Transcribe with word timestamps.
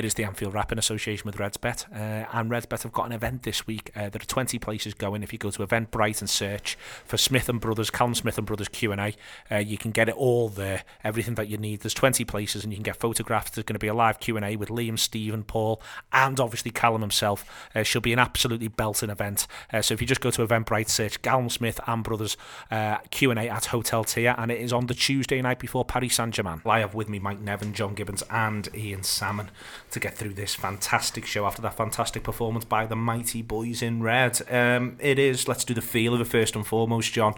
It 0.00 0.06
is 0.06 0.14
the 0.14 0.24
Anfield 0.24 0.54
Wrap 0.54 0.72
in 0.72 0.78
association 0.78 1.24
with 1.26 1.36
RedsBet. 1.36 1.92
Uh, 1.92 2.26
and 2.32 2.50
RedsBet 2.50 2.84
have 2.84 2.92
got 2.92 3.04
an 3.04 3.12
event 3.12 3.42
this 3.42 3.66
week. 3.66 3.90
Uh, 3.94 4.08
there 4.08 4.22
are 4.22 4.26
20 4.26 4.58
places 4.58 4.94
going. 4.94 5.22
If 5.22 5.30
you 5.30 5.38
go 5.38 5.50
to 5.50 5.66
Eventbrite 5.66 6.22
and 6.22 6.30
search 6.30 6.78
for 7.04 7.18
Smith 7.18 7.50
and 7.50 7.60
Brothers, 7.60 7.90
Callum 7.90 8.14
Smith 8.14 8.38
and 8.38 8.46
Brothers 8.46 8.68
Q&A, 8.68 9.14
uh, 9.50 9.58
you 9.58 9.76
can 9.76 9.90
get 9.90 10.08
it 10.08 10.14
all 10.14 10.48
there, 10.48 10.84
everything 11.04 11.34
that 11.34 11.48
you 11.48 11.58
need. 11.58 11.80
There's 11.80 11.92
20 11.92 12.24
places 12.24 12.64
and 12.64 12.72
you 12.72 12.78
can 12.78 12.82
get 12.82 12.96
photographs. 12.96 13.50
There's 13.50 13.66
going 13.66 13.74
to 13.74 13.78
be 13.78 13.88
a 13.88 13.94
live 13.94 14.20
Q&A 14.20 14.56
with 14.56 14.70
Liam, 14.70 14.98
Stephen, 14.98 15.44
Paul, 15.44 15.82
and 16.14 16.40
obviously 16.40 16.70
Callum 16.70 17.02
himself. 17.02 17.68
Uh, 17.74 17.82
she'll 17.82 18.00
be 18.00 18.14
an 18.14 18.18
absolutely 18.18 18.68
belting 18.68 19.10
event. 19.10 19.46
Uh, 19.70 19.82
so 19.82 19.92
if 19.92 20.00
you 20.00 20.06
just 20.06 20.22
go 20.22 20.30
to 20.30 20.46
Eventbrite, 20.46 20.88
search 20.88 21.20
Callum 21.20 21.50
Smith 21.50 21.78
and 21.86 22.02
Brothers 22.02 22.38
uh, 22.70 22.96
Q&A 23.10 23.50
at 23.50 23.66
Hotel 23.66 24.04
Tia, 24.04 24.34
and 24.38 24.50
it 24.50 24.62
is 24.62 24.72
on 24.72 24.86
the 24.86 24.94
Tuesday 24.94 25.42
night 25.42 25.58
before 25.58 25.84
Paris 25.84 26.14
Saint-Germain. 26.14 26.62
I 26.64 26.78
have 26.78 26.94
with 26.94 27.10
me 27.10 27.18
Mike 27.18 27.40
Nevin, 27.40 27.74
John 27.74 27.92
Gibbons, 27.92 28.22
and 28.30 28.66
Ian 28.74 29.02
Salmon 29.02 29.50
to 29.90 30.00
get 30.00 30.14
through 30.14 30.34
this 30.34 30.54
fantastic 30.54 31.26
show 31.26 31.46
after 31.46 31.60
that 31.62 31.76
fantastic 31.76 32.22
performance 32.22 32.64
by 32.64 32.86
the 32.86 32.96
mighty 32.96 33.42
boys 33.42 33.82
in 33.82 34.02
red. 34.02 34.40
Um, 34.50 34.96
it 35.00 35.18
is, 35.18 35.48
let's 35.48 35.64
do 35.64 35.74
the 35.74 35.82
feel 35.82 36.14
of 36.14 36.20
it 36.20 36.24
first 36.24 36.54
and 36.54 36.66
foremost, 36.66 37.12
John. 37.12 37.34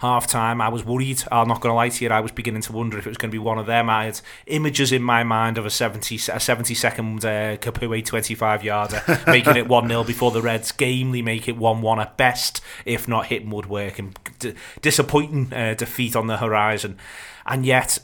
Half 0.00 0.26
time, 0.26 0.60
I 0.60 0.68
was 0.68 0.84
worried. 0.84 1.22
I'm 1.30 1.48
not 1.48 1.60
going 1.60 1.70
to 1.70 1.76
lie 1.76 1.88
to 1.88 2.04
you, 2.04 2.10
I 2.10 2.20
was 2.20 2.32
beginning 2.32 2.62
to 2.62 2.72
wonder 2.72 2.98
if 2.98 3.06
it 3.06 3.10
was 3.10 3.16
going 3.16 3.30
to 3.30 3.34
be 3.34 3.38
one 3.38 3.58
of 3.58 3.66
them. 3.66 3.88
I 3.88 4.06
had 4.06 4.20
images 4.46 4.92
in 4.92 5.02
my 5.02 5.22
mind 5.22 5.56
of 5.56 5.64
a 5.66 5.70
70, 5.70 6.16
a 6.16 6.40
70 6.40 6.74
second 6.74 7.24
uh, 7.24 7.56
Capoue 7.56 8.04
25 8.04 8.64
yarder, 8.64 9.02
making 9.26 9.56
it 9.56 9.68
1 9.68 9.88
0 9.88 10.04
before 10.04 10.30
the 10.30 10.42
Reds 10.42 10.72
gamely 10.72 11.22
make 11.22 11.48
it 11.48 11.56
1 11.56 11.80
1 11.80 12.00
at 12.00 12.16
best, 12.16 12.60
if 12.84 13.08
not 13.08 13.26
hitting 13.26 13.50
woodwork, 13.50 13.98
and 13.98 14.18
d- 14.38 14.54
disappointing 14.82 15.52
uh, 15.52 15.74
defeat 15.74 16.16
on 16.16 16.26
the 16.26 16.36
horizon. 16.36 16.98
And 17.46 17.64
yet, 17.64 17.98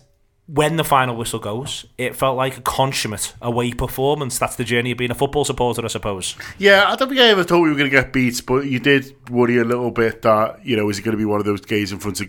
when 0.53 0.77
the 0.77 0.85
final 0.85 1.17
whistle 1.17 1.39
goes, 1.39 1.87
it 1.97 2.17
felt 2.17 2.37
like 2.37 2.57
a 2.57 2.61
consummate 2.61 3.35
away 3.41 3.73
performance. 3.73 4.39
That's 4.39 4.57
the 4.57 4.65
journey 4.65 4.91
of 4.91 4.99
being 4.99 5.13
a 5.13 5.15
football 5.15 5.45
supporter, 5.45 5.85
I 5.85 5.89
suppose. 5.89 6.35
Yeah, 6.59 6.85
I 6.89 6.97
don't 6.97 7.09
think 7.09 7.21
I 7.21 7.29
ever 7.29 7.45
thought 7.45 7.61
we 7.61 7.69
were 7.69 7.77
going 7.77 7.91
to 7.91 7.97
get 7.97 8.13
beats, 8.13 8.41
but 8.41 8.67
you 8.67 8.81
did 8.81 9.15
worry 9.31 9.59
a 9.59 9.65
little 9.65 9.93
bit 9.93 10.23
that, 10.23 10.65
you 10.67 10.77
know, 10.77 10.89
is 10.89 10.99
it 10.99 11.03
going 11.03 11.17
to 11.17 11.19
be 11.19 11.25
one 11.25 11.39
of 11.39 11.47
those 11.47 11.61
games 11.61 11.93
in 11.93 11.99
front 11.99 12.21
of 12.21 12.29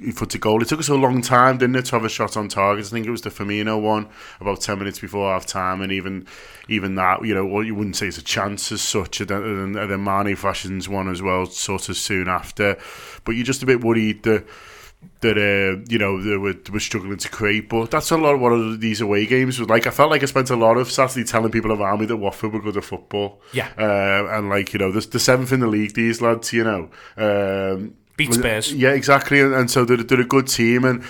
in 0.00 0.12
front 0.12 0.34
of 0.34 0.40
goal. 0.40 0.60
It 0.62 0.68
took 0.68 0.80
us 0.80 0.88
a 0.88 0.94
long 0.94 1.20
time, 1.22 1.58
didn't 1.58 1.76
it, 1.76 1.84
to 1.86 1.96
have 1.96 2.04
a 2.04 2.08
shot 2.08 2.36
on 2.36 2.48
target. 2.48 2.86
I 2.86 2.88
think 2.88 3.06
it 3.06 3.10
was 3.10 3.20
the 3.20 3.30
Firmino 3.30 3.80
one 3.80 4.08
about 4.40 4.60
ten 4.60 4.78
minutes 4.78 4.98
before 4.98 5.32
half 5.32 5.46
time, 5.46 5.80
and 5.80 5.92
even 5.92 6.26
even 6.68 6.94
that, 6.96 7.24
you 7.24 7.34
know, 7.34 7.44
well, 7.44 7.62
you 7.62 7.74
wouldn't 7.74 7.96
say 7.96 8.08
it's 8.08 8.18
a 8.18 8.22
chance 8.22 8.72
as 8.72 8.80
such. 8.80 9.20
And 9.20 9.28
then, 9.28 9.72
then 9.72 10.02
Mane 10.02 10.34
fashions 10.34 10.88
one 10.88 11.08
as 11.08 11.22
well, 11.22 11.46
sort 11.46 11.88
of 11.88 11.96
soon 11.96 12.28
after. 12.28 12.78
But 13.24 13.32
you're 13.32 13.44
just 13.44 13.62
a 13.62 13.66
bit 13.66 13.82
worried 13.82 14.22
that 14.24 14.46
that 15.20 15.38
uh, 15.38 15.82
you 15.88 15.98
know 15.98 16.22
they 16.22 16.36
were, 16.36 16.54
were 16.70 16.80
struggling 16.80 17.16
to 17.16 17.28
create. 17.28 17.68
But 17.68 17.90
that's 17.90 18.10
a 18.10 18.16
lot 18.16 18.34
of 18.34 18.40
what 18.40 18.52
of 18.52 18.80
these 18.80 19.00
away 19.00 19.26
games 19.26 19.58
was 19.58 19.68
like. 19.68 19.86
I 19.86 19.90
felt 19.90 20.10
like 20.10 20.22
I 20.22 20.26
spent 20.26 20.50
a 20.50 20.56
lot 20.56 20.76
of 20.76 20.90
Saturday 20.90 21.24
telling 21.24 21.50
people 21.50 21.72
around 21.72 22.00
me 22.00 22.06
that 22.06 22.16
Watford 22.16 22.52
were 22.52 22.60
good 22.60 22.76
at 22.76 22.84
football. 22.84 23.40
Yeah, 23.52 23.68
uh, 23.78 24.36
and 24.36 24.48
like 24.48 24.72
you 24.72 24.78
know, 24.78 24.92
the, 24.92 25.00
the 25.00 25.20
seventh 25.20 25.52
in 25.52 25.60
the 25.60 25.66
league. 25.66 25.94
These 25.94 26.20
lads, 26.20 26.52
you 26.52 26.64
know, 26.64 26.90
um, 27.16 27.94
beat 28.16 28.34
Spurs. 28.34 28.72
Yeah, 28.74 28.90
exactly. 28.90 29.40
And, 29.40 29.54
and 29.54 29.70
so 29.70 29.84
they're, 29.84 29.98
they're 29.98 30.20
a 30.20 30.24
good 30.24 30.48
team, 30.48 30.84
and 30.84 31.02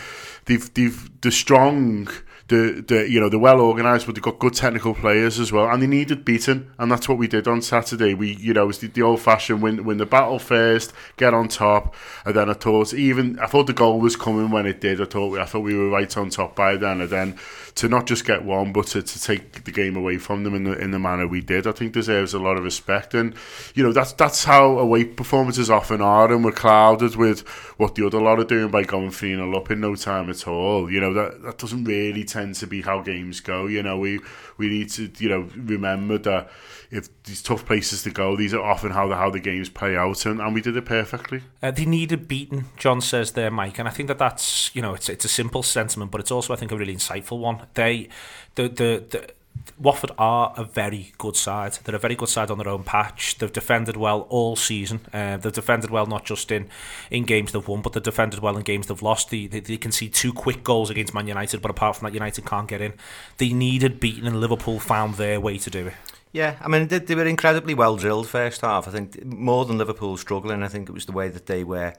they've 0.45 0.73
they've 0.75 1.20
the 1.20 1.33
strong 1.33 2.09
the, 2.53 2.84
the 2.86 3.11
you 3.11 3.19
know 3.19 3.31
they're 3.31 3.39
well 3.39 3.61
organised, 3.61 4.05
but 4.05 4.14
they've 4.14 4.22
got 4.22 4.39
good 4.39 4.53
technical 4.53 4.95
players 4.95 5.41
as 5.41 5.50
well, 5.50 5.69
and 5.69 5.83
they 5.83 5.86
needed 5.86 6.22
beating, 6.22 6.70
and 6.78 6.92
that's 6.92 7.08
what 7.08 7.17
we 7.17 7.27
did 7.27 7.48
on 7.48 7.62
Saturday. 7.62 8.12
We 8.12 8.34
you 8.34 8.53
know 8.53 8.64
it 8.64 8.67
was 8.67 8.78
the, 8.78 8.89
the 8.89 9.00
old 9.00 9.20
fashioned 9.20 9.62
win 9.62 9.84
win 9.84 9.97
the 9.97 10.06
battle 10.06 10.39
first, 10.39 10.92
get 11.17 11.33
on 11.33 11.48
top, 11.48 11.95
and 12.27 12.36
then 12.36 12.50
I 12.50 12.53
thought 12.53 12.92
even 12.92 13.39
I 13.39 13.47
thought 13.47 13.67
the 13.67 13.73
goal 13.73 14.00
was 14.00 14.17
coming 14.17 14.50
when 14.50 14.67
it 14.67 14.83
did. 14.83 15.00
I 15.00 15.06
thought 15.06 15.39
I 15.39 15.47
thought 15.47 15.61
we 15.61 15.75
were 15.75 15.89
right 15.89 16.14
on 16.17 16.28
top 16.28 16.55
by 16.55 16.77
then, 16.77 17.00
and 17.00 17.08
then 17.08 17.39
to 17.77 17.89
not 17.89 18.06
just 18.06 18.27
get 18.27 18.45
one, 18.45 18.73
but 18.73 18.89
to, 18.89 19.03
to 19.03 19.23
take 19.23 19.64
the 19.64 19.73
game 19.73 19.97
away 19.97 20.19
from 20.19 20.45
them 20.45 20.55
in 20.55 20.64
the 20.64 20.78
in 20.78 20.91
the 20.91 20.98
manner 20.98 21.27
we 21.27 21.41
did, 21.41 21.67
I 21.67 21.73
think 21.73 21.95
deserves 21.95 22.34
a 22.34 22.39
lot 22.39 22.58
of 22.58 22.64
respect. 22.64 23.14
And 23.14 23.34
you 23.74 23.83
know 23.83 23.92
that's 23.92 24.13
that's 24.13 24.45
how 24.45 24.79
away 24.79 25.07
performances 25.07 25.70
often 25.70 26.02
are, 26.02 26.30
and 26.30 26.45
we're 26.45 26.52
clouded 26.52 27.17
with 27.17 27.48
what 27.79 27.95
the 27.95 28.07
other 28.07 28.20
lot 28.20 28.39
are 28.39 28.45
doing 28.45 28.70
by 28.70 28.83
going 28.83 29.11
three 29.11 29.34
0 29.34 29.57
up 29.57 29.70
in 29.70 29.80
no 29.80 29.95
time 29.96 30.29
at 30.29 30.46
all. 30.46 30.90
You 30.90 31.01
know 31.01 31.14
that 31.14 31.42
that 31.42 31.58
doesn't 31.58 31.84
really 31.84 32.24
tend 32.24 32.42
to 32.51 32.67
be 32.67 32.83
how 32.83 33.01
games 33.01 33.41
go. 33.41 33.67
You 33.67 33.83
know 33.83 33.98
we 33.98 34.20
we 34.57 34.69
need 34.69 34.91
to 34.91 35.11
you 35.19 35.29
know 35.29 35.48
remember 35.57 36.19
that 36.19 36.51
if 36.91 37.08
these 37.25 37.41
tough 37.42 37.64
places 37.64 38.03
to 38.03 38.11
go, 38.11 38.36
these 38.36 38.53
are 38.53 38.63
often 38.63 38.91
how 38.91 39.08
the 39.08 39.17
how 39.17 39.30
the 39.30 39.41
games 39.41 39.69
play 39.69 39.97
out, 39.97 40.27
and, 40.27 40.41
and 40.41 40.55
we 40.55 40.61
did 40.61 40.77
it 40.77 40.85
perfectly. 40.85 41.42
Uh, 41.63 41.70
they 41.70 41.86
needed 41.86 42.29
beaten, 42.29 42.67
John 42.77 43.01
says 43.01 43.33
there, 43.33 43.51
Mike, 43.51 43.79
and 43.79 43.89
I 43.89 43.91
think 43.91 44.08
that 44.08 44.19
that's 44.19 44.75
you 44.75 44.83
know 44.83 44.95
it's 44.95 45.08
it's 45.08 45.25
a 45.25 45.29
simple 45.29 45.63
sentiment, 45.63 46.11
but 46.11 46.20
it's 46.20 46.31
also 46.31 46.52
I 46.52 46.57
think 46.57 46.73
a 46.73 46.77
really 46.77 46.95
insightful 46.95 47.39
one. 47.39 47.67
They 47.75 48.08
the 48.57 48.69
the, 48.69 49.05
the 49.08 49.31
Watford 49.79 50.13
are 50.17 50.55
a 50.57 50.64
very 50.64 51.13
good 51.18 51.36
side. 51.36 51.79
They're 51.85 51.96
a 51.96 51.98
very 51.98 52.14
good 52.14 52.29
side 52.29 52.51
on 52.51 52.58
their 52.58 52.68
own 52.68 52.85
patch. 52.85 53.39
They've 53.39 53.52
defended 53.52 53.96
well 53.96 54.23
all 54.29 54.55
season. 54.55 55.01
Uh, 55.13 55.36
they've 55.36 55.52
defended 55.52 55.90
well 55.90 56.07
not 56.07 56.24
just 56.24 56.52
in, 56.52 56.68
in 57.11 57.24
games 57.24 57.52
they've 57.52 57.67
won, 57.67 57.83
but 57.83 57.92
they've 57.92 58.02
defended 58.02 58.40
well 58.40 58.57
in 58.57 58.63
games 58.63 58.86
they've 58.86 59.02
lost. 59.02 59.30
They, 59.30 59.46
they, 59.46 59.61
they 59.61 59.77
can 59.77 59.92
see 59.92 60.08
two 60.08 60.33
quick 60.33 60.63
goals 60.63 60.90
against 60.90 61.14
Man 61.14 61.27
United, 61.27 61.61
but 61.63 61.70
apart 61.70 61.96
from 61.96 62.07
that, 62.07 62.14
United 62.14 62.46
can't 62.46 62.68
get 62.68 62.80
in. 62.80 62.95
They 63.39 63.52
needed 63.52 63.98
beating, 63.98 64.27
and 64.27 64.40
Liverpool 64.40 64.79
found 64.79 65.14
their 65.14 65.40
way 65.40 65.58
to 65.58 65.70
do 65.70 65.89
it. 65.89 65.95
Yeah, 66.33 66.57
I 66.63 66.69
mean, 66.69 66.89
they, 66.89 66.98
they 66.98 67.14
were 67.14 67.27
incredibly 67.27 67.74
well 67.74 67.96
drilled 67.96 68.27
first 68.27 68.63
half. 68.63 68.89
I 68.89 68.90
think 68.90 69.24
more 69.24 69.67
than 69.67 69.79
Liverpool 69.79 70.17
struggling, 70.17 70.63
I 70.63 70.69
think 70.69 70.89
it 70.89 70.92
was 70.92 71.07
the 71.07 71.13
way 71.13 71.29
that 71.29 71.46
they 71.46 71.63
were 71.63 71.92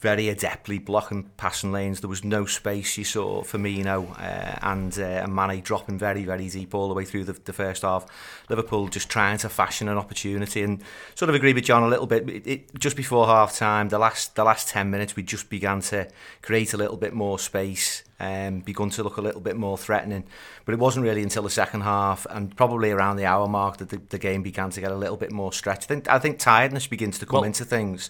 very 0.00 0.24
adeptly 0.24 0.84
blocking 0.84 1.30
passing 1.36 1.72
lanes. 1.72 2.00
There 2.00 2.10
was 2.10 2.22
no 2.22 2.44
space. 2.44 2.98
You 2.98 3.04
saw 3.04 3.42
Firmino 3.42 4.10
uh, 4.18 4.58
and, 4.62 4.96
uh, 4.98 5.02
and 5.02 5.34
Mane 5.34 5.62
dropping 5.62 5.98
very, 5.98 6.24
very 6.24 6.48
deep 6.48 6.74
all 6.74 6.88
the 6.88 6.94
way 6.94 7.04
through 7.04 7.24
the, 7.24 7.32
the 7.32 7.52
first 7.52 7.82
half. 7.82 8.06
Liverpool 8.50 8.88
just 8.88 9.08
trying 9.08 9.38
to 9.38 9.48
fashion 9.48 9.88
an 9.88 9.96
opportunity 9.96 10.62
and 10.62 10.82
sort 11.14 11.30
of 11.30 11.34
agree 11.34 11.54
with 11.54 11.64
John 11.64 11.82
a 11.82 11.88
little 11.88 12.06
bit. 12.06 12.28
It, 12.28 12.46
it, 12.46 12.78
just 12.78 12.96
before 12.96 13.26
half 13.26 13.56
time, 13.56 13.88
the 13.88 13.98
last 13.98 14.34
the 14.34 14.44
last 14.44 14.68
10 14.68 14.90
minutes, 14.90 15.16
we 15.16 15.22
just 15.22 15.48
began 15.48 15.80
to 15.82 16.08
create 16.42 16.74
a 16.74 16.76
little 16.76 16.96
bit 16.96 17.14
more 17.14 17.38
space 17.38 18.02
um, 18.18 18.60
begun 18.60 18.90
to 18.90 19.02
look 19.02 19.16
a 19.16 19.20
little 19.20 19.40
bit 19.40 19.56
more 19.56 19.76
threatening. 19.76 20.24
But 20.64 20.72
it 20.72 20.78
wasn't 20.78 21.04
really 21.04 21.22
until 21.22 21.42
the 21.42 21.50
second 21.50 21.82
half 21.82 22.26
and 22.30 22.54
probably 22.56 22.90
around 22.90 23.16
the 23.16 23.26
hour 23.26 23.46
mark 23.46 23.78
that 23.78 23.90
the, 23.90 24.00
the 24.08 24.18
game 24.18 24.42
began 24.42 24.70
to 24.70 24.80
get 24.80 24.90
a 24.90 24.96
little 24.96 25.16
bit 25.16 25.32
more 25.32 25.52
stretched. 25.52 25.84
I 25.84 25.86
think, 25.86 26.10
I 26.10 26.18
think 26.18 26.38
tiredness 26.38 26.86
begins 26.86 27.18
to 27.18 27.26
come 27.26 27.40
well, 27.40 27.44
into 27.44 27.64
things 27.64 28.08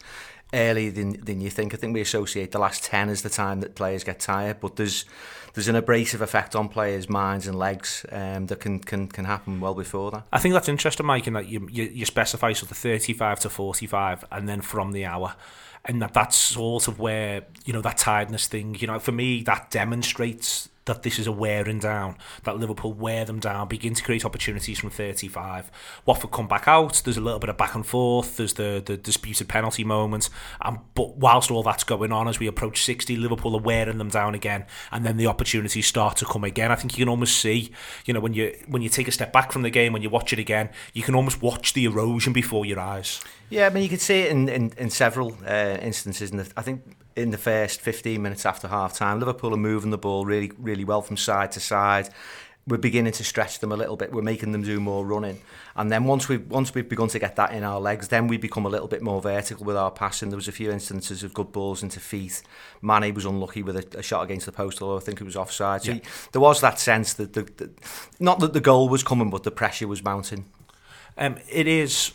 earlier 0.57 0.91
than, 0.91 1.25
than 1.25 1.41
you 1.41 1.51
think. 1.51 1.75
I 1.75 1.77
think 1.77 1.95
we 1.95 2.01
associate 2.01 2.53
the 2.53 2.59
last 2.59 2.85
10 2.85 3.09
as 3.09 3.23
the 3.23 3.29
time 3.31 3.61
that 3.61 3.75
players 3.75 4.03
get 4.03 4.21
tired, 4.21 4.61
but 4.61 4.77
there's 4.77 5.05
there's 5.55 5.69
an 5.69 5.77
abrasive 5.77 6.21
effect 6.21 6.55
on 6.55 6.69
players' 6.69 7.09
minds 7.09 7.47
and 7.47 7.59
legs 7.59 8.05
um, 8.13 8.45
that 8.47 8.61
can, 8.61 8.79
can 8.79 9.09
can 9.09 9.25
happen 9.25 9.61
well 9.61 9.75
before 9.75 10.11
that. 10.11 10.25
I 10.33 10.39
think 10.39 10.53
that's 10.53 10.69
interesting, 10.69 11.07
Mike, 11.07 11.27
in 11.27 11.33
that 11.33 11.49
you, 11.49 11.67
you, 11.71 11.85
you 11.85 12.05
specify 12.05 12.53
sort 12.53 12.71
of 12.71 12.77
35 12.77 13.41
to 13.41 13.49
45 13.49 14.25
and 14.33 14.49
then 14.49 14.61
from 14.61 14.93
the 14.93 15.07
hour 15.07 15.35
and 15.87 16.03
that 16.03 16.13
that's 16.13 16.37
sort 16.37 16.89
of 16.89 16.99
where 16.99 17.45
you 17.65 17.73
know 17.73 17.81
that 17.81 17.97
tiredness 17.97 18.47
thing 18.49 18.75
you 18.79 18.87
know 18.87 18.99
for 18.99 19.13
me 19.13 19.43
that 19.43 19.71
demonstrates 19.71 20.69
that 20.87 21.03
this 21.03 21.19
is 21.19 21.27
a 21.27 21.33
wearing 21.33 21.79
down, 21.79 22.17
that 22.45 22.59
Liverpool 22.59 22.93
wear 22.93 23.25
them 23.25 23.39
down, 23.39 23.69
begin 23.69 23.95
to 23.95 24.03
create 24.03 24.25
opportunities 24.25 24.79
from 24.79 24.91
35. 24.91 25.71
Watford 26.07 26.31
come 26.31 26.49
back 26.49 26.67
out, 26.67 27.03
there's 27.05 27.17
a 27.17 27.21
little 27.21 27.39
bit 27.39 27.51
of 27.51 27.57
back 27.57 27.75
and 27.75 27.85
forth, 27.85 28.37
there's 28.37 28.55
the, 28.55 28.83
the 28.85 28.97
disputed 28.97 29.49
penalty 29.49 29.85
moment, 29.85 30.31
and, 30.63 30.79
but 30.95 31.17
whilst 31.17 31.51
all 31.51 31.63
that's 31.63 31.85
going 31.85 32.13
on, 32.13 32.29
as 32.29 32.39
we 32.39 32.47
approach 32.47 32.83
60, 32.85 33.17
Liverpool 33.17 33.55
are 33.57 33.61
wearing 33.61 33.99
them 33.99 34.09
down 34.09 34.35
again, 34.35 34.65
and 34.91 35.05
then 35.05 35.17
the 35.17 35.27
opportunities 35.27 35.87
start 35.87 36.17
to 36.17 36.25
come 36.25 36.45
again. 36.45 36.73
I 36.73 36.77
think 36.77 36.97
you 36.97 37.05
can 37.05 37.09
almost 37.09 37.39
see, 37.39 37.73
you 38.05 38.15
know, 38.15 38.21
when 38.21 38.33
you 38.33 38.57
when 38.69 38.83
you 38.83 38.89
take 38.89 39.09
a 39.09 39.13
step 39.13 39.33
back 39.33 39.53
from 39.53 39.63
the 39.63 39.71
game, 39.71 39.93
when 39.93 40.03
you 40.03 40.11
watch 40.11 40.33
it 40.33 40.39
again, 40.39 40.71
you 40.93 41.03
can 41.03 41.15
almost 41.15 41.43
watch 41.43 41.73
the 41.75 41.85
erosion 41.85 42.33
before 42.33 42.65
your 42.65 42.81
eyes. 42.81 43.23
Yeah, 43.51 43.67
I 43.67 43.71
mean, 43.71 43.83
you 43.83 43.89
could 43.89 44.01
see 44.01 44.21
it 44.21 44.33
in, 44.33 44.49
in, 44.49 44.73
in 44.77 44.91
several 44.91 45.37
uh, 45.47 45.79
instances, 45.81 46.31
and 46.31 46.41
I 46.57 46.63
think 46.63 46.96
in 47.17 47.31
the 47.31 47.39
first 47.39 47.81
15 47.81 48.21
minutes 48.23 48.47
after 48.47 48.69
half 48.69 48.95
time. 48.95 49.19
Liverpool 49.19 49.55
are 49.55 49.59
moving 49.59 49.91
the 49.91 49.99
ball 49.99 50.27
really, 50.27 50.53
really 50.59 50.85
well 50.85 51.03
from 51.03 51.17
side 51.17 51.51
to 51.53 51.61
side. 51.61 52.11
We're 52.69 52.79
beginning 52.79 53.13
to 53.13 53.25
stretch 53.25 53.61
them 53.61 53.71
a 53.71 53.77
little 53.77 53.97
bit. 53.97 54.13
We're 54.13 54.23
making 54.23 54.51
them 54.51 54.63
do 54.63 54.81
more 54.81 55.07
running, 55.07 55.41
and 55.77 55.91
then 55.91 56.03
once 56.03 56.29
we've 56.29 56.45
once 56.51 56.75
we've 56.75 56.89
begun 56.89 57.07
to 57.11 57.19
get 57.21 57.37
that 57.37 57.53
in 57.53 57.63
our 57.63 57.79
legs, 57.79 58.09
then 58.09 58.27
we 58.27 58.39
become 58.39 58.67
a 58.67 58.69
little 58.69 58.89
bit 58.89 59.03
more 59.03 59.23
vertical 59.23 59.65
with 59.65 59.77
our 59.77 59.93
passing. 59.93 60.31
There 60.31 60.37
was 60.37 60.49
a 60.49 60.53
few 60.53 60.73
instances 60.73 61.23
of 61.23 61.33
good 61.33 61.53
balls 61.53 61.85
into 61.85 62.01
feet. 62.01 62.43
Mane 62.83 63.15
was 63.15 63.25
unlucky 63.25 63.63
with 63.63 63.77
a, 63.77 64.01
a 64.01 64.03
shot 64.03 64.25
against 64.25 64.47
the 64.47 64.53
post, 64.53 64.83
although 64.83 64.97
I 64.97 65.01
think 65.01 65.21
it 65.21 65.25
was 65.25 65.37
offside. 65.37 65.85
So 65.85 65.93
yeah. 65.93 66.01
there 66.33 66.41
was 66.41 66.61
that 66.61 66.81
sense 66.81 67.13
that 67.15 67.35
the, 67.35 67.43
the 67.43 67.71
not 68.19 68.41
that 68.41 68.53
the 68.53 68.61
goal 68.61 68.89
was 68.89 69.05
coming, 69.05 69.31
but 69.31 69.45
the 69.45 69.53
pressure 69.53 69.87
was 69.87 70.03
mounting. 70.03 70.47
Um, 71.17 71.37
it 71.49 71.69
is 71.69 72.15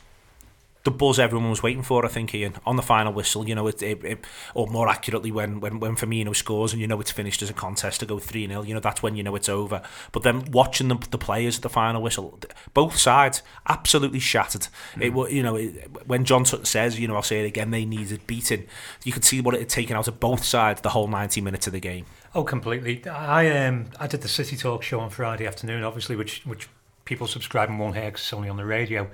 the 0.84 0.92
buzz 0.92 1.20
everyone 1.20 1.50
was 1.50 1.62
waiting 1.62 1.84
for, 1.84 2.06
I 2.06 2.08
think, 2.08 2.34
Ian, 2.34 2.56
on 2.66 2.76
the 2.76 2.82
final 2.82 3.14
whistle, 3.14 3.48
you 3.48 3.54
know, 3.54 3.68
it, 3.68 3.82
it, 3.84 4.04
it, 4.04 4.26
or 4.56 4.68
more 4.68 4.90
accurately, 4.90 5.32
when, 5.32 5.60
when, 5.60 5.80
when 5.80 5.96
Firmino 5.96 6.36
scores 6.36 6.74
and 6.74 6.82
you 6.82 6.88
know 6.88 7.00
it's 7.00 7.12
finished 7.12 7.42
as 7.42 7.50
a 7.50 7.54
contest 7.54 8.00
to 8.00 8.06
go 8.06 8.18
3 8.18 8.48
0, 8.48 8.64
you 8.64 8.74
know, 8.74 8.80
that's 8.80 9.04
when 9.04 9.16
you 9.16 9.24
know 9.24 9.36
it's 9.36 9.50
over. 9.50 9.82
But 10.12 10.24
then 10.24 10.46
watching 10.52 10.88
the, 10.88 10.96
the 11.12 11.18
players 11.18 11.58
at 11.58 11.62
the 11.62 11.70
final 11.70 12.02
whistle, 12.02 12.40
both 12.74 12.98
sides 12.98 13.44
absolutely 13.68 14.20
shattered. 14.20 14.68
Mm. 14.96 15.02
It 15.02 15.14
was, 15.14 15.32
you 15.32 15.44
know, 15.44 15.56
it, 15.56 16.08
when 16.08 16.26
John 16.26 16.46
says, 16.46 17.00
you 17.00 17.08
know, 17.08 17.16
I'll 17.16 17.22
say 17.22 17.44
it 17.44 17.48
again, 17.48 17.72
they 17.72 17.86
needed 17.86 18.26
beating, 18.26 18.66
you 19.04 19.12
could 19.12 19.26
see 19.26 19.40
what 19.42 19.54
it 19.54 19.60
had 19.60 19.70
taken 19.70 19.96
out 19.96 20.08
of 20.08 20.20
both 20.20 20.44
sides 20.44 20.82
the 20.82 20.90
whole 20.90 21.08
90 21.08 21.42
minutes 21.42 21.68
of 21.68 21.74
the 21.74 21.80
game. 21.80 22.06
Oh, 22.34 22.44
completely. 22.44 23.06
I 23.08 23.68
um, 23.68 23.88
I 24.00 24.08
did 24.08 24.22
the 24.22 24.30
City 24.30 24.56
Talk 24.56 24.84
show 24.84 25.00
on 25.02 25.10
Friday 25.10 25.46
afternoon, 25.46 25.84
obviously, 25.84 26.16
which 26.16 26.46
which 26.46 26.70
people 27.04 27.28
subscribing 27.28 27.78
won't 27.78 27.96
hear 27.96 28.06
because 28.06 28.22
it's 28.22 28.34
only 28.34 28.48
on 28.50 28.58
the 28.58 28.66
radio. 28.66 29.10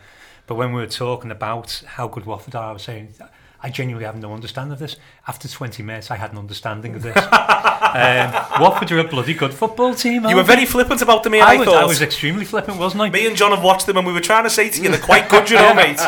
But 0.48 0.56
when 0.56 0.74
we 0.74 0.82
were 0.82 0.88
talking 0.88 1.30
about 1.30 1.84
how 1.86 2.08
good 2.08 2.26
Watford 2.26 2.56
are, 2.56 2.70
I 2.70 2.74
was 2.74 2.84
saying 2.84 3.14
I 3.62 3.70
genuinely 3.70 4.06
have 4.06 4.18
no 4.18 4.34
understanding 4.34 4.74
of 4.74 4.80
this. 4.80 4.98
After 5.28 5.48
20 5.48 5.82
minutes, 5.82 6.12
I 6.12 6.16
had 6.16 6.32
an 6.32 6.38
understanding 6.38 6.94
of 6.96 7.02
this. 7.02 7.18
um, 7.18 8.62
Watford 8.62 8.92
are 8.92 9.00
a 9.00 9.04
bloody 9.04 9.34
good 9.34 9.54
football 9.54 9.96
team. 9.96 10.26
You 10.26 10.36
were 10.36 10.44
very 10.44 10.66
flippant 10.66 11.02
about 11.02 11.24
them, 11.24 11.34
I, 11.34 11.40
I, 11.40 11.58
was, 11.58 11.68
I 11.68 11.84
was 11.84 12.02
extremely 12.02 12.46
flippant, 12.46 12.78
wasn't 12.78 13.02
I? 13.02 13.10
Me 13.10 13.26
and 13.26 13.36
John 13.36 13.52
have 13.52 13.64
watched 13.64 13.88
them, 13.88 13.98
and 13.98 14.06
we 14.06 14.14
were 14.14 14.22
trying 14.22 14.44
to 14.44 14.50
say 14.50 14.70
to 14.70 14.82
you, 14.82 14.90
they're 14.90 15.00
quite 15.00 15.28
good, 15.28 15.50
you 15.50 15.56
know, 15.56 15.74
mate. 15.74 16.00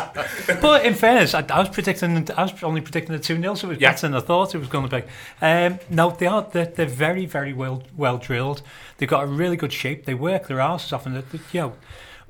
but 0.62 0.86
in 0.86 0.94
fairness, 0.94 1.34
I, 1.34 1.44
I, 1.50 1.60
was 1.60 1.70
predicting, 1.70 2.30
I 2.38 2.44
was 2.44 2.64
only 2.64 2.82
predicting 2.82 3.16
a 3.16 3.20
2 3.20 3.42
0, 3.42 3.56
so 3.56 3.68
it 3.68 3.70
was 3.72 3.82
yeah. 3.82 3.92
better 3.92 4.08
than 4.08 4.16
I 4.16 4.22
thought 4.22 4.54
it 4.54 4.60
was 4.60 4.70
going 4.70 4.88
to 4.88 5.02
be. 5.02 5.04
Um, 5.42 5.80
no, 5.90 6.12
they 6.12 6.28
are. 6.28 6.48
They're, 6.52 6.66
they're, 6.66 6.86
very, 6.86 7.26
very 7.26 7.54
well 7.54 7.84
well 7.98 8.20
drilled. 8.20 8.62
They've 8.98 9.10
got 9.10 9.24
a 9.24 9.28
really 9.28 9.58
good 9.58 9.74
shape. 9.74 10.06
They 10.06 10.14
work 10.14 10.48
their 10.48 10.60
asses 10.60 10.94
off, 10.94 11.06
and 11.08 11.24
you 11.52 11.60
know 11.60 11.74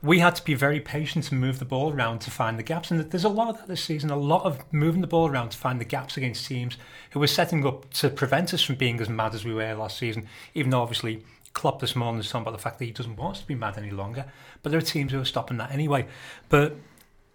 we 0.02 0.20
had 0.20 0.36
to 0.36 0.44
be 0.44 0.54
very 0.54 0.80
patient 0.80 1.32
and 1.32 1.42
move 1.42 1.60
the 1.60 1.66
ball 1.66 1.92
around 1.92 2.20
to 2.20 2.32
find 2.32 2.58
the 2.58 2.64
gaps. 2.64 2.90
And 2.90 3.12
there's 3.12 3.26
a 3.26 3.30
lot 3.30 3.50
of 3.50 3.58
that 3.58 3.68
this 3.68 3.84
season, 3.84 4.10
a 4.10 4.16
lot 4.16 4.44
of 4.44 4.60
moving 4.72 5.02
the 5.02 5.08
ball 5.08 5.28
around 5.28 5.50
to 5.50 5.58
find 5.58 5.80
the 5.80 5.86
gaps 5.86 6.16
against 6.16 6.46
teams 6.48 6.78
who 7.12 7.20
were 7.20 7.28
setting 7.28 7.66
up 7.66 7.90
to 7.96 8.10
prevent 8.10 8.54
us 8.54 8.62
from 8.62 8.76
being 8.76 9.02
as 9.02 9.10
mad 9.10 9.36
as 9.36 9.44
we 9.44 9.54
were 9.54 9.74
last 9.74 9.98
season, 9.98 10.28
even 10.54 10.72
though 10.72 10.82
obviously 10.82 11.24
Klopp 11.54 11.82
this 11.82 11.96
morning 11.96 12.22
is 12.22 12.30
talking 12.30 12.44
about 12.44 12.56
the 12.56 12.64
fact 12.64 12.80
that 12.80 12.86
he 12.86 12.92
doesn't 12.92 13.18
want 13.18 13.36
us 13.36 13.42
to 13.42 13.48
be 13.48 13.56
mad 13.56 13.78
any 13.78 13.92
longer. 13.92 14.26
But 14.64 14.70
there 14.70 14.80
are 14.80 14.84
teams 14.84 15.12
who 15.12 15.20
are 15.20 15.26
stopping 15.26 15.58
that 15.58 15.72
anyway. 15.72 16.08
But 16.48 16.78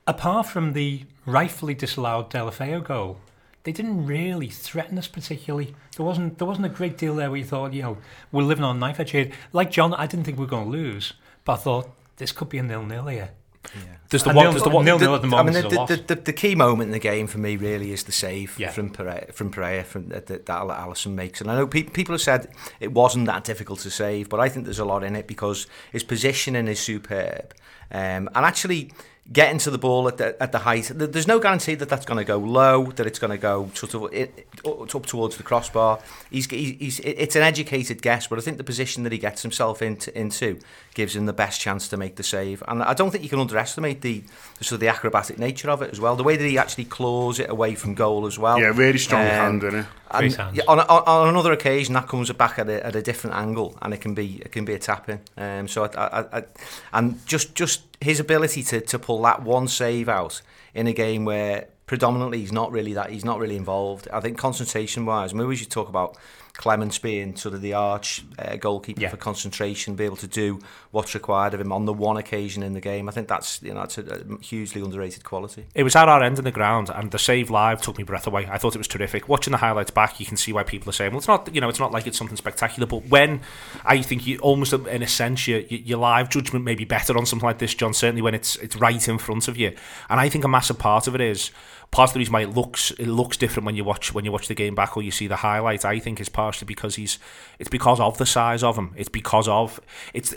apart 0.06 0.46
from 0.46 0.72
the 0.72 1.04
rightfully 1.26 1.74
disallowed 1.74 2.30
Deulofeu 2.30 2.82
goal, 2.82 3.18
they 3.64 3.72
didn't 3.72 4.06
really 4.06 4.48
threaten 4.48 4.96
us 4.96 5.08
particularly. 5.08 5.74
There 5.96 6.06
wasn't 6.06 6.38
there 6.38 6.46
wasn't 6.46 6.66
a 6.66 6.70
great 6.70 6.96
deal 6.96 7.14
there 7.14 7.30
where 7.30 7.38
you 7.38 7.44
thought, 7.44 7.74
you 7.74 7.82
know, 7.82 7.98
we're 8.32 8.42
living 8.42 8.64
on 8.64 8.78
knife 8.78 9.00
edge 9.00 9.10
here. 9.10 9.30
Like 9.52 9.70
John, 9.70 9.92
I 9.92 10.06
didn't 10.06 10.24
think 10.24 10.38
we 10.38 10.44
were 10.44 10.50
going 10.50 10.66
to 10.66 10.70
lose, 10.70 11.14
but 11.44 11.54
I 11.54 11.56
thought 11.56 11.90
this 12.16 12.32
could 12.32 12.48
be 12.48 12.58
a 12.58 12.62
nil-nil 12.62 13.06
here. 13.06 13.30
Yeah. 13.74 13.80
There's 14.10 14.22
the 14.22 14.32
one. 14.32 14.50
There's 14.50 14.62
the 14.62 14.68
one. 14.68 14.84
Nil 14.84 14.98
nil 14.98 15.14
at 15.14 15.22
the 15.22 15.26
moment. 15.26 15.56
I 15.56 15.62
mean, 15.62 15.70
the, 15.70 15.96
the, 15.96 16.14
the, 16.14 16.20
the, 16.20 16.32
key 16.32 16.54
moment 16.54 16.88
in 16.88 16.92
the 16.92 16.98
game 16.98 17.26
for 17.26 17.38
me 17.38 17.56
really 17.56 17.92
is 17.92 18.04
the 18.04 18.12
save 18.12 18.58
yeah. 18.58 18.70
from 18.70 18.90
Pereyra, 18.90 19.32
from 19.32 19.50
Pereyra 19.50 19.84
from 19.84 20.08
that, 20.08 20.26
that 20.26 20.46
Alisson 20.46 21.14
makes. 21.14 21.40
And 21.40 21.50
I 21.50 21.56
know 21.56 21.66
pe- 21.66 21.84
people 21.84 22.12
have 22.12 22.20
said 22.20 22.52
it 22.78 22.92
wasn't 22.92 23.26
that 23.26 23.44
difficult 23.44 23.80
to 23.80 23.90
save, 23.90 24.28
but 24.28 24.38
I 24.38 24.48
think 24.48 24.66
there's 24.66 24.78
a 24.78 24.84
lot 24.84 25.02
in 25.02 25.16
it 25.16 25.26
because 25.26 25.66
his 25.92 26.04
positioning 26.04 26.68
is 26.68 26.78
superb, 26.78 27.54
um, 27.90 28.28
and 28.34 28.44
actually 28.44 28.92
getting 29.32 29.56
to 29.56 29.70
the 29.70 29.78
ball 29.78 30.06
at 30.06 30.18
the, 30.18 30.40
at 30.42 30.52
the 30.52 30.58
height. 30.58 30.90
There's 30.94 31.26
no 31.26 31.38
guarantee 31.38 31.74
that 31.76 31.88
that's 31.88 32.04
going 32.04 32.18
to 32.18 32.24
go 32.24 32.36
low, 32.36 32.86
that 32.92 33.06
it's 33.06 33.18
going 33.18 33.30
to 33.30 33.38
go 33.38 33.70
sort 33.72 33.94
of 33.94 34.12
it, 34.12 34.46
up 34.66 35.06
towards 35.06 35.38
the 35.38 35.42
crossbar. 35.42 35.98
He's, 36.30 36.46
he's, 36.50 37.00
it's 37.00 37.34
an 37.34 37.42
educated 37.42 38.02
guess, 38.02 38.26
but 38.26 38.38
I 38.38 38.42
think 38.42 38.58
the 38.58 38.64
position 38.64 39.02
that 39.04 39.12
he 39.12 39.18
gets 39.18 39.40
himself 39.40 39.80
into, 39.80 40.16
into 40.18 40.58
gives 40.94 41.14
him 41.14 41.26
the 41.26 41.32
best 41.32 41.60
chance 41.60 41.88
to 41.88 41.96
make 41.96 42.16
the 42.16 42.22
save. 42.22 42.62
And 42.68 42.82
I 42.82 42.94
don't 42.94 43.10
think 43.10 43.22
you 43.22 43.30
can 43.30 43.40
underestimate 43.40 44.00
the, 44.00 44.22
the 44.58 44.64
sort 44.64 44.76
of 44.76 44.80
the 44.80 44.88
acrobatic 44.88 45.38
nature 45.38 45.68
of 45.68 45.82
it 45.82 45.90
as 45.90 46.00
well. 46.00 46.16
The 46.16 46.22
way 46.22 46.36
that 46.36 46.44
he 46.44 46.56
actually 46.56 46.84
claws 46.84 47.38
it 47.38 47.50
away 47.50 47.74
from 47.74 47.94
goal 47.94 48.26
as 48.26 48.38
well. 48.38 48.58
Yeah, 48.58 48.72
really 48.74 48.98
strong 48.98 49.22
um, 49.22 49.28
hand 49.28 49.64
in 49.64 49.74
it. 49.80 49.86
And 50.10 50.38
on, 50.68 50.80
on, 50.80 51.02
on 51.06 51.28
another 51.28 51.52
occasion, 51.52 51.94
that 51.94 52.06
comes 52.06 52.30
back 52.32 52.58
at 52.58 52.68
a, 52.68 52.86
at 52.86 52.94
a 52.94 53.02
different 53.02 53.36
angle, 53.36 53.76
and 53.82 53.92
it 53.92 54.00
can 54.00 54.14
be 54.14 54.36
it 54.36 54.52
can 54.52 54.64
be 54.64 54.74
a 54.74 54.78
tap 54.78 55.08
in. 55.08 55.20
Um, 55.36 55.66
so 55.66 55.84
I, 55.84 55.88
I, 55.96 56.38
I, 56.38 56.44
and 56.92 57.26
just 57.26 57.54
just 57.56 57.82
his 58.00 58.20
ability 58.20 58.62
to, 58.62 58.80
to 58.80 58.98
pull 58.98 59.20
that 59.22 59.42
one 59.42 59.66
save 59.66 60.08
out 60.08 60.40
in 60.72 60.86
a 60.86 60.92
game 60.92 61.24
where 61.24 61.66
predominantly 61.86 62.38
he's 62.38 62.52
not 62.52 62.70
really 62.70 62.94
that 62.94 63.10
he's 63.10 63.24
not 63.24 63.38
really 63.38 63.56
involved. 63.56 64.08
I 64.12 64.20
think 64.20 64.38
concentration 64.38 65.04
wise, 65.04 65.34
maybe 65.34 65.46
we 65.46 65.56
should 65.56 65.70
talk 65.70 65.88
about 65.88 66.16
Clemence 66.56 66.98
being 66.98 67.34
sort 67.34 67.52
of 67.52 67.62
the 67.62 67.74
arch 67.74 68.24
uh, 68.38 68.54
goalkeeper 68.54 69.00
yeah. 69.00 69.08
for 69.08 69.16
concentration, 69.16 69.96
be 69.96 70.04
able 70.04 70.16
to 70.16 70.28
do 70.28 70.60
what's 70.92 71.12
required 71.12 71.52
of 71.52 71.60
him 71.60 71.72
on 71.72 71.84
the 71.84 71.92
one 71.92 72.16
occasion 72.16 72.62
in 72.62 72.74
the 72.74 72.80
game. 72.80 73.08
I 73.08 73.12
think 73.12 73.26
that's 73.26 73.60
you 73.60 73.74
know 73.74 73.80
that's 73.80 73.98
a, 73.98 74.02
a 74.02 74.40
hugely 74.40 74.80
underrated 74.80 75.24
quality. 75.24 75.66
It 75.74 75.82
was 75.82 75.96
at 75.96 76.08
our 76.08 76.22
end 76.22 76.38
in 76.38 76.44
the 76.44 76.52
ground, 76.52 76.90
and 76.94 77.10
the 77.10 77.18
save 77.18 77.50
live 77.50 77.82
took 77.82 77.98
me 77.98 78.04
breath 78.04 78.28
away. 78.28 78.46
I 78.48 78.58
thought 78.58 78.76
it 78.76 78.78
was 78.78 78.86
terrific. 78.86 79.28
Watching 79.28 79.50
the 79.50 79.56
highlights 79.56 79.90
back, 79.90 80.20
you 80.20 80.26
can 80.26 80.36
see 80.36 80.52
why 80.52 80.62
people 80.62 80.88
are 80.90 80.92
saying, 80.92 81.10
"Well, 81.10 81.18
it's 81.18 81.26
not 81.26 81.52
you 81.52 81.60
know 81.60 81.68
it's 81.68 81.80
not 81.80 81.90
like 81.90 82.06
it's 82.06 82.16
something 82.16 82.36
spectacular." 82.36 82.86
But 82.86 83.08
when 83.08 83.40
I 83.84 84.00
think 84.00 84.24
you 84.24 84.38
almost 84.38 84.72
in 84.72 85.02
a 85.02 85.08
sense 85.08 85.48
your, 85.48 85.58
your 85.58 85.98
live 85.98 86.28
judgment 86.28 86.64
may 86.64 86.76
be 86.76 86.84
better 86.84 87.18
on 87.18 87.26
something 87.26 87.46
like 87.46 87.58
this, 87.58 87.74
John. 87.74 87.92
Certainly 87.92 88.22
when 88.22 88.34
it's 88.34 88.54
it's 88.56 88.76
right 88.76 89.08
in 89.08 89.18
front 89.18 89.48
of 89.48 89.56
you, 89.56 89.74
and 90.08 90.20
I 90.20 90.28
think 90.28 90.44
a 90.44 90.48
massive 90.48 90.78
part 90.78 91.08
of 91.08 91.16
it 91.16 91.20
is 91.20 91.50
part 91.90 92.10
of 92.10 92.14
the 92.14 92.18
reason 92.18 92.32
why 92.32 92.42
it 92.42 92.54
looks 92.54 92.90
it 92.92 93.06
looks 93.06 93.36
different 93.36 93.66
when 93.66 93.76
you 93.76 93.84
watch 93.84 94.12
when 94.12 94.24
you 94.24 94.32
watch 94.32 94.48
the 94.48 94.54
game 94.54 94.74
back 94.74 94.96
or 94.96 95.02
you 95.02 95.10
see 95.10 95.26
the 95.26 95.36
highlights. 95.36 95.84
I 95.84 95.98
think 95.98 96.20
is 96.20 96.28
partially 96.28 96.66
because 96.66 96.96
he's 96.96 97.18
it's 97.58 97.68
because 97.68 98.00
of 98.00 98.18
the 98.18 98.26
size 98.26 98.62
of 98.62 98.76
him. 98.76 98.92
It's 98.96 99.08
because 99.08 99.48
of 99.48 99.80
it's 100.12 100.34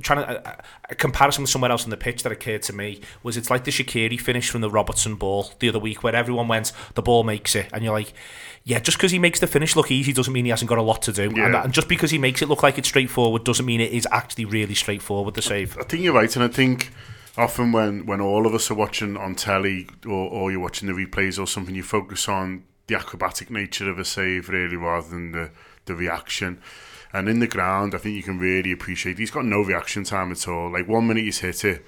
trying 0.00 0.24
to 0.24 0.48
a, 0.48 0.58
a 0.90 0.94
comparison 0.94 1.42
with 1.42 1.50
somewhere 1.50 1.70
else 1.70 1.84
on 1.84 1.90
the 1.90 1.96
pitch 1.96 2.22
that 2.22 2.32
occurred 2.32 2.62
to 2.62 2.72
me 2.72 3.00
was 3.22 3.36
it's 3.36 3.50
like 3.50 3.64
the 3.64 3.70
Shaqiri 3.70 4.20
finish 4.20 4.50
from 4.50 4.60
the 4.60 4.70
Robertson 4.70 5.16
ball 5.16 5.50
the 5.58 5.68
other 5.68 5.78
week 5.78 6.02
where 6.02 6.14
everyone 6.14 6.48
went 6.48 6.72
the 6.94 7.02
ball 7.02 7.24
makes 7.24 7.54
it 7.54 7.68
and 7.72 7.84
you're 7.84 7.92
like 7.92 8.12
yeah, 8.66 8.78
just 8.78 8.96
because 8.96 9.12
he 9.12 9.18
makes 9.18 9.40
the 9.40 9.46
finish 9.46 9.76
look 9.76 9.90
easy 9.90 10.14
doesn't 10.14 10.32
mean 10.32 10.46
he 10.46 10.50
hasn't 10.50 10.70
got 10.70 10.78
a 10.78 10.82
lot 10.82 11.02
to 11.02 11.12
do. 11.12 11.30
Yeah. 11.34 11.46
And, 11.46 11.54
and, 11.54 11.72
just 11.72 11.86
because 11.86 12.10
he 12.10 12.16
makes 12.16 12.40
it 12.40 12.48
look 12.48 12.62
like 12.62 12.78
it's 12.78 12.88
straightforward 12.88 13.44
doesn't 13.44 13.66
mean 13.66 13.80
it 13.82 13.92
is 13.92 14.08
actually 14.10 14.46
really 14.46 14.74
straightforward, 14.74 15.34
the 15.34 15.42
save. 15.42 15.76
I 15.76 15.82
think 15.82 16.02
you're 16.02 16.14
right, 16.14 16.34
and 16.34 16.42
I 16.42 16.48
think 16.48 16.90
often 17.36 17.72
when, 17.72 18.06
when 18.06 18.20
all 18.20 18.46
of 18.46 18.54
us 18.54 18.70
are 18.70 18.74
watching 18.74 19.16
on 19.16 19.34
telly 19.34 19.88
or, 20.06 20.30
or 20.30 20.50
you're 20.50 20.60
watching 20.60 20.88
the 20.88 20.94
replays 20.94 21.38
or 21.38 21.46
something, 21.46 21.74
you 21.74 21.82
focus 21.82 22.28
on 22.28 22.64
the 22.86 22.94
acrobatic 22.94 23.50
nature 23.50 23.90
of 23.90 23.98
a 23.98 24.04
save 24.04 24.48
really 24.48 24.76
rather 24.76 25.08
than 25.08 25.32
the, 25.32 25.50
the 25.86 25.94
reaction. 25.94 26.60
And 27.12 27.28
in 27.28 27.38
the 27.38 27.46
ground, 27.46 27.94
I 27.94 27.98
think 27.98 28.16
you 28.16 28.22
can 28.22 28.38
really 28.38 28.72
appreciate 28.72 29.18
he's 29.18 29.30
got 29.30 29.44
no 29.44 29.62
reaction 29.62 30.04
time 30.04 30.32
at 30.32 30.48
all. 30.48 30.72
Like 30.72 30.88
one 30.88 31.06
minute 31.06 31.24
he's 31.24 31.38
hit 31.38 31.64
it, 31.64 31.84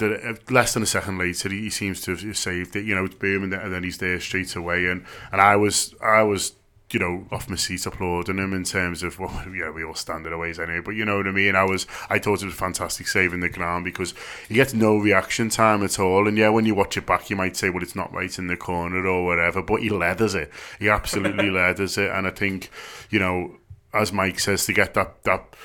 uh, 0.00 0.34
less 0.50 0.74
than 0.74 0.82
a 0.82 0.86
second 0.86 1.18
later 1.18 1.48
he, 1.48 1.62
he 1.62 1.70
seems 1.70 2.00
to 2.02 2.16
have 2.16 2.36
saved 2.36 2.74
it. 2.74 2.84
You 2.84 2.94
know, 2.94 3.04
it's 3.04 3.14
booming 3.14 3.52
and 3.52 3.72
then 3.72 3.82
he's 3.82 3.98
there 3.98 4.18
straight 4.20 4.56
away. 4.56 4.86
And 4.86 5.04
and 5.30 5.40
I 5.40 5.56
was 5.56 5.94
I 6.02 6.22
was 6.22 6.54
you 6.92 7.00
know, 7.00 7.26
off 7.32 7.48
my 7.50 7.56
seat 7.56 7.84
applauding 7.84 8.38
him 8.38 8.52
in 8.52 8.62
terms 8.62 9.02
of, 9.02 9.18
well, 9.18 9.44
yeah, 9.54 9.70
we 9.70 9.82
all 9.82 9.94
stand 9.94 10.26
in 10.26 10.32
our 10.32 10.38
ways 10.38 10.58
anyway, 10.58 10.80
but 10.80 10.92
you 10.92 11.04
know 11.04 11.16
what 11.16 11.26
I 11.26 11.32
mean? 11.32 11.56
I 11.56 11.64
was, 11.64 11.86
I 12.08 12.18
thought 12.18 12.42
it 12.42 12.46
was 12.46 12.54
fantastic 12.54 13.08
saving 13.08 13.40
the 13.40 13.48
ground 13.48 13.84
because 13.84 14.14
he 14.48 14.54
gets 14.54 14.72
no 14.72 14.96
reaction 14.96 15.48
time 15.48 15.82
at 15.82 15.98
all. 15.98 16.28
And 16.28 16.38
yeah, 16.38 16.48
when 16.50 16.64
you 16.64 16.74
watch 16.74 16.96
it 16.96 17.06
back, 17.06 17.28
you 17.28 17.36
might 17.36 17.56
say, 17.56 17.70
well, 17.70 17.82
it's 17.82 17.96
not 17.96 18.12
right 18.12 18.38
in 18.38 18.46
the 18.46 18.56
corner 18.56 19.04
or 19.06 19.24
whatever, 19.24 19.62
but 19.62 19.82
he 19.82 19.90
leathers 19.90 20.34
it. 20.34 20.50
He 20.78 20.88
absolutely 20.88 21.50
leathers 21.50 21.98
it. 21.98 22.10
And 22.10 22.26
I 22.26 22.30
think, 22.30 22.70
you 23.10 23.18
know, 23.18 23.56
as 23.92 24.12
Mike 24.12 24.38
says, 24.38 24.64
to 24.66 24.72
get 24.72 24.94
that, 24.94 25.24
that, 25.24 25.56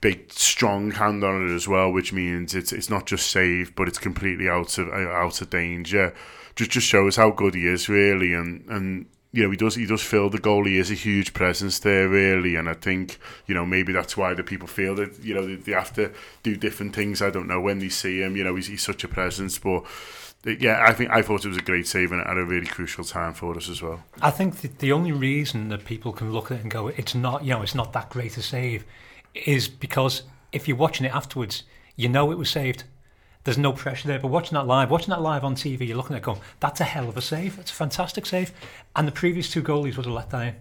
big 0.00 0.32
strong 0.32 0.92
hand 0.92 1.22
on 1.22 1.46
it 1.46 1.54
as 1.54 1.68
well, 1.68 1.92
which 1.92 2.10
means 2.10 2.54
it's 2.54 2.72
it's 2.72 2.88
not 2.88 3.04
just 3.04 3.30
saved, 3.30 3.74
but 3.74 3.86
it's 3.86 3.98
completely 3.98 4.48
out 4.48 4.78
of 4.78 4.88
out 4.88 5.42
of 5.42 5.50
danger. 5.50 6.14
Just 6.56 6.70
just 6.70 6.86
shows 6.86 7.16
how 7.16 7.30
good 7.30 7.54
he 7.54 7.66
is 7.66 7.86
really, 7.86 8.32
and 8.32 8.64
and 8.70 9.06
you 9.32 9.44
know, 9.44 9.50
he 9.50 9.56
does 9.56 9.76
he 9.76 9.86
does 9.86 10.02
fill 10.02 10.28
the 10.28 10.38
goal. 10.38 10.64
He 10.64 10.78
is 10.78 10.90
a 10.90 10.94
huge 10.94 11.32
presence 11.34 11.78
there, 11.78 12.08
really, 12.08 12.56
and 12.56 12.68
I 12.68 12.74
think 12.74 13.18
you 13.46 13.54
know 13.54 13.64
maybe 13.64 13.92
that's 13.92 14.16
why 14.16 14.34
the 14.34 14.42
people 14.42 14.66
feel 14.66 14.96
that 14.96 15.22
you 15.22 15.34
know 15.34 15.46
they, 15.46 15.54
they 15.54 15.72
have 15.72 15.92
to 15.94 16.12
do 16.42 16.56
different 16.56 16.94
things. 16.94 17.22
I 17.22 17.30
don't 17.30 17.46
know 17.46 17.60
when 17.60 17.78
they 17.78 17.90
see 17.90 18.20
him. 18.20 18.36
You 18.36 18.44
know, 18.44 18.56
he's, 18.56 18.66
he's 18.66 18.82
such 18.82 19.04
a 19.04 19.08
presence, 19.08 19.58
but 19.58 19.84
uh, 20.46 20.50
yeah, 20.58 20.84
I 20.86 20.92
think 20.92 21.10
I 21.10 21.22
thought 21.22 21.44
it 21.44 21.48
was 21.48 21.58
a 21.58 21.62
great 21.62 21.86
save 21.86 22.10
and 22.10 22.20
at 22.20 22.36
a 22.36 22.44
really 22.44 22.66
crucial 22.66 23.04
time 23.04 23.34
for 23.34 23.56
us 23.56 23.68
as 23.68 23.80
well. 23.80 24.02
I 24.20 24.30
think 24.32 24.62
that 24.62 24.80
the 24.80 24.90
only 24.90 25.12
reason 25.12 25.68
that 25.68 25.84
people 25.84 26.12
can 26.12 26.32
look 26.32 26.50
at 26.50 26.58
it 26.58 26.62
and 26.62 26.70
go, 26.70 26.88
it's 26.88 27.14
not, 27.14 27.44
you 27.44 27.50
know, 27.50 27.62
it's 27.62 27.74
not 27.74 27.92
that 27.92 28.10
great 28.10 28.36
a 28.36 28.42
save, 28.42 28.84
is 29.34 29.68
because 29.68 30.24
if 30.50 30.66
you're 30.66 30.76
watching 30.76 31.06
it 31.06 31.14
afterwards, 31.14 31.62
you 31.94 32.08
know 32.08 32.32
it 32.32 32.38
was 32.38 32.50
saved 32.50 32.84
there's 33.44 33.58
no 33.58 33.72
pressure 33.72 34.08
there. 34.08 34.18
But 34.18 34.28
watching 34.28 34.54
that 34.54 34.66
live, 34.66 34.90
watching 34.90 35.10
that 35.10 35.22
live 35.22 35.44
on 35.44 35.54
TV, 35.54 35.88
you're 35.88 35.96
looking 35.96 36.14
at 36.14 36.22
it 36.22 36.24
going, 36.24 36.40
that's 36.60 36.80
a 36.80 36.84
hell 36.84 37.08
of 37.08 37.16
a 37.16 37.22
save. 37.22 37.58
It's 37.58 37.70
a 37.70 37.74
fantastic 37.74 38.26
save. 38.26 38.52
And 38.94 39.08
the 39.08 39.12
previous 39.12 39.50
two 39.50 39.62
goalies 39.62 39.96
would 39.96 40.06
have 40.06 40.14
let 40.14 40.30
down. 40.30 40.56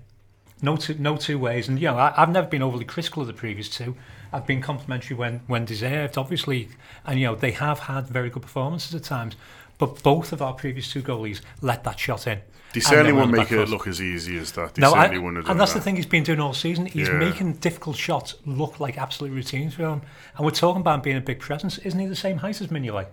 No 0.61 0.77
two, 0.77 0.95
no 0.95 1.17
two 1.17 1.39
ways. 1.39 1.67
And, 1.67 1.79
you 1.79 1.87
know, 1.87 1.97
I, 1.97 2.11
have 2.11 2.31
never 2.31 2.47
been 2.47 2.61
overly 2.61 2.85
critical 2.85 3.21
of 3.21 3.27
the 3.27 3.33
previous 3.33 3.69
two. 3.69 3.95
I've 4.31 4.45
been 4.45 4.61
complimentary 4.61 5.15
when, 5.15 5.41
when 5.47 5.65
deserved, 5.65 6.17
obviously. 6.17 6.69
And, 7.05 7.19
you 7.19 7.27
know, 7.27 7.35
they 7.35 7.51
have 7.51 7.79
had 7.79 8.07
very 8.07 8.29
good 8.29 8.43
performances 8.43 8.93
at 8.93 9.03
times. 9.03 9.35
But 9.77 10.03
both 10.03 10.33
of 10.33 10.41
our 10.41 10.53
previous 10.53 10.91
two 10.91 11.01
goalies 11.01 11.41
let 11.61 11.83
that 11.85 11.99
shot 11.99 12.27
in. 12.27 12.41
They 12.73 12.79
certainly 12.79 13.13
won't 13.13 13.31
make 13.31 13.51
it 13.51 13.67
look 13.69 13.87
as 13.87 14.01
easy 14.01 14.37
as 14.37 14.51
that. 14.53 14.75
They 14.75 14.81
no, 14.81 14.93
certainly 14.93 15.17
I, 15.17 15.19
wouldn't 15.19 15.47
And 15.47 15.59
that's 15.59 15.73
that. 15.73 15.79
the 15.79 15.83
thing 15.83 15.95
he's 15.95 16.05
been 16.05 16.23
doing 16.23 16.39
all 16.39 16.53
season. 16.53 16.85
He's 16.85 17.07
yeah. 17.07 17.17
making 17.17 17.53
difficult 17.53 17.95
shots 17.95 18.35
look 18.45 18.79
like 18.79 18.97
absolute 18.97 19.31
routines 19.31 19.73
for 19.73 19.83
him. 19.83 20.01
And 20.35 20.45
we're 20.45 20.51
talking 20.51 20.81
about 20.81 20.95
him 20.95 21.01
being 21.01 21.17
a 21.17 21.21
big 21.21 21.39
presence. 21.39 21.79
Isn't 21.79 21.99
he 21.99 22.05
the 22.05 22.15
same 22.15 22.37
height 22.37 22.61
as 22.61 22.67
Mignolet? 22.67 23.07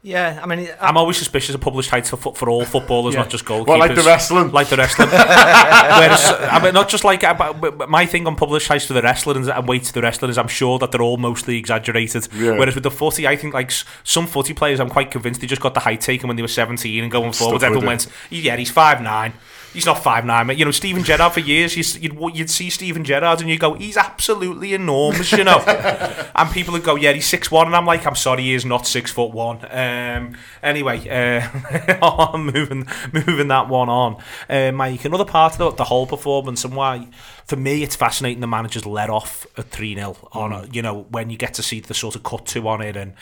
Yeah, 0.00 0.38
I 0.40 0.46
mean, 0.46 0.68
I'm 0.80 0.96
always 0.96 1.16
suspicious 1.16 1.56
of 1.56 1.60
published 1.60 1.90
heights 1.90 2.10
for, 2.10 2.16
for 2.16 2.48
all 2.48 2.64
footballers, 2.64 3.14
Yeah. 3.14 3.22
not 3.22 3.30
just 3.30 3.44
goalkeepers. 3.44 3.66
Well, 3.66 3.78
like 3.80 3.96
the 3.96 4.02
wrestling. 4.02 4.52
like 4.52 4.68
the 4.68 4.76
wrestling. 4.76 5.08
Whereas, 5.10 6.24
I 6.30 6.60
mean, 6.62 6.72
not 6.72 6.88
just 6.88 7.02
like 7.02 7.22
but- 7.22 7.60
but 7.60 7.90
my 7.90 8.06
thing 8.06 8.26
on 8.28 8.36
published 8.36 8.68
heights 8.68 8.86
for 8.86 8.92
the 8.92 9.02
wrestling 9.02 9.48
and 9.50 9.68
weights 9.68 9.88
for 9.88 9.94
the 9.94 10.02
wrestling 10.02 10.30
is 10.30 10.38
I'm 10.38 10.46
sure 10.48 10.78
that 10.78 10.92
they're 10.92 11.02
all 11.02 11.16
mostly 11.16 11.56
exaggerated. 11.58 12.28
Yeah. 12.32 12.52
Whereas 12.52 12.74
with 12.76 12.84
the 12.84 12.92
footy, 12.92 13.26
I 13.26 13.34
think 13.34 13.54
like 13.54 13.72
some 14.04 14.28
footy 14.28 14.54
players, 14.54 14.78
I'm 14.78 14.88
quite 14.88 15.10
convinced 15.10 15.40
they 15.40 15.48
just 15.48 15.60
got 15.62 15.74
the 15.74 15.80
height 15.80 16.00
taken 16.00 16.28
when 16.28 16.36
they 16.36 16.42
were 16.42 16.48
17 16.48 17.02
and 17.02 17.10
going 17.10 17.32
forward. 17.32 17.64
Everyone 17.64 17.86
went, 17.86 18.06
yeah, 18.30 18.56
he's 18.56 18.70
five 18.70 19.02
nine. 19.02 19.32
He's 19.74 19.84
not 19.86 20.02
five 20.02 20.24
nine, 20.24 20.46
mate. 20.46 20.58
You 20.58 20.64
know, 20.64 20.70
Steven 20.70 21.04
Gerrard 21.04 21.32
for 21.34 21.40
years, 21.40 21.76
you, 21.76 21.80
s- 21.80 21.98
you'd, 22.00 22.18
you'd 22.34 22.48
see 22.50 22.70
Steven 22.70 23.04
Gerrard 23.04 23.40
and 23.40 23.50
you 23.50 23.58
go, 23.58 23.74
he's 23.74 23.96
absolutely 23.98 24.72
enormous, 24.72 25.30
you 25.32 25.44
know. 25.44 25.58
and 26.34 26.50
people 26.50 26.72
would 26.72 26.82
go, 26.82 26.96
yeah, 26.96 27.12
he's 27.12 27.26
six 27.26 27.50
one, 27.50 27.66
and 27.66 27.76
I'm 27.76 27.84
like, 27.84 28.06
I'm 28.06 28.14
sorry, 28.16 28.42
he 28.44 28.54
is 28.54 28.64
not 28.64 28.86
six 28.86 29.12
foot 29.12 29.30
one. 29.32 29.58
Um, 29.70 30.36
anyway, 30.62 31.06
uh, 31.08 31.98
I'm 32.02 32.46
moving 32.46 32.86
moving 33.12 33.48
that 33.48 33.68
one 33.68 33.88
on. 33.88 34.22
Uh, 34.48 34.72
Mike, 34.72 35.04
another 35.04 35.26
part 35.26 35.52
of 35.52 35.58
the, 35.58 35.70
the 35.72 35.84
whole 35.84 36.06
performance 36.06 36.64
and 36.64 36.74
why, 36.74 37.06
for 37.46 37.56
me, 37.56 37.82
it's 37.82 37.94
fascinating 37.94 38.40
the 38.40 38.46
managers 38.46 38.86
let 38.86 39.10
off 39.10 39.46
at 39.58 39.70
three 39.70 39.94
0 39.94 40.16
on, 40.32 40.52
a, 40.52 40.66
you 40.72 40.80
know, 40.82 41.02
when 41.10 41.28
you 41.30 41.36
get 41.36 41.54
to 41.54 41.62
see 41.62 41.80
the 41.80 41.94
sort 41.94 42.16
of 42.16 42.22
cut 42.22 42.46
to 42.46 42.66
on 42.68 42.80
it 42.80 42.96
and 42.96 43.12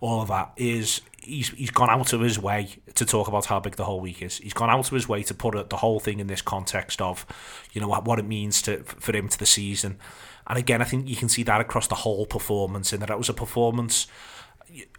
all 0.00 0.20
of 0.20 0.28
that 0.28 0.52
is 0.58 1.00
he's 1.24 1.50
he's 1.50 1.70
gone 1.70 1.90
out 1.90 2.12
of 2.12 2.20
his 2.20 2.38
way 2.38 2.68
to 2.94 3.04
talk 3.04 3.28
about 3.28 3.46
how 3.46 3.60
big 3.60 3.76
the 3.76 3.84
whole 3.84 4.00
week 4.00 4.22
is. 4.22 4.38
He's 4.38 4.52
gone 4.52 4.70
out 4.70 4.86
of 4.86 4.90
his 4.90 5.08
way 5.08 5.22
to 5.24 5.34
put 5.34 5.70
the 5.70 5.76
whole 5.76 6.00
thing 6.00 6.20
in 6.20 6.26
this 6.26 6.42
context 6.42 7.00
of, 7.00 7.26
you 7.72 7.80
know, 7.80 7.88
what, 7.88 8.18
it 8.18 8.26
means 8.26 8.62
to 8.62 8.82
for 8.84 9.16
him 9.16 9.28
to 9.28 9.38
the 9.38 9.46
season. 9.46 9.98
And 10.46 10.58
again, 10.58 10.82
I 10.82 10.84
think 10.84 11.08
you 11.08 11.16
can 11.16 11.28
see 11.28 11.42
that 11.44 11.60
across 11.60 11.86
the 11.86 11.94
whole 11.94 12.26
performance, 12.26 12.92
in 12.92 13.00
that 13.00 13.10
it 13.10 13.18
was 13.18 13.28
a 13.28 13.34
performance. 13.34 14.06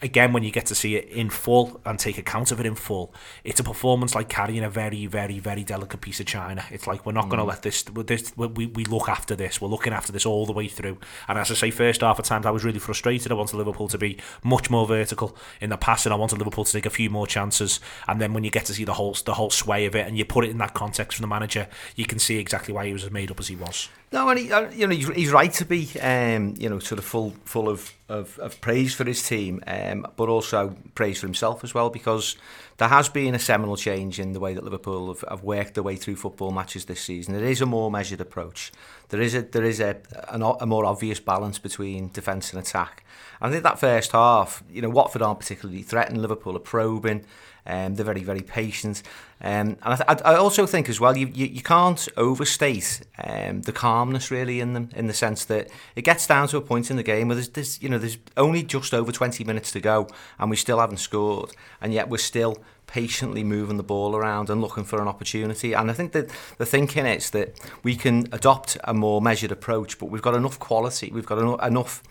Again, 0.02 0.32
when 0.32 0.44
you 0.44 0.52
get 0.52 0.66
to 0.68 0.76
see 0.76 0.96
it 0.96 1.10
in 1.10 1.30
full 1.30 1.82
and 1.86 2.00
take 2.00 2.18
account 2.18 2.52
of 2.52 2.60
it 2.60 2.66
in 2.66 2.76
full, 2.76 3.14
it's 3.44 3.60
a 3.60 3.64
performance 3.64 4.16
like 4.16 4.30
carrying 4.30 4.64
a 4.64 4.70
very, 4.70 5.06
very, 5.06 5.40
very 5.40 5.64
delicate 5.64 6.00
piece 6.00 6.20
of 6.20 6.26
china. 6.26 6.64
It's 6.72 6.88
like 6.88 7.06
we're 7.06 7.12
not 7.12 7.30
going 7.30 7.40
to 7.40 7.46
mm. 7.46 7.50
let 7.50 7.62
this, 7.62 7.84
this. 7.84 8.32
We 8.38 8.68
we 8.68 8.86
look 8.86 9.10
after 9.10 9.36
this. 9.36 9.60
We're 9.60 9.68
looking 9.68 9.92
after 9.92 10.12
this 10.12 10.26
all 10.26 10.46
the 10.46 10.54
way 10.54 10.68
through. 10.68 10.98
And 11.28 11.38
as 11.38 11.52
I 11.52 11.56
say, 11.56 11.72
first 11.72 12.02
half 12.02 12.20
at 12.20 12.26
times 12.26 12.46
I 12.46 12.52
was 12.52 12.64
really 12.64 12.80
frustrated. 12.80 13.32
I 13.32 13.36
wanted 13.36 13.58
Liverpool 13.58 13.88
to 13.90 13.98
be 13.98 14.18
much 14.44 14.70
more 14.70 14.88
vertical 14.88 15.36
in 15.60 15.72
the 15.72 15.78
passing. 15.78 16.12
I 16.12 16.16
wanted 16.16 16.38
Liverpool 16.38 16.64
to 16.64 16.72
take 16.72 16.86
a 16.86 16.90
few 16.90 17.10
more 17.10 17.28
chances. 17.28 17.80
And 18.08 18.22
then 18.22 18.34
when 18.34 18.44
you 18.44 18.52
get 18.52 18.66
to 18.66 18.74
see 18.74 18.86
the 18.86 18.94
whole 18.94 19.18
the 19.26 19.34
whole 19.34 19.50
sway 19.50 19.86
of 19.86 19.96
it, 19.96 20.08
and 20.08 20.18
you 20.18 20.26
put 20.26 20.46
it 20.46 20.52
in 20.52 20.58
that 20.60 20.74
context 20.74 21.18
from 21.18 21.24
the 21.24 21.28
manager, 21.28 21.68
you 21.96 22.06
can 22.06 22.20
see 22.20 22.38
exactly 22.38 22.74
why 22.74 22.86
he 22.86 22.94
was 22.94 23.04
as 23.04 23.12
made 23.12 23.30
up 23.30 23.40
as 23.40 23.48
he 23.48 23.56
was. 23.56 23.90
No, 24.12 24.30
and 24.30 24.40
he, 24.40 24.52
uh, 24.52 24.70
you 24.72 24.88
know 24.88 24.96
he's, 24.96 25.32
right 25.32 25.52
to 25.54 25.66
be, 25.66 25.90
um, 26.00 26.54
you 26.58 26.70
know, 26.70 26.80
sort 26.80 27.00
of 27.00 27.06
full 27.06 27.32
full 27.44 27.68
of, 27.68 27.92
of, 28.08 28.38
of 28.40 28.62
praise 28.62 28.94
for 28.94 29.04
his 29.04 29.28
team, 29.28 29.62
um, 29.68 30.08
but 30.16 30.30
also 30.30 30.76
praise 30.94 31.20
for 31.20 31.28
himself 31.28 31.64
as 31.64 31.74
well 31.74 31.90
because 31.90 32.38
there 32.78 32.88
has 32.88 33.10
been 33.10 33.34
a 33.34 33.40
seminal 33.40 33.76
change 33.76 34.20
in 34.20 34.34
the 34.34 34.40
way 34.40 34.54
that 34.54 34.64
Liverpool 34.64 35.08
have, 35.08 35.24
have 35.30 35.44
worked 35.44 35.74
their 35.74 35.84
way 35.84 35.96
through 35.96 36.16
football 36.16 36.52
matches 36.52 36.86
this 36.86 37.02
season. 37.02 37.34
There 37.34 37.44
is 37.44 37.62
a 37.62 37.66
more 37.66 37.90
measured 37.90 38.22
approach. 38.22 38.72
There 39.10 39.22
is 39.22 39.34
a 39.34 39.42
there 39.42 39.64
is 39.64 39.80
a 39.80 39.98
an, 40.30 40.42
a 40.42 40.66
more 40.66 40.86
obvious 40.86 41.20
balance 41.20 41.58
between 41.58 42.10
defence 42.10 42.54
and 42.54 42.62
attack. 42.62 43.04
I 43.42 43.50
think 43.50 43.64
that 43.64 43.80
first 43.80 44.12
half, 44.12 44.64
you 44.70 44.82
know, 44.82 44.90
Watford 44.90 45.24
aren't 45.24 45.40
particularly 45.40 45.82
threatened. 45.82 46.22
Liverpool 46.22 46.56
are 46.56 46.60
probing. 46.60 47.26
Um, 47.66 47.96
they're 47.96 48.06
very, 48.06 48.24
very 48.24 48.42
patient. 48.42 49.02
Um, 49.42 49.78
and 49.84 50.04
I, 50.08 50.14
th- 50.14 50.22
I 50.24 50.36
also 50.36 50.66
think 50.66 50.88
as 50.88 51.00
well, 51.00 51.18
you, 51.18 51.28
you, 51.28 51.48
you 51.48 51.62
can't 51.62 52.08
overstate 52.16 53.02
um, 53.24 53.62
the 53.62 53.72
calmness 53.72 54.32
really 54.32 54.60
in 54.60 54.74
them, 54.74 54.90
in 54.96 55.08
the 55.08 55.14
sense 55.14 55.46
that 55.46 55.70
it 55.96 56.04
gets 56.04 56.28
down 56.28 56.48
to 56.50 56.58
a 56.58 56.62
point 56.62 56.90
in 56.90 56.98
the 56.98 57.04
game 57.04 57.28
where 57.28 57.36
there's, 57.36 57.50
there's, 57.50 57.82
you 57.82 57.90
know, 57.90 57.98
there's 57.98 58.18
only 58.38 58.64
just 58.64 58.94
over 58.94 59.12
20 59.12 59.44
minutes 59.44 59.72
to 59.72 59.80
go 59.80 60.08
and 60.40 60.50
we 60.50 60.56
still 60.56 60.80
haven't 60.80 60.98
scored. 60.98 61.52
And 61.82 61.94
yet 61.94 62.10
we're 62.10 62.18
still 62.18 62.58
patiently 62.88 63.44
moving 63.44 63.78
the 63.78 63.84
ball 63.84 64.16
around 64.16 64.50
and 64.50 64.62
looking 64.62 64.84
for 64.84 65.02
an 65.02 65.08
opportunity. 65.08 65.74
And 65.74 65.90
I 65.90 65.94
think 65.94 66.12
that 66.14 66.30
the 66.58 66.66
thinking 66.66 67.06
is 67.06 67.32
that 67.32 67.60
we 67.84 67.96
can 67.96 68.28
adopt 68.32 68.78
a 68.84 68.94
more 68.94 69.22
measured 69.22 69.52
approach, 69.52 69.98
but 69.98 70.08
we've 70.08 70.22
got 70.22 70.36
enough 70.36 70.60
quality, 70.60 71.12
we've 71.12 71.26
got 71.26 71.40
eno- 71.40 71.58
enough 71.58 72.04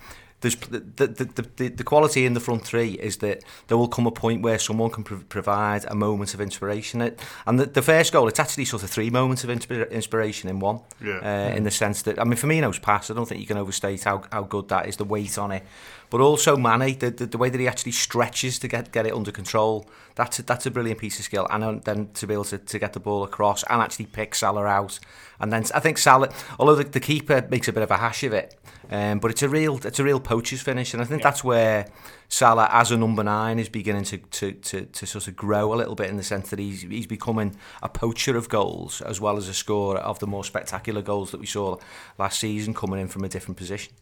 there's 0.44 0.56
the, 0.56 0.78
the, 0.78 1.24
the, 1.24 1.46
the, 1.56 1.68
the 1.68 1.84
quality 1.84 2.24
in 2.24 2.34
the 2.34 2.40
front 2.40 2.64
three 2.64 2.92
is 2.92 3.16
that 3.16 3.42
there 3.66 3.76
will 3.76 3.88
come 3.88 4.06
a 4.06 4.10
point 4.10 4.42
where 4.42 4.58
someone 4.58 4.90
can 4.90 5.02
prov- 5.02 5.28
provide 5.28 5.84
a 5.88 5.94
moment 5.94 6.34
of 6.34 6.40
inspiration. 6.40 7.00
It, 7.00 7.20
and 7.46 7.58
the, 7.58 7.66
the 7.66 7.82
first 7.82 8.12
goal, 8.12 8.28
it's 8.28 8.38
actually 8.38 8.66
sort 8.66 8.82
of 8.82 8.90
three 8.90 9.10
moments 9.10 9.42
of 9.44 9.50
inspira- 9.50 9.90
inspiration 9.90 10.48
in 10.50 10.60
one. 10.60 10.80
Yeah. 11.02 11.18
Uh, 11.18 11.56
in 11.56 11.64
the 11.64 11.70
sense 11.70 12.02
that, 12.02 12.20
I 12.20 12.24
mean, 12.24 12.36
Firmino's 12.36 12.78
pass, 12.78 13.10
I 13.10 13.14
don't 13.14 13.26
think 13.26 13.40
you 13.40 13.46
can 13.46 13.56
overstate 13.56 14.04
how, 14.04 14.22
how 14.30 14.42
good 14.42 14.68
that 14.68 14.86
is, 14.86 14.96
the 14.96 15.04
weight 15.04 15.38
on 15.38 15.50
it. 15.52 15.64
But 16.10 16.20
also 16.20 16.56
Mane, 16.56 16.98
the, 16.98 17.10
the, 17.10 17.26
the 17.26 17.38
way 17.38 17.50
that 17.50 17.60
he 17.60 17.66
actually 17.66 17.92
stretches 17.92 18.58
to 18.60 18.68
get, 18.68 18.92
get 18.92 19.06
it 19.06 19.12
under 19.12 19.32
control, 19.32 19.88
that's 20.14 20.38
a, 20.38 20.42
that's 20.42 20.66
a 20.66 20.70
brilliant 20.70 21.00
piece 21.00 21.18
of 21.18 21.24
skill. 21.24 21.46
And 21.50 21.82
then 21.82 22.10
to 22.14 22.26
be 22.26 22.34
able 22.34 22.44
to, 22.44 22.58
to 22.58 22.78
get 22.78 22.92
the 22.92 23.00
ball 23.00 23.24
across 23.24 23.64
and 23.64 23.80
actually 23.80 24.06
pick 24.06 24.34
Salah 24.34 24.66
out. 24.66 24.98
And 25.40 25.52
then 25.52 25.64
I 25.74 25.80
think 25.80 25.98
Salah, 25.98 26.30
although 26.58 26.76
the, 26.76 26.84
the 26.84 27.00
keeper 27.00 27.46
makes 27.50 27.68
a 27.68 27.72
bit 27.72 27.82
of 27.82 27.90
a 27.90 27.96
hash 27.96 28.22
of 28.22 28.32
it, 28.32 28.56
um, 28.90 29.18
but 29.18 29.30
it's 29.30 29.42
a 29.42 29.48
real 29.48 29.76
it's 29.84 29.98
a 29.98 30.04
real 30.04 30.20
poacher's 30.20 30.60
finish, 30.60 30.92
and 30.92 31.02
I 31.02 31.06
think 31.06 31.22
that's 31.22 31.42
where 31.42 31.86
Salah 32.28 32.68
as 32.70 32.90
a 32.90 32.96
number 32.96 33.24
nine 33.24 33.58
is 33.58 33.68
beginning 33.68 34.04
to, 34.04 34.18
to, 34.18 34.52
to, 34.52 34.84
to 34.84 35.06
sort 35.06 35.26
of 35.26 35.36
grow 35.36 35.72
a 35.72 35.76
little 35.76 35.94
bit 35.94 36.10
in 36.10 36.16
the 36.16 36.22
sense 36.22 36.50
that 36.50 36.58
he's 36.58 36.82
he's 36.82 37.06
becoming 37.06 37.56
a 37.82 37.88
poacher 37.88 38.36
of 38.36 38.48
goals 38.48 39.00
as 39.00 39.20
well 39.20 39.36
as 39.36 39.48
a 39.48 39.54
scorer 39.54 39.98
of 39.98 40.18
the 40.18 40.26
more 40.26 40.44
spectacular 40.44 41.02
goals 41.02 41.30
that 41.30 41.40
we 41.40 41.46
saw 41.46 41.78
last 42.18 42.40
season 42.40 42.74
coming 42.74 43.00
in 43.00 43.08
from 43.08 43.24
a 43.24 43.28
different 43.28 43.56
position. 43.56 43.92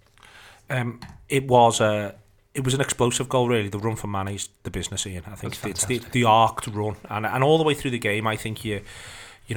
Um, 0.73 1.01
it 1.29 1.47
was 1.47 1.81
a. 1.81 2.15
It 2.55 2.65
was 2.65 2.75
an 2.75 2.83
explosive 2.83 3.31
goal, 3.31 3.49
really. 3.49 3.71
The 3.71 3.79
run 3.79 3.97
for 3.97 4.09
Mane's 4.09 4.51
the 4.63 4.71
business, 4.71 5.07
Ian. 5.07 5.25
I 5.27 5.37
think 5.37 5.65
it's 5.65 5.87
the, 5.87 6.01
the 6.13 6.25
arced 6.25 6.67
run, 6.67 6.97
and 7.09 7.25
and 7.25 7.43
all 7.43 7.57
the 7.57 7.65
way 7.65 7.73
through 7.73 7.93
the 7.93 7.99
game, 7.99 8.27
I 8.27 8.37
think 8.37 8.63
you, 8.63 8.83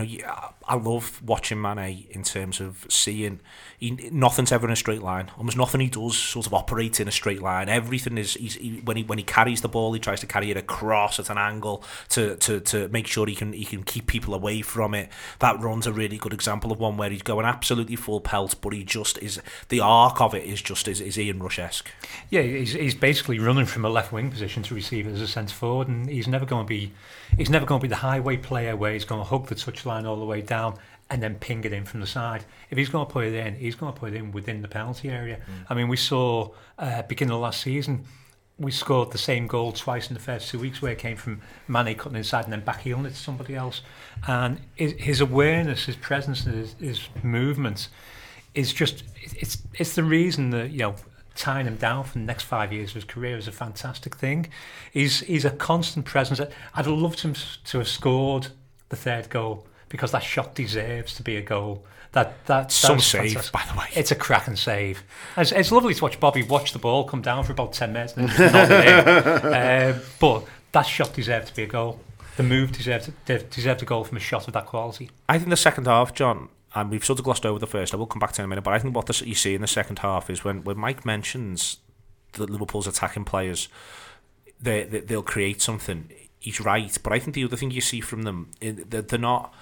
you 0.04 0.24
know, 0.24 0.54
I 0.68 0.76
love 0.76 1.22
watching 1.24 1.62
Mane 1.62 2.08
in 2.10 2.24
terms 2.24 2.60
of 2.60 2.86
seeing 2.90 3.40
he, 3.78 3.92
nothing's 4.12 4.52
ever 4.52 4.66
in 4.66 4.74
a 4.74 4.76
straight 4.76 5.02
line. 5.02 5.32
Almost 5.38 5.58
nothing 5.58 5.82
he 5.82 5.90
does 5.90 6.18
sort 6.18 6.48
of 6.48 6.54
operates 6.54 7.00
in 7.00 7.08
a 7.08 7.12
straight 7.12 7.42
line. 7.42 7.70
Everything 7.70 8.18
is 8.18 8.34
he, 8.34 8.82
when 8.84 8.98
he 8.98 9.04
when 9.04 9.18
he 9.18 9.24
carries 9.24 9.62
the 9.62 9.68
ball, 9.68 9.94
he 9.94 10.00
tries 10.00 10.20
to 10.22 10.28
carry 10.28 10.52
it 10.52 10.58
across 10.58 11.20
at 11.20 11.30
an 11.30 11.38
angle 11.38 11.84
to, 12.10 12.36
to, 12.38 12.60
to 12.62 12.88
make 12.90 13.08
sure 13.08 13.28
he 13.28 13.36
can 13.36 13.54
he 13.54 13.66
can 13.66 13.84
keep 13.84 14.08
people 14.08 14.34
away 14.34 14.62
from 14.62 14.94
it. 14.94 15.10
That 15.40 15.60
run's 15.60 15.88
a 15.88 15.94
really 15.94 16.18
good 16.18 16.34
example 16.34 16.72
of 16.72 16.80
one 16.80 16.98
where 16.98 17.10
he's 17.10 17.22
going 17.22 17.46
absolutely 17.46 17.96
full 17.96 18.22
pelt, 18.22 18.56
but 18.62 18.74
he 18.74 18.84
just 18.84 19.18
is 19.20 19.42
the 19.70 19.80
arc 19.80 20.20
of 20.22 20.34
it 20.34 20.46
is 20.46 20.62
just 20.62 20.88
is, 20.88 21.02
is 21.02 21.18
Ian 21.18 21.42
Rush 21.42 21.60
esque. 21.60 21.90
Yeah, 22.30 22.42
he's, 22.42 22.74
he's 22.74 22.96
basically 22.96 23.40
running 23.40 23.66
from 23.66 23.86
a 23.86 23.90
left 23.90 24.12
wing 24.12 24.32
position 24.32 24.64
to 24.64 24.76
receive 24.76 25.08
it 25.08 25.14
as 25.14 25.22
a 25.22 25.28
centre 25.28 25.54
forward, 25.54 25.88
and 25.88 26.10
he's 26.10 26.28
never 26.28 26.46
going 26.46 26.66
to 26.66 26.70
be 26.70 26.92
he's 27.38 27.50
never 27.50 27.66
going 27.66 27.80
to 27.80 27.84
be 27.84 27.90
the 27.90 27.96
highway 27.96 28.38
player 28.38 28.76
where 28.76 28.94
he's 28.94 29.06
going 29.06 29.22
to 29.22 29.26
hug 29.26 29.48
the 29.48 29.56
touchline 29.56 30.06
all 30.06 30.18
the 30.18 30.26
way 30.26 30.42
down 30.42 30.78
and 31.10 31.22
then 31.22 31.36
ping 31.36 31.64
it 31.64 31.74
in 31.74 31.86
from 31.86 32.00
the 32.00 32.08
side. 32.08 32.46
If 32.70 32.78
he's 32.78 32.90
going 32.90 33.06
to 33.06 33.12
put 33.12 33.26
it 33.26 33.34
in, 33.34 33.56
he's 33.56 33.76
going 33.76 33.94
to 33.94 34.00
put 34.00 34.14
it 34.14 34.16
in 34.16 34.32
within 34.32 34.62
the 34.62 34.68
penalty 34.68 35.10
area. 35.10 35.40
I 35.70 35.74
mean, 35.74 35.88
we 35.88 35.98
saw 35.98 36.50
uh, 36.80 37.04
beginning 37.04 37.34
of 37.34 37.42
last 37.42 37.62
season. 37.62 38.06
We 38.58 38.72
scored 38.72 39.12
the 39.12 39.18
same 39.18 39.48
goal 39.48 39.74
twice 39.74 40.08
in 40.08 40.14
the 40.14 40.20
first 40.20 40.50
two 40.50 40.58
weeks, 40.58 40.82
where 40.82 40.94
it 40.94 40.98
came 40.98 41.18
from 41.18 41.42
Mane 41.68 41.96
cutting 41.96 42.18
inside 42.18 42.46
and 42.46 42.54
then 42.54 42.62
back 42.62 42.82
heeling 42.82 43.06
it 43.06 43.10
to 43.10 43.16
somebody 43.16 43.54
else. 43.54 43.82
And 44.28 44.62
his, 44.76 44.94
his 44.94 45.22
awareness, 45.22 45.86
his 45.86 45.98
presence, 45.98 46.46
his, 46.46 46.74
his 46.80 47.02
movement 47.22 47.90
is 48.56 48.72
just 48.74 49.04
it's 49.24 49.58
it's 49.74 49.96
the 49.96 50.04
reason 50.04 50.50
that 50.52 50.72
you 50.72 50.80
know 50.80 50.96
tying 51.36 51.68
him 51.68 51.76
down 51.76 52.04
for 52.06 52.14
the 52.14 52.26
next 52.26 52.44
five 52.44 52.72
years 52.74 52.90
of 52.90 52.96
his 52.96 53.04
career 53.04 53.38
is 53.38 53.48
a 53.48 53.52
fantastic 53.52 54.16
thing. 54.16 54.48
He's 54.92 55.20
he's 55.22 55.46
a 55.46 55.52
constant 55.52 56.06
presence. 56.06 56.40
I'd 56.40 56.50
have 56.86 56.88
loved 56.88 57.20
him 57.22 57.36
to 57.66 57.78
have 57.80 57.88
scored 57.88 58.48
the 58.90 58.96
third 58.96 59.30
goal 59.30 59.68
because 59.90 60.12
that 60.12 60.24
shot 60.24 60.56
deserves 60.56 61.14
to 61.16 61.24
be 61.24 61.36
a 61.38 61.42
goal. 61.42 61.86
That 62.14 62.46
that 62.46 62.72
Some 62.72 63.00
save, 63.00 63.34
fantastic. 63.34 63.52
by 63.52 63.64
the 63.72 63.78
way. 63.78 63.88
It's 63.94 64.12
a 64.12 64.16
cracking 64.16 64.56
save. 64.56 65.04
It's, 65.36 65.52
it's 65.52 65.72
lovely 65.72 65.94
to 65.94 66.02
watch 66.02 66.18
Bobby 66.20 66.44
watch 66.44 66.72
the 66.72 66.80
ball 66.80 67.04
come 67.04 67.22
down 67.22 67.44
for 67.44 67.52
about 67.52 67.74
ten 67.74 67.92
minutes 67.92 68.14
and 68.16 68.30
then 68.30 68.38
just 68.38 68.54
nod 68.54 68.72
it 68.72 69.44
in. 69.46 69.96
Um, 69.96 70.02
but 70.20 70.46
that 70.72 70.84
shot 70.84 71.14
deserved 71.14 71.48
to 71.48 71.56
be 71.56 71.64
a 71.64 71.68
goal. 71.68 72.00
The 72.38 72.44
move 72.44 72.72
deserved 72.72 73.12
deserved 73.26 73.82
a 73.82 73.86
goal 73.86 74.04
from 74.06 74.18
a 74.18 74.22
shot 74.22 74.48
of 74.48 74.54
that 74.54 74.66
quality. 74.66 75.10
I 75.28 75.38
think 75.38 75.50
the 75.50 75.58
second 75.58 75.88
half, 75.88 76.14
John, 76.14 76.50
and 76.76 76.92
we've 76.92 77.04
sort 77.06 77.18
of 77.20 77.26
glossed 77.26 77.46
over 77.46 77.58
the 77.58 77.68
first. 77.68 77.94
I 77.94 77.98
will 77.98 78.06
come 78.06 78.20
back 78.20 78.34
to 78.34 78.42
in 78.42 78.46
a 78.46 78.48
minute, 78.48 78.64
but 78.64 78.74
I 78.74 78.80
think 78.80 78.96
what 78.96 79.06
this, 79.08 79.22
you 79.22 79.34
see 79.36 79.56
in 79.56 79.62
the 79.62 79.68
second 79.68 80.00
half 80.00 80.30
is 80.30 80.44
when, 80.44 80.64
when 80.64 80.78
Mike 80.78 81.06
mentions 81.06 81.78
that 82.34 82.50
Liverpool's 82.50 82.86
attacking 82.88 83.24
players, 83.26 83.70
they, 84.62 84.84
they 84.84 85.00
they'll 85.00 85.24
create 85.24 85.62
something. 85.62 86.12
He's 86.40 86.60
right, 86.60 86.96
but 87.02 87.14
I 87.14 87.20
think 87.20 87.34
the 87.34 87.44
other 87.46 87.56
thing 87.58 87.72
you 87.72 87.82
see 87.82 88.02
from 88.02 88.24
them, 88.24 88.52
eh, 88.62 88.74
i- 88.78 89.02
they're, 89.02 89.18
not. 89.20 89.54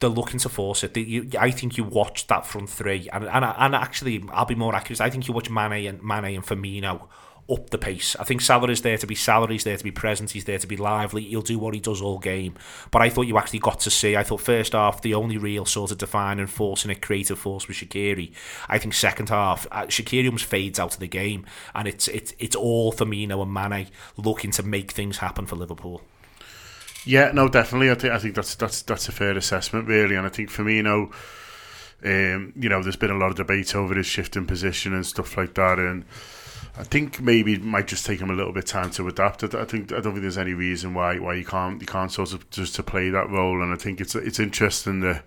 They're 0.00 0.08
looking 0.08 0.38
to 0.40 0.48
force 0.48 0.84
it. 0.84 0.96
I 1.36 1.50
think 1.50 1.76
you 1.76 1.82
watch 1.84 2.28
that 2.28 2.46
front 2.46 2.70
three, 2.70 3.08
and 3.12 3.24
and 3.24 3.44
and 3.44 3.74
actually, 3.74 4.22
I'll 4.32 4.44
be 4.44 4.54
more 4.54 4.74
accurate. 4.74 5.00
I 5.00 5.10
think 5.10 5.26
you 5.26 5.34
watch 5.34 5.50
Mane 5.50 5.86
and 5.88 6.02
Mane 6.02 6.36
and 6.36 6.46
Firmino 6.46 7.08
up 7.50 7.70
the 7.70 7.78
pace. 7.78 8.14
I 8.20 8.24
think 8.24 8.40
Salah 8.40 8.70
is 8.70 8.82
there 8.82 8.98
to 8.98 9.06
be 9.06 9.14
Salah, 9.14 9.48
he's 9.48 9.64
there 9.64 9.76
to 9.76 9.84
be 9.84 9.90
present, 9.90 10.32
he's 10.32 10.44
there 10.44 10.58
to 10.58 10.66
be 10.66 10.76
lively. 10.76 11.22
He'll 11.22 11.40
do 11.40 11.58
what 11.58 11.74
he 11.74 11.80
does 11.80 12.02
all 12.02 12.18
game. 12.18 12.54
But 12.90 13.02
I 13.02 13.08
thought 13.08 13.26
you 13.26 13.38
actually 13.38 13.60
got 13.60 13.80
to 13.80 13.90
see. 13.90 14.16
I 14.16 14.22
thought 14.22 14.40
first 14.40 14.72
half 14.72 15.00
the 15.00 15.14
only 15.14 15.38
real 15.38 15.64
sort 15.64 15.90
of 15.90 15.98
defining 15.98 16.46
force 16.46 16.84
and 16.84 16.92
a 16.92 16.94
creative 16.94 17.38
force 17.38 17.66
was 17.66 17.76
Shaqiri. 17.78 18.32
I 18.68 18.78
think 18.78 18.94
second 18.94 19.30
half 19.30 19.66
uh, 19.70 19.86
Shaqiri 19.86 20.26
almost 20.26 20.44
fades 20.44 20.78
out 20.78 20.94
of 20.94 21.00
the 21.00 21.08
game, 21.08 21.46
and 21.74 21.88
it's 21.88 22.08
it's 22.08 22.34
it's 22.38 22.56
all 22.56 22.92
Firmino 22.92 23.42
and 23.42 23.52
Mane 23.52 23.88
looking 24.16 24.50
to 24.52 24.62
make 24.62 24.92
things 24.92 25.18
happen 25.18 25.46
for 25.46 25.56
Liverpool. 25.56 26.02
Yeah, 27.04 27.30
no, 27.32 27.48
definitely. 27.48 27.90
I 27.90 27.94
think 27.94 28.12
I 28.12 28.18
think 28.18 28.34
that's 28.34 28.54
that's 28.54 28.82
that's 28.82 29.08
a 29.08 29.12
fair 29.12 29.36
assessment, 29.36 29.88
really. 29.88 30.16
And 30.16 30.26
I 30.26 30.28
think 30.28 30.50
Firmino, 30.50 31.10
um, 32.04 32.52
you 32.56 32.68
know, 32.68 32.82
there's 32.82 32.96
been 32.96 33.10
a 33.10 33.16
lot 33.16 33.30
of 33.30 33.36
debate 33.36 33.74
over 33.74 33.94
his 33.94 34.06
shift 34.06 34.36
in 34.36 34.46
position 34.46 34.92
and 34.92 35.06
stuff 35.06 35.36
like 35.36 35.54
that, 35.54 35.78
and 35.78 36.04
I 36.78 36.84
think 36.84 37.20
maybe 37.20 37.54
it 37.54 37.62
might 37.62 37.88
just 37.88 38.06
take 38.06 38.20
him 38.20 38.30
a 38.30 38.34
little 38.34 38.52
bit 38.52 38.64
of 38.64 38.70
time 38.70 38.90
to 38.92 39.08
adapt. 39.08 39.42
I 39.42 39.64
think 39.64 39.92
I 39.92 40.00
don't 40.00 40.12
think 40.12 40.22
there's 40.22 40.38
any 40.38 40.54
reason 40.54 40.94
why 40.94 41.18
why 41.18 41.34
you 41.34 41.44
can't 41.44 41.80
you 41.80 41.86
can't 41.86 42.12
sort 42.12 42.32
of 42.32 42.48
just 42.50 42.76
to 42.76 42.82
play 42.82 43.10
that 43.10 43.28
role. 43.28 43.62
And 43.62 43.72
I 43.72 43.76
think 43.76 44.00
it's 44.00 44.14
it's 44.14 44.38
interesting 44.38 45.00
that 45.00 45.24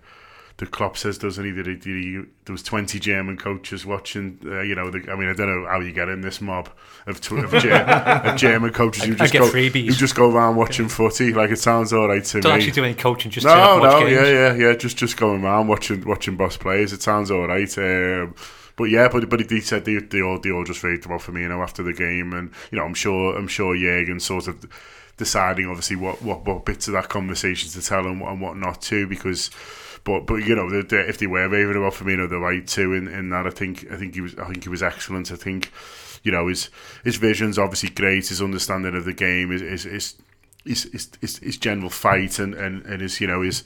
the 0.58 0.66
Klopp 0.66 0.96
says, 0.96 1.18
doesn't 1.18 1.44
he, 1.44 1.50
that 1.50 1.66
he, 1.66 1.74
he, 1.82 2.22
there 2.44 2.52
was 2.52 2.62
20 2.62 2.98
German 3.00 3.36
coaches 3.36 3.84
watching, 3.84 4.38
uh, 4.44 4.60
you 4.60 4.74
know, 4.74 4.90
the, 4.90 5.10
I 5.10 5.16
mean, 5.16 5.28
I 5.28 5.32
don't 5.32 5.48
know 5.48 5.66
how 5.66 5.80
you 5.80 5.92
get 5.92 6.08
in 6.08 6.20
this 6.20 6.40
mob 6.40 6.68
of, 7.06 7.16
of, 7.16 7.62
German, 7.62 7.88
of 7.88 8.36
German 8.36 8.72
coaches 8.72 9.04
who 9.04 9.14
just, 9.14 9.32
go, 9.32 9.46
who 9.46 9.90
just 9.90 10.14
go 10.14 10.30
around 10.30 10.56
watching 10.56 10.86
yeah. 10.86 10.94
footy. 10.94 11.32
Like, 11.32 11.50
it 11.50 11.58
sounds 11.58 11.92
all 11.92 12.06
right 12.06 12.22
to 12.24 12.32
don't 12.32 12.36
me. 12.36 12.42
Don't 12.42 12.52
actually 12.52 12.72
do 12.72 12.84
any 12.84 12.94
coaching, 12.94 13.30
just 13.30 13.46
no, 13.46 13.78
no, 13.80 14.06
yeah, 14.06 14.26
yeah, 14.26 14.54
yeah, 14.54 14.74
just 14.74 14.96
just 14.96 15.16
going 15.16 15.42
around 15.42 15.68
watching 15.68 16.04
watching 16.04 16.36
boss 16.36 16.56
players. 16.56 16.92
It 16.92 17.02
sounds 17.02 17.30
all 17.30 17.48
right. 17.48 17.78
Um, 17.78 18.34
but 18.76 18.84
yeah, 18.84 19.08
but 19.08 19.28
but 19.28 19.50
he 19.50 19.60
said 19.60 19.84
they, 19.84 19.96
they 19.98 20.22
all 20.22 20.38
they 20.38 20.50
all 20.50 20.64
just 20.64 20.82
raved 20.82 21.06
about 21.06 21.20
Firmino 21.20 21.62
after 21.62 21.82
the 21.82 21.92
game, 21.92 22.32
and 22.32 22.50
you 22.70 22.78
know 22.78 22.84
I'm 22.84 22.94
sure 22.94 23.36
I'm 23.36 23.48
sure 23.48 23.76
Jurgen 23.76 24.20
sort 24.20 24.48
of 24.48 24.66
deciding 25.16 25.66
obviously 25.66 25.94
what, 25.94 26.22
what, 26.22 26.44
what 26.46 26.64
bits 26.64 26.88
of 26.88 26.94
that 26.94 27.08
conversation 27.08 27.70
to 27.70 27.86
tell 27.86 28.06
and, 28.06 28.20
and 28.22 28.40
what 28.40 28.56
not 28.56 28.80
to 28.82 29.06
because 29.06 29.50
but 30.04 30.26
but 30.26 30.36
you 30.36 30.54
know 30.54 30.68
the, 30.68 30.82
the, 30.82 31.08
if 31.08 31.18
they 31.18 31.26
were 31.26 31.48
raving 31.48 31.76
about 31.76 31.92
Firmino 31.92 32.28
they're 32.28 32.38
right 32.38 32.66
too 32.66 32.92
in, 32.94 33.08
in 33.08 33.30
that. 33.30 33.46
I 33.46 33.50
think 33.50 33.90
I 33.90 33.96
think 33.96 34.14
he 34.14 34.20
was 34.20 34.36
I 34.38 34.46
think 34.46 34.64
he 34.64 34.68
was 34.68 34.82
excellent. 34.82 35.30
I 35.30 35.36
think 35.36 35.70
you 36.22 36.32
know 36.32 36.48
his 36.48 36.70
his 37.04 37.16
vision's 37.16 37.58
obviously 37.58 37.90
great. 37.90 38.28
His 38.28 38.42
understanding 38.42 38.96
of 38.96 39.04
the 39.04 39.12
game 39.12 39.52
is 39.52 39.62
is, 39.62 39.86
is 39.86 40.14
his, 40.64 40.84
his, 40.84 41.10
his, 41.20 41.38
his 41.38 41.56
general 41.58 41.90
fight 41.90 42.38
and, 42.38 42.54
and, 42.54 42.84
and 42.86 43.02
his 43.02 43.20
you 43.20 43.26
know 43.26 43.42
his 43.42 43.64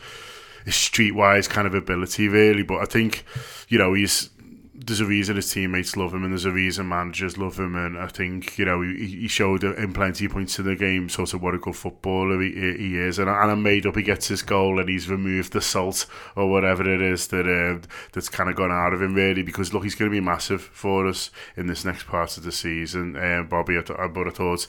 his 0.64 0.74
streetwise 0.74 1.48
kind 1.48 1.66
of 1.66 1.74
ability 1.74 2.28
really. 2.28 2.62
But 2.62 2.82
I 2.82 2.84
think 2.84 3.24
you 3.68 3.78
know 3.78 3.94
he's 3.94 4.30
there's 4.78 5.00
a 5.00 5.06
reason 5.06 5.36
his 5.36 5.50
teammates 5.50 5.96
love 5.96 6.12
him, 6.12 6.22
and 6.24 6.32
there's 6.32 6.44
a 6.44 6.52
reason 6.52 6.88
managers 6.88 7.38
love 7.38 7.58
him. 7.58 7.74
And 7.74 7.98
I 7.98 8.08
think 8.08 8.58
you 8.58 8.64
know 8.64 8.82
he, 8.82 9.06
he 9.06 9.28
showed 9.28 9.64
in 9.64 9.92
plenty 9.92 10.26
of 10.26 10.32
points 10.32 10.58
in 10.58 10.66
the 10.66 10.76
game 10.76 11.08
sort 11.08 11.34
of 11.34 11.42
what 11.42 11.54
a 11.54 11.58
good 11.58 11.76
footballer 11.76 12.40
he, 12.40 12.52
he 12.52 12.98
is. 12.98 13.18
And, 13.18 13.28
and 13.28 13.50
I'm 13.50 13.62
made 13.62 13.86
up 13.86 13.96
he 13.96 14.02
gets 14.02 14.28
his 14.28 14.42
goal 14.42 14.78
and 14.78 14.88
he's 14.88 15.08
removed 15.08 15.52
the 15.52 15.60
salt 15.60 16.06
or 16.34 16.50
whatever 16.50 16.88
it 16.88 17.00
is 17.00 17.28
that 17.28 17.46
uh, 17.46 17.86
that's 18.12 18.28
kind 18.28 18.50
of 18.50 18.56
gone 18.56 18.72
out 18.72 18.92
of 18.92 19.02
him 19.02 19.14
really. 19.14 19.42
Because 19.42 19.72
look, 19.72 19.84
he's 19.84 19.94
going 19.94 20.10
to 20.10 20.14
be 20.14 20.20
massive 20.20 20.62
for 20.62 21.06
us 21.06 21.30
in 21.56 21.66
this 21.66 21.84
next 21.84 22.06
part 22.06 22.36
of 22.36 22.44
the 22.44 22.52
season. 22.52 23.16
Uh, 23.16 23.42
Bobby, 23.42 23.78
I, 23.78 24.06
but 24.08 24.28
I 24.28 24.30
thought, 24.30 24.66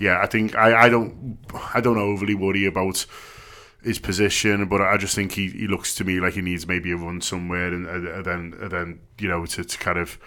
yeah, 0.00 0.20
I 0.22 0.26
think 0.26 0.54
I, 0.54 0.86
I 0.86 0.88
don't 0.88 1.38
I 1.74 1.80
don't 1.80 1.98
overly 1.98 2.34
worry 2.34 2.66
about 2.66 3.06
his 3.82 3.98
position, 3.98 4.66
but 4.66 4.80
I 4.80 4.96
just 4.96 5.14
think 5.14 5.32
he, 5.32 5.50
he 5.50 5.66
looks 5.66 5.94
to 5.96 6.04
me 6.04 6.20
like 6.20 6.34
he 6.34 6.40
needs 6.40 6.66
maybe 6.66 6.92
a 6.92 6.96
run 6.96 7.20
somewhere, 7.20 7.68
and, 7.68 7.86
and 7.86 8.24
then 8.24 8.54
and 8.60 8.70
then 8.70 9.00
you 9.18 9.28
know 9.28 9.46
to, 9.46 9.64
to 9.64 9.78
kind 9.78 9.98
of 9.98 10.18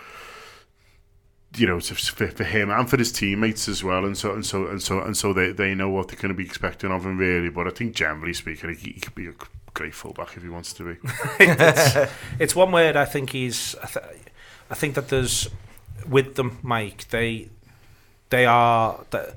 you 1.57 1.67
know 1.67 1.79
to, 1.79 1.95
for, 1.95 2.43
him 2.43 2.69
and 2.69 2.89
for 2.89 2.97
his 2.97 3.11
teammates 3.11 3.67
as 3.67 3.83
well, 3.83 4.05
and 4.05 4.17
so 4.17 4.33
and 4.33 4.45
so 4.45 4.67
and 4.67 4.81
so 4.81 5.01
and 5.01 5.17
so 5.17 5.33
they, 5.33 5.51
they 5.51 5.75
know 5.75 5.89
what 5.89 6.07
they're 6.07 6.19
going 6.19 6.33
to 6.33 6.37
be 6.37 6.45
expecting 6.45 6.91
of 6.91 7.05
him 7.05 7.17
really. 7.17 7.49
But 7.49 7.67
I 7.67 7.71
think 7.71 7.93
generally 7.93 8.33
speaking, 8.33 8.73
he, 8.75 8.91
he 8.91 8.99
could 8.99 9.15
be 9.15 9.27
a 9.27 9.33
great 9.73 9.93
fullback 9.93 10.37
if 10.37 10.43
he 10.43 10.49
wants 10.49 10.73
to 10.73 10.83
be. 10.93 10.99
it's, 11.39 12.11
it's 12.39 12.55
one 12.55 12.71
word 12.71 12.95
I 12.95 13.05
think 13.05 13.31
he's. 13.31 13.75
I, 13.83 13.87
th- 13.87 14.05
I 14.69 14.75
think 14.75 14.95
that 14.95 15.09
there's 15.09 15.49
with 16.07 16.35
them, 16.35 16.59
Mike. 16.61 17.09
They 17.09 17.49
they 18.29 18.45
are. 18.45 19.03
They, 19.09 19.33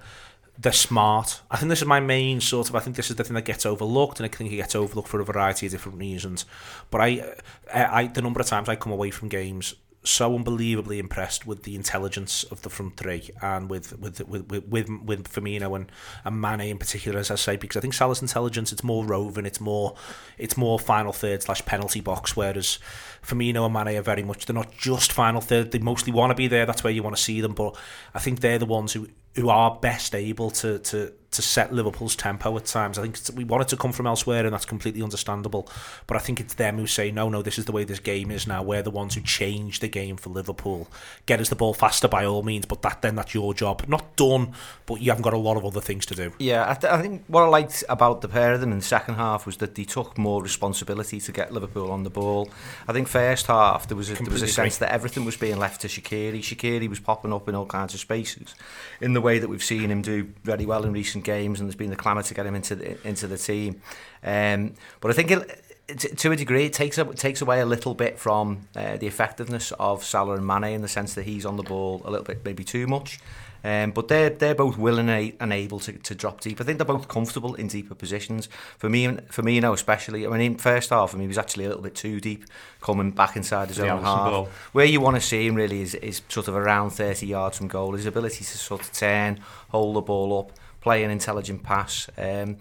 they're 0.59 0.73
smart. 0.73 1.41
I 1.51 1.57
think 1.57 1.69
this 1.71 1.83
is 1.83 1.89
my 1.89 2.01
main 2.01 2.41
sort 2.41 2.69
of. 2.69 2.77
I 2.77 2.81
think 2.81 2.97
this 2.97 3.11
is 3.11 3.17
the 3.17 3.25
thing 3.25 3.35
that 3.35 3.45
gets 3.45 3.67
overlooked, 3.67 4.21
and 4.21 4.27
I 4.27 4.35
think 4.35 4.53
it 4.53 4.57
gets 4.57 4.75
overlooked 4.75 5.09
for 5.09 5.21
a 5.21 5.25
variety 5.25 5.67
of 5.67 5.73
different 5.73 5.99
reasons. 5.99 6.45
But 6.91 7.01
I, 7.01 7.35
I, 7.73 7.85
I 7.85 8.07
the 8.07 8.23
number 8.23 8.41
of 8.41 8.47
times 8.47 8.69
I 8.69 8.77
come 8.77 8.93
away 8.93 9.11
from 9.11 9.29
games 9.29 9.75
so 10.05 10.35
unbelievably 10.35 10.99
impressed 10.99 11.47
with 11.47 11.63
the 11.63 11.75
intelligence 11.75 12.45
of 12.45 12.61
the 12.61 12.69
front 12.69 12.97
three 12.97 13.31
and 13.41 13.71
with 13.71 13.99
with 13.99 14.21
with 14.29 14.47
with, 14.49 14.69
with, 14.69 14.89
with 15.03 15.33
Firmino 15.33 15.75
and, 15.75 15.91
and 16.25 16.41
Mane 16.41 16.61
in 16.61 16.79
particular, 16.79 17.19
as 17.19 17.31
I 17.31 17.37
say, 17.37 17.57
because 17.57 17.79
I 17.79 17.81
think 17.81 17.95
Salah's 17.95 18.21
intelligence 18.21 18.71
it's 18.71 18.85
more 18.85 19.05
roving, 19.05 19.47
it's 19.47 19.61
more 19.61 19.97
it's 20.37 20.57
more 20.57 20.79
final 20.79 21.13
third 21.13 21.43
slash 21.43 21.65
penalty 21.65 22.01
box, 22.01 22.37
whereas 22.37 22.79
Firmino 23.23 23.65
and 23.65 23.75
Mane 23.75 23.99
are 23.99 24.03
very 24.03 24.23
much 24.23 24.45
they're 24.47 24.55
not 24.55 24.77
just 24.77 25.11
final 25.11 25.41
third. 25.41 25.73
They 25.73 25.79
mostly 25.79 26.13
want 26.13 26.31
to 26.31 26.35
be 26.35 26.49
there. 26.49 26.67
That's 26.67 26.85
where 26.85 26.93
you 26.93 27.03
want 27.03 27.17
to 27.17 27.23
see 27.23 27.41
them, 27.41 27.55
but 27.55 27.75
I 28.15 28.19
think 28.19 28.41
they're 28.41 28.59
the 28.59 28.67
ones 28.67 28.93
who 28.93 29.09
who 29.37 29.49
are 29.49 29.79
best 29.81 30.15
able 30.15 30.51
to 30.51 30.79
to 30.79 31.13
to 31.35 31.43
set 31.43 31.73
Liverpool's 31.73 32.17
tempo 32.17 32.57
at 32.57 32.65
times. 32.65 32.99
I 32.99 33.03
think 33.03 33.19
we 33.35 33.45
want 33.45 33.63
it 33.63 33.69
to 33.69 33.77
come 33.77 33.93
from 33.93 34.07
elsewhere, 34.07 34.45
and 34.45 34.53
that's 34.53 34.65
completely 34.65 35.03
understandable. 35.03 35.69
But 36.07 36.17
I 36.17 36.21
think 36.21 36.41
it's 36.41 36.55
them 36.55 36.79
who 36.79 36.87
say, 36.87 37.11
no, 37.11 37.29
no, 37.29 37.43
this 37.43 37.59
is 37.59 37.65
the 37.65 37.73
way 37.73 37.85
this 37.85 37.99
game 37.99 38.31
is 38.31 38.47
now. 38.47 38.63
We're 38.63 38.83
the 38.83 38.91
ones 38.91 39.15
who 39.15 39.21
change 39.21 39.81
the 39.81 39.89
game 39.89 40.17
for 40.17 40.31
Liverpool. 40.31 40.89
Get 41.27 41.41
us 41.41 41.49
the 41.49 41.57
ball 41.57 41.75
faster 41.75 42.09
by 42.09 42.25
all 42.25 42.43
means, 42.43 42.67
but 42.67 42.83
that 42.83 43.03
then 43.03 43.17
that's 43.17 43.35
your 43.35 43.53
job. 43.53 43.87
Not 43.89 44.17
done, 44.17 44.53
but 44.87 45.01
you 45.01 45.11
haven't 45.11 45.23
got 45.23 45.35
a 45.35 45.39
lot 45.39 45.57
of 45.57 45.65
other 45.65 45.81
things 45.81 46.07
to 46.07 46.15
do. 46.15 46.33
Yeah, 46.39 46.71
I, 46.71 46.75
th- 46.75 46.93
I 46.93 47.03
think 47.03 47.25
what 47.27 47.43
I 47.43 47.49
liked 47.49 47.83
about 47.89 48.21
the 48.21 48.29
pair 48.29 48.53
of 48.53 48.61
them 48.61 48.71
in 48.71 48.79
the 48.79 48.85
second 48.85 49.17
half 49.17 49.45
was 49.45 49.57
that 49.57 49.75
they 49.75 49.85
took 49.85 50.17
more 50.17 50.41
responsibility 50.43 51.21
to 51.21 51.33
get 51.33 51.53
Liverpool 51.53 51.91
on 51.91 52.05
the 52.05 52.11
ball. 52.11 52.49
I 52.87 52.93
think 52.93 53.09
first 53.09 53.47
half 53.49 53.89
there 53.89 53.97
was 53.97 54.11
a, 54.11 54.15
there 54.15 54.31
was 54.31 54.43
a 54.43 54.49
sense 54.49 54.79
that 54.79 54.93
everything 54.93 55.25
was 55.25 55.37
being 55.37 55.59
left 55.59 55.81
to 55.81 55.89
Shaqiri. 55.89 56.39
Shaqiri 56.39 56.89
was 56.89 57.01
popping 57.01 57.33
up 57.33 57.49
in 57.49 57.57
all 57.57 57.67
kinds 57.67 57.93
of 57.95 58.01
spaces 58.01 58.55
in 59.01 59.15
the 59.15 59.21
way 59.25 59.41
that 59.41 59.49
we've 59.49 59.65
seen 59.65 59.91
him 59.91 60.03
do 60.03 60.29
very 60.45 60.67
well 60.67 60.85
in 60.85 60.93
recent 60.93 61.25
games, 61.25 61.59
and 61.59 61.69
there's 61.69 61.75
been 61.85 61.91
the 61.91 61.97
clamour 61.97 62.23
to 62.23 62.35
get 62.35 62.47
him 62.47 62.55
into 62.55 62.77
the, 62.77 63.09
into 63.09 63.27
the 63.27 63.39
team. 63.39 63.81
Um, 64.23 64.75
but 65.01 65.11
I 65.11 65.15
think 65.15 65.31
it, 65.31 65.65
to 65.89 66.33
a 66.33 66.37
degree, 66.37 66.67
it 66.67 66.73
takes 66.73 66.99
a, 66.99 67.05
takes 67.05 67.41
away 67.41 67.61
a 67.61 67.67
little 67.67 67.95
bit 67.95 68.19
from 68.19 68.69
uh, 68.75 68.97
the 68.97 69.07
effectiveness 69.07 69.73
of 69.79 70.05
Salah 70.05 70.37
and 70.37 70.47
Mane 70.47 70.75
in 70.75 70.83
the 70.83 70.89
sense 70.89 71.15
that 71.15 71.25
he's 71.25 71.45
on 71.45 71.57
the 71.57 71.63
ball 71.63 72.03
a 72.05 72.11
little 72.11 72.25
bit, 72.25 72.45
maybe 72.45 72.65
too 72.65 72.87
much. 72.87 73.19
Um, 73.65 73.93
but 73.93 74.09
they're 74.09 74.29
they're 74.29 74.55
both 74.55 74.77
willing 74.77 75.09
and 75.09 75.53
able 75.53 75.81
to, 75.81 75.93
to 75.93 76.15
drop 76.15 76.43
deep. 76.43 76.61
I 76.61 76.65
think 76.65 76.77
they're 76.77 76.85
both 76.85 77.09
comfortable 77.09 77.55
in 77.55 77.67
deeper 77.67 77.95
positions. 77.95 78.51
For 78.77 78.91
me, 78.91 79.17
for 79.31 79.43
me, 79.43 79.55
you 79.55 79.63
know, 79.63 79.73
especially. 79.73 80.27
I 80.27 80.31
mean, 80.31 80.41
in 80.43 80.59
first 80.59 80.91
half, 80.91 81.15
I 81.15 81.17
mean, 81.17 81.23
he 81.23 81.29
was 81.29 81.39
actually 81.39 81.65
a 81.65 81.69
little 81.69 81.83
bit 81.83 81.95
too 81.95 82.21
deep, 82.21 82.45
coming 82.83 83.11
back 83.11 83.37
inside 83.37 83.69
his 83.69 83.79
the 83.79 83.89
own 83.89 84.03
half. 84.03 84.31
Ball. 84.31 84.49
Where 84.73 84.85
you 84.85 85.01
want 85.01 85.17
to 85.17 85.21
see 85.23 85.47
him 85.47 85.55
really 85.55 85.81
is, 85.81 85.95
is 85.95 86.21
sort 86.29 86.47
of 86.49 86.57
around 86.57 86.91
30 86.91 87.27
yards 87.27 87.57
from 87.57 87.69
goal. 87.69 87.93
His 87.93 88.05
ability 88.05 88.45
to 88.45 88.59
sort 88.59 88.83
of 88.83 88.93
turn, 88.93 89.41
hold 89.71 89.97
the 89.97 90.03
ball 90.03 90.39
up, 90.39 90.53
play 90.83 91.03
an 91.03 91.11
intelligent 91.11 91.63
pass, 91.63 92.11
um, 92.19 92.59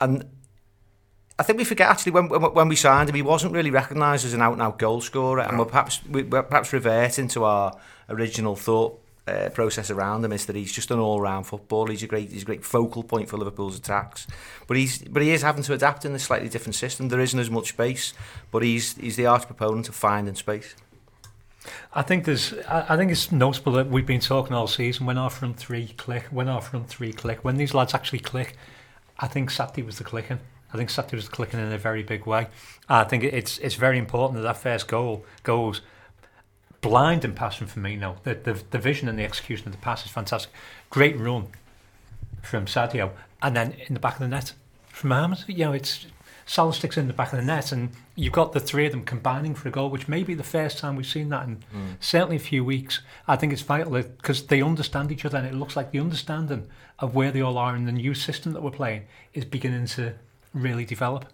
and 0.00 0.24
I 1.38 1.44
think 1.44 1.58
we 1.58 1.64
forget 1.64 1.88
actually 1.88 2.12
when 2.12 2.28
when 2.28 2.68
we 2.68 2.76
signed 2.76 3.08
him, 3.08 3.14
he 3.14 3.22
wasn't 3.22 3.52
really 3.52 3.70
recognised 3.70 4.24
as 4.24 4.34
an 4.34 4.42
out 4.42 4.54
and 4.54 4.62
out 4.62 4.78
goal 4.78 5.00
scorer, 5.00 5.40
and 5.40 5.58
we're 5.58 5.66
perhaps 5.66 6.00
we're 6.04 6.42
perhaps 6.42 6.72
reverting 6.72 7.28
to 7.28 7.44
our 7.44 7.76
original 8.08 8.56
thought 8.56 9.00
uh, 9.28 9.50
process 9.50 9.90
around 9.90 10.24
him 10.24 10.32
is 10.32 10.46
that 10.46 10.56
he's 10.56 10.72
just 10.72 10.90
an 10.90 10.98
all-round 10.98 11.46
footballer. 11.46 11.90
He's 11.90 12.02
a 12.02 12.06
great, 12.06 12.30
he's 12.30 12.42
a 12.42 12.46
great 12.46 12.64
focal 12.64 13.02
point 13.02 13.28
for 13.28 13.36
Liverpool's 13.36 13.76
attacks. 13.76 14.26
But 14.66 14.76
he's, 14.76 15.02
but 15.02 15.22
he 15.22 15.30
is 15.30 15.42
having 15.42 15.62
to 15.64 15.74
adapt 15.74 16.04
in 16.04 16.14
a 16.14 16.18
slightly 16.18 16.48
different 16.48 16.74
system. 16.74 17.08
There 17.08 17.20
isn't 17.20 17.38
as 17.38 17.50
much 17.50 17.68
space, 17.68 18.14
but 18.50 18.62
he's, 18.62 18.96
he's 18.96 19.16
the 19.16 19.26
arch 19.26 19.46
proponent 19.46 19.88
of 19.88 19.94
finding 19.94 20.34
space. 20.34 20.74
I 21.92 22.02
think 22.02 22.24
there's. 22.24 22.54
I, 22.66 22.94
I 22.94 22.96
think 22.96 23.10
it's 23.10 23.30
noticeable 23.30 23.72
that 23.72 23.88
we've 23.88 24.06
been 24.06 24.20
talking 24.20 24.54
all 24.54 24.66
season 24.66 25.04
when 25.04 25.18
our 25.18 25.28
front 25.28 25.58
three 25.58 25.88
click, 25.98 26.24
when 26.30 26.48
our 26.48 26.62
front 26.62 26.88
three 26.88 27.12
click, 27.12 27.44
when 27.44 27.56
these 27.56 27.74
lads 27.74 27.92
actually 27.94 28.20
click. 28.20 28.56
I 29.18 29.26
think 29.26 29.50
Saturday 29.50 29.82
was 29.82 29.98
the 29.98 30.04
clicking. 30.04 30.38
I 30.72 30.76
think 30.76 30.90
Saturday 30.90 31.16
was 31.16 31.28
clicking 31.28 31.60
in 31.60 31.72
a 31.72 31.78
very 31.78 32.02
big 32.02 32.26
way. 32.26 32.48
I 32.88 33.04
think 33.04 33.24
it's 33.24 33.58
it's 33.58 33.74
very 33.74 33.98
important 33.98 34.36
that 34.36 34.42
that 34.42 34.58
first 34.58 34.88
goal 34.88 35.24
goes 35.42 35.80
blind 36.80 37.24
and 37.24 37.34
passing 37.34 37.66
for 37.66 37.80
me 37.80 37.96
now. 37.96 38.16
The, 38.22 38.34
the, 38.34 38.62
the 38.70 38.78
vision 38.78 39.08
and 39.08 39.18
the 39.18 39.24
execution 39.24 39.66
of 39.66 39.72
the 39.72 39.78
pass 39.78 40.04
is 40.04 40.10
fantastic. 40.10 40.52
Great 40.90 41.18
run 41.18 41.48
from 42.42 42.66
Sadio, 42.66 43.10
and 43.42 43.56
then 43.56 43.74
in 43.86 43.94
the 43.94 44.00
back 44.00 44.14
of 44.14 44.20
the 44.20 44.28
net 44.28 44.52
from 44.88 45.12
Ahmed. 45.12 45.44
You 45.46 45.66
know, 45.66 45.72
it's 45.72 46.06
Salah 46.46 46.72
sticks 46.72 46.96
in 46.96 47.08
the 47.08 47.12
back 47.12 47.32
of 47.32 47.38
the 47.38 47.44
net, 47.44 47.72
and 47.72 47.90
you've 48.14 48.32
got 48.32 48.52
the 48.52 48.60
three 48.60 48.86
of 48.86 48.92
them 48.92 49.04
combining 49.04 49.54
for 49.54 49.68
a 49.68 49.70
goal, 49.70 49.90
which 49.90 50.08
may 50.08 50.22
be 50.22 50.34
the 50.34 50.42
first 50.42 50.78
time 50.78 50.96
we've 50.96 51.06
seen 51.06 51.28
that 51.28 51.46
in 51.46 51.56
mm. 51.56 51.96
certainly 52.00 52.36
a 52.36 52.40
few 52.40 52.64
weeks. 52.64 53.00
I 53.26 53.36
think 53.36 53.52
it's 53.52 53.62
vital 53.62 53.92
because 53.92 54.46
they 54.46 54.62
understand 54.62 55.12
each 55.12 55.24
other, 55.24 55.38
and 55.38 55.46
it 55.46 55.54
looks 55.54 55.76
like 55.76 55.90
the 55.90 56.00
understanding 56.00 56.66
of 56.98 57.14
where 57.14 57.30
they 57.30 57.42
all 57.42 57.58
are 57.58 57.76
in 57.76 57.84
the 57.84 57.92
new 57.92 58.14
system 58.14 58.52
that 58.54 58.62
we're 58.62 58.70
playing 58.70 59.04
is 59.34 59.44
beginning 59.44 59.86
to 59.86 60.14
really 60.62 60.84
develop. 60.84 61.26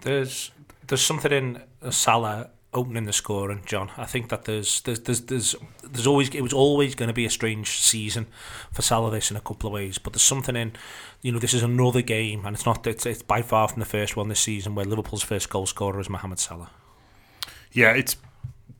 There's 0.00 0.50
there's 0.86 1.02
something 1.02 1.32
in 1.32 1.62
uh, 1.82 1.90
Salah 1.90 2.50
opening 2.74 3.04
the 3.04 3.12
scoring, 3.12 3.62
John. 3.66 3.90
I 3.96 4.06
think 4.06 4.30
that 4.30 4.44
there's 4.44 4.80
there's 4.82 5.00
there's 5.00 5.20
there's, 5.22 5.54
there's 5.82 6.06
always 6.06 6.30
it 6.30 6.42
was 6.42 6.52
always 6.52 6.94
going 6.94 7.08
to 7.08 7.14
be 7.14 7.26
a 7.26 7.30
strange 7.30 7.80
season 7.80 8.26
for 8.72 8.82
Salah 8.82 9.10
this 9.10 9.30
in 9.30 9.36
a 9.36 9.40
couple 9.40 9.68
of 9.68 9.74
ways, 9.74 9.98
but 9.98 10.12
there's 10.12 10.22
something 10.22 10.56
in 10.56 10.72
you 11.20 11.32
know 11.32 11.38
this 11.38 11.54
is 11.54 11.62
another 11.62 12.02
game, 12.02 12.44
and 12.46 12.56
it's 12.56 12.66
not 12.66 12.86
it's, 12.86 13.06
it's 13.06 13.22
by 13.22 13.42
far 13.42 13.68
from 13.68 13.80
the 13.80 13.86
first 13.86 14.16
one 14.16 14.28
this 14.28 14.40
season 14.40 14.74
where 14.74 14.84
Liverpool's 14.84 15.22
first 15.22 15.50
goal 15.50 15.66
scorer 15.66 16.00
is 16.00 16.08
Mohamed 16.08 16.38
Salah. 16.38 16.70
Yeah, 17.72 17.92
it's 17.92 18.16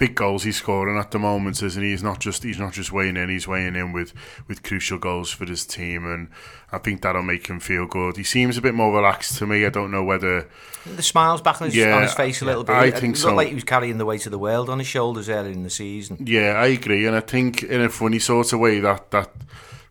big 0.02 0.16
goals 0.16 0.42
he's 0.42 0.56
scoring 0.56 0.98
at 0.98 1.12
the 1.12 1.18
moment, 1.20 1.62
isn't 1.62 1.80
he? 1.80 1.90
He's 1.90 2.02
not 2.02 2.18
just 2.18 2.42
he's 2.42 2.58
not 2.58 2.72
just 2.72 2.90
weighing 2.90 3.16
in; 3.16 3.28
he's 3.28 3.46
weighing 3.46 3.76
in 3.76 3.92
with 3.92 4.12
with 4.48 4.64
crucial 4.64 4.98
goals 4.98 5.30
for 5.30 5.46
his 5.46 5.64
team, 5.64 6.04
and 6.04 6.26
I 6.72 6.78
think 6.78 7.02
that'll 7.02 7.22
make 7.22 7.46
him 7.46 7.60
feel 7.60 7.86
good. 7.86 8.16
He 8.16 8.24
seems 8.24 8.58
a 8.58 8.60
bit 8.60 8.74
more 8.74 8.92
relaxed 8.92 9.38
to 9.38 9.46
me. 9.46 9.64
I 9.64 9.68
don't 9.68 9.92
know 9.92 10.02
whether 10.02 10.48
the 10.84 11.02
smiles 11.04 11.40
back 11.40 11.60
on 11.62 11.66
his, 11.68 11.76
Yeah, 11.76 11.94
on 11.94 12.02
his 12.02 12.14
face 12.14 12.42
a 12.42 12.44
little 12.44 12.64
bit. 12.64 12.74
I 12.74 12.86
It 12.86 12.98
think 12.98 13.16
so. 13.16 13.32
like 13.32 13.48
he 13.48 13.54
was 13.54 13.62
carrying 13.62 13.98
the 13.98 14.04
weight 14.04 14.26
of 14.26 14.32
the 14.32 14.40
world 14.40 14.68
on 14.68 14.80
his 14.80 14.88
shoulders 14.88 15.28
earlier 15.28 15.52
in 15.52 15.62
the 15.62 15.70
season. 15.70 16.16
Yeah, 16.26 16.54
I 16.54 16.66
agree, 16.66 17.06
and 17.06 17.14
I 17.14 17.20
think 17.20 17.62
in 17.62 17.80
a 17.80 17.88
funny 17.88 18.18
sort 18.18 18.52
of 18.52 18.58
way 18.58 18.80
that 18.80 19.12
that 19.12 19.30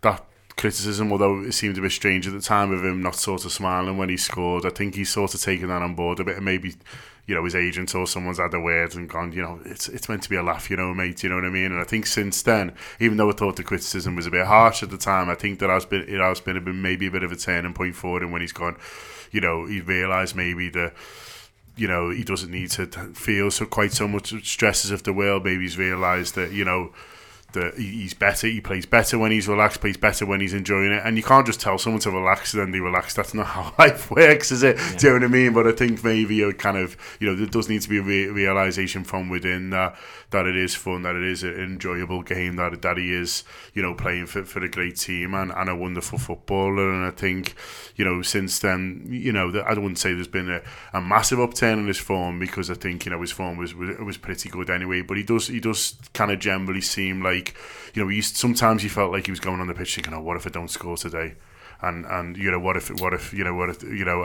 that 0.02 0.26
criticism, 0.58 1.10
although 1.14 1.40
it 1.42 1.54
seemed 1.54 1.78
a 1.78 1.82
bit 1.82 1.92
strange 1.94 2.28
at 2.28 2.34
the 2.34 2.42
time 2.42 2.72
of 2.74 2.84
him 2.84 3.02
not 3.02 3.16
sort 3.16 3.46
of 3.46 3.52
smiling 3.54 3.98
when 3.98 4.10
he 4.10 4.18
scored, 4.18 4.66
I 4.66 4.72
think 4.72 4.96
he's 4.96 5.10
sort 5.10 5.34
of 5.34 5.42
taken 5.42 5.70
that 5.70 5.82
on 5.82 5.96
board 5.96 6.20
a 6.20 6.26
bit, 6.26 6.36
and 6.36 6.44
maybe 6.46 6.76
you 7.32 7.38
know 7.38 7.46
his 7.46 7.56
agent 7.56 7.96
or 7.96 8.06
someone's 8.06 8.40
had 8.40 8.54
a 8.54 8.60
word 8.60 8.94
and 8.94 9.08
gone, 9.08 9.32
you 9.32 9.42
know, 9.42 9.62
it's 9.64 9.88
it's 9.88 10.10
meant 10.10 10.22
to 10.24 10.30
be 10.30 10.36
a 10.36 10.44
laugh, 10.44 10.70
you 10.70 10.76
know, 10.76 10.94
mate, 10.94 11.24
you 11.24 11.30
know 11.30 11.36
what 11.36 11.46
I 11.46 11.50
mean? 11.50 11.72
And 11.72 11.80
I 11.80 11.86
think 11.86 12.06
since 12.06 12.42
then, 12.42 12.74
even 13.00 13.16
though 13.16 13.30
I 13.30 13.32
thought 13.32 13.56
the 13.56 13.64
criticism 13.64 14.18
was 14.18 14.28
a 14.28 14.32
bit 14.32 14.46
harsh 14.46 14.84
at 14.84 14.90
the 14.90 14.98
time, 14.98 15.30
I 15.30 15.36
think 15.36 15.60
that 15.60 15.70
has 15.70 15.86
been 15.86 16.02
it 16.02 16.20
has 16.20 16.42
been 16.42 16.82
maybe 16.82 17.08
a 17.08 17.12
bit 17.12 17.24
of 17.24 17.32
a 17.32 17.38
turning 17.38 17.74
point 17.74 17.96
for 17.96 18.22
him 18.22 18.34
when 18.34 18.42
he's 18.42 18.52
gone, 18.52 18.76
you 19.32 19.40
know, 19.40 19.66
he 19.66 19.80
realised 19.80 20.36
maybe 20.36 20.68
that 20.72 20.94
you 21.78 21.88
know, 21.88 22.10
he 22.10 22.26
doesn't 22.26 22.52
need 22.52 22.70
to 22.72 22.86
feel 23.14 23.50
so 23.50 23.66
quite 23.66 23.94
so 23.94 24.10
much 24.10 24.34
stresses 24.46 24.92
of 24.92 25.04
the 25.04 25.14
world. 25.14 25.46
Maybe 25.46 25.64
he's 25.64 25.78
realised 25.78 26.36
that 26.36 26.52
you 26.52 26.66
know 26.66 26.92
that 27.54 27.78
he's 27.78 28.14
better. 28.14 28.48
He 28.48 28.62
plays 28.62 28.86
better 28.86 29.18
when 29.18 29.32
he's 29.32 29.48
relaxed. 29.48 29.82
Plays 29.82 29.98
better 29.98 30.26
when 30.26 30.42
he's 30.42 30.54
enjoying 30.54 30.92
it. 30.92 31.02
And 31.06 31.18
you 31.18 31.24
can't 31.24 31.46
just 31.46 31.60
tell 31.60 31.78
someone 31.78 32.02
to 32.02 32.12
relax 32.12 32.54
and 32.54 32.62
then 32.62 32.72
they 32.72 32.80
relax. 32.80 33.14
That's 33.14 33.34
not 33.34 33.46
how 33.48 33.74
life 33.78 34.12
works, 34.12 34.52
is 34.52 34.64
it? 34.64 34.78
Do 34.98 35.08
you 35.08 35.14
know 35.14 35.20
what 35.20 35.24
I 35.26 35.28
mean? 35.28 35.54
But 35.54 35.68
I 35.68 35.72
think 35.72 36.04
maybe 36.04 36.42
a 36.42 36.54
kind 36.54 36.78
of 36.78 36.98
you 37.20 37.28
know 37.28 37.36
there 37.36 37.48
does 37.48 37.70
need 37.70 37.82
to 37.82 37.90
be 37.90 37.98
a 37.98 38.02
re- 38.02 38.28
realization 38.28 39.04
from 39.04 39.30
within 39.30 39.70
that 39.72 39.96
that 40.32 40.46
it 40.46 40.56
is 40.56 40.76
fun, 40.76 41.02
that 41.02 41.16
it 41.16 41.24
is 41.24 41.44
an 41.44 41.56
enjoyable 41.56 42.24
game, 42.24 42.56
that 42.56 42.82
that 42.82 42.98
he 42.98 43.14
is 43.14 43.44
you 43.74 43.82
know 43.82 43.94
playing 43.94 44.26
for 44.26 44.44
for 44.44 44.64
a 44.64 44.70
great 44.70 44.98
team 44.98 45.34
and, 45.34 45.52
and 45.52 45.70
a 45.70 45.76
wonderful 45.76 46.18
footballer. 46.18 46.94
And 46.94 47.06
I 47.06 47.12
think 47.12 47.56
you 47.96 48.06
know 48.06 48.22
since 48.22 48.60
then 48.60 49.08
you 49.10 49.32
know 49.32 49.52
I 49.62 49.74
wouldn't 49.74 50.00
say 50.00 50.14
there's 50.14 50.28
been 50.28 50.50
a, 50.50 50.62
a 50.94 51.02
massive 51.02 51.40
upturn 51.40 51.80
in 51.80 51.88
his 51.88 51.98
form 51.98 52.40
because 52.40 52.70
I 52.70 52.76
think 52.76 53.06
you 53.06 53.12
know 53.12 53.22
his 53.22 53.32
form 53.32 53.58
was 53.58 53.74
was, 53.76 53.98
was 53.98 54.18
pretty 54.18 54.50
good 54.50 54.70
anyway. 54.70 55.02
But 55.02 55.18
he 55.18 55.24
does 55.24 55.48
he 55.48 55.60
does 55.60 55.96
kind 56.14 56.32
of 56.32 56.40
generally 56.40 56.82
seem 56.82 57.22
like 57.22 57.41
you 57.94 58.04
know 58.04 58.10
used, 58.10 58.36
sometimes 58.38 58.84
he 58.84 58.90
felt 58.90 59.12
like 59.12 59.26
he 59.26 59.32
was 59.32 59.40
going 59.40 59.60
on 59.60 59.68
the 59.68 59.74
pitch 59.74 59.96
thinking, 59.96 60.14
oh, 60.14 60.22
what 60.22 60.38
if 60.38 60.46
I 60.46 60.50
don't 60.50 60.70
score 60.70 60.98
today? 60.98 61.36
And 61.84 62.06
and 62.06 62.38
you 62.38 62.52
know 62.52 62.60
what 62.60 62.78
if 62.78 62.90
what 63.02 63.12
if 63.12 63.34
you 63.34 63.44
know 63.44 63.56
what 63.56 63.70
if 63.70 63.82
you 63.82 64.06
know 64.06 64.24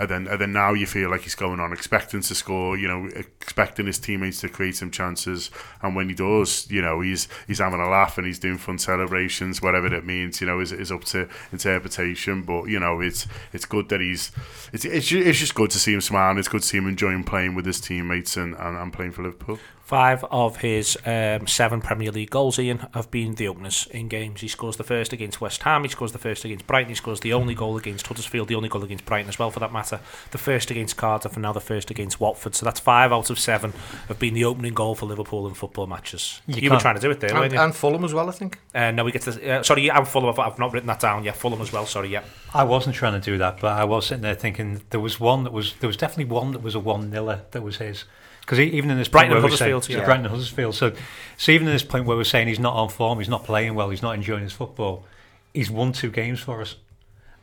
and 0.00 0.08
then 0.08 0.26
and 0.26 0.40
then 0.40 0.52
now 0.52 0.72
you 0.72 0.86
feel 0.86 1.10
like 1.10 1.22
he's 1.22 1.34
going 1.34 1.60
on 1.60 1.70
expecting 1.70 2.22
to 2.22 2.34
score 2.34 2.74
you 2.78 2.88
know 2.88 3.10
expecting 3.14 3.84
his 3.84 3.98
teammates 3.98 4.40
to 4.40 4.48
create 4.48 4.76
some 4.76 4.90
chances. 4.90 5.50
And 5.82 5.94
when 5.94 6.08
he 6.08 6.14
does 6.14 6.66
you 6.70 6.80
know 6.80 7.02
he's 7.02 7.28
he's 7.46 7.58
having 7.58 7.80
a 7.80 7.88
laugh 7.88 8.16
and 8.16 8.26
he's 8.26 8.38
doing 8.38 8.56
fun 8.56 8.78
celebrations 8.78 9.60
whatever 9.60 9.90
that 9.90 10.06
means 10.06 10.40
you 10.40 10.46
know 10.46 10.58
is, 10.58 10.72
is 10.72 10.90
up 10.90 11.04
to 11.06 11.28
interpretation. 11.52 12.40
But 12.42 12.70
you 12.70 12.80
know 12.80 13.02
it's 13.02 13.26
it's 13.52 13.66
good 13.66 13.90
that 13.90 14.00
he's 14.00 14.32
it's 14.72 14.86
it's, 14.86 15.08
ju- 15.08 15.22
it's 15.22 15.38
just 15.38 15.54
good 15.54 15.68
to 15.72 15.78
see 15.78 15.92
him 15.92 16.00
smiling 16.00 16.38
it's 16.38 16.48
good 16.48 16.62
to 16.62 16.66
see 16.66 16.78
him 16.78 16.88
enjoying 16.88 17.24
playing 17.24 17.54
with 17.54 17.66
his 17.66 17.78
teammates 17.78 18.38
and, 18.38 18.54
and, 18.54 18.78
and 18.78 18.90
playing 18.90 19.12
for 19.12 19.22
Liverpool 19.22 19.58
Five 19.86 20.24
of 20.32 20.56
his 20.56 20.98
um, 21.06 21.46
seven 21.46 21.80
Premier 21.80 22.10
League 22.10 22.30
goals, 22.30 22.58
Ian, 22.58 22.88
have 22.92 23.08
been 23.08 23.36
the 23.36 23.46
openers 23.46 23.86
in 23.92 24.08
games. 24.08 24.40
He 24.40 24.48
scores 24.48 24.76
the 24.76 24.82
first 24.82 25.12
against 25.12 25.40
West 25.40 25.62
Ham, 25.62 25.84
he 25.84 25.88
scores 25.88 26.10
the 26.10 26.18
first 26.18 26.44
against 26.44 26.66
Brighton, 26.66 26.88
he 26.88 26.96
scores 26.96 27.20
the 27.20 27.32
only 27.32 27.54
goal 27.54 27.76
against 27.76 28.04
Huddersfield, 28.08 28.48
the 28.48 28.56
only 28.56 28.68
goal 28.68 28.82
against 28.82 29.04
Brighton 29.04 29.28
as 29.28 29.38
well, 29.38 29.52
for 29.52 29.60
that 29.60 29.72
matter. 29.72 30.00
The 30.32 30.38
first 30.38 30.72
against 30.72 30.96
Cardiff, 30.96 31.34
and 31.34 31.42
now 31.42 31.52
the 31.52 31.60
first 31.60 31.88
against 31.92 32.18
Watford. 32.18 32.56
So 32.56 32.64
that's 32.64 32.80
five 32.80 33.12
out 33.12 33.30
of 33.30 33.38
seven 33.38 33.74
have 34.08 34.18
been 34.18 34.34
the 34.34 34.44
opening 34.44 34.74
goal 34.74 34.96
for 34.96 35.06
Liverpool 35.06 35.46
in 35.46 35.54
football 35.54 35.86
matches. 35.86 36.40
You 36.48 36.62
You, 36.62 36.70
were 36.72 36.80
trying 36.80 36.96
to 36.96 37.00
do 37.00 37.12
it 37.12 37.20
there, 37.20 37.30
And, 37.30 37.38
weren't 37.38 37.52
you? 37.52 37.60
and 37.60 37.72
Fulham 37.72 38.04
as 38.04 38.12
well, 38.12 38.28
I 38.28 38.32
think. 38.32 38.58
Uh, 38.74 38.90
no, 38.90 39.04
we 39.04 39.12
get 39.12 39.22
to. 39.22 39.58
Uh, 39.58 39.62
sorry, 39.62 39.88
I'm 39.88 40.04
Fulham. 40.04 40.30
I've, 40.30 40.40
I've 40.40 40.58
not 40.58 40.72
written 40.72 40.88
that 40.88 40.98
down. 40.98 41.22
Yeah, 41.22 41.30
Fulham 41.30 41.60
as 41.60 41.72
well. 41.72 41.86
Sorry, 41.86 42.08
yeah. 42.08 42.24
I 42.52 42.64
wasn't 42.64 42.96
trying 42.96 43.20
to 43.20 43.24
do 43.24 43.38
that, 43.38 43.60
but 43.60 43.78
I 43.78 43.84
was 43.84 44.06
sitting 44.06 44.22
there 44.22 44.34
thinking 44.34 44.82
there 44.90 44.98
was 44.98 45.20
one 45.20 45.44
that 45.44 45.52
was 45.52 45.74
there 45.74 45.86
was 45.86 45.96
definitely 45.96 46.24
one 46.24 46.50
that 46.50 46.62
was 46.62 46.74
a 46.74 46.80
one 46.80 47.08
niller 47.08 47.42
that 47.52 47.62
was 47.62 47.76
his. 47.76 48.02
Because 48.46 48.60
even 48.60 48.90
in 48.92 48.96
this 48.96 49.08
Brighton 49.08 49.32
point 49.32 49.38
and 49.38 49.42
where 49.42 49.50
we're 49.50 49.56
saying- 49.56 49.72
Huddersfield, 49.72 49.98
yeah. 50.00 50.04
Brighton 50.06 50.24
and 50.26 50.30
Huddersfield. 50.32 50.74
So, 50.76 50.92
so 51.36 51.50
even 51.52 51.66
in 51.66 51.72
this 51.72 51.82
point 51.82 52.04
where 52.06 52.16
we're 52.16 52.22
saying 52.22 52.46
he's 52.46 52.60
not 52.60 52.74
on 52.74 52.88
form, 52.88 53.18
he's 53.18 53.28
not 53.28 53.44
playing 53.44 53.74
well, 53.74 53.90
he's 53.90 54.02
not 54.02 54.14
enjoying 54.14 54.44
his 54.44 54.52
football, 54.52 55.04
he's 55.52 55.68
won 55.68 55.90
two 55.92 56.10
games 56.10 56.38
for 56.38 56.60
us, 56.62 56.76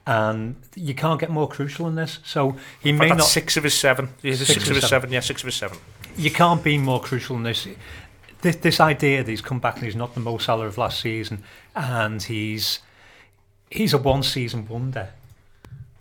and 0.07 0.55
you 0.75 0.93
can't 0.95 1.19
get 1.19 1.29
more 1.29 1.47
crucial 1.49 1.87
than 1.87 1.95
this. 1.95 2.19
So 2.23 2.55
he 2.81 2.93
may 2.93 3.09
not. 3.09 3.23
six 3.23 3.57
of 3.57 3.65
his 3.65 3.73
seven. 3.73 4.09
Yeah, 4.21 4.35
six, 4.35 4.53
Six 4.53 4.63
of 4.63 4.69
of 4.69 4.75
his 4.77 4.83
seven. 4.85 4.89
seven. 5.09 5.11
Yeah, 5.13 5.19
six 5.19 5.41
of 5.41 5.45
his 5.47 5.55
seven. 5.55 5.77
you 6.15 6.31
can't 6.31 6.63
be 6.63 6.77
more 6.77 7.01
crucial 7.01 7.35
than 7.35 7.43
this. 7.43 7.67
This, 8.41 8.55
this 8.57 8.79
idea 8.79 9.23
that 9.23 9.29
he's 9.29 9.41
come 9.41 9.59
back 9.59 9.75
and 9.75 9.85
he's 9.85 9.95
not 9.97 10.13
the 10.13 10.19
Mo 10.21 10.37
Salah 10.37 10.67
of 10.67 10.77
last 10.77 11.01
season, 11.01 11.43
and 11.75 12.23
he's 12.23 12.79
he's 13.69 13.93
a 13.93 13.97
one 13.97 14.23
season 14.23 14.67
wonder, 14.69 15.09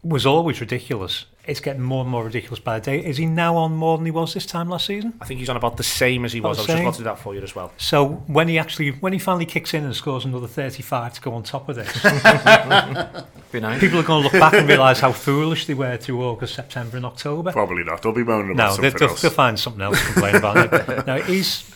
was 0.04 0.26
always 0.26 0.60
ridiculous. 0.60 1.24
It's 1.44 1.58
getting 1.58 1.82
more 1.82 2.02
and 2.02 2.10
more 2.10 2.24
ridiculous 2.24 2.60
by 2.60 2.78
the 2.78 2.84
day. 2.84 3.04
Is 3.04 3.16
he 3.16 3.26
now 3.26 3.56
on 3.56 3.74
more 3.74 3.96
than 3.98 4.04
he 4.04 4.12
was 4.12 4.32
this 4.32 4.46
time 4.46 4.68
last 4.68 4.86
season? 4.86 5.14
I 5.20 5.24
think 5.24 5.40
he's 5.40 5.48
on 5.48 5.56
about 5.56 5.76
the 5.76 5.82
same 5.82 6.24
as 6.24 6.32
he 6.32 6.40
was. 6.40 6.56
I 6.58 6.60
was 6.62 6.68
About 6.68 6.76
just 6.76 6.84
the 6.84 6.92
to 6.92 6.98
do 6.98 7.04
that 7.04 7.18
for 7.18 7.34
you 7.34 7.40
as 7.42 7.52
well. 7.56 7.72
So 7.78 8.06
when 8.28 8.46
he 8.46 8.60
actually 8.60 8.90
when 8.92 9.12
he 9.12 9.18
finally 9.18 9.44
kicks 9.46 9.74
in 9.74 9.82
and 9.82 9.94
scores 9.96 10.24
another 10.24 10.46
thirty 10.46 10.82
five 10.84 11.14
to 11.14 11.20
go 11.20 11.34
on 11.34 11.42
top 11.42 11.68
of 11.68 11.74
this, 11.74 11.92
Be 13.52 13.60
nice. 13.60 13.80
people 13.80 13.98
are 13.98 14.02
going 14.04 14.22
to 14.22 14.30
look 14.30 14.40
back 14.40 14.54
and 14.54 14.68
realise 14.68 15.00
how 15.00 15.10
foolish 15.12 15.66
they 15.66 15.74
were 15.74 15.96
through 15.96 16.22
August, 16.22 16.54
September, 16.54 16.96
and 16.96 17.04
October. 17.04 17.50
probably 17.52 17.82
not 17.84 18.02
they'll 18.02 18.12
be 18.12 18.22
moaning 18.24 18.52
about 18.52 18.64
No, 18.68 18.74
something 18.76 18.98
they'll, 19.00 19.08
else 19.10 19.20
they'll 19.22 19.30
find 19.32 19.58
something 19.58 19.82
else 19.82 19.98
to 20.00 20.12
complain 20.12 20.36
about. 20.36 21.06
no, 21.08 21.16
he's 21.22 21.68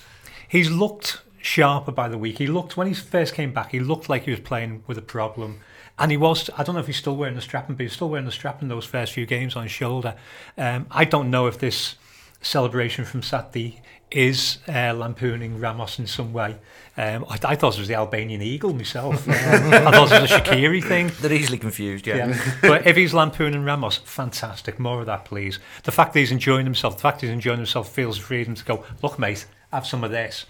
he's 0.49 0.71
looked 0.71 1.21
sharper 1.43 1.91
by 1.93 2.09
the 2.09 2.19
week. 2.19 2.39
He 2.39 2.47
looked 2.47 2.77
when 2.77 2.87
he 2.87 2.95
first 2.95 3.35
came 3.35 3.53
back. 3.53 3.73
He 3.73 3.81
looked 3.81 4.09
like 4.09 4.25
he 4.25 4.31
was 4.31 4.41
playing 4.41 4.85
with 4.87 4.97
a 4.97 5.03
problem, 5.03 5.61
and 5.99 6.11
he 6.11 6.17
was. 6.17 6.51
I 6.57 6.63
don't 6.63 6.75
know 6.75 6.81
if 6.81 6.87
he's 6.87 6.97
still 6.97 7.17
wearing 7.17 7.37
the 7.37 7.41
strap, 7.41 7.69
but 7.69 7.79
he's 7.79 7.93
still 7.93 8.09
wearing 8.09 8.27
the 8.27 8.33
strap 8.33 8.63
in 8.63 8.69
those 8.69 8.85
first 8.85 9.13
few 9.13 9.27
games 9.27 9.57
on 9.57 9.65
his 9.65 9.73
shoulder. 9.73 10.15
Um, 10.59 10.87
I 10.91 11.05
don't 11.05 11.31
know 11.31 11.47
if 11.47 11.59
this 11.59 11.97
celebration 12.43 13.05
from 13.05 13.23
Saturday 13.23 13.81
is 14.11 14.59
uh, 14.69 14.95
lampooning 14.95 15.59
Ramos 15.59 15.99
in 15.99 16.07
some 16.07 16.33
way. 16.33 16.57
Um, 16.97 17.25
I, 17.29 17.39
I 17.45 17.55
thought 17.57 17.75
it 17.75 17.81
was 17.81 17.89
the 17.89 17.95
Albanian 17.95 18.41
eagle 18.41 18.73
myself. 18.73 19.27
Um, 19.47 19.73
I 19.73 19.91
thought 19.93 20.13
it 20.13 20.23
was 20.23 20.31
a 20.31 20.35
Shaqiri 20.35 20.83
thing. 20.83 21.11
They're 21.21 21.33
easily 21.33 21.59
confused, 21.59 22.07
yeah. 22.07 22.29
Yeah. 22.29 22.55
but 22.63 22.87
if 22.87 22.97
he's 22.97 23.15
lampooning 23.15 23.65
Ramos, 23.65 23.97
fantastic. 23.99 24.79
More 24.79 25.01
of 25.01 25.07
that, 25.07 25.25
please. 25.25 25.59
The 25.85 25.93
fact 25.93 26.13
that 26.13 26.21
he's 26.21 26.33
enjoying 26.33 26.65
himself, 26.67 26.97
the 26.97 27.03
fact 27.03 27.21
that 27.21 27.27
he's 27.27 27.35
enjoying 27.35 27.59
himself 27.59 27.91
feels 27.93 28.19
freedom 28.19 28.55
to 28.55 28.65
go, 28.65 28.85
look, 29.03 29.19
mate, 29.19 29.47
have 29.73 29.87
some 29.87 30.05
of 30.05 30.11
this. 30.11 30.47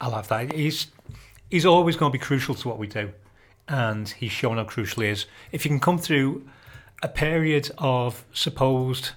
I'll 0.00 0.12
have 0.12 0.28
that. 0.28 0.52
He's, 0.52 0.88
he's 1.50 1.66
always 1.66 1.96
going 1.96 2.12
to 2.12 2.18
be 2.18 2.22
crucial 2.22 2.54
to 2.54 2.68
what 2.68 2.78
we 2.78 2.86
do. 2.86 3.12
And 3.68 4.08
he's 4.08 4.32
shown 4.32 4.56
how 4.56 4.64
crucial 4.64 5.02
he 5.02 5.10
is. 5.10 5.26
If 5.52 5.64
you 5.64 5.70
can 5.70 5.80
come 5.80 5.98
through 5.98 6.48
a 7.02 7.08
period 7.08 7.70
of 7.78 8.24
supposed 8.32 9.10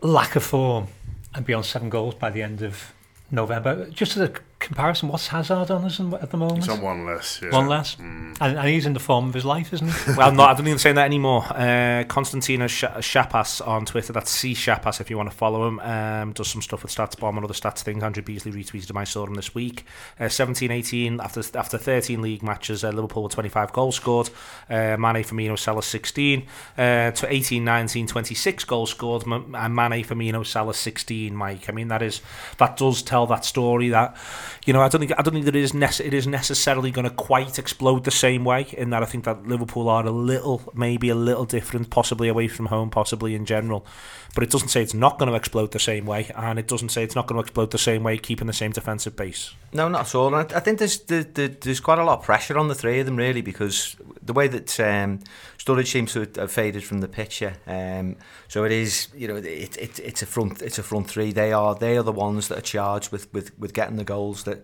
lack 0.00 0.36
of 0.36 0.42
form 0.42 0.86
and 1.34 1.44
be 1.44 1.52
on 1.52 1.64
seven 1.64 1.90
goals 1.90 2.14
by 2.14 2.30
the 2.30 2.42
end 2.42 2.62
of 2.62 2.92
November, 3.30 3.90
just 3.90 4.16
as 4.16 4.28
a 4.28 4.32
comparison, 4.64 5.08
what's 5.08 5.28
Hazard 5.28 5.70
on 5.70 5.84
us 5.84 6.00
at 6.00 6.30
the 6.30 6.36
moment? 6.36 6.64
He's 6.64 6.68
on 6.68 6.80
one 6.80 7.06
less. 7.06 7.40
Yeah. 7.42 7.50
One 7.50 7.68
less. 7.68 7.96
And, 7.98 8.36
and 8.40 8.68
he's 8.68 8.86
in 8.86 8.92
the 8.94 9.00
form 9.00 9.28
of 9.28 9.34
his 9.34 9.44
life, 9.44 9.72
isn't 9.72 9.88
he? 9.92 10.12
well, 10.16 10.32
no, 10.32 10.42
I 10.44 10.54
don't 10.54 10.66
even 10.66 10.78
say 10.78 10.92
that 10.92 11.04
anymore. 11.04 11.44
Uh, 11.50 12.04
Constantino 12.08 12.66
Sh- 12.66 12.84
Shapas 12.84 13.66
on 13.66 13.84
Twitter, 13.86 14.12
that's 14.12 14.30
C 14.30 14.54
Shapas 14.54 15.00
if 15.00 15.10
you 15.10 15.16
want 15.16 15.30
to 15.30 15.36
follow 15.36 15.68
him, 15.68 15.78
um, 15.80 16.32
does 16.32 16.48
some 16.48 16.62
stuff 16.62 16.82
with 16.82 16.92
StatsBomb 16.92 17.36
and 17.36 17.44
other 17.44 17.54
stats 17.54 17.80
things. 17.80 18.02
Andrew 18.02 18.22
Beasley 18.22 18.52
retweeted 18.52 18.90
him, 18.90 18.96
I 18.96 19.04
saw 19.04 19.26
him 19.26 19.34
this 19.34 19.54
week. 19.54 19.84
Uh, 20.18 20.28
17 20.28 20.70
18, 20.70 21.20
after 21.20 21.42
after 21.58 21.78
13 21.78 22.20
league 22.22 22.42
matches, 22.42 22.82
uh, 22.82 22.90
Liverpool 22.90 23.22
with 23.22 23.32
25 23.32 23.72
goals 23.72 23.96
scored. 23.96 24.30
Uh, 24.68 24.96
Mane, 24.98 25.22
Firmino, 25.24 25.58
Salah 25.58 25.82
16. 25.82 26.46
Uh, 26.76 27.10
to 27.10 27.32
18 27.32 27.64
19, 27.64 28.06
26 28.06 28.64
goals 28.64 28.90
scored. 28.90 29.24
M- 29.26 29.54
and 29.54 29.74
Mane, 29.74 30.04
Firmino, 30.04 30.44
Salah 30.46 30.74
16, 30.74 31.34
Mike. 31.34 31.68
I 31.68 31.72
mean, 31.72 31.88
that 31.88 32.02
is 32.02 32.22
that 32.58 32.76
does 32.76 33.02
tell 33.02 33.26
that 33.26 33.44
story 33.44 33.88
that, 33.90 34.16
you 34.64 34.72
know, 34.72 34.80
I 34.80 34.88
don't 34.88 35.00
think, 35.00 35.12
I 35.18 35.22
don't 35.22 35.34
think 35.34 35.44
that 35.44 35.54
it 35.54 35.62
is, 35.62 35.72
nece- 35.72 36.04
it 36.04 36.14
is 36.14 36.26
necessarily 36.26 36.90
going 36.90 37.04
to 37.04 37.14
quite 37.14 37.58
explode 37.58 38.04
the 38.04 38.10
same 38.10 38.44
way 38.44 38.66
in 38.72 38.90
that 38.90 39.02
I 39.02 39.06
think 39.06 39.24
that 39.24 39.46
Liverpool 39.46 39.88
are 39.88 40.06
a 40.06 40.10
little, 40.10 40.62
maybe 40.74 41.10
a 41.10 41.14
little 41.14 41.44
different, 41.44 41.90
possibly 41.90 42.28
away 42.28 42.48
from 42.48 42.66
home, 42.66 42.88
possibly 42.88 43.34
in 43.34 43.44
general. 43.44 43.86
But 44.34 44.42
it 44.42 44.50
doesn't 44.50 44.68
say 44.68 44.82
it's 44.82 44.94
not 44.94 45.18
going 45.18 45.30
to 45.30 45.36
explode 45.36 45.72
the 45.72 45.78
same 45.78 46.06
way, 46.06 46.30
and 46.34 46.58
it 46.58 46.66
doesn't 46.66 46.88
say 46.88 47.04
it's 47.04 47.14
not 47.14 47.26
going 47.26 47.36
to 47.36 47.42
explode 47.42 47.70
the 47.70 47.78
same 47.78 48.02
way, 48.02 48.16
keeping 48.16 48.46
the 48.46 48.52
same 48.52 48.72
defensive 48.72 49.14
base. 49.14 49.54
No, 49.72 49.88
not 49.88 50.06
at 50.06 50.14
all. 50.14 50.34
I 50.34 50.44
think 50.44 50.78
there's 50.78 50.98
there, 51.00 51.24
there, 51.24 51.48
there's 51.48 51.80
quite 51.80 51.98
a 51.98 52.04
lot 52.04 52.20
of 52.20 52.24
pressure 52.24 52.58
on 52.58 52.68
the 52.68 52.74
three 52.74 53.00
of 53.00 53.06
them 53.06 53.16
really 53.16 53.42
because 53.42 53.96
the 54.22 54.32
way 54.32 54.48
that 54.48 54.80
um, 54.80 55.20
Sturridge 55.64 55.86
seems 55.86 56.12
to 56.12 56.28
have 56.36 56.52
faded 56.52 56.84
from 56.84 57.00
the 57.00 57.08
picture. 57.08 57.54
Um, 57.66 58.16
so 58.48 58.64
it 58.64 58.72
is, 58.72 59.08
you 59.14 59.26
know, 59.28 59.36
it, 59.36 59.76
it, 59.78 59.98
it's 59.98 60.20
a 60.20 60.26
front 60.26 60.60
it's 60.60 60.78
a 60.78 60.82
front 60.82 61.08
three. 61.08 61.32
They 61.32 61.52
are 61.52 61.74
they 61.74 61.96
are 61.96 62.02
the 62.02 62.12
ones 62.12 62.48
that 62.48 62.58
are 62.58 62.62
charged 62.62 63.10
with 63.10 63.32
with, 63.32 63.58
with 63.58 63.72
getting 63.72 63.96
the 63.96 64.04
goals 64.04 64.44
that 64.44 64.62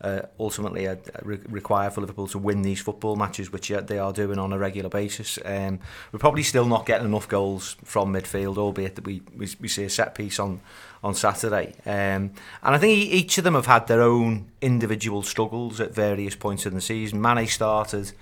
uh, 0.00 0.22
ultimately 0.40 0.88
uh, 0.88 0.96
re- 1.22 1.38
require 1.48 1.88
for 1.90 2.00
Liverpool 2.00 2.26
to 2.28 2.38
win 2.38 2.62
these 2.62 2.80
football 2.80 3.14
matches, 3.14 3.52
which 3.52 3.70
uh, 3.70 3.80
they 3.80 3.98
are 3.98 4.12
doing 4.12 4.38
on 4.40 4.52
a 4.52 4.58
regular 4.58 4.88
basis. 4.88 5.38
Um, 5.44 5.78
we're 6.10 6.18
probably 6.18 6.42
still 6.42 6.66
not 6.66 6.84
getting 6.84 7.06
enough 7.06 7.28
goals 7.28 7.76
from 7.84 8.12
midfield, 8.12 8.58
albeit 8.58 8.96
that 8.96 9.04
we, 9.04 9.22
we, 9.36 9.46
we 9.60 9.68
see 9.68 9.84
a 9.84 9.90
set 9.90 10.16
piece 10.16 10.40
on 10.40 10.60
on 11.04 11.14
Saturday. 11.14 11.74
Um, 11.86 12.32
and 12.62 12.74
I 12.74 12.78
think 12.78 12.98
each 12.98 13.38
of 13.38 13.44
them 13.44 13.54
have 13.54 13.66
had 13.66 13.86
their 13.86 14.02
own 14.02 14.50
individual 14.60 15.22
struggles 15.22 15.80
at 15.80 15.94
various 15.94 16.34
points 16.34 16.66
in 16.66 16.74
the 16.74 16.80
season. 16.80 17.20
Mane 17.20 17.46
started. 17.46 18.12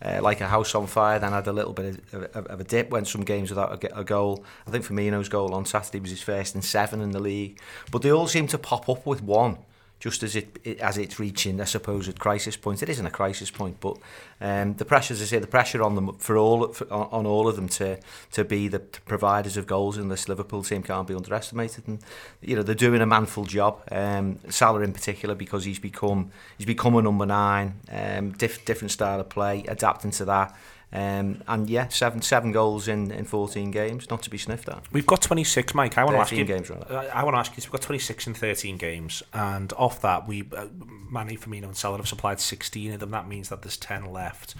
Uh, 0.00 0.20
like 0.22 0.40
a 0.40 0.46
house 0.46 0.76
on 0.76 0.86
fire, 0.86 1.18
then 1.18 1.32
had 1.32 1.48
a 1.48 1.52
little 1.52 1.72
bit 1.72 2.00
of, 2.12 2.22
of, 2.36 2.46
of 2.46 2.60
a 2.60 2.64
dip, 2.64 2.90
went 2.90 3.08
some 3.08 3.24
games 3.24 3.50
without 3.50 3.82
a, 3.82 3.98
a 3.98 4.04
goal. 4.04 4.44
I 4.64 4.70
think 4.70 4.84
Firmino's 4.84 5.28
goal 5.28 5.52
on 5.54 5.64
Saturday 5.64 5.98
was 5.98 6.10
his 6.10 6.22
first 6.22 6.54
in 6.54 6.62
seven 6.62 7.00
in 7.00 7.10
the 7.10 7.18
league. 7.18 7.60
But 7.90 8.02
they 8.02 8.12
all 8.12 8.28
seem 8.28 8.46
to 8.48 8.58
pop 8.58 8.88
up 8.88 9.04
with 9.04 9.22
one 9.22 9.58
just 10.00 10.22
as 10.22 10.36
it, 10.36 10.58
it 10.64 10.78
as 10.78 10.96
it's 10.96 11.18
reaching 11.18 11.60
a 11.60 11.66
supposed 11.66 12.18
crisis 12.18 12.56
point. 12.56 12.82
It 12.82 12.88
isn't 12.88 13.06
a 13.06 13.10
crisis 13.10 13.50
point, 13.50 13.80
but 13.80 13.96
um, 14.40 14.74
the 14.74 14.84
pressure, 14.84 15.14
as 15.14 15.22
I 15.22 15.24
say, 15.24 15.38
the 15.38 15.46
pressure 15.46 15.82
on 15.82 15.94
them 15.94 16.14
for 16.18 16.36
all 16.36 16.68
for, 16.68 16.90
on 16.92 17.26
all 17.26 17.48
of 17.48 17.56
them 17.56 17.68
to 17.70 17.98
to 18.32 18.44
be 18.44 18.68
the 18.68 18.78
providers 18.78 19.56
of 19.56 19.66
goals 19.66 19.98
in 19.98 20.08
this 20.08 20.28
Liverpool 20.28 20.62
team 20.62 20.82
can't 20.82 21.08
be 21.08 21.14
underestimated. 21.14 21.88
And 21.88 22.00
you 22.40 22.56
know 22.56 22.62
they're 22.62 22.74
doing 22.74 23.00
a 23.00 23.06
manful 23.06 23.44
job. 23.44 23.82
Um, 23.90 24.38
Salah 24.48 24.80
in 24.80 24.92
particular 24.92 25.34
because 25.34 25.64
he's 25.64 25.78
become 25.80 26.30
he's 26.56 26.66
become 26.66 26.96
a 26.96 27.02
number 27.02 27.26
nine. 27.26 27.74
Um, 27.90 28.32
diff, 28.32 28.64
different 28.64 28.92
style 28.92 29.20
of 29.20 29.28
play, 29.28 29.64
adapting 29.66 30.12
to 30.12 30.24
that. 30.26 30.56
Um, 30.90 31.42
and 31.46 31.68
yeah, 31.68 31.88
seven 31.88 32.22
seven 32.22 32.50
goals 32.50 32.88
in, 32.88 33.10
in 33.10 33.24
14 33.26 33.70
games, 33.70 34.08
not 34.08 34.22
to 34.22 34.30
be 34.30 34.38
sniffed 34.38 34.68
at. 34.68 34.82
We've 34.90 35.06
got 35.06 35.20
26, 35.20 35.74
Mike. 35.74 35.98
I 35.98 36.04
want 36.04 36.16
to 36.16 36.20
ask 36.20 36.32
you. 36.32 36.44
games, 36.44 36.70
rather. 36.70 37.10
I, 37.12 37.24
want 37.24 37.34
to 37.34 37.38
ask 37.38 37.52
you. 37.52 37.62
We've 37.62 37.72
got 37.72 37.82
26 37.82 38.26
in 38.26 38.34
13 38.34 38.78
games, 38.78 39.22
and 39.34 39.72
off 39.74 40.00
that, 40.00 40.26
we 40.26 40.48
uh, 40.56 40.66
Mane, 41.12 41.36
Firmino, 41.36 41.64
and 41.64 41.76
Salah 41.76 41.98
have 41.98 42.08
supplied 42.08 42.40
16 42.40 42.92
of 42.92 43.00
them. 43.00 43.10
That 43.10 43.28
means 43.28 43.50
that 43.50 43.62
there's 43.62 43.76
10 43.76 44.10
left. 44.12 44.54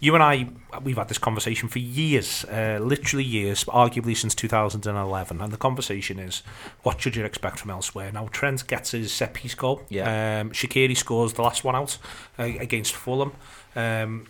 You 0.00 0.14
and 0.14 0.22
I, 0.22 0.48
we've 0.84 0.96
had 0.96 1.08
this 1.08 1.18
conversation 1.18 1.68
for 1.68 1.80
years, 1.80 2.44
uh, 2.44 2.78
literally 2.80 3.24
years, 3.24 3.64
arguably 3.64 4.16
since 4.16 4.32
2011. 4.32 5.40
And 5.40 5.52
the 5.52 5.56
conversation 5.56 6.20
is, 6.20 6.44
what 6.84 7.00
should 7.00 7.16
you 7.16 7.24
expect 7.24 7.58
from 7.58 7.70
elsewhere? 7.70 8.12
Now, 8.12 8.28
Trent 8.30 8.64
gets 8.68 8.92
his 8.92 9.12
set 9.12 9.34
piece 9.34 9.56
goal. 9.56 9.82
Yeah. 9.88 10.40
Um, 10.40 10.50
Shaqiri 10.50 10.96
scores 10.96 11.32
the 11.32 11.42
last 11.42 11.64
one 11.64 11.74
out 11.74 11.98
uh, 12.38 12.44
against 12.44 12.94
Fulham. 12.94 13.32
Um, 13.74 14.26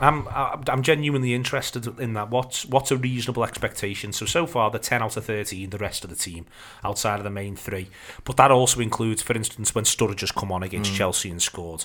I'm 0.00 0.26
I'm 0.28 0.82
genuinely 0.82 1.34
interested 1.34 1.86
in 2.00 2.14
that. 2.14 2.28
What's 2.30 2.66
what's 2.66 2.90
a 2.90 2.96
reasonable 2.96 3.44
expectation? 3.44 4.12
So 4.12 4.26
so 4.26 4.46
far, 4.46 4.70
the 4.70 4.80
ten 4.80 5.02
out 5.02 5.16
of 5.16 5.24
thirteen, 5.24 5.70
the 5.70 5.78
rest 5.78 6.02
of 6.02 6.10
the 6.10 6.16
team 6.16 6.46
outside 6.82 7.18
of 7.18 7.24
the 7.24 7.30
main 7.30 7.54
three, 7.54 7.88
but 8.24 8.36
that 8.36 8.50
also 8.50 8.80
includes, 8.80 9.22
for 9.22 9.34
instance, 9.34 9.74
when 9.74 9.84
Sturridge 9.84 10.20
has 10.20 10.32
come 10.32 10.50
on 10.50 10.62
against 10.62 10.92
mm. 10.92 10.96
Chelsea 10.96 11.30
and 11.30 11.40
scored. 11.40 11.84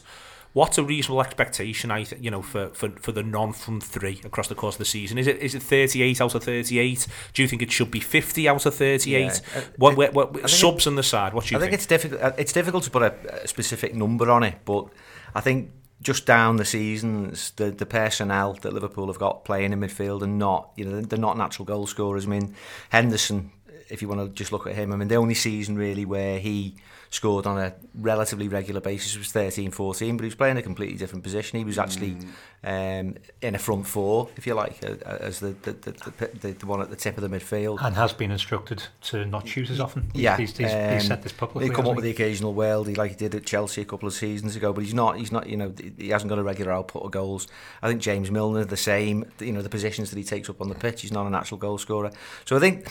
What's 0.53 0.79
a 0.79 0.83
reasonable 0.83 1.21
expectation? 1.21 1.91
I 1.91 2.03
th- 2.03 2.19
you 2.19 2.31
know 2.31 2.41
for, 2.41 2.69
for, 2.69 2.89
for 2.89 3.11
the 3.11 3.21
non 3.21 3.53
front 3.53 3.83
three 3.83 4.19
across 4.23 4.47
the 4.47 4.55
course 4.55 4.75
of 4.75 4.79
the 4.79 4.85
season. 4.85 5.19
Is 5.19 5.27
it 5.27 5.37
is 5.37 5.53
it 5.53 5.61
thirty 5.61 6.01
eight 6.01 6.19
out 6.19 6.33
of 6.33 6.43
thirty 6.43 6.79
eight? 6.79 7.05
Do 7.33 7.43
you 7.43 7.47
think 7.47 7.61
it 7.61 7.71
should 7.71 7.91
be 7.91 7.99
fifty 7.99 8.49
out 8.49 8.65
of 8.65 8.73
thirty 8.73 9.13
eight? 9.13 9.39
Yeah. 9.53 9.59
Uh, 9.59 9.63
what, 9.77 9.95
what, 9.95 10.13
what 10.15 10.49
subs 10.49 10.87
it, 10.87 10.89
on 10.89 10.95
the 10.95 11.03
side? 11.03 11.35
What 11.35 11.45
do 11.45 11.53
you 11.53 11.59
I 11.59 11.61
think? 11.61 11.71
think 11.71 11.79
it's 11.79 11.85
difficult. 11.85 12.21
Uh, 12.21 12.31
it's 12.39 12.51
difficult 12.51 12.83
to 12.85 12.89
put 12.89 13.03
a, 13.03 13.43
a 13.43 13.47
specific 13.47 13.93
number 13.93 14.31
on 14.31 14.41
it, 14.41 14.55
but 14.65 14.87
I 15.35 15.41
think 15.41 15.69
just 16.01 16.25
down 16.25 16.57
the 16.57 16.65
seasons, 16.65 17.51
the 17.51 17.71
the 17.71 17.85
personnel 17.85 18.53
that 18.53 18.73
Liverpool 18.73 19.07
have 19.07 19.19
got 19.19 19.43
playing 19.45 19.73
in 19.73 19.79
midfield 19.79 20.21
and 20.21 20.39
not, 20.39 20.71
you 20.75 20.85
know, 20.85 21.01
they're 21.01 21.19
not 21.19 21.37
natural 21.37 21.65
goal 21.65 21.87
scorers. 21.87 22.25
I 22.25 22.29
mean, 22.29 22.55
Henderson, 22.89 23.51
if 23.89 24.01
you 24.01 24.07
want 24.07 24.21
to 24.21 24.29
just 24.29 24.51
look 24.51 24.67
at 24.67 24.75
him, 24.75 24.93
I 24.93 24.95
mean, 24.95 25.09
the 25.09 25.15
only 25.15 25.33
season 25.33 25.75
really 25.75 26.05
where 26.05 26.39
he 26.39 26.75
scored 27.11 27.47
on 27.47 27.57
a 27.57 27.73
relatively 27.95 28.47
regular 28.47 28.79
basis 28.79 29.17
was 29.17 29.27
13-14, 29.27 30.17
but 30.17 30.23
he 30.23 30.27
was 30.27 30.35
playing 30.35 30.57
a 30.57 30.61
completely 30.61 30.97
different 30.97 31.23
position. 31.23 31.57
He 31.57 31.65
was 31.65 31.79
actually 31.79 32.15
mm. 32.63 33.01
um, 33.01 33.15
in 33.41 33.55
a 33.55 33.57
front 33.57 33.87
four, 33.87 34.29
if 34.37 34.45
you 34.45 34.53
like, 34.53 34.83
uh, 34.83 34.95
as 35.19 35.39
the 35.39 35.55
the, 35.63 35.71
the, 35.71 36.29
the, 36.41 36.51
the 36.51 36.65
one 36.65 36.81
at 36.81 36.89
the 36.89 36.95
tip 36.95 37.17
of 37.17 37.27
the 37.27 37.29
midfield. 37.35 37.79
And 37.81 37.95
has 37.95 38.13
been 38.13 38.31
instructed 38.31 38.83
to 39.03 39.25
not 39.25 39.47
shoot 39.47 39.69
as 39.71 39.79
often. 39.79 40.11
Yeah, 40.13 40.37
he's, 40.37 40.55
he's, 40.55 40.71
um, 40.71 40.93
he's 40.93 41.07
said 41.07 41.23
this 41.23 41.31
publicly. 41.31 41.67
He 41.67 41.73
come 41.73 41.87
up 41.87 41.95
with 41.95 42.03
the 42.03 42.11
occasional 42.11 42.53
worldie 42.53 42.95
like 42.95 43.11
he 43.11 43.17
did 43.17 43.33
at 43.33 43.45
Chelsea 43.45 43.81
a 43.81 43.85
couple 43.85 44.07
of 44.07 44.13
seasons 44.13 44.55
ago, 44.55 44.71
but 44.71 44.83
he's 44.83 44.93
not. 44.93 45.17
He's 45.17 45.31
not. 45.31 45.47
You 45.47 45.57
know, 45.57 45.73
he 45.97 46.09
hasn't 46.09 46.29
got 46.29 46.37
a 46.37 46.43
regular 46.43 46.71
output 46.71 47.03
of 47.03 47.11
goals. 47.11 47.47
I 47.81 47.87
think 47.87 48.01
James 48.01 48.29
Milner 48.29 48.65
the 48.65 48.77
same. 48.77 49.25
You 49.39 49.51
know, 49.51 49.63
the 49.63 49.69
positions 49.69 50.11
that 50.11 50.17
he 50.17 50.23
takes 50.23 50.49
up 50.49 50.61
on 50.61 50.69
the 50.69 50.75
pitch, 50.75 51.01
he's 51.01 51.11
not 51.11 51.25
an 51.25 51.33
actual 51.33 51.57
goal 51.57 51.79
scorer. 51.79 52.11
So 52.45 52.55
I 52.55 52.59
think 52.59 52.87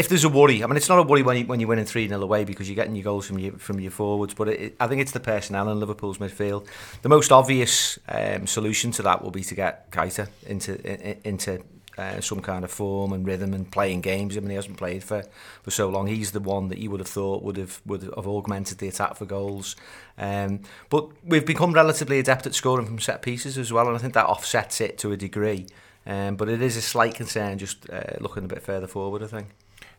if 0.00 0.08
there's 0.08 0.24
a 0.24 0.30
worry, 0.30 0.64
I 0.64 0.66
mean, 0.66 0.78
it's 0.78 0.88
not 0.88 0.98
a 0.98 1.02
worry 1.02 1.22
when, 1.22 1.36
you, 1.36 1.46
when 1.46 1.60
you're 1.60 1.68
winning 1.68 1.84
3 1.84 2.08
0 2.08 2.22
away 2.22 2.44
because 2.44 2.66
you're 2.68 2.74
getting 2.74 2.96
your 2.96 3.04
goals 3.04 3.26
from 3.26 3.38
your, 3.38 3.52
from 3.52 3.78
your 3.80 3.90
forwards, 3.90 4.32
but 4.32 4.48
it, 4.48 4.74
I 4.80 4.86
think 4.86 5.02
it's 5.02 5.12
the 5.12 5.20
personnel 5.20 5.70
in 5.70 5.78
Liverpool's 5.78 6.16
midfield. 6.16 6.66
The 7.02 7.10
most 7.10 7.30
obvious 7.30 7.98
um, 8.08 8.46
solution 8.46 8.92
to 8.92 9.02
that 9.02 9.22
will 9.22 9.30
be 9.30 9.44
to 9.44 9.54
get 9.54 9.90
Keita 9.90 10.28
into, 10.46 11.28
into 11.28 11.62
uh, 11.98 12.18
some 12.22 12.40
kind 12.40 12.64
of 12.64 12.70
form 12.70 13.12
and 13.12 13.26
rhythm 13.26 13.52
and 13.52 13.70
playing 13.70 14.00
games. 14.00 14.38
I 14.38 14.40
mean, 14.40 14.48
he 14.48 14.56
hasn't 14.56 14.78
played 14.78 15.04
for, 15.04 15.22
for 15.62 15.70
so 15.70 15.90
long. 15.90 16.06
He's 16.06 16.32
the 16.32 16.40
one 16.40 16.68
that 16.68 16.78
you 16.78 16.90
would 16.90 17.00
have 17.00 17.08
thought 17.08 17.42
would 17.42 17.58
have 17.58 17.82
would 17.84 18.02
have 18.02 18.26
augmented 18.26 18.78
the 18.78 18.88
attack 18.88 19.16
for 19.16 19.26
goals. 19.26 19.76
Um, 20.16 20.62
but 20.88 21.08
we've 21.22 21.44
become 21.44 21.74
relatively 21.74 22.18
adept 22.18 22.46
at 22.46 22.54
scoring 22.54 22.86
from 22.86 23.00
set 23.00 23.20
pieces 23.20 23.58
as 23.58 23.70
well, 23.70 23.86
and 23.86 23.96
I 23.96 23.98
think 23.98 24.14
that 24.14 24.24
offsets 24.24 24.80
it 24.80 24.96
to 24.98 25.12
a 25.12 25.16
degree. 25.18 25.66
Um, 26.06 26.36
but 26.36 26.48
it 26.48 26.62
is 26.62 26.78
a 26.78 26.82
slight 26.82 27.14
concern 27.14 27.58
just 27.58 27.90
uh, 27.90 28.16
looking 28.18 28.44
a 28.44 28.48
bit 28.48 28.62
further 28.62 28.86
forward, 28.86 29.22
I 29.22 29.26
think. 29.26 29.48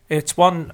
It's 0.08 0.36
one 0.36 0.72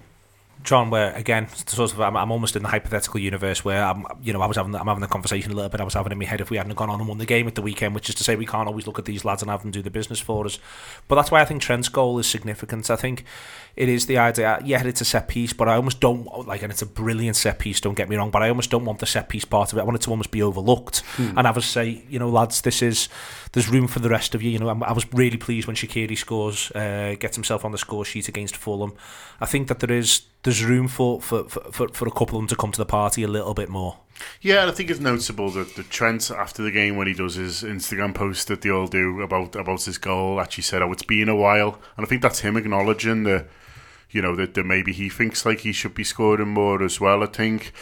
John, 0.65 0.91
where 0.91 1.15
again, 1.15 1.49
sort 1.49 1.93
of, 1.93 2.01
I'm, 2.01 2.17
I'm, 2.17 2.33
almost 2.33 2.57
in 2.57 2.63
the 2.63 2.69
hypothetical 2.69 3.21
universe 3.21 3.65
where 3.65 3.83
I'm, 3.83 4.05
you 4.23 4.33
know, 4.33 4.43
I 4.43 4.47
was 4.47 4.57
having, 4.57 4.75
I'm 4.75 4.87
having 4.87 5.01
the 5.01 5.07
conversation 5.07 5.53
a 5.53 5.55
little 5.55 5.69
bit. 5.69 5.81
I 5.81 5.85
was 5.85 5.95
having 5.95 6.11
in 6.11 6.19
my 6.19 6.25
head 6.25 6.41
if 6.41 6.51
we 6.51 6.57
hadn't 6.57 6.75
gone 6.75 6.91
on 6.91 6.99
and 6.99 7.09
won 7.09 7.19
the 7.19 7.27
game 7.27 7.47
at 7.47 7.55
the 7.55 7.63
weekend, 7.63 7.95
which 7.95 8.09
is 8.09 8.15
to 8.17 8.25
say 8.25 8.35
we 8.35 8.45
can't 8.45 8.67
always 8.67 8.87
look 8.87 8.99
at 8.99 9.05
these 9.05 9.25
lads 9.25 9.41
and 9.41 9.51
have 9.51 9.63
them 9.63 9.71
do 9.71 9.83
the 9.83 9.91
business 9.91 10.19
for 10.19 10.45
us. 10.47 10.59
But 11.07 11.15
that's 11.15 11.31
why 11.31 11.41
I 11.41 11.45
think 11.45 11.63
Trent's 11.63 11.89
goal 11.89 12.19
is 12.19 12.27
significant. 12.27 12.91
I 12.91 12.97
think 12.97 13.25
it 13.77 13.89
is 13.89 14.07
the 14.07 14.19
idea. 14.19 14.61
Yeah, 14.65 14.85
it's 14.85 15.01
a 15.01 15.05
set 15.05 15.29
piece, 15.29 15.53
but 15.53 15.69
I 15.69 15.77
almost 15.77 16.01
don't 16.01 16.47
like, 16.47 16.63
and 16.63 16.73
it's 16.73 16.83
a 16.83 16.87
brilliant 16.87 17.37
set 17.37 17.61
piece. 17.61 17.81
Don't 17.81 17.95
get 17.95 18.09
me 18.09 18.17
wrong, 18.17 18.31
but 18.31 18.43
I 18.43 18.49
almost 18.49 18.71
don't 18.71 18.85
want 18.85 18.99
the 18.99 19.07
set 19.07 19.29
piece 19.29 19.45
part 19.45 19.73
of 19.73 19.79
it. 19.79 19.83
I 19.83 19.85
want 19.85 19.97
it 19.97 20.03
to 20.03 20.11
almost 20.11 20.33
be 20.33 20.43
overlooked 20.43 20.99
hmm. 21.17 21.39
and 21.39 21.47
have 21.47 21.57
us 21.57 21.67
say, 21.67 22.03
you 22.09 22.19
know, 22.19 22.29
lads, 22.29 22.63
this 22.63 22.83
is 22.83 23.09
there's 23.53 23.69
room 23.69 23.87
for 23.87 24.01
the 24.01 24.09
rest 24.09 24.35
of 24.35 24.43
you. 24.43 24.51
You 24.51 24.59
know, 24.59 24.69
I 24.69 24.93
was 24.93 25.13
really 25.13 25.37
pleased 25.37 25.67
when 25.67 25.77
Shaqiri 25.77 26.17
scores, 26.17 26.71
uh, 26.73 27.17
gets 27.19 27.37
himself 27.37 27.65
on 27.65 27.73
the 27.73 27.79
score 27.79 28.05
sheet 28.05 28.29
against 28.29 28.57
Fulham. 28.57 28.95
I 29.41 29.47
think 29.47 29.69
that 29.69 29.81
there 29.81 29.97
is 29.97 30.23
there's 30.43 30.65
room 30.65 30.89
for, 30.89 31.21
for, 31.21 31.45
for, 31.45 31.89
for 31.89 32.09
a 32.09 32.11
couple 32.11 32.37
of 32.37 32.43
them 32.43 32.47
to 32.47 32.57
come 32.57 32.73
to 32.73 32.79
the 32.79 32.87
party 32.87 33.23
a 33.23 33.29
little 33.29 33.55
bit 33.55 33.69
more. 33.69 33.99
Yeah, 34.41 34.67
I 34.67 34.71
think 34.71 34.91
it's 34.91 35.01
noticeable 35.01 35.51
that 35.51 35.77
the 35.77 35.83
Trent 35.83 36.31
after 36.31 36.63
the 36.63 36.71
game 36.71 36.97
when 36.97 37.07
he 37.07 37.15
does 37.15 37.35
his 37.35 37.63
Instagram 37.63 38.15
post 38.15 38.49
that 38.49 38.63
they 38.63 38.71
all 38.71 38.87
do 38.87 39.21
about 39.23 39.55
about 39.57 39.85
his 39.85 39.99
goal 39.99 40.41
actually 40.41 40.65
said, 40.65 40.83
"Oh, 40.83 40.93
it's 40.93 41.03
been 41.03 41.29
a 41.29 41.37
while," 41.37 41.79
and 41.97 42.05
I 42.05 42.09
think 42.09 42.23
that's 42.23 42.41
him 42.41 42.57
acknowledging 42.57 43.25
that 43.25 43.47
you 44.11 44.23
know 44.23 44.35
that, 44.37 44.55
that 44.55 44.65
maybe 44.65 44.93
he 44.93 45.09
thinks 45.09 45.45
like 45.47 45.61
he 45.61 45.73
should 45.73 45.95
be 45.95 46.05
scoring 46.05 46.49
more 46.49 46.83
as 46.83 47.01
well. 47.01 47.23
I 47.23 47.27
think 47.27 47.73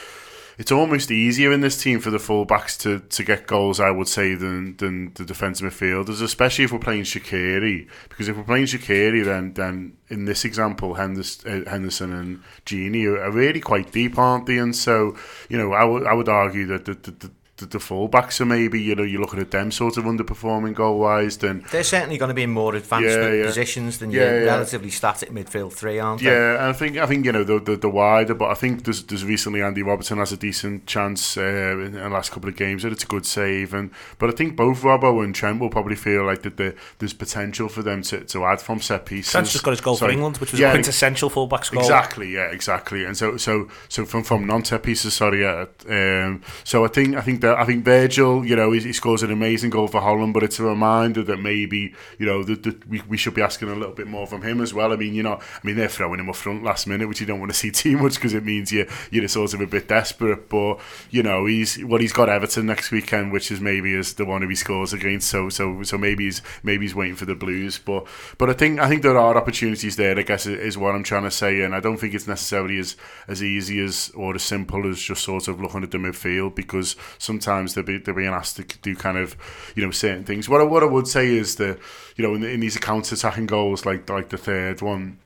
it's 0.59 0.73
almost 0.73 1.11
easier 1.11 1.53
in 1.53 1.61
this 1.61 1.81
team 1.81 2.01
for 2.01 2.11
the 2.11 2.19
fullbacks 2.19 2.79
to, 2.81 3.01
to 3.01 3.23
get 3.23 3.47
goals, 3.47 3.79
I 3.79 3.91
would 3.91 4.09
say, 4.09 4.35
than 4.35 4.77
than 4.79 5.13
the 5.15 5.25
defensive 5.25 5.71
midfielders, 5.71 6.23
especially 6.23 6.65
if 6.65 6.73
we're 6.73 6.79
playing 6.79 7.03
Shaqiri. 7.03 7.89
Because 8.09 8.29
if 8.29 8.37
we're 8.37 8.45
playing 8.45 8.67
Shaqiri, 8.67 9.25
then 9.25 9.53
then 9.53 9.97
in 10.09 10.25
this 10.25 10.45
example, 10.45 10.95
Henderson, 10.95 11.67
uh, 11.67 11.71
Henderson 11.71 12.13
and 12.13 12.43
Gini 12.65 13.05
are, 13.05 13.31
really 13.31 13.61
quite 13.61 13.93
deep, 13.93 14.19
aren't 14.19 14.47
they? 14.47 14.59
And 14.59 14.75
so, 14.75 15.17
you 15.49 15.59
know, 15.59 15.73
I 15.73 15.85
would 15.85 16.07
I 16.07 16.15
would 16.15 16.29
argue 16.29 16.67
that 16.67 16.87
the, 16.87 16.95
the, 16.95 17.31
the 17.57 17.67
the, 17.67 17.79
fullbacks 17.79 18.41
are 18.41 18.45
maybe 18.45 18.81
you 18.81 18.95
know 18.95 19.03
you're 19.03 19.21
looking 19.21 19.41
at 19.41 19.51
them 19.51 19.71
sort 19.71 19.97
of 19.97 20.05
underperforming 20.05 20.75
goal 20.75 20.99
wise. 20.99 21.39
Then 21.39 21.65
they're 21.71 21.83
certainly 21.83 22.19
going 22.19 22.29
to 22.29 22.35
be 22.35 22.43
in 22.43 22.51
more 22.51 22.75
advanced 22.75 23.09
yeah, 23.09 23.33
yeah. 23.33 23.47
positions 23.47 23.99
than 23.99 24.11
yeah, 24.11 24.21
your 24.21 24.47
relatively 24.47 24.91
static 24.91 25.31
midfield 25.31 25.73
three, 25.73 25.99
aren't 25.99 26.23
they? 26.23 26.31
Yeah, 26.31 26.69
I 26.69 26.73
think 26.73 26.99
I 26.99 27.07
think 27.07 27.25
you 27.25 27.33
know 27.33 27.45
the, 27.45 27.59
the, 27.59 27.77
the 27.77 27.89
wider, 27.89 28.35
but 28.35 28.51
I 28.51 28.55
think 28.55 28.85
there's 28.85 29.03
there's 29.05 29.25
recently 29.25 29.63
Andy 29.63 29.83
Robertson 29.83 30.19
has 30.19 30.33
a 30.33 30.37
decent 30.37 30.87
chance 30.87 31.37
uh, 31.37 31.43
in 31.43 31.93
the 31.93 32.09
last 32.09 32.31
couple 32.31 32.49
of 32.49 32.57
games 32.57 32.83
that 32.83 32.93
it's 32.93 33.05
a 33.05 33.07
good 33.07 33.25
save, 33.25 33.73
and 33.73 33.91
but 34.19 34.29
I 34.29 34.33
think 34.33 34.57
both 34.57 34.83
Robbo 34.83 35.25
and 35.25 35.35
Trent 35.35 35.61
will 35.61 35.71
probably 35.71 35.97
feel 35.97 36.25
like 36.25 36.43
that 36.43 36.59
the, 36.59 36.75
there's 36.99 37.15
potential 37.15 37.69
for 37.69 37.83
them 37.83 38.03
to, 38.03 38.21
to 38.25 38.45
add 38.45 38.61
from 38.61 38.81
set 38.81 39.07
pieces. 39.07 39.33
Trent's 39.33 39.53
just 39.53 39.65
got 39.65 39.71
his 39.71 39.81
goal 39.81 39.97
for 39.97 40.11
England, 40.11 40.39
which 40.39 40.53
was 40.53 40.61
yeah, 40.61 40.69
a 40.69 40.73
quintessential 40.73 41.31
fullback's 41.31 41.71
goal. 41.71 41.83
Exactly, 41.83 42.31
yeah, 42.31 42.51
exactly, 42.51 43.05
and 43.05 43.17
so 43.17 43.39
so 43.39 43.69
so 43.89 44.05
from 44.05 44.23
from 44.23 44.47
non 44.47 44.63
set 44.65 44.83
pieces. 44.83 45.15
Sorry, 45.15 45.43
yeah, 45.43 45.67
um, 45.89 46.43
so 46.65 46.85
I 46.85 46.89
think 46.89 47.17
I 47.17 47.23
think 47.23 47.41
that 47.47 47.59
I 47.59 47.65
think 47.65 47.85
Virgil, 47.85 48.45
you 48.45 48.57
know, 48.57 48.73
he, 48.73 48.81
he, 48.81 48.93
scores 48.93 49.23
an 49.23 49.31
amazing 49.31 49.71
goal 49.71 49.87
for 49.87 50.01
Holland, 50.01 50.35
but 50.35 50.43
it's 50.43 50.59
a 50.59 50.65
reminder 50.65 51.23
that 51.23 51.39
maybe 51.39 51.95
you 52.19 52.27
know 52.27 52.43
that, 52.43 52.65
that 52.65 52.89
we, 52.89 53.03
we 53.09 53.17
should 53.17 53.35
be 53.35 53.43
asking 53.43 53.69
a 53.69 53.75
little 53.75 53.95
bit 53.95 54.09
more 54.09 54.27
from 54.27 54.43
him 54.43 54.61
as 54.61 54.75
well. 54.75 54.93
I 54.93 54.97
mean, 54.97 55.15
you 55.15 55.23
know, 55.23 55.35
I 55.35 55.61
mean 55.63 55.77
they're 55.77 55.89
throwing 55.89 56.19
him 56.19 56.29
up 56.29 56.37
front 56.37 56.65
last 56.65 56.87
minute, 56.87 57.09
which 57.09 57.21
you 57.21 57.27
don't 57.27 57.39
want 57.39 57.53
to 57.53 57.57
see 57.57 57.71
too 57.83 57.97
much 57.99 58.15
because 58.17 58.35
it 58.35 58.45
means 58.45 58.73
you 58.73 58.89
you're 59.11 59.29
sort 59.29 59.55
of 59.55 59.61
a 59.61 59.67
bit 59.67 59.89
desperate. 59.89 60.49
But 60.49 60.81
you 61.11 61.23
know, 61.23 61.47
he's 61.47 61.83
well, 61.85 62.01
he's 62.01 62.13
got 62.13 62.29
Everton 62.29 62.67
next 62.67 62.91
weekend, 62.91 63.33
which 63.33 63.53
is 63.53 63.61
maybe 63.61 63.93
is 63.93 64.15
the 64.15 64.25
one 64.25 64.43
who 64.43 64.49
he 64.49 64.57
scores 64.57 64.93
against. 64.93 65.29
So 65.29 65.49
so 65.49 65.83
so 65.85 65.97
maybe 65.97 66.25
he's 66.25 66.43
maybe 66.65 66.85
he's 66.85 66.95
waiting 66.95 67.17
for 67.17 67.27
the 67.27 67.37
Blues. 67.37 67.79
But 67.79 68.07
but 68.39 68.51
I 68.51 68.55
think 68.55 68.81
I 68.81 68.89
think 68.89 69.03
there 69.03 69.19
are 69.19 69.37
opportunities 69.37 69.97
there. 69.97 70.19
I 70.19 70.23
guess 70.23 70.47
is 70.47 70.77
what 70.77 70.95
I'm 70.95 71.05
trying 71.05 71.25
to 71.25 71.31
say, 71.31 71.61
and 71.61 71.75
I 71.75 71.81
don't 71.81 71.99
think 71.99 72.15
it's 72.15 72.27
necessarily 72.27 72.79
as 72.79 72.97
as 73.29 73.43
easy 73.43 73.85
as 73.85 74.11
or 74.17 74.35
as 74.35 74.43
simple 74.43 74.89
as 74.91 74.99
just 74.99 75.23
sort 75.23 75.47
of 75.47 75.61
looking 75.61 75.85
at 75.85 75.93
the 75.93 75.99
midfield 75.99 76.57
because 76.57 76.97
sometimes 77.41 77.75
they're, 77.75 77.85
be, 77.85 77.99
they're 77.99 78.15
being 78.15 78.29
asked 78.29 78.57
to 78.57 78.65
do 78.65 78.97
kind 78.97 79.19
of 79.19 79.37
you 79.75 79.85
know 79.85 79.91
certain 79.91 80.25
things. 80.25 80.49
What 80.49 80.61
I, 80.61 80.65
what 80.65 80.83
I 80.83 80.87
would 80.87 81.09
say 81.09 81.29
is 81.29 81.57
that 81.57 81.79
you 82.17 82.27
know 82.27 82.35
in, 82.35 82.43
in 82.43 82.61
these 82.61 82.77
counter 82.79 83.15
attacking 83.15 83.47
goals 83.47 83.85
like 83.85 84.09
like 84.09 84.31
the 84.31 84.39
third 84.39 84.81
one, 84.83 85.19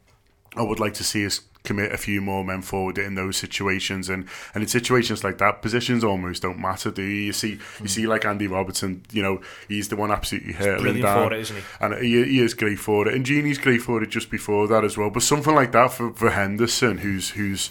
I 0.56 0.62
would 0.62 0.80
like 0.80 0.94
to 0.94 1.04
see 1.04 1.24
us 1.26 1.40
commit 1.62 1.92
a 1.92 1.98
few 1.98 2.22
more 2.22 2.42
men 2.42 2.62
forward 2.62 2.96
in 2.96 3.14
those 3.14 3.36
situations. 3.36 4.08
And 4.08 4.26
and 4.54 4.62
in 4.62 4.68
situations 4.68 5.22
like 5.22 5.38
that 5.38 5.62
positions 5.62 6.02
almost 6.02 6.42
don't 6.42 6.58
matter 6.58 6.90
do 6.90 7.02
you? 7.02 7.26
You 7.26 7.32
see 7.32 7.50
you 7.50 7.58
hmm. 7.78 7.86
see 7.86 8.06
like 8.06 8.24
Andy 8.24 8.46
Robertson 8.46 9.02
you 9.12 9.22
know 9.22 9.40
he's 9.68 9.88
the 9.88 9.96
one 9.96 10.10
absolutely 10.10 10.54
hurtling 10.54 11.02
down. 11.02 11.28
for 11.28 11.34
it 11.34 11.40
isn't 11.40 11.56
he? 11.56 11.62
And 11.80 11.94
he, 12.02 12.24
he 12.24 12.40
is 12.40 12.54
great 12.54 12.78
for 12.78 13.06
it. 13.06 13.14
And 13.14 13.24
Gini's 13.24 13.58
great 13.58 13.82
for 13.82 14.02
it 14.02 14.10
just 14.10 14.30
before 14.30 14.66
that 14.68 14.84
as 14.84 14.96
well. 14.96 15.10
But 15.10 15.22
something 15.22 15.54
like 15.54 15.72
that 15.72 15.92
for, 15.92 16.12
for 16.12 16.30
Henderson 16.30 16.98
who's 16.98 17.30
who's 17.30 17.70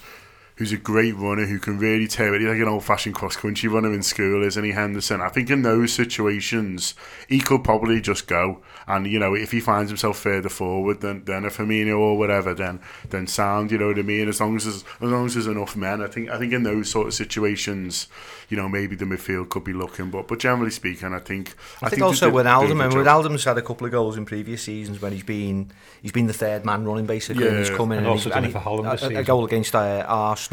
who's 0.60 0.74
a 0.74 0.78
great 0.78 1.16
runner 1.16 1.46
who 1.46 1.58
can 1.58 1.80
really 1.80 2.06
tear 2.06 2.36
it. 2.36 2.42
He's 2.42 2.50
like 2.50 2.60
an 2.60 2.68
old 2.68 2.84
fashioned 2.84 3.16
cross 3.16 3.38
country 3.38 3.70
runner 3.70 3.94
in 3.94 4.04
school, 4.04 4.44
isn't 4.44 4.62
he, 4.62 4.72
Henderson? 4.72 5.22
I 5.22 5.30
think 5.30 5.50
in 5.50 5.62
those 5.62 5.94
situations, 5.94 6.96
he 7.30 7.40
could 7.40 7.64
probably 7.64 8.02
just 8.02 8.28
go. 8.28 8.60
And, 8.86 9.08
you 9.08 9.20
know, 9.20 9.34
if 9.34 9.52
he 9.52 9.62
finds 9.62 9.90
himself 9.90 10.20
further 10.20 10.50
forward 10.50 11.00
than, 11.00 11.24
than 11.24 11.46
a 11.46 11.48
Firmino 11.48 11.98
or 11.98 12.18
whatever, 12.18 12.54
then 12.54 12.82
then 13.10 13.26
sound, 13.26 13.72
you 13.72 13.78
know 13.78 13.88
what 13.88 14.00
I 14.00 14.02
mean? 14.02 14.28
As 14.28 14.42
long 14.42 14.58
as 14.58 14.66
there's, 14.66 14.84
as 14.84 15.10
long 15.10 15.28
as 15.28 15.36
there's 15.36 15.48
enough 15.48 15.78
men, 15.78 16.02
I 16.02 16.08
think 16.08 16.30
I 16.30 16.38
think 16.38 16.52
in 16.52 16.64
those 16.64 16.92
sort 16.92 17.08
of 17.08 17.14
situations, 17.14 18.10
you 18.50 18.58
know, 18.58 18.68
maybe 18.68 18.98
the 18.98 19.06
midfield 19.06 19.48
could 19.48 19.64
be 19.64 19.74
looking. 19.74 20.10
But 20.10 20.28
but 20.28 20.40
generally 20.40 20.72
speaking, 20.72 21.14
I 21.14 21.20
think 21.20 21.56
I, 21.82 21.86
I 21.86 21.90
think, 21.90 22.00
think 22.00 22.04
also 22.04 22.30
with 22.30 22.48
Alden, 22.48 22.82
and 22.82 22.94
with 22.94 23.08
Alden's 23.08 23.46
had 23.46 23.58
a 23.58 23.62
couple 23.62 23.86
of 23.86 23.94
goals 23.94 24.18
in 24.18 24.26
previous 24.26 24.64
seasons 24.64 25.02
when 25.02 25.14
he's 25.14 25.24
been 25.24 25.72
he's 26.02 26.12
been 26.12 26.28
the 26.28 26.34
third 26.34 26.66
man 26.66 26.84
running 26.84 27.06
basically. 27.06 27.46
Yeah. 27.46 27.52
And 27.52 27.60
he's 27.60 27.70
coming 27.70 28.00
and, 28.00 28.08
and 28.08 28.12
also 28.12 28.30
he's, 28.30 28.34
done 28.34 28.46
it 28.46 29.16
a, 29.16 29.20
a, 29.20 29.24
goal 29.24 29.46
against 29.46 29.74
uh, 29.74 30.04
Arsenal. 30.06 30.49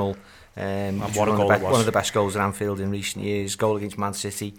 Um, 0.58 1.00
one, 1.00 1.28
of 1.28 1.38
one 1.38 1.80
of 1.80 1.86
the 1.86 1.92
best 1.92 2.14
goals 2.14 2.34
at 2.34 2.42
Anfield 2.42 2.80
in 2.80 2.90
recent 2.90 3.24
years. 3.24 3.56
Goal 3.56 3.76
against 3.76 3.98
Man 3.98 4.14
City, 4.14 4.54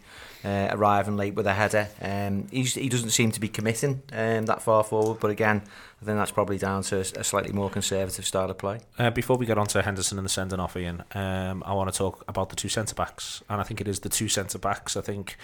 uh, 0.45 0.67
arriving 0.71 1.17
late 1.17 1.33
with 1.33 1.47
a 1.47 1.53
header. 1.53 1.87
Um, 1.99 2.47
he 2.51 2.89
doesn't 2.89 3.09
seem 3.09 3.31
to 3.31 3.39
be 3.39 3.47
committing 3.47 4.03
um, 4.11 4.45
that 4.45 4.61
far 4.61 4.83
forward, 4.83 5.19
but 5.19 5.31
again, 5.31 5.63
I 5.99 6.05
think 6.05 6.17
that's 6.19 6.31
probably 6.31 6.59
down 6.59 6.83
to 6.83 6.99
a 6.99 7.23
slightly 7.23 7.51
more 7.51 7.71
conservative 7.71 8.23
style 8.23 8.51
of 8.51 8.59
play. 8.59 8.81
Uh, 8.99 9.09
before 9.09 9.35
we 9.35 9.47
get 9.47 9.57
on 9.57 9.65
to 9.67 9.81
Henderson 9.81 10.19
and 10.19 10.25
the 10.25 10.29
sending 10.29 10.59
off, 10.59 10.77
Ian, 10.77 11.03
um, 11.15 11.63
I 11.65 11.73
want 11.73 11.91
to 11.91 11.97
talk 11.97 12.23
about 12.27 12.49
the 12.49 12.55
two 12.55 12.69
centre 12.69 12.93
backs, 12.93 13.41
and 13.49 13.59
I 13.59 13.63
think 13.63 13.81
it 13.81 13.87
is 13.87 14.01
the 14.01 14.09
two 14.09 14.27
centre 14.27 14.59
backs. 14.59 14.95
I 14.95 15.01
think 15.01 15.37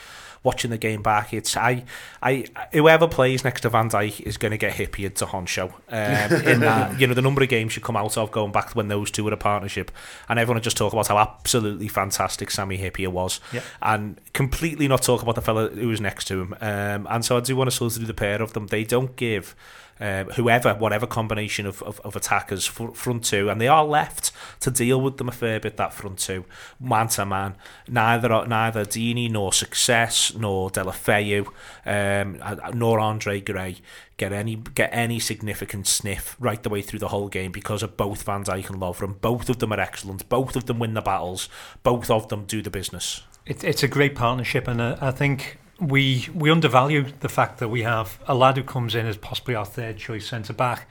watching 0.43 0.69
the 0.69 0.77
game 0.77 1.01
back, 1.01 1.33
it's 1.33 1.57
I, 1.57 1.85
I 2.21 2.45
whoever 2.71 3.07
plays 3.07 3.43
next 3.43 3.61
to 3.61 3.69
Van 3.69 3.89
Dijk 3.89 4.21
is 4.21 4.37
going 4.37 4.51
to 4.51 4.57
get 4.59 4.73
hippied 4.73 5.15
to 5.15 5.25
Henchoz. 5.25 5.73
Um, 5.89 6.47
in 6.47 6.59
that, 6.59 6.99
you 6.99 7.07
know, 7.07 7.15
the 7.15 7.23
number 7.23 7.41
of 7.41 7.49
games 7.49 7.75
you 7.75 7.81
come 7.81 7.97
out 7.97 8.15
of 8.15 8.31
going 8.31 8.51
back 8.51 8.75
when 8.75 8.89
those 8.89 9.09
two 9.09 9.23
were 9.23 9.33
a 9.33 9.37
partnership, 9.37 9.89
and 10.29 10.37
everyone 10.37 10.61
just 10.61 10.77
talk 10.77 10.93
about 10.93 11.07
how 11.07 11.17
absolutely 11.17 11.87
fantastic 11.87 12.51
Sammy 12.51 12.77
Hyypiä 12.77 13.07
was, 13.07 13.39
yep. 13.51 13.63
and 13.81 14.21
completely 14.33 14.87
not 14.87 15.01
talk 15.01 15.23
about 15.23 15.33
the 15.33 15.41
fella 15.41 15.69
who 15.69 15.87
was 15.87 15.99
next 15.99 16.25
to 16.25 16.41
him. 16.41 16.55
Um, 16.61 17.07
and 17.09 17.25
so 17.25 17.37
I 17.37 17.39
do 17.39 17.55
want 17.55 17.71
to 17.71 17.75
sort 17.75 17.93
of 17.93 18.01
do 18.01 18.05
the 18.05 18.13
pair 18.13 18.39
of 18.39 18.53
them. 18.53 18.67
They 18.67 18.83
don't 18.83 19.15
give 19.15 19.55
um, 19.99 20.27
whoever, 20.31 20.73
whatever 20.73 21.07
combination 21.07 21.65
of, 21.65 21.81
of, 21.83 21.99
of 22.01 22.15
attackers 22.15 22.65
front 22.65 23.23
two, 23.23 23.49
and 23.49 23.61
they 23.61 23.67
are 23.67 23.85
left 23.85 24.31
to 24.61 24.71
deal 24.71 24.99
with 24.99 25.17
them 25.17 25.29
a 25.29 25.31
fair 25.31 25.59
bit. 25.59 25.77
That 25.77 25.93
front 25.93 26.19
two, 26.19 26.45
man 26.79 27.07
to 27.09 27.25
man, 27.25 27.55
neither 27.87 28.45
neither 28.47 28.85
Deeney 28.85 29.29
nor 29.29 29.53
Success 29.53 30.33
nor 30.35 30.69
Deulofeu, 30.69 31.47
um, 31.85 32.39
nor 32.73 32.99
Andre 32.99 33.39
Gray 33.41 33.77
get 34.17 34.31
any 34.31 34.55
get 34.55 34.89
any 34.93 35.19
significant 35.19 35.87
sniff 35.87 36.35
right 36.39 36.61
the 36.61 36.69
way 36.69 36.81
through 36.81 36.99
the 36.99 37.09
whole 37.09 37.29
game 37.29 37.51
because 37.51 37.83
of 37.83 37.97
both 37.97 38.23
Van 38.23 38.43
Dijk 38.43 38.69
and 38.69 38.79
Lovren. 38.79 39.19
Both 39.19 39.49
of 39.49 39.59
them 39.59 39.73
are 39.73 39.79
excellent. 39.79 40.27
Both 40.29 40.55
of 40.55 40.65
them 40.65 40.79
win 40.79 40.93
the 40.93 41.01
battles. 41.01 41.49
Both 41.83 42.09
of 42.09 42.29
them 42.29 42.45
do 42.45 42.61
the 42.61 42.69
business. 42.69 43.23
It, 43.45 43.63
it's 43.63 43.83
a 43.83 43.87
great 43.87 44.15
partnership, 44.15 44.67
and 44.67 44.79
uh, 44.79 44.97
I 45.01 45.11
think 45.11 45.59
we 45.87 46.27
we 46.33 46.49
undervalue 46.49 47.05
the 47.19 47.29
fact 47.29 47.59
that 47.59 47.69
we 47.69 47.83
have 47.83 48.19
a 48.27 48.35
lad 48.35 48.57
who 48.57 48.63
comes 48.63 48.95
in 48.95 49.05
as 49.05 49.17
possibly 49.17 49.55
our 49.55 49.65
third 49.65 49.97
choice 49.97 50.27
centre 50.27 50.53
back, 50.53 50.87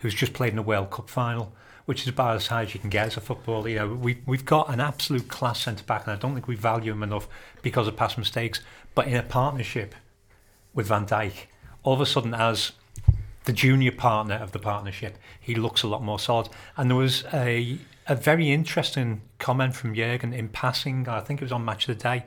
who's 0.00 0.14
just 0.14 0.32
played 0.32 0.52
in 0.52 0.58
a 0.58 0.62
World 0.62 0.90
Cup 0.90 1.08
final, 1.08 1.52
which 1.84 2.02
is 2.02 2.08
about 2.08 2.36
as 2.36 2.48
high 2.48 2.62
as 2.62 2.74
you 2.74 2.80
can 2.80 2.90
get 2.90 3.06
as 3.06 3.16
a 3.16 3.20
footballer. 3.20 3.68
You 3.68 3.78
know, 3.78 3.94
we 3.94 4.20
we've 4.26 4.44
got 4.44 4.72
an 4.72 4.80
absolute 4.80 5.28
class 5.28 5.60
centre 5.60 5.84
back, 5.84 6.06
and 6.06 6.12
I 6.12 6.16
don't 6.16 6.34
think 6.34 6.48
we 6.48 6.56
value 6.56 6.92
him 6.92 7.02
enough 7.02 7.28
because 7.62 7.86
of 7.86 7.96
past 7.96 8.18
mistakes. 8.18 8.60
But 8.94 9.06
in 9.06 9.16
a 9.16 9.22
partnership 9.22 9.94
with 10.74 10.86
Van 10.88 11.06
Dijk, 11.06 11.46
all 11.82 11.94
of 11.94 12.00
a 12.00 12.06
sudden, 12.06 12.34
as 12.34 12.72
the 13.44 13.52
junior 13.52 13.92
partner 13.92 14.34
of 14.34 14.52
the 14.52 14.58
partnership, 14.58 15.18
he 15.40 15.54
looks 15.54 15.82
a 15.82 15.88
lot 15.88 16.02
more 16.02 16.18
solid. 16.18 16.48
And 16.76 16.90
there 16.90 16.96
was 16.96 17.24
a 17.32 17.78
a 18.06 18.16
very 18.16 18.50
interesting 18.50 19.22
comment 19.38 19.74
from 19.74 19.94
Jurgen 19.94 20.32
in 20.32 20.48
passing. 20.48 21.08
I 21.08 21.20
think 21.20 21.40
it 21.40 21.44
was 21.44 21.52
on 21.52 21.64
Match 21.64 21.88
of 21.88 21.96
the 21.96 22.02
Day 22.02 22.24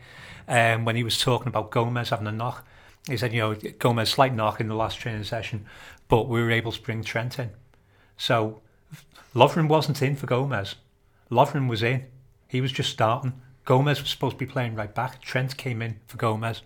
um, 0.47 0.85
when 0.85 0.95
he 0.95 1.03
was 1.03 1.19
talking 1.19 1.47
about 1.47 1.71
Gomez 1.71 2.09
having 2.09 2.27
a 2.27 2.31
knock. 2.31 2.65
He 3.07 3.17
said, 3.17 3.33
you 3.33 3.41
know, 3.41 3.55
Gomez 3.79 4.09
slight 4.09 4.33
knock 4.33 4.59
in 4.59 4.67
the 4.67 4.75
last 4.75 4.97
training 4.97 5.23
session, 5.25 5.65
but 6.07 6.27
we 6.27 6.41
were 6.41 6.51
able 6.51 6.71
to 6.71 6.81
bring 6.81 7.03
Trent 7.03 7.38
in. 7.38 7.51
So 8.17 8.61
Lovren 9.35 9.67
wasn't 9.67 10.01
in 10.01 10.15
for 10.15 10.27
Gomez. 10.27 10.75
Lovren 11.29 11.67
was 11.67 11.83
in. 11.83 12.05
He 12.47 12.61
was 12.61 12.71
just 12.71 12.91
starting. 12.91 13.33
Gomez 13.65 14.01
was 14.01 14.09
supposed 14.09 14.39
to 14.39 14.45
be 14.45 14.51
playing 14.51 14.75
right 14.75 14.93
back. 14.93 15.21
Trent 15.21 15.57
came 15.57 15.81
in 15.81 15.99
for 16.07 16.17
Gomez. 16.17 16.61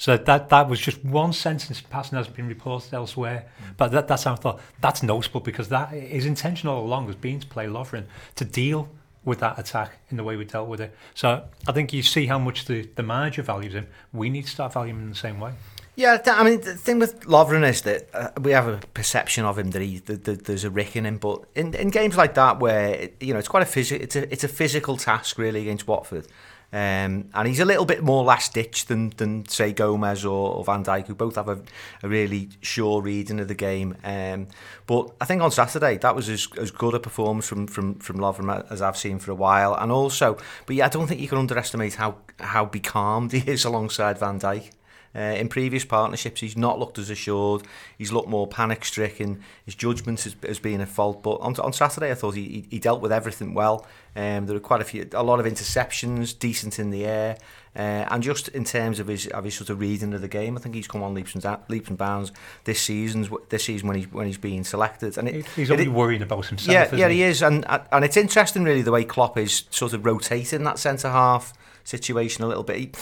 So 0.00 0.16
that 0.16 0.48
that 0.48 0.66
was 0.66 0.80
just 0.80 1.04
one 1.04 1.34
sentence 1.34 1.82
passing 1.82 2.16
has 2.16 2.26
been 2.26 2.48
reported 2.48 2.94
elsewhere. 2.94 3.44
Mm. 3.44 3.76
But 3.76 3.90
that, 3.90 4.08
that's 4.08 4.24
how 4.24 4.32
I 4.32 4.36
thought 4.36 4.60
that's 4.80 5.02
noticeable 5.02 5.42
because 5.42 5.68
that 5.68 5.90
his 5.90 6.24
intention 6.24 6.70
all 6.70 6.82
along 6.82 7.08
has 7.08 7.16
been 7.16 7.38
to 7.38 7.46
play 7.46 7.66
Lovren 7.66 8.04
to 8.36 8.46
deal 8.46 8.88
with 9.26 9.40
that 9.40 9.58
attack 9.58 9.98
in 10.08 10.16
the 10.16 10.24
way 10.24 10.36
we 10.36 10.46
dealt 10.46 10.68
with 10.70 10.80
it. 10.80 10.96
So 11.12 11.44
I 11.68 11.72
think 11.72 11.92
you 11.92 12.02
see 12.02 12.24
how 12.24 12.38
much 12.38 12.64
the, 12.64 12.88
the 12.94 13.02
manager 13.02 13.42
values 13.42 13.74
him. 13.74 13.88
We 14.10 14.30
need 14.30 14.46
to 14.46 14.50
start 14.50 14.72
valuing 14.72 14.96
him 14.96 15.02
in 15.02 15.10
the 15.10 15.16
same 15.16 15.38
way. 15.38 15.52
Yeah, 15.96 16.16
I 16.24 16.44
mean 16.44 16.62
the 16.62 16.76
thing 16.76 16.98
with 16.98 17.20
Lovren 17.26 17.68
is 17.68 17.82
that 17.82 18.08
uh, 18.14 18.30
we 18.40 18.52
have 18.52 18.68
a 18.68 18.78
perception 18.94 19.44
of 19.44 19.58
him 19.58 19.70
that 19.72 19.82
he 19.82 19.98
that, 19.98 20.24
that 20.24 20.46
there's 20.46 20.64
a 20.64 20.70
rick 20.70 20.96
in 20.96 21.04
him, 21.04 21.18
but 21.18 21.44
in, 21.54 21.74
in 21.74 21.90
games 21.90 22.16
like 22.16 22.32
that 22.36 22.58
where 22.58 23.10
you 23.20 23.34
know 23.34 23.38
it's 23.38 23.48
quite 23.48 23.64
a 23.64 23.66
physical 23.66 24.02
it's 24.02 24.16
a 24.16 24.32
it's 24.32 24.44
a 24.44 24.48
physical 24.48 24.96
task 24.96 25.36
really 25.36 25.60
against 25.60 25.86
Watford. 25.86 26.26
Um, 26.72 27.30
and 27.34 27.48
he's 27.48 27.58
a 27.58 27.64
little 27.64 27.84
bit 27.84 28.02
more 28.02 28.22
last 28.22 28.54
ditch 28.54 28.86
than, 28.86 29.10
than 29.16 29.46
say 29.48 29.72
Gomez 29.72 30.24
or, 30.24 30.54
or 30.54 30.64
Van 30.64 30.84
Dijk, 30.84 31.08
who 31.08 31.14
both 31.16 31.34
have 31.34 31.48
a, 31.48 31.60
a 32.02 32.08
really 32.08 32.50
sure 32.60 33.02
reading 33.02 33.40
of 33.40 33.48
the 33.48 33.54
game. 33.54 33.96
Um, 34.04 34.46
but 34.86 35.10
I 35.20 35.24
think 35.24 35.42
on 35.42 35.50
Saturday 35.50 35.98
that 35.98 36.14
was 36.14 36.28
as, 36.28 36.46
as 36.58 36.70
good 36.70 36.94
a 36.94 37.00
performance 37.00 37.48
from 37.48 37.66
from 37.66 37.96
from 37.96 38.18
Lovren 38.18 38.70
as 38.70 38.80
I've 38.80 38.96
seen 38.96 39.18
for 39.18 39.32
a 39.32 39.34
while. 39.34 39.74
And 39.74 39.90
also, 39.90 40.38
but 40.66 40.76
yeah, 40.76 40.86
I 40.86 40.88
don't 40.88 41.08
think 41.08 41.20
you 41.20 41.28
can 41.28 41.38
underestimate 41.38 41.94
how 41.94 42.18
how 42.38 42.66
becalmed 42.66 43.32
he 43.32 43.50
is 43.50 43.64
alongside 43.64 44.18
Van 44.18 44.38
Dijk. 44.38 44.70
Uh, 45.14 45.18
in 45.18 45.48
previous 45.48 45.84
partnerships, 45.84 46.40
he's 46.40 46.56
not 46.56 46.78
looked 46.78 46.98
as 46.98 47.10
assured. 47.10 47.62
He's 47.98 48.12
looked 48.12 48.28
more 48.28 48.46
panic-stricken. 48.46 49.42
His 49.64 49.74
judgment 49.74 50.20
has, 50.22 50.36
has 50.46 50.58
been 50.58 50.80
at 50.80 50.88
fault. 50.88 51.22
But 51.22 51.40
on, 51.40 51.58
on 51.58 51.72
Saturday, 51.72 52.10
I 52.10 52.14
thought 52.14 52.36
he, 52.36 52.66
he 52.70 52.78
dealt 52.78 53.00
with 53.00 53.10
everything 53.10 53.52
well. 53.54 53.86
Um, 54.14 54.46
there 54.46 54.54
were 54.54 54.60
quite 54.60 54.80
a 54.80 54.84
few, 54.84 55.08
a 55.12 55.22
lot 55.22 55.40
of 55.40 55.46
interceptions, 55.46 56.38
decent 56.38 56.78
in 56.78 56.90
the 56.90 57.04
air, 57.06 57.36
uh, 57.76 58.04
and 58.10 58.22
just 58.22 58.48
in 58.48 58.64
terms 58.64 58.98
of 58.98 59.06
his 59.06 59.28
of 59.28 59.44
his 59.44 59.54
sort 59.54 59.70
of 59.70 59.78
reading 59.78 60.12
of 60.12 60.20
the 60.20 60.28
game, 60.28 60.56
I 60.56 60.60
think 60.60 60.74
he's 60.74 60.88
come 60.88 61.02
on 61.02 61.14
leaps 61.14 61.34
and 61.34 61.58
leaps 61.68 61.88
and 61.88 61.96
bounds 61.96 62.32
this 62.64 62.80
season. 62.80 63.28
This 63.48 63.64
season 63.64 63.86
when 63.86 63.96
he's 63.96 64.12
when 64.12 64.26
he's 64.26 64.38
being 64.38 64.64
selected, 64.64 65.16
and 65.16 65.28
it, 65.28 65.46
he's 65.54 65.70
only 65.70 65.84
it, 65.84 65.92
worrying 65.92 66.22
about 66.22 66.46
himself. 66.46 66.92
Yeah, 66.92 66.96
yeah, 66.96 67.08
he? 67.08 67.16
he 67.16 67.22
is, 67.22 67.42
and 67.42 67.64
and 67.68 68.04
it's 68.04 68.16
interesting 68.16 68.64
really 68.64 68.82
the 68.82 68.90
way 68.90 69.04
Klopp 69.04 69.38
is 69.38 69.64
sort 69.70 69.92
of 69.92 70.04
rotating 70.04 70.64
that 70.64 70.78
centre 70.80 71.10
half 71.10 71.52
situation 71.84 72.42
a 72.42 72.48
little 72.48 72.64
bit. 72.64 72.96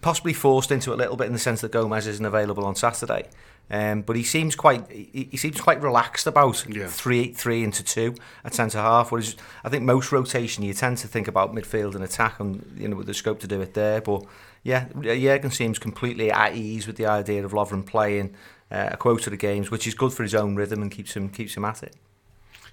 possibly 0.00 0.32
forced 0.32 0.70
into 0.70 0.94
a 0.94 0.96
little 0.96 1.16
bit 1.16 1.26
in 1.26 1.32
the 1.32 1.38
sense 1.38 1.60
that 1.60 1.72
Gomez 1.72 2.06
isn't 2.06 2.24
available 2.24 2.64
on 2.64 2.76
Saturday. 2.76 3.28
Um, 3.72 4.02
but 4.02 4.16
he 4.16 4.22
seems 4.22 4.54
quite 4.54 4.88
he, 4.92 5.28
he 5.30 5.36
seems 5.38 5.58
quite 5.58 5.80
relaxed 5.82 6.26
about 6.26 6.62
yeah. 6.68 6.88
three 6.88 7.32
three 7.32 7.64
into 7.64 7.82
two 7.82 8.14
at 8.44 8.52
centre 8.52 8.78
half. 8.78 9.10
Whereas 9.10 9.34
I 9.64 9.70
think 9.70 9.82
most 9.82 10.12
rotation 10.12 10.62
you 10.62 10.74
tend 10.74 10.98
to 10.98 11.08
think 11.08 11.26
about 11.26 11.54
midfield 11.54 11.94
and 11.94 12.04
attack 12.04 12.38
and 12.38 12.70
you 12.76 12.86
know 12.86 12.96
with 12.96 13.06
the 13.06 13.14
scope 13.14 13.40
to 13.40 13.46
do 13.46 13.62
it 13.62 13.72
there. 13.72 14.02
But 14.02 14.24
yeah, 14.62 14.88
Jurgen 15.00 15.50
seems 15.50 15.78
completely 15.78 16.30
at 16.30 16.54
ease 16.54 16.86
with 16.86 16.96
the 16.96 17.06
idea 17.06 17.42
of 17.46 17.52
Lovren 17.52 17.86
playing 17.86 18.34
uh, 18.70 18.90
a 18.92 18.96
quota 18.98 19.28
of 19.28 19.30
the 19.30 19.38
games, 19.38 19.70
which 19.70 19.86
is 19.86 19.94
good 19.94 20.12
for 20.12 20.22
his 20.22 20.34
own 20.34 20.54
rhythm 20.54 20.82
and 20.82 20.90
keeps 20.90 21.16
him 21.16 21.30
keeps 21.30 21.56
him 21.56 21.64
at 21.64 21.82
it. 21.82 21.96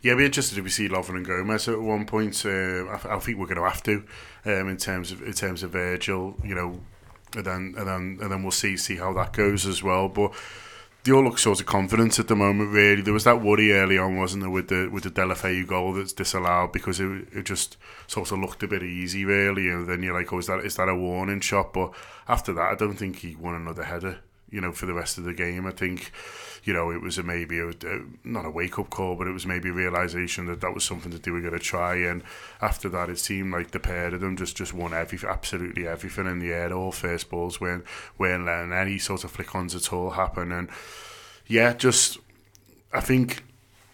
Yeah, 0.01 0.15
we 0.15 0.25
interested 0.25 0.57
if 0.57 0.65
we 0.65 0.69
see 0.69 0.89
Lovren 0.89 1.15
and 1.15 1.25
Gomez 1.25 1.69
at 1.69 1.79
one 1.79 2.05
point. 2.05 2.45
Uh, 2.45 2.85
I, 2.87 3.15
I, 3.15 3.19
think 3.19 3.37
we're 3.37 3.47
going 3.47 3.57
to 3.57 3.63
have 3.63 3.83
to, 3.83 4.03
um, 4.45 4.67
in 4.67 4.77
terms 4.77 5.13
of 5.13 5.21
in 5.21 5.33
terms 5.33 5.63
of 5.63 5.71
Virgil, 5.71 6.35
you 6.43 6.55
know, 6.55 6.81
and 7.37 7.45
then 7.45 7.73
and 7.77 7.87
then 7.87 8.17
and 8.21 8.31
then 8.31 8.43
we'll 8.43 8.51
see 8.51 8.75
see 8.75 8.97
how 8.97 9.13
that 9.13 9.31
goes 9.31 9.65
as 9.65 9.81
well. 9.81 10.09
But 10.09 10.33
they 11.03 11.11
all 11.11 11.23
look 11.23 11.39
sort 11.39 11.59
of 11.59 11.65
confident 11.65 12.19
at 12.19 12.27
the 12.27 12.35
moment. 12.35 12.71
Really, 12.71 13.01
there 13.01 13.13
was 13.13 13.23
that 13.23 13.41
worry 13.41 13.71
early 13.71 13.97
on, 13.97 14.17
wasn't 14.17 14.43
there, 14.43 14.49
with 14.49 14.67
the 14.67 14.89
with 14.91 15.03
the 15.03 15.09
Deulofeu 15.09 15.65
goal 15.65 15.93
that's 15.93 16.13
disallowed 16.13 16.71
because 16.71 16.99
it 16.99 17.27
it 17.31 17.45
just 17.45 17.77
sort 18.07 18.31
of 18.31 18.39
looked 18.39 18.63
a 18.63 18.67
bit 18.67 18.83
easy, 18.83 19.25
really. 19.25 19.69
And 19.69 19.87
then 19.87 20.03
you're 20.03 20.13
like, 20.13 20.31
oh, 20.33 20.39
is 20.39 20.47
that 20.47 20.59
is 20.59 20.75
that 20.75 20.89
a 20.89 20.95
warning 20.95 21.39
shot? 21.39 21.73
But 21.73 21.93
after 22.27 22.53
that, 22.53 22.71
I 22.71 22.75
don't 22.75 22.95
think 22.95 23.17
he 23.17 23.35
won 23.35 23.55
another 23.55 23.83
header. 23.83 24.19
You 24.49 24.61
know, 24.61 24.71
for 24.71 24.87
the 24.87 24.93
rest 24.93 25.17
of 25.17 25.23
the 25.25 25.33
game, 25.33 25.67
I 25.67 25.71
think 25.71 26.11
you 26.63 26.73
know, 26.73 26.91
it 26.91 27.01
was 27.01 27.17
a 27.17 27.23
maybe 27.23 27.59
a, 27.59 27.69
a, 27.69 28.01
not 28.23 28.45
a 28.45 28.49
wake 28.49 28.77
up 28.79 28.89
call, 28.89 29.15
but 29.15 29.27
it 29.27 29.31
was 29.31 29.45
maybe 29.45 29.69
a 29.69 29.73
realization 29.73 30.45
that 30.47 30.61
that 30.61 30.73
was 30.73 30.83
something 30.83 31.11
that 31.11 31.23
they 31.23 31.31
were 31.31 31.41
going 31.41 31.53
to 31.53 31.59
try. 31.59 31.95
And 31.95 32.23
after 32.61 32.89
that, 32.89 33.09
it 33.09 33.19
seemed 33.19 33.51
like 33.51 33.71
the 33.71 33.79
pair 33.79 34.13
of 34.13 34.21
them 34.21 34.37
just 34.37 34.57
just 34.57 34.73
won 34.73 34.93
every 34.93 35.19
absolutely 35.27 35.87
everything 35.87 36.27
in 36.27 36.39
the 36.39 36.51
air. 36.51 36.71
All 36.73 36.91
first 36.91 37.29
balls 37.29 37.59
weren't 37.59 37.85
weren't 38.17 38.45
letting 38.45 38.73
any 38.73 38.97
sort 38.97 39.23
of 39.23 39.31
flick 39.31 39.53
ons 39.55 39.75
at 39.75 39.91
all 39.93 40.11
happen. 40.11 40.51
And 40.51 40.69
yeah, 41.47 41.73
just 41.73 42.17
I 42.93 43.01
think 43.01 43.43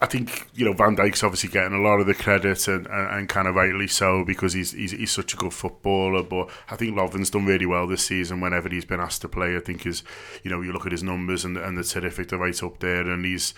I 0.06 0.08
think 0.08 0.48
you 0.54 0.66
know 0.66 0.74
Van 0.74 0.96
Dijk's 0.96 1.24
obviously 1.24 1.50
getting 1.50 1.74
a 1.74 1.82
lot 1.82 2.00
of 2.00 2.06
the 2.06 2.14
credit 2.14 2.68
and, 2.68 2.86
and, 2.86 3.10
and, 3.10 3.28
kind 3.28 3.48
of 3.48 3.56
rightly 3.56 3.88
so 3.88 4.24
because 4.24 4.54
he's, 4.54 4.72
he's 4.72 4.92
he's 4.92 5.12
such 5.12 5.34
a 5.34 5.38
good 5.38 5.52
footballer. 5.52 6.22
But 6.22 6.52
I 6.70 6.76
think 6.76 6.96
Lovren's 6.96 7.32
done 7.32 7.48
really 7.48 7.66
well 7.66 7.88
this 7.88 8.06
season. 8.06 8.40
Whenever 8.40 8.70
he's 8.70 8.86
been 8.86 9.00
asked 9.00 9.22
to 9.22 9.28
play, 9.28 9.56
I 9.56 9.62
think 9.62 9.82
his 9.82 10.04
you 10.44 10.52
know 10.52 10.62
you 10.62 10.72
look 10.72 10.86
at 10.86 10.92
his 10.92 11.02
numbers 11.02 11.44
and 11.44 11.58
and 11.58 11.76
the 11.76 11.84
terrific, 11.84 12.30
they're 12.30 12.38
right 12.38 12.62
up 12.62 12.80
there, 12.82 13.02
and 13.02 13.26
he's 13.26 13.56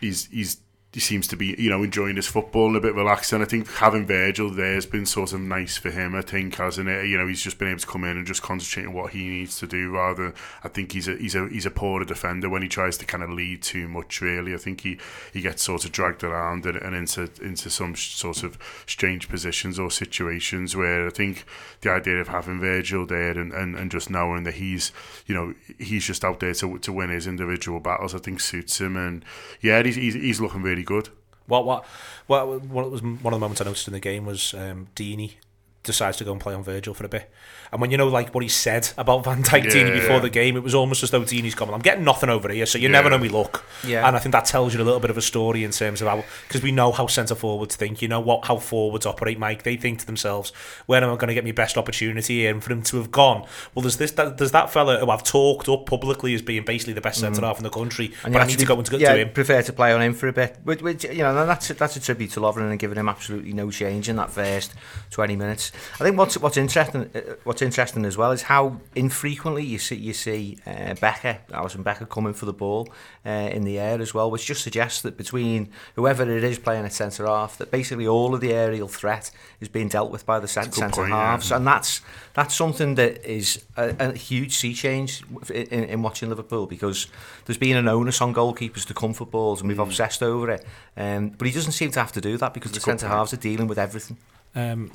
he's 0.00 0.26
he's 0.26 0.56
he 0.92 1.00
seems 1.00 1.26
to 1.28 1.36
be, 1.36 1.54
you 1.58 1.70
know, 1.70 1.82
enjoying 1.82 2.16
his 2.16 2.26
football 2.26 2.66
and 2.66 2.76
a 2.76 2.80
bit 2.80 2.94
relaxed. 2.94 3.32
And 3.32 3.42
I 3.42 3.46
think 3.46 3.66
having 3.66 4.06
Virgil 4.06 4.50
there 4.50 4.74
has 4.74 4.84
been 4.84 5.06
sort 5.06 5.32
of 5.32 5.40
nice 5.40 5.78
for 5.78 5.90
him. 5.90 6.14
I 6.14 6.20
think, 6.20 6.56
hasn't 6.56 6.88
it? 6.88 7.06
You 7.06 7.16
know, 7.16 7.26
he's 7.26 7.40
just 7.40 7.58
been 7.58 7.68
able 7.68 7.80
to 7.80 7.86
come 7.86 8.04
in 8.04 8.18
and 8.18 8.26
just 8.26 8.42
concentrate 8.42 8.86
on 8.86 8.92
what 8.92 9.12
he 9.12 9.26
needs 9.26 9.58
to 9.60 9.66
do. 9.66 9.90
Rather, 9.90 10.34
I 10.62 10.68
think 10.68 10.92
he's 10.92 11.08
a 11.08 11.16
he's 11.16 11.34
a 11.34 11.48
he's 11.48 11.64
a 11.64 11.70
poorer 11.70 12.04
defender 12.04 12.50
when 12.50 12.60
he 12.60 12.68
tries 12.68 12.98
to 12.98 13.06
kind 13.06 13.22
of 13.22 13.30
lead 13.30 13.62
too 13.62 13.88
much. 13.88 14.20
Really, 14.20 14.52
I 14.52 14.58
think 14.58 14.82
he, 14.82 14.98
he 15.32 15.40
gets 15.40 15.62
sort 15.62 15.86
of 15.86 15.92
dragged 15.92 16.24
around 16.24 16.66
and, 16.66 16.76
and 16.76 16.94
into 16.94 17.30
into 17.40 17.70
some 17.70 17.96
sort 17.96 18.42
of 18.42 18.58
strange 18.86 19.30
positions 19.30 19.78
or 19.78 19.90
situations 19.90 20.76
where 20.76 21.06
I 21.06 21.10
think 21.10 21.46
the 21.80 21.90
idea 21.90 22.16
of 22.16 22.28
having 22.28 22.60
Virgil 22.60 23.06
there 23.06 23.38
and, 23.38 23.52
and, 23.52 23.76
and 23.76 23.90
just 23.90 24.10
knowing 24.10 24.44
that 24.44 24.54
he's 24.54 24.92
you 25.26 25.34
know 25.34 25.54
he's 25.78 26.06
just 26.06 26.22
out 26.22 26.40
there 26.40 26.52
to 26.52 26.78
to 26.80 26.92
win 26.92 27.08
his 27.08 27.26
individual 27.26 27.80
battles, 27.80 28.14
I 28.14 28.18
think 28.18 28.40
suits 28.40 28.78
him. 28.78 28.94
And 28.98 29.24
yeah, 29.62 29.82
he's 29.82 29.96
he's, 29.96 30.14
he's 30.14 30.40
looking 30.40 30.60
really 30.60 30.81
good. 30.84 31.08
What 31.46 31.64
what 31.64 31.84
what 32.26 32.46
was 32.90 33.02
one 33.02 33.32
of 33.32 33.32
the 33.32 33.38
moments 33.38 33.60
I 33.60 33.64
noticed 33.64 33.88
in 33.88 33.92
the 33.92 34.00
game 34.00 34.24
was 34.24 34.54
um, 34.54 34.88
Deeney 34.94 35.34
decides 35.82 36.16
to 36.18 36.24
go 36.24 36.32
and 36.32 36.40
play 36.40 36.54
on 36.54 36.62
Virgil 36.62 36.94
for 36.94 37.04
a 37.04 37.08
bit. 37.08 37.30
And 37.72 37.80
when 37.80 37.90
you 37.90 37.96
know 37.96 38.08
like 38.08 38.34
what 38.34 38.42
he 38.42 38.48
said 38.48 38.90
about 38.98 39.24
Van 39.24 39.42
Dijk 39.42 39.64
yeah, 39.64 39.70
Deeney 39.70 39.94
before 39.94 40.16
yeah. 40.16 40.20
the 40.20 40.30
game, 40.30 40.56
it 40.56 40.62
was 40.62 40.74
almost 40.74 41.02
as 41.02 41.10
though 41.10 41.22
Deeney's 41.22 41.54
coming. 41.54 41.74
I'm 41.74 41.80
getting 41.80 42.04
nothing 42.04 42.28
over 42.28 42.50
here, 42.50 42.66
so 42.66 42.78
you 42.78 42.88
yeah. 42.88 42.92
never 42.92 43.10
know 43.10 43.18
me 43.18 43.28
look. 43.28 43.64
Yeah. 43.84 44.06
And 44.06 44.14
I 44.14 44.18
think 44.18 44.32
that 44.32 44.44
tells 44.44 44.74
you 44.74 44.82
a 44.82 44.84
little 44.84 45.00
bit 45.00 45.10
of 45.10 45.16
a 45.16 45.22
story 45.22 45.64
in 45.64 45.70
terms 45.70 46.02
of 46.02 46.08
how 46.08 46.22
because 46.46 46.62
we 46.62 46.70
know 46.70 46.92
how 46.92 47.06
centre 47.06 47.34
forwards 47.34 47.74
think. 47.74 48.02
You 48.02 48.08
know 48.08 48.20
what 48.20 48.46
how 48.46 48.58
forwards 48.58 49.06
operate, 49.06 49.38
Mike. 49.38 49.62
They 49.62 49.76
think 49.76 50.00
to 50.00 50.06
themselves, 50.06 50.50
"Where 50.86 51.02
am 51.02 51.10
I 51.10 51.16
going 51.16 51.28
to 51.28 51.34
get 51.34 51.44
my 51.44 51.52
best 51.52 51.78
opportunity 51.78 52.40
here?" 52.40 52.50
And 52.50 52.62
for 52.62 52.72
him 52.72 52.82
to 52.82 52.98
have 52.98 53.10
gone, 53.10 53.46
well, 53.74 53.82
there's 53.82 53.96
this 53.96 54.12
that, 54.12 54.38
there's 54.38 54.52
that 54.52 54.70
fella 54.70 54.98
who 54.98 55.10
I've 55.10 55.24
talked 55.24 55.68
up 55.68 55.86
publicly 55.86 56.34
as 56.34 56.42
being 56.42 56.64
basically 56.64 56.92
the 56.92 57.00
best 57.00 57.20
centre 57.20 57.40
mm. 57.40 57.46
half 57.46 57.56
in 57.56 57.64
the 57.64 57.70
country, 57.70 58.12
and 58.22 58.32
but 58.32 58.42
I 58.42 58.46
need 58.46 58.58
to 58.58 58.66
go 58.66 58.76
and 58.76 58.86
to, 58.86 58.98
yeah, 58.98 59.14
to 59.14 59.20
him. 59.22 59.30
prefer 59.30 59.62
to 59.62 59.72
play 59.72 59.92
on 59.92 60.02
him 60.02 60.14
for 60.14 60.28
a 60.28 60.32
bit. 60.32 60.58
Which, 60.62 60.82
which 60.82 61.04
you 61.04 61.22
know, 61.22 61.46
that's 61.46 61.68
that's 61.68 61.96
a 61.96 62.00
tribute 62.00 62.32
to 62.32 62.40
Lovren 62.40 62.70
and 62.70 62.78
giving 62.78 62.98
him 62.98 63.08
absolutely 63.08 63.54
no 63.54 63.70
change 63.70 64.08
in 64.08 64.16
that 64.16 64.30
first 64.30 64.74
20 65.10 65.36
minutes. 65.36 65.71
I 65.94 66.04
think 66.04 66.18
what's 66.18 66.36
what's 66.38 66.56
interesting 66.56 67.10
uh, 67.14 67.20
what's 67.44 67.62
interesting 67.62 68.04
as 68.04 68.16
well 68.16 68.32
is 68.32 68.42
how 68.42 68.80
infrequently 68.94 69.64
you 69.64 69.78
see 69.78 69.96
you 69.96 70.12
see 70.12 70.58
uh, 70.66 70.94
Becker, 70.94 71.38
Alisson 71.50 71.82
Becker 71.82 72.06
coming 72.06 72.34
for 72.34 72.46
the 72.46 72.52
ball 72.52 72.88
uh, 73.24 73.30
in 73.30 73.64
the 73.64 73.78
air 73.78 74.00
as 74.00 74.12
well, 74.12 74.30
which 74.30 74.46
just 74.46 74.62
suggests 74.62 75.02
that 75.02 75.16
between 75.16 75.70
whoever 75.94 76.22
it 76.22 76.44
is 76.44 76.58
playing 76.58 76.84
at 76.84 76.92
centre 76.92 77.26
half, 77.26 77.58
that 77.58 77.70
basically 77.70 78.06
all 78.06 78.34
of 78.34 78.40
the 78.40 78.52
aerial 78.52 78.88
threat 78.88 79.30
is 79.60 79.68
being 79.68 79.88
dealt 79.88 80.10
with 80.10 80.26
by 80.26 80.38
the 80.38 80.48
centre 80.48 80.88
halves, 81.06 81.50
yeah. 81.50 81.56
and 81.56 81.66
that's 81.66 82.00
that's 82.34 82.54
something 82.54 82.94
that 82.96 83.24
is 83.28 83.64
a, 83.76 83.94
a 83.98 84.12
huge 84.12 84.54
sea 84.54 84.74
change 84.74 85.22
in, 85.50 85.84
in, 85.84 86.02
watching 86.02 86.28
Liverpool 86.28 86.66
because 86.66 87.06
there's 87.44 87.58
been 87.58 87.76
an 87.76 87.88
onus 87.88 88.20
on 88.20 88.34
goalkeepers 88.34 88.86
to 88.86 88.94
come 88.94 89.12
for 89.12 89.26
balls, 89.26 89.60
and 89.60 89.68
we've 89.68 89.78
mm. 89.78 89.86
obsessed 89.86 90.22
over 90.22 90.50
it. 90.50 90.64
Um, 90.96 91.30
but 91.30 91.46
he 91.46 91.52
doesn't 91.52 91.72
seem 91.72 91.90
to 91.92 92.00
have 92.00 92.12
to 92.12 92.20
do 92.20 92.36
that 92.38 92.54
because 92.54 92.72
the 92.72 92.80
centre 92.80 93.08
halves 93.08 93.32
are 93.32 93.38
dealing 93.38 93.66
with 93.66 93.78
everything. 93.78 94.16
Um, 94.54 94.90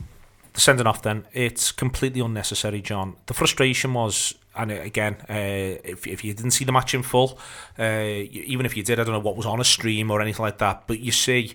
the 0.57 0.61
sending 0.61 0.87
off 0.87 1.03
then. 1.03 1.25
It's 1.33 1.71
completely 1.71 2.19
unnecessary 2.19 2.81
john. 2.81 3.15
The 3.27 3.35
frustration 3.35 3.93
was 3.93 4.33
and 4.55 4.71
again 4.71 5.17
uh, 5.29 5.77
if, 5.83 6.07
if 6.07 6.23
you 6.23 6.33
didn't 6.33 6.51
see 6.51 6.65
the 6.65 6.71
match 6.71 6.95
in 6.95 7.03
full 7.03 7.37
uh, 7.77 7.83
even 7.83 8.65
if 8.65 8.75
you 8.75 8.81
did 8.81 8.99
i 8.99 9.03
don't 9.03 9.13
know 9.13 9.19
what 9.19 9.37
was 9.37 9.45
on 9.45 9.61
a 9.61 9.63
stream 9.63 10.09
or 10.09 10.19
anything 10.19 10.41
like 10.41 10.57
that 10.57 10.81
but 10.87 10.99
you 10.99 11.11
see 11.11 11.53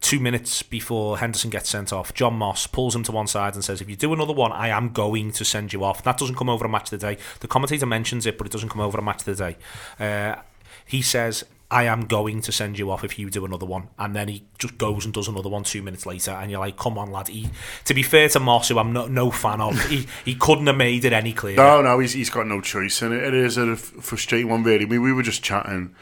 two 0.00 0.20
minutes 0.20 0.62
before 0.62 1.18
henderson 1.18 1.50
gets 1.50 1.68
sent 1.68 1.92
off 1.92 2.14
john 2.14 2.34
moss 2.34 2.68
pulls 2.68 2.94
him 2.94 3.02
to 3.02 3.10
one 3.10 3.26
side 3.26 3.54
and 3.54 3.64
says 3.64 3.80
if 3.80 3.90
you 3.90 3.96
do 3.96 4.12
another 4.12 4.32
one 4.32 4.52
i 4.52 4.68
am 4.68 4.90
going 4.90 5.32
to 5.32 5.44
send 5.44 5.72
you 5.72 5.82
off. 5.82 6.04
That 6.04 6.16
doesn't 6.16 6.36
come 6.36 6.48
over 6.48 6.64
a 6.64 6.68
match 6.68 6.92
of 6.92 7.00
the 7.00 7.06
day. 7.08 7.18
The 7.40 7.48
commentator 7.48 7.86
mentions 7.86 8.24
it 8.24 8.38
but 8.38 8.46
it 8.46 8.52
doesn't 8.52 8.68
come 8.68 8.82
over 8.82 8.98
a 8.98 9.02
match 9.02 9.26
of 9.26 9.36
the 9.36 9.44
day. 9.44 9.56
Uh, 9.98 10.40
he 10.86 11.02
says 11.02 11.44
I 11.70 11.84
am 11.84 12.02
going 12.02 12.40
to 12.42 12.52
send 12.52 12.78
you 12.78 12.90
off 12.90 13.04
if 13.04 13.18
you 13.18 13.30
do 13.30 13.44
another 13.44 13.66
one. 13.66 13.88
And 13.98 14.14
then 14.14 14.28
he 14.28 14.44
just 14.58 14.78
goes 14.78 15.04
and 15.04 15.12
does 15.12 15.28
another 15.28 15.48
one 15.48 15.64
two 15.64 15.82
minutes 15.82 16.06
later. 16.06 16.30
And 16.30 16.50
you're 16.50 16.60
like, 16.60 16.76
come 16.76 16.98
on, 16.98 17.10
lad. 17.10 17.28
He, 17.28 17.50
to 17.86 17.94
be 17.94 18.02
fair 18.02 18.28
to 18.30 18.40
Moss, 18.40 18.68
who 18.68 18.78
I'm 18.78 18.92
no, 18.92 19.06
no 19.06 19.30
fan 19.30 19.60
of, 19.60 19.80
he, 19.88 20.06
he 20.24 20.34
couldn't 20.34 20.66
have 20.66 20.76
made 20.76 21.04
it 21.04 21.12
any 21.12 21.32
clearer. 21.32 21.56
No, 21.56 21.82
no, 21.82 21.98
he's, 21.98 22.12
he's 22.12 22.30
got 22.30 22.46
no 22.46 22.60
choice. 22.60 23.02
And 23.02 23.12
it, 23.12 23.24
it 23.24 23.34
is 23.34 23.56
a 23.56 23.76
frustrating 23.76 24.48
one, 24.48 24.62
really. 24.62 24.84
We 24.84 25.12
were 25.12 25.22
just 25.22 25.42
chatting 25.42 25.94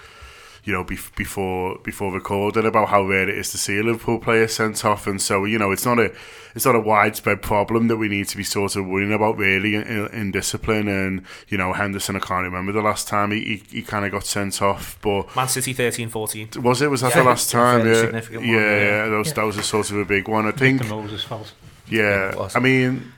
you 0.64 0.72
know, 0.72 0.84
before 0.84 1.78
before 1.82 2.12
recording 2.12 2.66
about 2.66 2.88
how 2.88 3.02
rare 3.02 3.28
it 3.28 3.36
is 3.36 3.50
to 3.50 3.58
see 3.58 3.78
a 3.78 3.82
Liverpool 3.82 4.20
player 4.20 4.46
sent 4.46 4.84
off, 4.84 5.08
and 5.08 5.20
so 5.20 5.44
you 5.44 5.58
know, 5.58 5.72
it's 5.72 5.84
not 5.84 5.98
a 5.98 6.12
it's 6.54 6.64
not 6.64 6.76
a 6.76 6.80
widespread 6.80 7.42
problem 7.42 7.88
that 7.88 7.96
we 7.96 8.08
need 8.08 8.28
to 8.28 8.36
be 8.36 8.44
sort 8.44 8.76
of 8.76 8.86
worrying 8.86 9.12
about 9.12 9.36
really 9.36 9.74
in, 9.74 10.06
in 10.08 10.30
discipline. 10.30 10.86
And 10.86 11.24
you 11.48 11.58
know, 11.58 11.72
Henderson, 11.72 12.14
I 12.14 12.20
can't 12.20 12.44
remember 12.44 12.70
the 12.70 12.80
last 12.80 13.08
time 13.08 13.32
he 13.32 13.40
he, 13.70 13.78
he 13.78 13.82
kind 13.82 14.04
of 14.04 14.12
got 14.12 14.24
sent 14.24 14.62
off, 14.62 14.98
but 15.02 15.34
Man 15.34 15.48
City 15.48 15.74
13-14. 15.74 16.58
was 16.58 16.80
it? 16.80 16.90
Was 16.90 17.00
that 17.00 17.14
yeah, 17.14 17.22
the 17.22 17.28
last 17.28 17.50
time? 17.50 17.86
Yeah, 17.86 17.94
yeah, 17.94 18.10
one, 18.12 18.22
yeah, 18.22 18.44
yeah, 18.44 19.08
that 19.08 19.18
was 19.18 19.28
yeah. 19.28 19.34
that 19.34 19.44
was 19.44 19.56
a 19.56 19.62
sort 19.64 19.90
of 19.90 19.96
a 19.96 20.04
big 20.04 20.28
one. 20.28 20.46
I 20.46 20.52
think. 20.52 20.88
Moss's 20.88 21.24
fault. 21.24 21.52
Yeah, 21.88 22.48
I 22.54 22.60
mean 22.60 23.11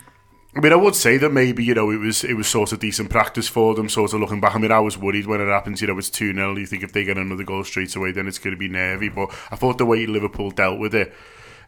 I 0.56 0.60
mean, 0.60 0.72
I 0.72 0.76
would 0.76 0.94
say 0.94 1.16
that 1.16 1.30
maybe 1.30 1.64
you 1.64 1.74
know 1.74 1.90
it 1.90 1.96
was 1.96 2.22
it 2.22 2.34
was 2.34 2.46
sort 2.46 2.72
of 2.72 2.78
decent 2.78 3.10
practice 3.10 3.48
for 3.48 3.74
them. 3.74 3.88
Sort 3.88 4.12
of 4.12 4.20
looking 4.20 4.40
back, 4.40 4.54
I 4.54 4.58
mean, 4.58 4.70
I 4.70 4.78
was 4.78 4.96
worried 4.96 5.26
when 5.26 5.40
it 5.40 5.48
happens. 5.48 5.80
You 5.80 5.88
know, 5.88 5.98
it's 5.98 6.10
two 6.10 6.32
0 6.32 6.56
You 6.56 6.66
think 6.66 6.84
if 6.84 6.92
they 6.92 7.04
get 7.04 7.18
another 7.18 7.42
goal 7.42 7.64
straight 7.64 7.94
away, 7.96 8.12
then 8.12 8.28
it's 8.28 8.38
going 8.38 8.54
to 8.54 8.58
be 8.58 8.68
nervy. 8.68 9.08
But 9.08 9.30
I 9.50 9.56
thought 9.56 9.78
the 9.78 9.86
way 9.86 10.06
Liverpool 10.06 10.52
dealt 10.52 10.78
with 10.78 10.94
it, 10.94 11.12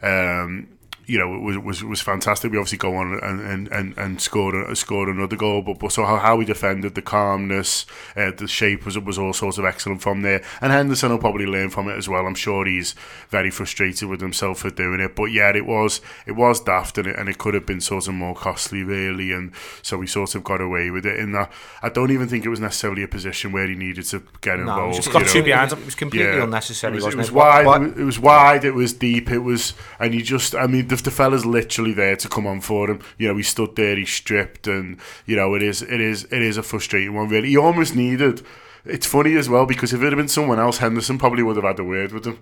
um, 0.03 0.69
you 1.07 1.19
know, 1.19 1.35
it 1.35 1.41
was 1.41 1.59
was 1.59 1.85
was 1.85 2.01
fantastic. 2.01 2.51
We 2.51 2.59
obviously 2.59 2.79
go 2.79 2.97
on 2.97 3.19
and 3.23 3.41
and 3.41 3.69
and, 3.69 3.97
and 3.97 4.21
scored 4.21 4.77
scored 4.77 5.09
another 5.09 5.37
goal, 5.37 5.63
but 5.63 5.79
but 5.79 5.93
so 5.93 6.05
how, 6.05 6.17
how 6.17 6.37
we 6.37 6.45
defended, 6.45 6.97
the 6.97 7.03
calmness, 7.03 7.87
uh, 8.17 8.33
the 8.37 8.49
shape 8.49 8.85
was 8.85 8.99
was 8.99 9.17
all 9.17 9.33
sorts 9.33 9.57
of 9.59 9.65
excellent 9.65 10.03
from 10.03 10.23
there. 10.23 10.43
And 10.61 10.73
Henderson 10.73 11.13
will 11.13 11.19
probably 11.19 11.47
learn 11.47 11.71
from 11.71 11.89
it 11.89 11.97
as 11.97 12.09
well. 12.09 12.27
I'm 12.27 12.35
sure 12.35 12.67
he's 12.67 12.97
very 13.29 13.51
frustrated 13.51 14.09
with 14.09 14.21
himself 14.21 14.59
for 14.59 14.71
doing 14.71 14.99
it. 14.99 15.15
But 15.15 15.27
yeah, 15.27 15.55
it 15.55 15.65
was 15.65 16.01
it 16.27 16.33
was 16.33 16.61
daft, 16.61 16.99
and 16.99 17.07
it 17.07 17.17
and 17.17 17.29
it 17.29 17.39
could 17.39 17.55
have 17.55 17.67
been 17.67 17.81
sort 17.81 18.09
of 18.09 18.15
more 18.15 18.35
costly, 18.35 18.83
really. 18.83 19.31
And 19.31 19.53
so 19.83 19.99
we 19.99 20.09
sort 20.09 20.35
of 20.35 20.43
got 20.43 20.61
away 20.61 20.91
with 20.91 21.07
it. 21.07 21.21
In 21.21 21.31
that, 21.33 21.53
I 21.83 21.89
don't 21.89 22.11
even 22.11 22.27
think 22.27 22.45
it 22.45 22.49
was 22.49 22.61
necessarily 22.61 23.05
a 23.05 23.09
position 23.09 23.53
where 23.53 23.69
he 23.69 23.77
needed 23.77 24.07
to 24.07 24.25
get 24.41 24.59
involved. 24.59 24.81
No, 24.81 24.99
it 24.99 25.07
was, 25.07 25.09
got 25.09 25.27
two 25.27 25.45
behind 25.45 25.71
It 25.71 25.85
was 25.85 25.95
completely 25.95 26.37
yeah. 26.37 26.43
unnecessary. 26.43 26.95
It 26.95 27.05
was, 27.05 27.15
it 27.15 27.17
was 27.17 27.31
wide. 27.31 27.65
What? 27.65 27.83
It 27.83 28.05
was 28.05 28.19
wide. 28.19 28.65
It 28.65 28.75
was 28.75 28.93
deep. 28.93 29.31
It 29.31 29.39
was, 29.39 29.73
and 30.01 30.13
you 30.13 30.23
just, 30.23 30.57
I 30.57 30.67
mean. 30.67 30.89
The, 30.89 30.96
the, 30.97 31.03
the 31.03 31.11
fella's 31.11 31.47
literally 31.47 31.93
there 31.93 32.17
to 32.17 32.29
come 32.29 32.47
on 32.47 32.61
for 32.61 32.91
him. 32.91 33.01
You 33.19 33.29
know, 33.29 33.37
he 33.37 33.43
stood 33.43 33.77
there, 33.77 33.97
he 33.97 34.05
stripped, 34.05 34.67
and 34.67 34.99
you 35.27 35.37
know, 35.37 35.55
it 35.55 35.63
is, 35.63 35.83
it 35.83 36.01
is, 36.01 36.25
it 36.25 36.43
is 36.43 36.57
a 36.57 36.63
frustrating 36.63 37.15
one. 37.15 37.29
Really, 37.29 37.49
he 37.49 37.57
almost 37.57 37.95
needed. 37.95 38.43
It's 38.85 39.07
funny 39.07 39.35
as 39.37 39.49
well 39.49 39.67
because 39.67 39.93
if 39.93 40.01
it 40.01 40.05
had 40.05 40.17
been 40.17 40.29
someone 40.29 40.61
else, 40.61 40.79
Henderson 40.79 41.19
probably 41.19 41.43
would 41.43 41.57
have 41.57 41.65
had 41.65 41.79
a 41.79 41.85
word 41.85 42.13
with 42.13 42.25
him. 42.25 42.39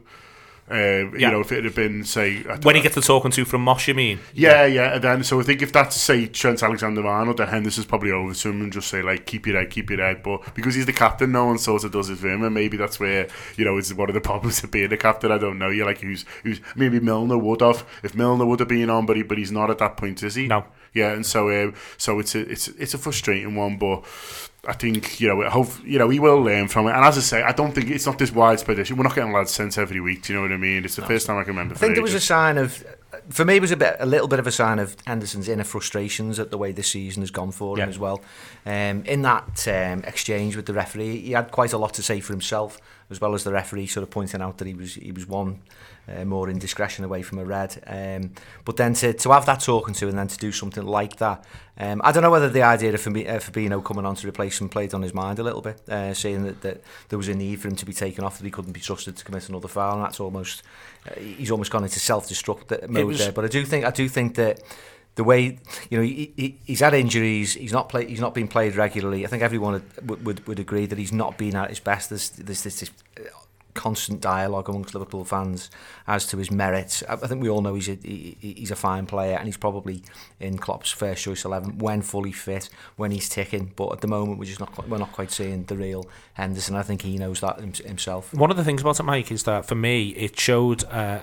Uh, 0.70 0.74
yeah. 0.74 1.10
You 1.12 1.30
know, 1.30 1.40
if 1.40 1.52
it 1.52 1.62
had 1.64 1.74
been, 1.74 2.04
say... 2.04 2.42
When 2.62 2.74
he 2.74 2.80
gets 2.80 2.94
the 2.94 3.02
talking 3.02 3.30
to 3.32 3.44
from 3.44 3.62
Moss, 3.62 3.86
you 3.86 3.94
mean? 3.94 4.20
Yeah, 4.32 4.64
yeah. 4.64 4.94
And 4.94 5.04
then, 5.04 5.24
so 5.24 5.38
I 5.38 5.42
think 5.42 5.60
if 5.60 5.72
that's, 5.72 5.96
say, 5.96 6.26
Trent 6.26 6.62
Alexander-Arnold, 6.62 7.36
then 7.36 7.48
Henderson's 7.48 7.86
probably 7.86 8.10
over 8.10 8.32
to 8.32 8.48
him 8.48 8.62
and 8.62 8.72
just 8.72 8.88
say, 8.88 9.02
like, 9.02 9.26
keep 9.26 9.46
your 9.46 9.58
head, 9.58 9.70
keep 9.70 9.90
your 9.90 10.00
head. 10.00 10.22
But 10.22 10.54
because 10.54 10.74
he's 10.74 10.86
the 10.86 10.92
captain, 10.92 11.32
no 11.32 11.46
one 11.46 11.58
sort 11.58 11.84
of 11.84 11.92
does 11.92 12.08
it 12.08 12.16
for 12.16 12.28
him. 12.28 12.42
And 12.42 12.54
maybe 12.54 12.76
that's 12.76 12.98
where, 12.98 13.28
you 13.56 13.64
know, 13.64 13.76
it's 13.76 13.92
one 13.92 14.08
of 14.08 14.14
the 14.14 14.20
problems 14.22 14.64
of 14.64 14.70
being 14.70 14.92
a 14.92 14.96
captain. 14.96 15.30
I 15.30 15.38
don't 15.38 15.58
know. 15.58 15.68
You're 15.68 15.86
like, 15.86 16.00
who's... 16.00 16.24
who's 16.42 16.60
maybe 16.74 16.98
Milner 16.98 17.36
would 17.36 17.60
have. 17.60 17.86
If 18.02 18.14
Milner 18.14 18.46
would 18.46 18.60
have 18.60 18.68
been 18.68 18.88
on, 18.88 19.06
but, 19.06 19.16
he, 19.16 19.22
but 19.22 19.38
he's 19.38 19.52
not 19.52 19.70
at 19.70 19.78
that 19.78 19.96
point, 19.96 20.22
is 20.22 20.34
he? 20.34 20.46
No. 20.46 20.64
Yeah, 20.94 21.12
and 21.12 21.26
so 21.26 21.50
um, 21.50 21.74
so 21.96 22.20
it's 22.20 22.36
a 22.36 22.48
it's 22.48 22.68
it's 22.68 22.94
a 22.94 22.98
frustrating 22.98 23.56
one, 23.56 23.78
but 23.78 24.04
I 24.66 24.72
think 24.72 25.20
you 25.20 25.28
know, 25.28 25.48
hope 25.48 25.68
you 25.84 25.98
know 25.98 26.08
he 26.08 26.18
will 26.18 26.40
learn 26.40 26.68
from 26.68 26.86
it. 26.86 26.92
And 26.92 27.04
as 27.04 27.18
I 27.18 27.20
say, 27.20 27.42
I 27.42 27.52
don't 27.52 27.72
think 27.72 27.90
it's 27.90 28.06
not 28.06 28.18
this 28.18 28.32
widespread 28.32 28.78
issue. 28.78 28.94
We're 28.94 29.04
not 29.04 29.14
getting 29.14 29.32
lads 29.32 29.52
sent 29.52 29.78
every 29.78 30.00
week. 30.00 30.22
Do 30.22 30.32
you 30.32 30.38
know 30.38 30.42
what 30.42 30.52
I 30.52 30.56
mean? 30.56 30.84
It's 30.84 30.96
the 30.96 31.02
no. 31.02 31.08
first 31.08 31.26
time 31.26 31.38
I 31.38 31.44
can 31.44 31.52
remember. 31.52 31.74
I 31.74 31.78
think 31.78 31.96
it 31.96 32.02
was 32.02 32.14
a 32.14 32.20
sign 32.20 32.58
of, 32.58 32.84
for 33.28 33.44
me, 33.44 33.56
it 33.56 33.60
was 33.60 33.70
a 33.70 33.76
bit, 33.76 33.96
a 33.98 34.06
little 34.06 34.28
bit 34.28 34.38
of 34.38 34.46
a 34.46 34.52
sign 34.52 34.78
of 34.78 34.96
Henderson's 35.06 35.48
inner 35.48 35.64
frustrations 35.64 36.38
at 36.38 36.50
the 36.50 36.58
way 36.58 36.72
this 36.72 36.88
season 36.88 37.22
has 37.22 37.30
gone 37.30 37.52
for 37.52 37.78
him 37.78 37.88
as 37.88 37.98
well. 37.98 38.22
Um, 38.66 39.04
in 39.04 39.22
that 39.22 39.66
um, 39.68 40.04
exchange 40.04 40.56
with 40.56 40.66
the 40.66 40.74
referee, 40.74 41.20
he 41.20 41.32
had 41.32 41.50
quite 41.50 41.72
a 41.72 41.78
lot 41.78 41.94
to 41.94 42.02
say 42.02 42.20
for 42.20 42.32
himself, 42.32 42.80
as 43.10 43.20
well 43.20 43.34
as 43.34 43.44
the 43.44 43.52
referee 43.52 43.86
sort 43.86 44.02
of 44.02 44.10
pointing 44.10 44.40
out 44.40 44.58
that 44.58 44.66
he 44.66 44.74
was 44.74 44.94
he 44.94 45.12
was 45.12 45.26
one 45.26 45.60
uh, 46.08 46.24
more 46.24 46.48
indiscretion 46.50 47.04
away 47.04 47.22
from 47.22 47.38
a 47.38 47.44
red. 47.44 47.82
Um, 47.86 48.32
but 48.64 48.76
then 48.76 48.94
to, 48.94 49.12
to 49.12 49.30
have 49.32 49.46
that 49.46 49.60
talking 49.60 49.94
to 49.94 50.08
and 50.08 50.18
then 50.18 50.28
to 50.28 50.38
do 50.38 50.52
something 50.52 50.84
like 50.84 51.16
that, 51.16 51.44
um, 51.76 52.00
I 52.04 52.12
don't 52.12 52.22
know 52.22 52.30
whether 52.30 52.48
the 52.48 52.62
idea 52.62 52.94
of 52.94 53.00
Fabinho 53.00 53.84
coming 53.84 54.06
on 54.06 54.14
to 54.16 54.28
replace 54.28 54.60
him 54.60 54.68
played 54.68 54.94
on 54.94 55.02
his 55.02 55.12
mind 55.12 55.38
a 55.38 55.42
little 55.42 55.62
bit, 55.62 55.80
uh, 55.88 56.14
saying 56.14 56.44
that, 56.44 56.60
that 56.62 56.82
there 57.08 57.18
was 57.18 57.28
a 57.28 57.34
need 57.34 57.60
for 57.60 57.68
him 57.68 57.76
to 57.76 57.86
be 57.86 57.92
taken 57.92 58.22
off, 58.22 58.38
that 58.38 58.44
he 58.44 58.50
couldn't 58.50 58.72
be 58.72 58.80
trusted 58.80 59.16
to 59.16 59.24
commit 59.24 59.48
another 59.48 59.68
foul, 59.68 59.94
and 59.96 60.04
that's 60.04 60.20
almost 60.20 60.62
uh, 61.10 61.18
he's 61.18 61.50
almost 61.50 61.70
gone 61.70 61.82
into 61.82 61.98
self-destruct 61.98 62.88
mode 62.88 63.06
was, 63.06 63.18
there. 63.18 63.32
But 63.32 63.44
I 63.44 63.48
do 63.48 63.64
think 63.64 63.84
I 63.84 63.90
do 63.90 64.08
think 64.08 64.36
that 64.36 64.60
the 65.16 65.24
way 65.24 65.58
you 65.90 65.98
know 65.98 66.02
he, 66.02 66.32
he, 66.36 66.58
he's 66.64 66.80
had 66.80 66.94
injuries, 66.94 67.54
he's 67.54 67.72
not 67.72 67.88
play, 67.88 68.06
he's 68.06 68.20
not 68.20 68.34
been 68.34 68.48
played 68.48 68.76
regularly. 68.76 69.24
I 69.24 69.28
think 69.28 69.42
everyone 69.42 69.82
would, 70.02 70.24
would, 70.24 70.46
would 70.46 70.58
agree 70.58 70.86
that 70.86 70.98
he's 70.98 71.12
not 71.12 71.38
been 71.38 71.56
at 71.56 71.70
his 71.70 71.80
best. 71.80 72.10
There's, 72.10 72.30
there's 72.30 72.62
this, 72.62 72.80
this 72.80 72.90
constant 73.74 74.20
dialogue 74.20 74.68
amongst 74.68 74.94
Liverpool 74.94 75.24
fans 75.24 75.70
as 76.06 76.26
to 76.26 76.38
his 76.38 76.50
merits. 76.50 77.02
I, 77.08 77.16
think 77.16 77.42
we 77.42 77.50
all 77.50 77.60
know 77.60 77.74
he's 77.74 77.88
a 77.88 77.98
he, 78.02 78.36
he's 78.40 78.70
a 78.70 78.76
fine 78.76 79.06
player 79.06 79.36
and 79.36 79.46
he's 79.46 79.56
probably 79.56 80.02
in 80.40 80.58
Klopp's 80.58 80.90
first 80.90 81.24
choice 81.24 81.44
eleven 81.44 81.78
when 81.78 82.02
fully 82.02 82.32
fit, 82.32 82.68
when 82.96 83.10
he's 83.10 83.28
ticking. 83.28 83.72
But 83.76 83.92
at 83.92 84.00
the 84.00 84.08
moment, 84.08 84.38
we're 84.38 84.46
just 84.46 84.60
not 84.60 84.88
we're 84.88 84.98
not 84.98 85.12
quite 85.12 85.30
seeing 85.30 85.64
the 85.64 85.76
real 85.76 86.08
Henderson. 86.34 86.76
I 86.76 86.82
think 86.82 87.02
he 87.02 87.18
knows 87.18 87.40
that 87.40 87.58
himself. 87.60 88.32
One 88.32 88.50
of 88.50 88.56
the 88.56 88.64
things 88.64 88.80
about 88.80 88.98
it, 88.98 89.02
Mike, 89.02 89.30
is 89.30 89.42
that 89.44 89.66
for 89.66 89.74
me, 89.74 90.10
it 90.10 90.38
showed. 90.38 90.84
Uh, 90.84 91.20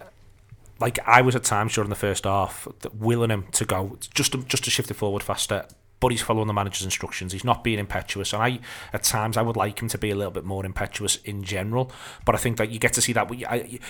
like 0.79 0.97
I 1.05 1.21
was 1.21 1.35
at 1.35 1.43
times 1.43 1.75
during 1.75 1.91
the 1.91 1.95
first 1.95 2.23
half, 2.23 2.67
willing 2.97 3.29
him 3.29 3.45
to 3.51 3.65
go 3.65 3.99
just 4.15 4.31
to, 4.31 4.43
just 4.45 4.63
to 4.63 4.71
shift 4.71 4.89
it 4.89 4.95
forward 4.95 5.21
faster 5.21 5.67
but 6.01 6.11
he's 6.11 6.21
following 6.21 6.47
the 6.47 6.53
manager's 6.53 6.83
instructions. 6.83 7.31
He's 7.31 7.45
not 7.45 7.63
being 7.63 7.79
impetuous, 7.79 8.33
and 8.33 8.41
I 8.41 8.59
at 8.91 9.03
times 9.03 9.37
I 9.37 9.43
would 9.43 9.55
like 9.55 9.81
him 9.81 9.87
to 9.89 9.97
be 9.97 10.09
a 10.09 10.15
little 10.15 10.31
bit 10.31 10.43
more 10.43 10.65
impetuous 10.65 11.17
in 11.17 11.43
general. 11.43 11.91
But 12.25 12.35
I 12.35 12.39
think 12.39 12.57
that 12.57 12.71
you 12.71 12.79
get 12.79 12.93
to 12.93 13.01
see 13.01 13.13
that 13.13 13.31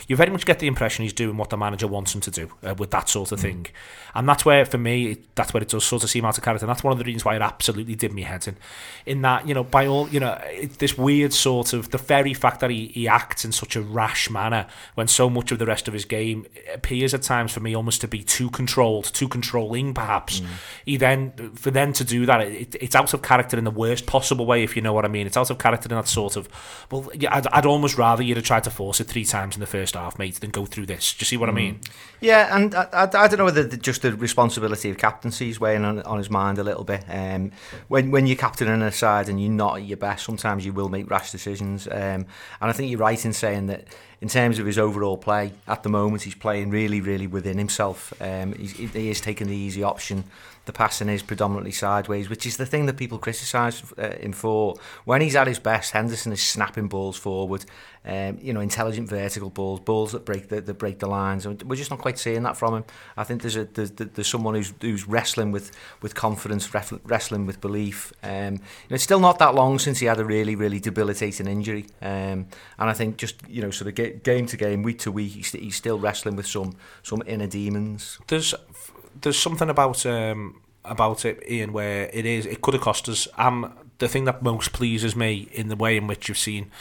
you 0.07 0.16
very 0.16 0.30
much 0.30 0.45
get 0.45 0.59
the 0.59 0.68
impression 0.68 1.03
he's 1.03 1.14
doing 1.14 1.38
what 1.38 1.49
the 1.49 1.57
manager 1.57 1.88
wants 1.88 2.14
him 2.14 2.22
to 2.22 2.30
do 2.30 2.51
uh, 2.64 2.76
with 2.78 2.91
that 2.91 3.07
sort 3.09 3.32
of 3.32 3.39
mm. 3.39 3.43
thing, 3.43 3.68
and 4.14 4.28
that's 4.28 4.45
where 4.45 4.66
for 4.66 4.78
me 4.78 5.18
that's 5.36 5.53
where 5.53 5.64
it 5.64 5.70
does 5.70 5.86
sort 5.86 6.03
of 6.03 6.09
seem 6.09 6.26
out 6.26 6.38
of 6.38 6.43
character. 6.43 6.66
And 6.66 6.70
that's 6.70 6.84
one 6.84 6.91
of 6.91 6.99
the 6.99 7.05
reasons 7.05 7.24
why 7.24 7.36
it 7.36 7.41
absolutely 7.41 7.95
did 7.95 8.14
me 8.14 8.24
head 8.24 8.45
in. 8.45 8.57
In 9.05 9.22
that 9.22 9.47
you 9.47 9.53
know 9.53 9.64
by 9.64 9.88
all 9.88 10.09
you 10.09 10.20
know 10.20 10.38
it, 10.47 10.80
this 10.80 10.97
weird 10.97 11.34
sort 11.34 11.72
of 11.72 11.91
the 11.91 11.97
very 11.97 12.34
fact 12.34 12.59
that 12.59 12.70
he, 12.70 12.88
he 12.88 13.07
acts 13.07 13.45
in 13.45 13.53
such 13.53 13.78
a 13.78 13.82
rash 13.82 14.30
manner 14.30 14.68
when 14.95 15.07
so 15.07 15.30
much 15.30 15.53
of 15.53 15.59
the 15.59 15.66
rest 15.66 15.88
of 15.88 15.93
his 15.93 16.03
game 16.03 16.45
appears 16.74 17.14
at 17.14 17.22
times 17.22 17.53
for 17.53 17.62
me 17.62 17.74
almost 17.74 18.01
to 18.01 18.07
be 18.07 18.22
too 18.22 18.49
controlled, 18.49 19.05
too 19.05 19.30
controlling 19.30 19.93
perhaps. 19.93 20.41
Mm. 20.41 20.47
He 20.86 20.97
then 20.97 21.51
for 21.55 21.72
then 21.72 21.93
to 21.93 22.00
to 22.01 22.07
do 22.07 22.25
that. 22.25 22.41
It, 22.41 22.75
it's 22.79 22.95
out 22.95 23.13
of 23.13 23.21
character 23.21 23.57
in 23.57 23.63
the 23.63 23.71
worst 23.71 24.05
possible 24.05 24.45
way, 24.45 24.63
if 24.63 24.75
you 24.75 24.81
know 24.81 24.93
what 24.93 25.05
I 25.05 25.07
mean. 25.07 25.27
It's 25.27 25.37
out 25.37 25.49
of 25.49 25.57
character 25.57 25.89
in 25.89 25.95
that 25.95 26.07
sort 26.07 26.35
of. 26.35 26.47
Well, 26.91 27.09
yeah, 27.13 27.35
I'd, 27.35 27.47
I'd 27.47 27.65
almost 27.65 27.97
rather 27.97 28.23
you'd 28.23 28.37
have 28.37 28.45
tried 28.45 28.63
to 28.65 28.71
force 28.71 28.99
it 28.99 29.05
three 29.05 29.25
times 29.25 29.55
in 29.55 29.59
the 29.59 29.67
first 29.67 29.95
half, 29.95 30.17
mate, 30.17 30.35
than 30.35 30.49
go 30.49 30.65
through 30.65 30.87
this. 30.87 31.13
Do 31.13 31.23
you 31.23 31.25
see 31.25 31.37
what 31.37 31.49
mm. 31.49 31.53
I 31.53 31.55
mean? 31.55 31.79
Yeah, 32.19 32.55
and 32.55 32.75
I, 32.75 32.87
I, 32.93 33.03
I 33.03 33.27
don't 33.27 33.37
know 33.37 33.45
whether 33.45 33.63
the, 33.63 33.77
just 33.77 34.01
the 34.01 34.13
responsibility 34.15 34.89
of 34.89 34.97
captaincy 34.97 35.49
is 35.49 35.59
weighing 35.59 35.85
on, 35.85 36.01
on 36.03 36.17
his 36.17 36.29
mind 36.29 36.57
a 36.57 36.63
little 36.63 36.83
bit. 36.83 37.03
Um, 37.09 37.51
when 37.87 38.11
when 38.11 38.27
you're 38.27 38.37
captain 38.37 38.67
captaining 38.67 38.87
a 38.87 38.91
side 38.91 39.29
and 39.29 39.41
you're 39.41 39.51
not 39.51 39.77
at 39.77 39.83
your 39.83 39.97
best, 39.97 40.25
sometimes 40.25 40.65
you 40.65 40.73
will 40.73 40.89
make 40.89 41.09
rash 41.09 41.31
decisions. 41.31 41.87
Um, 41.87 42.25
and 42.61 42.69
I 42.69 42.71
think 42.71 42.89
you're 42.89 42.99
right 42.99 43.23
in 43.23 43.33
saying 43.33 43.67
that 43.67 43.87
in 44.21 44.27
terms 44.27 44.59
of 44.59 44.65
his 44.65 44.77
overall 44.77 45.17
play 45.17 45.53
at 45.67 45.83
the 45.83 45.89
moment, 45.89 46.23
he's 46.23 46.35
playing 46.35 46.69
really, 46.69 47.01
really 47.01 47.27
within 47.27 47.57
himself. 47.57 48.13
Um, 48.21 48.53
he's, 48.53 48.73
he 48.73 49.09
is 49.09 49.19
taking 49.19 49.47
the 49.47 49.55
easy 49.55 49.83
option 49.83 50.23
the 50.66 50.74
passing 50.74 51.09
is 51.09 51.24
predominantly 51.24 51.72
sideways, 51.72 52.30
which 52.30 52.45
is 52.45 52.57
the 52.57 52.66
thing 52.66 52.86
that 52.86 52.97
people 52.97 53.18
criticise 53.18 53.82
uh, 53.97 54.16
him 54.18 54.32
for. 54.32 54.76
When 55.05 55.22
he's 55.22 55.36
at 55.36 55.47
his 55.47 55.59
best, 55.59 55.91
Henderson 55.91 56.32
is 56.32 56.41
snapping 56.41 56.88
balls 56.88 57.18
forward, 57.18 57.66
um, 58.05 58.38
you 58.41 58.53
know, 58.53 58.59
intelligent 58.59 59.09
vertical 59.09 59.49
balls, 59.49 59.80
balls 59.80 60.12
that 60.12 60.24
break 60.24 60.49
the 60.49 60.62
that 60.62 60.74
break 60.76 60.99
the 60.99 61.07
lines. 61.07 61.45
And 61.45 61.62
we're 61.64 61.76
just 61.76 61.89
not 61.89 61.99
quite 61.99 62.20
seeing 62.20 62.43
that 62.43 62.57
from 62.57 62.76
him. 62.76 62.86
I 63.18 63.24
think 63.24 63.41
there's 63.41 63.55
a 63.55 63.66
there's, 63.66 63.91
there's 63.91 64.28
someone 64.28 64.53
who's 64.53 64.72
who's 64.82 65.07
wrestling 65.07 65.51
with 65.51 65.72
with 66.01 66.14
confidence, 66.14 66.72
wrestling 66.74 67.47
with 67.47 67.59
belief. 67.59 68.14
Um, 68.22 68.53
you 68.53 68.89
know, 68.89 68.95
it's 68.95 69.03
still 69.03 69.20
not 69.20 69.39
that 69.39 69.55
long 69.55 69.80
since 69.80 69.99
he 69.99 70.05
had 70.05 70.20
a 70.20 70.26
really 70.26 70.55
really 70.55 70.80
debilitating 70.80 71.47
injury, 71.47 71.88
um, 72.03 72.47
and 72.78 72.89
I 72.89 72.93
think 72.93 73.18
just 73.18 73.36
you 73.49 73.64
know, 73.64 73.72
sort 73.72 73.88
of 73.88 74.24
game 74.24 74.45
to 74.45 74.57
game, 74.57 74.84
week 74.84 74.99
to 74.99 75.12
week, 75.12 75.32
he's, 75.32 75.51
he's 75.53 75.76
still 75.76 75.97
wrestling 75.97 76.36
with 76.36 76.45
some 76.45 76.76
some 77.01 77.24
inner 77.26 77.47
demons. 77.47 78.20
There's 78.28 78.53
there's 79.22 79.39
something 79.39 79.69
about 79.69 80.05
um, 80.05 80.61
about 80.86 81.26
it, 81.26 81.43
Ian, 81.49 81.74
where 81.74 82.09
it 82.13 82.26
is 82.26 82.45
it 82.45 82.61
could 82.61 82.74
have 82.74 82.84
cost 82.84 83.07
us. 83.09 83.28
Um, 83.38 83.74
the 83.99 84.07
thing 84.07 84.26
that 84.26 84.41
most 84.41 84.74
pleases 84.74 85.15
me 85.15 85.47
in 85.51 85.67
the 85.67 85.76
way 85.76 85.95
in 85.95 86.07
which 86.07 86.28
you've 86.28 86.38
seen 86.38 86.72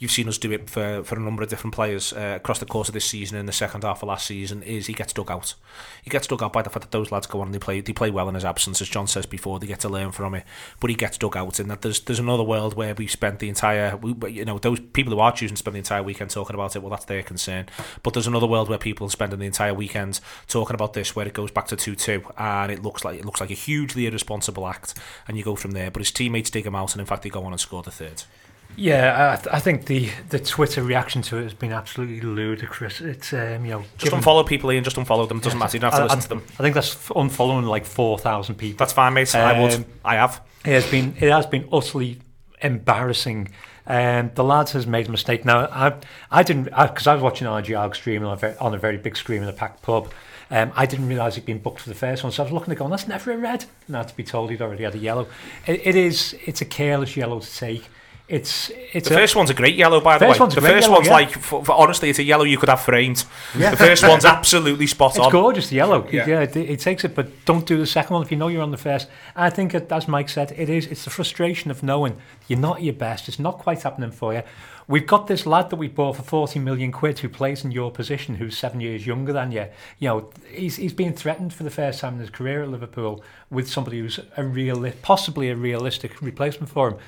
you've 0.00 0.10
seen 0.10 0.28
us 0.28 0.38
do 0.38 0.50
it 0.50 0.68
for, 0.68 1.04
for 1.04 1.16
a 1.16 1.20
number 1.20 1.42
of 1.42 1.48
different 1.48 1.74
players 1.74 2.12
uh, 2.12 2.34
across 2.36 2.58
the 2.58 2.66
course 2.66 2.88
of 2.88 2.94
this 2.94 3.04
season 3.04 3.38
and 3.38 3.48
the 3.48 3.52
second 3.52 3.84
half 3.84 4.02
of 4.02 4.08
last 4.08 4.26
season 4.26 4.62
is 4.62 4.86
he 4.86 4.92
gets 4.92 5.12
dug 5.12 5.30
out. 5.30 5.54
He 6.02 6.10
gets 6.10 6.26
dug 6.26 6.42
out 6.42 6.52
by 6.52 6.62
the 6.62 6.70
fact 6.70 6.82
that 6.82 6.90
those 6.90 7.12
lads 7.12 7.26
go 7.26 7.40
on 7.40 7.48
and 7.48 7.54
they 7.54 7.58
play 7.58 7.80
they 7.80 7.92
play 7.92 8.10
well 8.10 8.28
in 8.28 8.34
his 8.34 8.44
absence, 8.44 8.80
as 8.80 8.88
John 8.88 9.06
says 9.06 9.26
before. 9.26 9.60
They 9.60 9.66
get 9.66 9.80
to 9.80 9.88
learn 9.88 10.10
from 10.10 10.34
it, 10.34 10.44
but 10.80 10.90
he 10.90 10.96
gets 10.96 11.18
dug 11.18 11.36
out. 11.36 11.58
And 11.60 11.70
that 11.70 11.82
there's 11.82 12.00
there's 12.00 12.18
another 12.18 12.42
world 12.42 12.74
where 12.74 12.94
we 12.94 13.06
spent 13.06 13.38
the 13.38 13.48
entire 13.48 13.96
we, 13.96 14.32
you 14.32 14.44
know 14.44 14.58
those 14.58 14.80
people 14.80 15.12
who 15.12 15.20
are 15.20 15.32
choosing 15.32 15.54
to 15.54 15.58
spend 15.58 15.74
the 15.74 15.78
entire 15.78 16.02
weekend 16.02 16.30
talking 16.30 16.54
about 16.54 16.74
it. 16.74 16.80
Well, 16.82 16.90
that's 16.90 17.04
their 17.04 17.22
concern. 17.22 17.66
But 18.02 18.14
there's 18.14 18.26
another 18.26 18.46
world 18.46 18.68
where 18.68 18.78
people 18.78 19.06
are 19.06 19.10
spending 19.10 19.38
the 19.38 19.46
entire 19.46 19.74
weekend 19.74 20.20
talking 20.48 20.74
about 20.74 20.94
this, 20.94 21.14
where 21.14 21.26
it 21.26 21.34
goes 21.34 21.50
back 21.50 21.66
to 21.68 21.76
two 21.76 21.94
two, 21.94 22.24
and 22.38 22.72
it 22.72 22.82
looks 22.82 23.04
like 23.04 23.18
it 23.18 23.24
looks 23.24 23.40
like 23.40 23.50
a 23.50 23.54
hugely 23.54 24.06
irresponsible 24.06 24.66
act, 24.66 24.94
and 25.28 25.36
you 25.36 25.44
go 25.44 25.56
from 25.56 25.72
there. 25.72 25.90
But 25.90 26.00
his 26.00 26.10
teammates 26.10 26.50
dig 26.50 26.66
him 26.66 26.74
out, 26.74 26.92
and 26.92 27.00
in 27.00 27.06
fact 27.06 27.22
they 27.22 27.28
go 27.28 27.44
on 27.44 27.52
and 27.52 27.60
score 27.60 27.82
the 27.82 27.90
third. 27.90 28.24
Yeah, 28.76 29.34
I, 29.34 29.42
th- 29.42 29.54
I, 29.54 29.58
think 29.58 29.86
the, 29.86 30.10
the 30.30 30.38
Twitter 30.38 30.82
reaction 30.82 31.22
to 31.22 31.38
it 31.38 31.42
has 31.42 31.54
been 31.54 31.72
absolutely 31.72 32.20
ludicrous. 32.20 33.00
It's 33.00 33.32
um, 33.32 33.64
you 33.64 33.72
know 33.72 33.80
just 33.98 34.04
given, 34.04 34.20
unfollow 34.20 34.46
people 34.46 34.70
and 34.70 34.84
just 34.84 34.96
unfollow 34.96 35.28
them. 35.28 35.38
It 35.38 35.44
doesn't 35.44 35.58
matter. 35.58 35.76
You 35.76 35.80
don't 35.80 35.92
have 35.92 36.00
to 36.00 36.12
I, 36.12 36.14
listen 36.14 36.20
to 36.22 36.28
them. 36.28 36.44
I 36.58 36.62
think 36.62 36.74
that's 36.74 36.94
unfollowing 37.10 37.66
like 37.66 37.84
four 37.84 38.18
thousand 38.18 38.56
people. 38.56 38.78
That's 38.78 38.92
fine, 38.92 39.14
mate. 39.14 39.34
Um, 39.34 39.40
I 39.40 39.60
would. 39.60 39.74
Um, 39.74 39.84
I 40.04 40.14
have. 40.16 40.42
It 40.64 40.72
has 40.72 40.90
been. 40.90 41.14
It 41.18 41.30
has 41.30 41.46
been 41.46 41.68
utterly 41.72 42.18
embarrassing. 42.62 43.50
Um, 43.86 44.30
the 44.34 44.44
lads 44.44 44.72
has 44.72 44.86
made 44.86 45.08
a 45.08 45.10
mistake. 45.10 45.44
Now 45.44 45.66
I 45.66 45.94
I 46.30 46.42
didn't 46.42 46.64
because 46.64 47.06
I, 47.06 47.12
I, 47.12 47.14
was 47.14 47.22
watching 47.22 47.46
RG 47.46 47.78
Arg 47.78 47.94
stream 47.94 48.24
on 48.24 48.34
a, 48.34 48.36
very, 48.36 48.56
on 48.58 48.74
a 48.74 48.78
very 48.78 48.98
big 48.98 49.16
screen 49.16 49.42
in 49.42 49.48
a 49.48 49.52
packed 49.52 49.82
pub. 49.82 50.12
Um, 50.50 50.72
I 50.74 50.84
didn't 50.86 51.06
realise 51.06 51.36
he'd 51.36 51.46
been 51.46 51.58
booked 51.58 51.80
for 51.80 51.88
the 51.88 51.94
first 51.94 52.24
one, 52.24 52.32
so 52.32 52.42
I 52.42 52.46
was 52.46 52.52
looking 52.52 52.72
at 52.72 52.78
going, 52.78 52.90
that's 52.90 53.06
never 53.06 53.30
a 53.30 53.36
red. 53.36 53.66
Now 53.86 54.02
to 54.02 54.14
be 54.16 54.24
told 54.24 54.50
he'd 54.50 54.60
already 54.60 54.82
had 54.82 54.96
a 54.96 54.98
yellow. 54.98 55.28
It, 55.66 55.86
it 55.86 55.94
is. 55.94 56.36
It's 56.44 56.60
a 56.60 56.64
careless 56.64 57.16
yellow 57.16 57.38
to 57.38 57.56
take. 57.56 57.84
It's 58.30 58.70
it's 58.92 59.08
the 59.08 59.14
a, 59.16 59.18
first 59.18 59.34
one's 59.34 59.50
a 59.50 59.54
great 59.54 59.74
yellow, 59.74 60.00
by 60.00 60.16
the 60.16 60.26
way. 60.26 60.34
the 60.34 60.60
first 60.60 60.86
yellow, 60.86 60.94
one's 60.94 61.08
yeah. 61.08 61.12
like, 61.12 61.32
for, 61.32 61.64
for, 61.64 61.72
honestly, 61.72 62.10
it's 62.10 62.20
a 62.20 62.22
yellow 62.22 62.44
you 62.44 62.58
could 62.58 62.68
have 62.68 62.80
framed. 62.80 63.24
Yeah. 63.58 63.72
The 63.72 63.76
first 63.76 64.06
one's 64.06 64.24
absolutely 64.24 64.86
spot 64.86 65.18
on. 65.18 65.26
It's 65.26 65.32
gorgeous, 65.32 65.68
the 65.68 65.76
yellow. 65.76 66.08
Yeah, 66.12 66.28
yeah 66.28 66.40
it, 66.42 66.56
it, 66.56 66.78
takes 66.78 67.02
it, 67.02 67.16
but 67.16 67.44
don't 67.44 67.66
do 67.66 67.76
the 67.76 67.86
second 67.86 68.14
one 68.14 68.22
if 68.22 68.30
you 68.30 68.36
know 68.36 68.46
you're 68.46 68.62
on 68.62 68.70
the 68.70 68.76
first. 68.76 69.08
I 69.34 69.50
think, 69.50 69.74
it, 69.74 69.90
as 69.90 70.06
Mike 70.06 70.28
said, 70.28 70.54
it 70.56 70.68
is. 70.68 70.86
It's 70.86 71.02
the 71.02 71.10
frustration 71.10 71.72
of 71.72 71.82
knowing 71.82 72.18
you're 72.46 72.60
not 72.60 72.84
your 72.84 72.94
best. 72.94 73.26
It's 73.26 73.40
not 73.40 73.58
quite 73.58 73.82
happening 73.82 74.12
for 74.12 74.32
you. 74.32 74.44
We've 74.86 75.06
got 75.06 75.26
this 75.26 75.44
lad 75.44 75.70
that 75.70 75.76
we 75.76 75.88
bought 75.88 76.16
for 76.16 76.22
40 76.22 76.60
million 76.60 76.92
quid 76.92 77.18
who 77.20 77.28
plays 77.28 77.64
in 77.64 77.72
your 77.72 77.90
position, 77.90 78.36
who's 78.36 78.56
seven 78.56 78.80
years 78.80 79.06
younger 79.06 79.32
than 79.32 79.50
you. 79.50 79.66
You 79.98 80.08
know, 80.08 80.30
he's, 80.52 80.76
he's 80.76 80.92
being 80.92 81.14
threatened 81.14 81.52
for 81.52 81.64
the 81.64 81.70
first 81.70 82.00
time 82.00 82.14
in 82.14 82.20
his 82.20 82.30
career 82.30 82.62
at 82.62 82.68
Liverpool 82.68 83.22
with 83.50 83.68
somebody 83.68 84.00
who's 84.00 84.20
a 84.36 84.44
real, 84.44 84.88
possibly 85.02 85.48
a 85.48 85.56
realistic 85.56 86.20
replacement 86.20 86.70
for 86.70 86.90
him. 86.90 86.98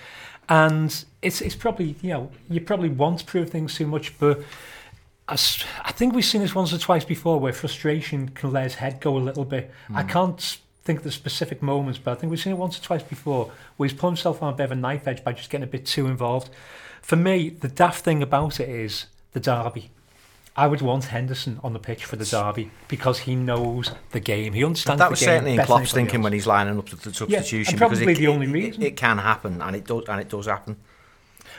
And 0.49 1.05
it's 1.22 1.40
it's 1.40 1.55
probably 1.55 1.97
you 2.03 2.11
know 2.11 2.30
you 2.51 2.61
probably 2.61 2.88
want 2.88 3.20
to 3.20 3.24
prove 3.24 3.51
things 3.51 3.74
too 3.74 3.86
much, 3.86 4.18
but 4.18 4.43
as, 5.28 5.64
I 5.82 5.93
think 5.93 6.14
we've 6.14 6.24
seen 6.24 6.40
this 6.40 6.55
once 6.55 6.72
or 6.72 6.78
twice 6.78 7.05
before 7.05 7.38
where 7.38 7.53
frustration 7.53 8.28
can 8.30 8.53
let 8.53 8.64
his 8.64 8.74
head 8.74 9.01
go 9.01 9.16
a 9.16 9.20
little 9.20 9.45
bit. 9.45 9.70
Mm. 9.88 9.97
I 9.97 10.03
can't 10.03 10.59
think 10.82 10.99
of 10.99 11.05
the 11.05 11.12
specific 11.12 11.62
moments, 11.62 11.99
but 11.99 12.11
I 12.11 12.14
think 12.16 12.30
we've 12.30 12.40
seen 12.40 12.53
it 12.53 12.59
once 12.59 12.78
or 12.78 12.82
twice 12.82 13.03
before 13.03 13.51
where 13.76 13.88
he's 13.88 13.97
put 13.97 14.09
himself 14.09 14.43
on 14.43 14.53
a 14.53 14.57
bit 14.57 14.64
of 14.64 14.72
a 14.72 14.76
knife 14.76 15.07
edge 15.07 15.22
by 15.22 15.32
just 15.32 15.49
getting 15.49 15.64
a 15.64 15.68
bit 15.68 15.86
too 15.86 16.07
involved. 16.07 16.51
For 17.01 17.16
me, 17.16 17.51
the 17.51 17.68
daft 17.68 18.05
thing 18.05 18.22
about 18.22 18.61
it 18.61 18.68
is 18.68 19.07
the 19.32 19.40
derby. 19.40 19.90
I 20.55 20.66
would 20.66 20.82
want 20.82 21.05
Henderson 21.05 21.59
on 21.62 21.72
the 21.72 21.78
pitch 21.78 22.05
for 22.05 22.16
the 22.16 22.26
derby 22.26 22.70
because 22.88 23.20
he 23.20 23.34
knows 23.34 23.90
the 24.11 24.20
game. 24.20 24.53
He 24.53 24.64
understands. 24.64 24.98
But 24.98 25.05
that 25.05 25.11
was 25.11 25.20
the 25.20 25.26
certainly 25.26 25.55
in 25.55 25.64
Klopp's 25.64 25.92
thinking 25.92 26.16
else. 26.16 26.24
when 26.24 26.32
he's 26.34 26.46
lining 26.46 26.78
up 26.78 26.88
to 26.90 26.96
the 26.96 27.14
substitution. 27.14 27.74
Yeah, 27.74 27.78
probably 27.78 28.00
because 28.00 28.18
it, 28.18 28.20
the 28.20 28.28
only 28.28 28.46
reason 28.48 28.82
it, 28.82 28.88
it, 28.88 28.96
can 28.96 29.18
happen, 29.18 29.62
and 29.62 29.74
it 29.74 29.86
does, 29.86 30.05
and 30.09 30.20
it 30.20 30.28
does 30.28 30.46
happen. 30.46 30.76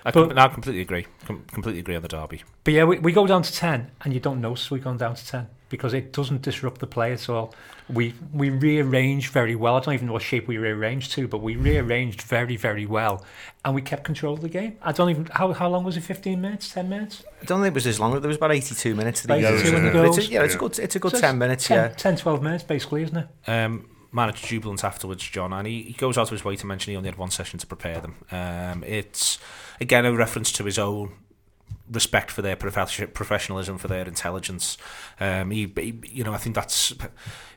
I, 0.05 0.11
but, 0.11 0.29
com- 0.29 0.37
I 0.37 0.47
completely 0.49 0.81
agree. 0.81 1.07
Com- 1.25 1.43
completely 1.51 1.79
agree 1.79 1.95
on 1.95 2.03
the 2.03 2.07
derby. 2.07 2.43
But 2.63 2.73
yeah, 2.75 2.83
we, 2.83 2.99
we 2.99 3.13
go 3.13 3.25
down 3.25 3.41
to 3.41 3.51
ten, 3.51 3.89
and 4.01 4.13
you 4.13 4.19
don't 4.19 4.41
notice 4.41 4.69
we've 4.69 4.83
gone 4.83 4.97
down 4.97 5.15
to 5.15 5.25
ten 5.25 5.49
because 5.73 5.95
it 5.95 6.13
doesn't 6.13 6.43
disrupt 6.43 6.79
the 6.79 6.85
play 6.85 7.13
at 7.13 7.27
all. 7.29 7.51
We 7.89 8.13
we 8.31 8.51
rearranged 8.51 9.33
very 9.33 9.55
well. 9.55 9.75
I 9.75 9.79
don't 9.79 9.95
even 9.95 10.05
know 10.07 10.13
what 10.13 10.21
shape 10.21 10.47
we 10.47 10.57
rearranged 10.59 11.11
to, 11.13 11.27
but 11.27 11.39
we 11.39 11.55
rearranged 11.55 12.21
very 12.21 12.55
very 12.57 12.85
well, 12.85 13.25
and 13.65 13.73
we 13.73 13.81
kept 13.81 14.03
control 14.03 14.35
of 14.35 14.41
the 14.41 14.49
game. 14.49 14.77
I 14.83 14.91
don't 14.91 15.09
even 15.09 15.25
how 15.25 15.51
how 15.51 15.67
long 15.67 15.83
was 15.83 15.97
it? 15.97 16.01
Fifteen 16.03 16.39
minutes, 16.41 16.71
ten 16.71 16.87
minutes? 16.89 17.23
I 17.41 17.45
don't 17.45 17.59
think 17.61 17.71
it 17.71 17.73
was 17.73 17.87
as 17.87 17.99
long. 17.99 18.11
There 18.21 18.27
was 18.27 18.37
about 18.37 18.51
eighty-two 18.51 18.93
minutes 18.93 19.21
to 19.23 19.27
the 19.27 19.33
82 19.33 19.49
goals. 19.49 19.63
in 19.73 19.83
the 19.93 20.03
it's 20.05 20.17
a, 20.19 20.25
yeah, 20.25 20.43
it's 20.43 20.55
a 20.55 20.57
good. 20.59 20.77
It's 20.79 20.95
a 20.95 20.99
good 20.99 21.11
So 21.13 21.19
ten 21.19 21.37
minutes. 21.39 21.67
10, 21.67 21.77
yeah. 21.77 21.87
10, 21.89 22.17
12 22.17 22.43
minutes 22.43 22.63
basically, 22.63 23.01
isn't 23.03 23.17
it? 23.17 23.27
um, 23.49 23.89
managed 24.11 24.45
jubilant 24.45 24.83
afterwards, 24.83 25.23
John, 25.27 25.51
and 25.51 25.65
he, 25.67 25.81
he 25.81 25.93
goes 25.93 26.19
out 26.19 26.27
of 26.27 26.29
his 26.31 26.45
way 26.45 26.55
to 26.55 26.67
mention 26.67 26.91
he 26.91 26.97
only 26.97 27.09
had 27.09 27.17
one 27.17 27.31
session 27.31 27.57
to 27.59 27.65
prepare 27.65 27.99
them. 27.99 28.13
Um, 28.31 28.83
it's 28.83 29.39
again 29.81 30.05
a 30.05 30.13
reference 30.13 30.51
to 30.53 30.63
his 30.63 30.77
own 30.77 31.13
respect 31.91 32.31
for 32.31 32.41
their 32.41 32.55
profe- 32.55 33.13
professionalism, 33.13 33.77
for 33.77 33.87
their 33.87 34.07
intelligence. 34.07 34.77
Um, 35.19 35.51
he, 35.51 35.71
he, 35.75 35.99
you 36.09 36.23
know, 36.23 36.33
I 36.33 36.37
think 36.37 36.55
that's 36.55 36.93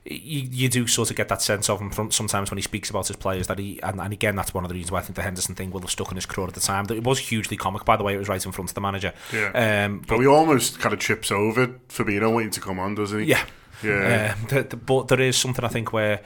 you, 0.04 0.48
you 0.50 0.68
do 0.68 0.86
sort 0.86 1.10
of 1.10 1.16
get 1.16 1.28
that 1.28 1.42
sense 1.42 1.68
of 1.68 1.80
him 1.80 1.90
from 1.90 2.10
sometimes 2.10 2.50
when 2.50 2.58
he 2.58 2.62
speaks 2.62 2.90
about 2.90 3.06
his 3.06 3.16
players 3.16 3.46
that 3.46 3.58
he 3.58 3.80
and, 3.82 4.00
and 4.00 4.12
again 4.12 4.36
that's 4.36 4.54
one 4.54 4.64
of 4.64 4.68
the 4.68 4.74
reasons 4.74 4.92
why 4.92 4.98
I 4.98 5.02
think 5.02 5.16
the 5.16 5.22
Henderson 5.22 5.54
thing 5.54 5.70
will 5.70 5.80
have 5.80 5.90
stuck 5.90 6.10
in 6.10 6.16
his 6.16 6.26
craw 6.26 6.46
at 6.46 6.54
the 6.54 6.60
time. 6.60 6.84
That 6.86 6.96
It 6.96 7.04
was 7.04 7.18
hugely 7.18 7.56
comic, 7.56 7.84
by 7.84 7.96
the 7.96 8.04
way. 8.04 8.14
It 8.14 8.18
was 8.18 8.28
right 8.28 8.44
in 8.44 8.52
front 8.52 8.70
of 8.70 8.74
the 8.74 8.80
manager. 8.80 9.12
Yeah. 9.32 9.84
Um, 9.86 10.02
But 10.06 10.18
he 10.18 10.26
almost 10.26 10.78
kind 10.80 10.92
of 10.92 10.98
trips 10.98 11.30
over 11.30 11.68
Fabinho 11.88 12.34
waiting 12.34 12.52
to 12.52 12.60
come 12.60 12.78
on, 12.78 12.94
doesn't 12.94 13.20
he? 13.20 13.26
Yeah. 13.26 13.44
Yeah. 13.82 14.34
Um, 14.38 14.46
the, 14.48 14.62
the, 14.62 14.76
but 14.76 15.08
there 15.08 15.20
is 15.20 15.36
something 15.36 15.64
I 15.64 15.68
think 15.68 15.92
where 15.92 16.20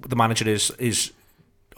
the 0.00 0.16
manager 0.16 0.48
is 0.48 0.70
is 0.78 1.12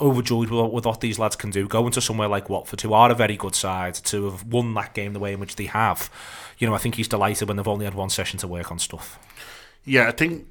overjoyed 0.01 0.51
with, 0.51 0.73
with 0.73 0.87
what 0.87 1.01
these 1.01 1.19
lads 1.19 1.37
can 1.37 1.51
do. 1.51 1.69
Going 1.69 1.93
to 1.93 2.01
somewhere 2.01 2.29
like 2.29 2.49
Watford, 2.49 2.81
who 2.81 2.93
are 2.93 3.11
a 3.11 3.15
very 3.15 3.37
good 3.37 3.55
side, 3.55 3.95
to 3.95 4.31
have 4.31 4.45
won 4.45 4.75
that 4.75 4.95
game 4.95 5.13
the 5.13 5.21
way 5.21 5.33
in 5.33 5.41
which 5.41 5.57
they 5.57 5.67
have, 5.67 6.11
you 6.59 6.67
know, 6.67 6.75
I 6.75 6.79
think 6.79 6.95
he's 6.97 7.09
delighted 7.09 7.49
when 7.49 7.57
they've 7.57 7.69
only 7.69 7.85
had 7.85 7.95
one 7.95 8.11
session 8.11 8.39
to 8.41 8.49
work 8.49 8.71
on 8.71 8.79
stuff. 8.79 9.19
Yeah, 9.85 10.09
I 10.09 10.13
think. 10.13 10.47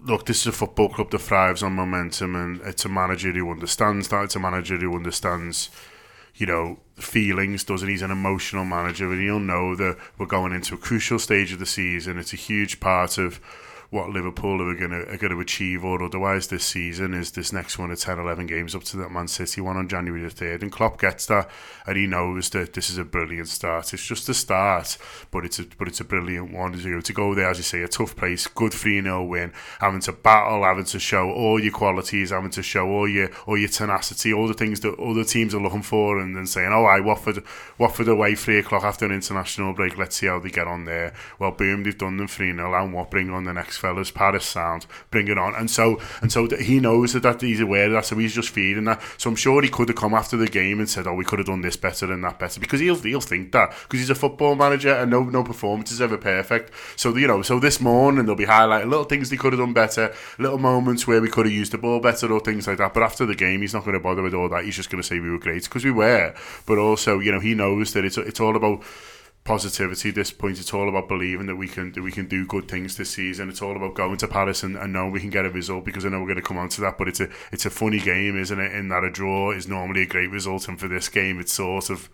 Look, 0.00 0.26
this 0.26 0.42
is 0.42 0.46
a 0.46 0.52
football 0.52 0.90
club 0.90 1.10
that 1.10 1.18
thrives 1.18 1.62
on 1.62 1.72
momentum, 1.72 2.36
and 2.36 2.60
it's 2.60 2.84
a 2.84 2.88
manager 2.88 3.32
who 3.32 3.50
understands 3.50 4.08
that. 4.08 4.24
It's 4.24 4.36
a 4.36 4.40
manager 4.40 4.76
who 4.76 4.94
understands, 4.94 5.70
you 6.36 6.46
know, 6.46 6.78
feelings. 6.94 7.64
Doesn't 7.64 7.88
he? 7.88 7.94
he's 7.94 8.02
an 8.02 8.12
emotional 8.12 8.64
manager, 8.64 9.10
and 9.10 9.20
he'll 9.20 9.40
know 9.40 9.74
that 9.74 9.96
we're 10.16 10.26
going 10.26 10.52
into 10.52 10.74
a 10.74 10.78
crucial 10.78 11.18
stage 11.18 11.52
of 11.52 11.58
the 11.58 11.66
season. 11.66 12.16
It's 12.16 12.32
a 12.32 12.36
huge 12.36 12.78
part 12.78 13.18
of 13.18 13.40
what 13.90 14.10
Liverpool 14.10 14.60
are 14.60 14.74
going 14.74 14.90
to 14.90 15.08
are 15.08 15.16
going 15.16 15.32
to 15.32 15.40
achieve, 15.40 15.82
or 15.82 16.02
otherwise 16.02 16.48
this 16.48 16.64
season 16.64 17.14
is 17.14 17.32
this 17.32 17.52
next 17.52 17.78
one 17.78 17.90
of 17.90 17.98
10, 17.98 18.18
11 18.18 18.46
games 18.46 18.74
up 18.74 18.84
to 18.84 18.98
that 18.98 19.10
Man 19.10 19.28
City 19.28 19.62
one 19.62 19.78
on 19.78 19.88
January 19.88 20.22
the 20.22 20.30
third, 20.30 20.62
and 20.62 20.70
Klopp 20.70 21.00
gets 21.00 21.24
that, 21.26 21.48
and 21.86 21.96
he 21.96 22.06
knows 22.06 22.50
that 22.50 22.74
this 22.74 22.90
is 22.90 22.98
a 22.98 23.04
brilliant 23.04 23.48
start. 23.48 23.94
It's 23.94 24.04
just 24.04 24.28
a 24.28 24.34
start, 24.34 24.98
but 25.30 25.46
it's 25.46 25.58
a 25.58 25.64
but 25.78 25.88
it's 25.88 26.00
a 26.00 26.04
brilliant 26.04 26.52
one 26.52 26.72
to 26.72 26.90
go 26.90 27.00
to 27.00 27.12
go 27.12 27.34
there, 27.34 27.48
as 27.48 27.56
you 27.56 27.64
say, 27.64 27.82
a 27.82 27.88
tough 27.88 28.14
place, 28.14 28.46
good 28.46 28.74
three 28.74 29.00
0 29.00 29.24
win, 29.24 29.52
having 29.80 30.00
to 30.00 30.12
battle, 30.12 30.64
having 30.64 30.84
to 30.84 30.98
show 30.98 31.30
all 31.30 31.58
your 31.58 31.72
qualities, 31.72 32.30
having 32.30 32.50
to 32.50 32.62
show 32.62 32.86
all 32.88 33.08
your 33.08 33.30
all 33.46 33.56
your 33.56 33.68
tenacity, 33.68 34.34
all 34.34 34.48
the 34.48 34.54
things 34.54 34.80
that 34.80 34.98
other 34.98 35.24
teams 35.24 35.54
are 35.54 35.62
looking 35.62 35.82
for, 35.82 36.18
and 36.18 36.36
then 36.36 36.46
saying, 36.46 36.72
"Oh, 36.72 36.84
I 36.84 37.00
Watford, 37.00 37.42
Watford 37.78 38.08
away 38.08 38.34
three 38.34 38.58
o'clock 38.58 38.84
after 38.84 39.06
an 39.06 39.12
international 39.12 39.72
break. 39.72 39.96
Let's 39.96 40.16
see 40.16 40.26
how 40.26 40.40
they 40.40 40.50
get 40.50 40.66
on 40.66 40.84
there." 40.84 41.14
Well, 41.38 41.52
boom, 41.52 41.84
they've 41.84 41.96
done 41.96 42.18
them 42.18 42.28
three 42.28 42.52
0 42.52 42.74
and 42.74 42.92
what 42.92 43.10
bring 43.10 43.30
on 43.30 43.44
the 43.44 43.54
next 43.54 43.77
fellas, 43.78 44.10
Paris 44.10 44.44
Sound, 44.44 44.86
bring 45.10 45.28
it 45.28 45.38
on, 45.38 45.54
and 45.54 45.70
so 45.70 46.00
and 46.20 46.30
so 46.30 46.48
he 46.58 46.80
knows 46.80 47.12
that, 47.12 47.22
that 47.22 47.40
he's 47.40 47.60
aware 47.60 47.86
of 47.86 47.92
that, 47.92 48.04
so 48.04 48.16
he's 48.16 48.34
just 48.34 48.50
feeding 48.50 48.84
that. 48.84 49.00
So 49.16 49.30
I'm 49.30 49.36
sure 49.36 49.62
he 49.62 49.68
could 49.68 49.88
have 49.88 49.96
come 49.96 50.14
after 50.14 50.36
the 50.36 50.46
game 50.46 50.78
and 50.78 50.88
said, 50.88 51.06
"Oh, 51.06 51.14
we 51.14 51.24
could 51.24 51.38
have 51.38 51.46
done 51.46 51.62
this 51.62 51.76
better 51.76 52.12
and 52.12 52.22
that 52.24 52.38
better," 52.38 52.60
because 52.60 52.80
he'll 52.80 52.96
he'll 52.96 53.20
think 53.20 53.52
that 53.52 53.70
because 53.82 54.00
he's 54.00 54.10
a 54.10 54.14
football 54.14 54.54
manager 54.54 54.92
and 54.92 55.10
no 55.10 55.22
no 55.22 55.44
performance 55.44 55.90
is 55.90 56.00
ever 56.00 56.18
perfect. 56.18 56.72
So 56.96 57.16
you 57.16 57.26
know, 57.26 57.42
so 57.42 57.58
this 57.60 57.80
morning 57.80 58.26
they'll 58.26 58.34
be 58.34 58.46
highlighting 58.46 58.90
little 58.90 59.04
things 59.04 59.30
they 59.30 59.36
could 59.36 59.52
have 59.52 59.60
done 59.60 59.72
better, 59.72 60.12
little 60.38 60.58
moments 60.58 61.06
where 61.06 61.20
we 61.20 61.28
could 61.28 61.46
have 61.46 61.54
used 61.54 61.72
the 61.72 61.78
ball 61.78 62.00
better 62.00 62.30
or 62.32 62.40
things 62.40 62.66
like 62.66 62.78
that. 62.78 62.94
But 62.94 63.02
after 63.02 63.26
the 63.26 63.34
game, 63.34 63.60
he's 63.60 63.74
not 63.74 63.84
going 63.84 63.94
to 63.94 64.00
bother 64.00 64.22
with 64.22 64.34
all 64.34 64.48
that. 64.50 64.64
He's 64.64 64.76
just 64.76 64.90
going 64.90 65.02
to 65.02 65.06
say 65.06 65.20
we 65.20 65.30
were 65.30 65.38
great 65.38 65.64
because 65.64 65.84
we 65.84 65.90
were. 65.90 66.34
But 66.66 66.78
also, 66.78 67.18
you 67.18 67.32
know, 67.32 67.40
he 67.40 67.54
knows 67.54 67.92
that 67.92 68.04
it's 68.04 68.18
it's 68.18 68.40
all 68.40 68.56
about 68.56 68.82
positivity 69.44 70.10
this 70.10 70.30
point. 70.30 70.58
It's 70.58 70.74
all 70.74 70.88
about 70.88 71.08
believing 71.08 71.46
that 71.46 71.56
we 71.56 71.68
can 71.68 71.92
that 71.92 72.02
we 72.02 72.12
can 72.12 72.26
do 72.26 72.46
good 72.46 72.68
things 72.68 72.96
this 72.96 73.10
season. 73.10 73.48
It's 73.48 73.62
all 73.62 73.76
about 73.76 73.94
going 73.94 74.18
to 74.18 74.28
Paris 74.28 74.62
and, 74.62 74.76
and 74.76 74.92
knowing 74.92 75.12
we 75.12 75.20
can 75.20 75.30
get 75.30 75.46
a 75.46 75.50
result 75.50 75.84
because 75.84 76.04
I 76.04 76.10
know 76.10 76.20
we're 76.20 76.26
going 76.26 76.36
to 76.36 76.42
come 76.42 76.58
on 76.58 76.68
to 76.70 76.80
that 76.82 76.98
but 76.98 77.08
it's 77.08 77.20
a 77.20 77.28
it's 77.50 77.66
a 77.66 77.70
funny 77.70 77.98
game 77.98 78.38
isn't 78.38 78.60
it 78.60 78.72
in 78.72 78.88
that 78.88 79.04
a 79.04 79.10
draw 79.10 79.52
is 79.52 79.66
normally 79.66 80.02
a 80.02 80.06
great 80.06 80.30
result 80.30 80.68
and 80.68 80.78
for 80.78 80.88
this 80.88 81.08
game 81.08 81.40
it's 81.40 81.52
sort 81.52 81.90
of 81.90 82.10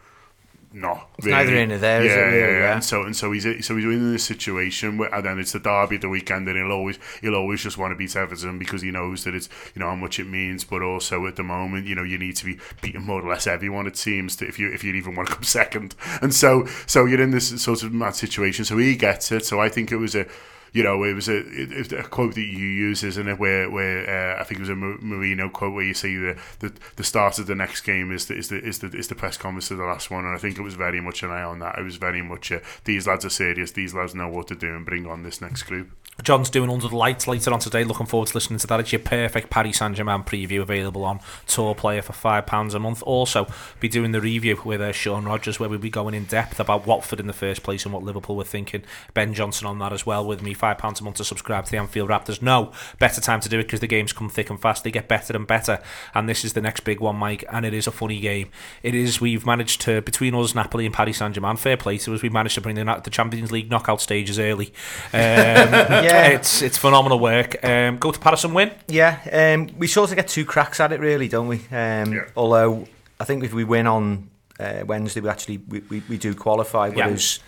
not 0.75 1.09
It's 1.19 1.27
neither 1.27 1.55
in 1.57 1.73
or 1.73 1.79
there, 1.79 2.03
is 2.03 2.13
it, 2.13 2.17
really, 2.17 2.59
yeah. 2.59 2.75
And 2.75 2.85
so 2.85 3.05
and 3.05 3.17
so 3.17 3.33
he's 3.33 3.45
so 3.45 3.77
he's 3.77 3.85
in 3.85 4.13
this 4.13 4.25
situation 4.25 4.99
where, 4.99 5.15
and 5.15 5.25
then 5.25 5.39
it's 5.39 5.53
the 5.53 5.61
derby 5.61 5.97
at 5.97 6.01
the 6.03 6.09
weekend 6.09 6.49
and 6.49 6.57
he'll 6.57 6.73
always 6.73 6.99
he'll 7.21 7.37
always 7.37 7.63
just 7.63 7.79
want 7.79 7.93
to 7.93 7.97
beat 7.97 8.17
Everton 8.17 8.59
because 8.59 8.83
he 8.83 8.91
knows 8.91 9.25
that 9.25 9.35
it's 9.35 9.49
you 9.75 9.81
know 9.81 9.89
how 9.89 9.95
much 9.97 10.19
it 10.19 10.27
means 10.27 10.65
but 10.65 10.83
also 10.83 11.27
at 11.27 11.37
the 11.37 11.43
moment 11.43 11.87
you 11.87 11.95
know 11.95 12.03
you 12.03 12.19
need 12.19 12.37
to 12.37 12.45
be 12.45 12.59
beating 12.83 13.03
more 13.03 13.23
or 13.23 13.31
less 13.31 13.47
everyone 13.47 13.87
it 13.87 13.97
seems 13.97 14.37
to, 14.37 14.47
if 14.47 14.59
you 14.59 14.73
if 14.73 14.83
you 14.83 14.93
even 14.95 15.15
want 15.15 15.29
to 15.29 15.35
come 15.37 15.45
second. 15.45 15.95
And 16.21 16.35
so 16.35 16.67
so 16.87 17.05
you're 17.05 17.23
in 17.23 17.31
this 17.31 17.63
sort 17.63 17.83
of 17.83 17.93
mad 17.93 18.17
situation. 18.17 18.65
So 18.65 18.77
he 18.79 18.97
gets 18.97 19.31
it. 19.33 19.45
So 19.47 19.61
I 19.61 19.69
think 19.69 19.93
it 19.93 19.97
was 19.97 20.15
a 20.15 20.27
you 20.75 20.83
know, 20.83 21.05
it 21.05 21.15
was 21.15 21.29
a, 21.29 21.39
it, 21.39 21.93
a 21.93 22.03
quote 22.03 22.35
that 22.35 22.43
you 22.43 22.67
use, 22.67 23.05
isn't 23.05 23.29
it? 23.29 23.39
Where, 23.39 23.71
where 23.71 24.37
uh, 24.37 24.41
I 24.41 24.45
think 24.45 24.59
it 24.59 24.63
was 24.63 24.69
a 24.69 24.75
Mourinho 24.75 25.51
quote 25.51 25.73
where 25.73 25.85
you 25.85 25.95
say 25.95 26.17
the, 26.17 26.37
the 26.59 26.73
the 26.97 27.05
start 27.05 27.39
of 27.39 27.47
the 27.47 27.55
next 27.55 27.83
game 27.83 28.11
is 28.11 28.27
the 28.27 28.35
is 28.35 28.49
the 28.49 28.59
is 28.59 28.81
the 28.81 28.89
is 28.89 29.07
the 29.07 29.15
press 29.15 29.37
conference 29.37 29.69
to 29.69 29.77
the 29.77 29.85
last 29.85 30.11
one, 30.11 30.25
and 30.25 30.35
I 30.35 30.39
think 30.39 30.59
it 30.59 30.63
was 30.63 30.75
very 30.75 31.01
much 31.01 31.23
an 31.23 31.31
eye 31.31 31.45
on 31.45 31.61
that. 31.61 31.79
It 31.79 31.85
was 31.85 31.97
very 31.97 32.23
much 32.23 32.51
a, 32.51 32.61
these 32.85 33.07
lads 33.07 33.25
are 33.25 33.31
serious. 33.31 33.71
These 33.71 33.95
lads 33.95 34.17
know 34.17 34.29
what 34.29 34.49
to 34.49 34.57
do 34.57 34.75
and 34.75 34.85
bring 34.85 35.07
on 35.07 35.23
this 35.23 35.41
next 35.41 35.63
group. 35.63 35.91
John's 36.23 36.49
doing 36.49 36.71
Under 36.71 36.89
the 36.89 36.97
Lights 36.97 37.27
later 37.27 37.53
on 37.53 37.59
today. 37.59 37.83
Looking 37.83 38.07
forward 38.07 38.29
to 38.29 38.37
listening 38.37 38.59
to 38.61 38.67
that. 38.69 38.81
It's 38.81 38.93
your 38.93 39.01
perfect 39.01 39.51
Paris 39.51 39.79
Saint 39.79 39.97
Germain 39.97 40.23
preview 40.23 40.61
available 40.63 41.05
on 41.05 41.21
TAW 41.47 41.75
Player 41.75 42.03
for 42.03 42.13
£5 42.13 42.75
a 42.75 42.79
month. 42.79 43.03
Also, 43.03 43.47
be 43.81 43.89
doing 43.89 44.13
the 44.13 44.21
review 44.21 44.61
with 44.65 44.81
uh, 44.81 44.93
Sean 44.93 45.25
Rogers, 45.25 45.59
where 45.59 45.69
we'll 45.69 45.79
be 45.79 45.91
going 45.91 46.15
in 46.15 46.25
depth 46.25 46.61
about 46.61 46.87
Watford 46.87 47.21
in 47.21 47.27
the 47.27 47.33
first 47.33 47.63
place 47.63 47.85
and 47.85 47.93
what 47.93 48.05
Liverpool 48.05 48.37
were 48.37 48.45
thinking. 48.45 48.85
Ben 49.13 49.35
Johnson 49.35 49.67
on 49.67 49.79
that 49.81 49.93
as 49.93 50.07
well 50.07 50.25
with 50.25 50.41
me. 50.41 50.55
£5 50.55 51.01
a 51.01 51.05
month 51.05 51.17
to 51.17 51.25
subscribe 51.25 51.65
to 51.65 51.71
the 51.73 51.79
Anfield 51.79 52.09
Raptors. 52.09 52.41
No 52.41 52.73
better 52.99 53.21
time 53.21 53.41
to 53.41 53.49
do 53.49 53.59
it 53.59 53.65
because 53.65 53.81
the 53.81 53.87
games 53.87 54.13
come 54.13 54.29
thick 54.29 54.51
and 54.51 54.61
fast. 54.61 54.85
They 54.85 54.91
get 54.93 55.09
better 55.09 55.35
and 55.35 55.47
better. 55.47 55.83
And 56.15 56.29
this 56.29 56.45
is 56.45 56.53
the 56.53 56.61
next 56.61 56.81
big 56.81 57.01
one, 57.01 57.17
Mike. 57.17 57.45
And 57.51 57.67
it 57.67 57.75
is 57.75 57.87
a 57.87 57.93
funny 57.93 58.21
game. 58.21 58.51
It 58.83 58.95
is, 58.95 59.21
we've 59.21 59.45
managed 59.45 59.81
to, 59.83 60.01
between 60.01 60.35
us, 60.35 60.55
Napoli, 60.55 60.87
and 60.87 60.95
Paris 60.95 61.19
Saint 61.19 61.35
Germain, 61.35 61.57
fair 61.57 61.77
play 61.77 61.99
to 61.99 62.15
us, 62.15 62.23
we've 62.23 62.33
managed 62.33 62.55
to 62.55 62.61
bring 62.61 62.77
the, 62.77 63.01
the 63.03 63.11
Champions 63.11 63.51
League 63.51 63.71
knockout 63.71 64.01
stages 64.01 64.39
early. 64.39 64.73
Um, 65.13 66.03
Yeah. 66.05 66.27
It's, 66.29 66.63
it's 66.63 66.79
phenomenal 66.79 67.19
work. 67.19 67.63
Um, 67.65 67.99
go 67.99 68.11
to 68.13 68.19
Paris 68.19 68.45
and 68.45 68.55
win. 68.55 68.71
Yeah, 68.89 69.19
um, 69.33 69.71
we 69.79 69.87
sort 69.87 70.11
of 70.11 70.17
get 70.17 70.29
two 70.29 70.45
cracks 70.45 70.81
at 70.81 70.93
it, 70.93 71.01
really, 71.01 71.29
don't 71.29 71.49
we? 71.49 71.57
Um, 71.71 72.13
Yeah. 72.13 72.25
Although 72.37 72.87
I 73.21 73.25
think 73.25 73.45
if 73.45 73.53
we 73.53 73.65
win 73.65 73.87
on 73.87 74.29
uh, 74.61 74.83
Wednesday, 74.87 75.21
we 75.21 75.29
actually 75.29 75.59
we, 75.69 75.81
we, 75.91 76.03
we 76.09 76.17
do 76.19 76.35
qualify. 76.35 76.89
Yeah. 76.89 77.07
Whereas 77.07 77.41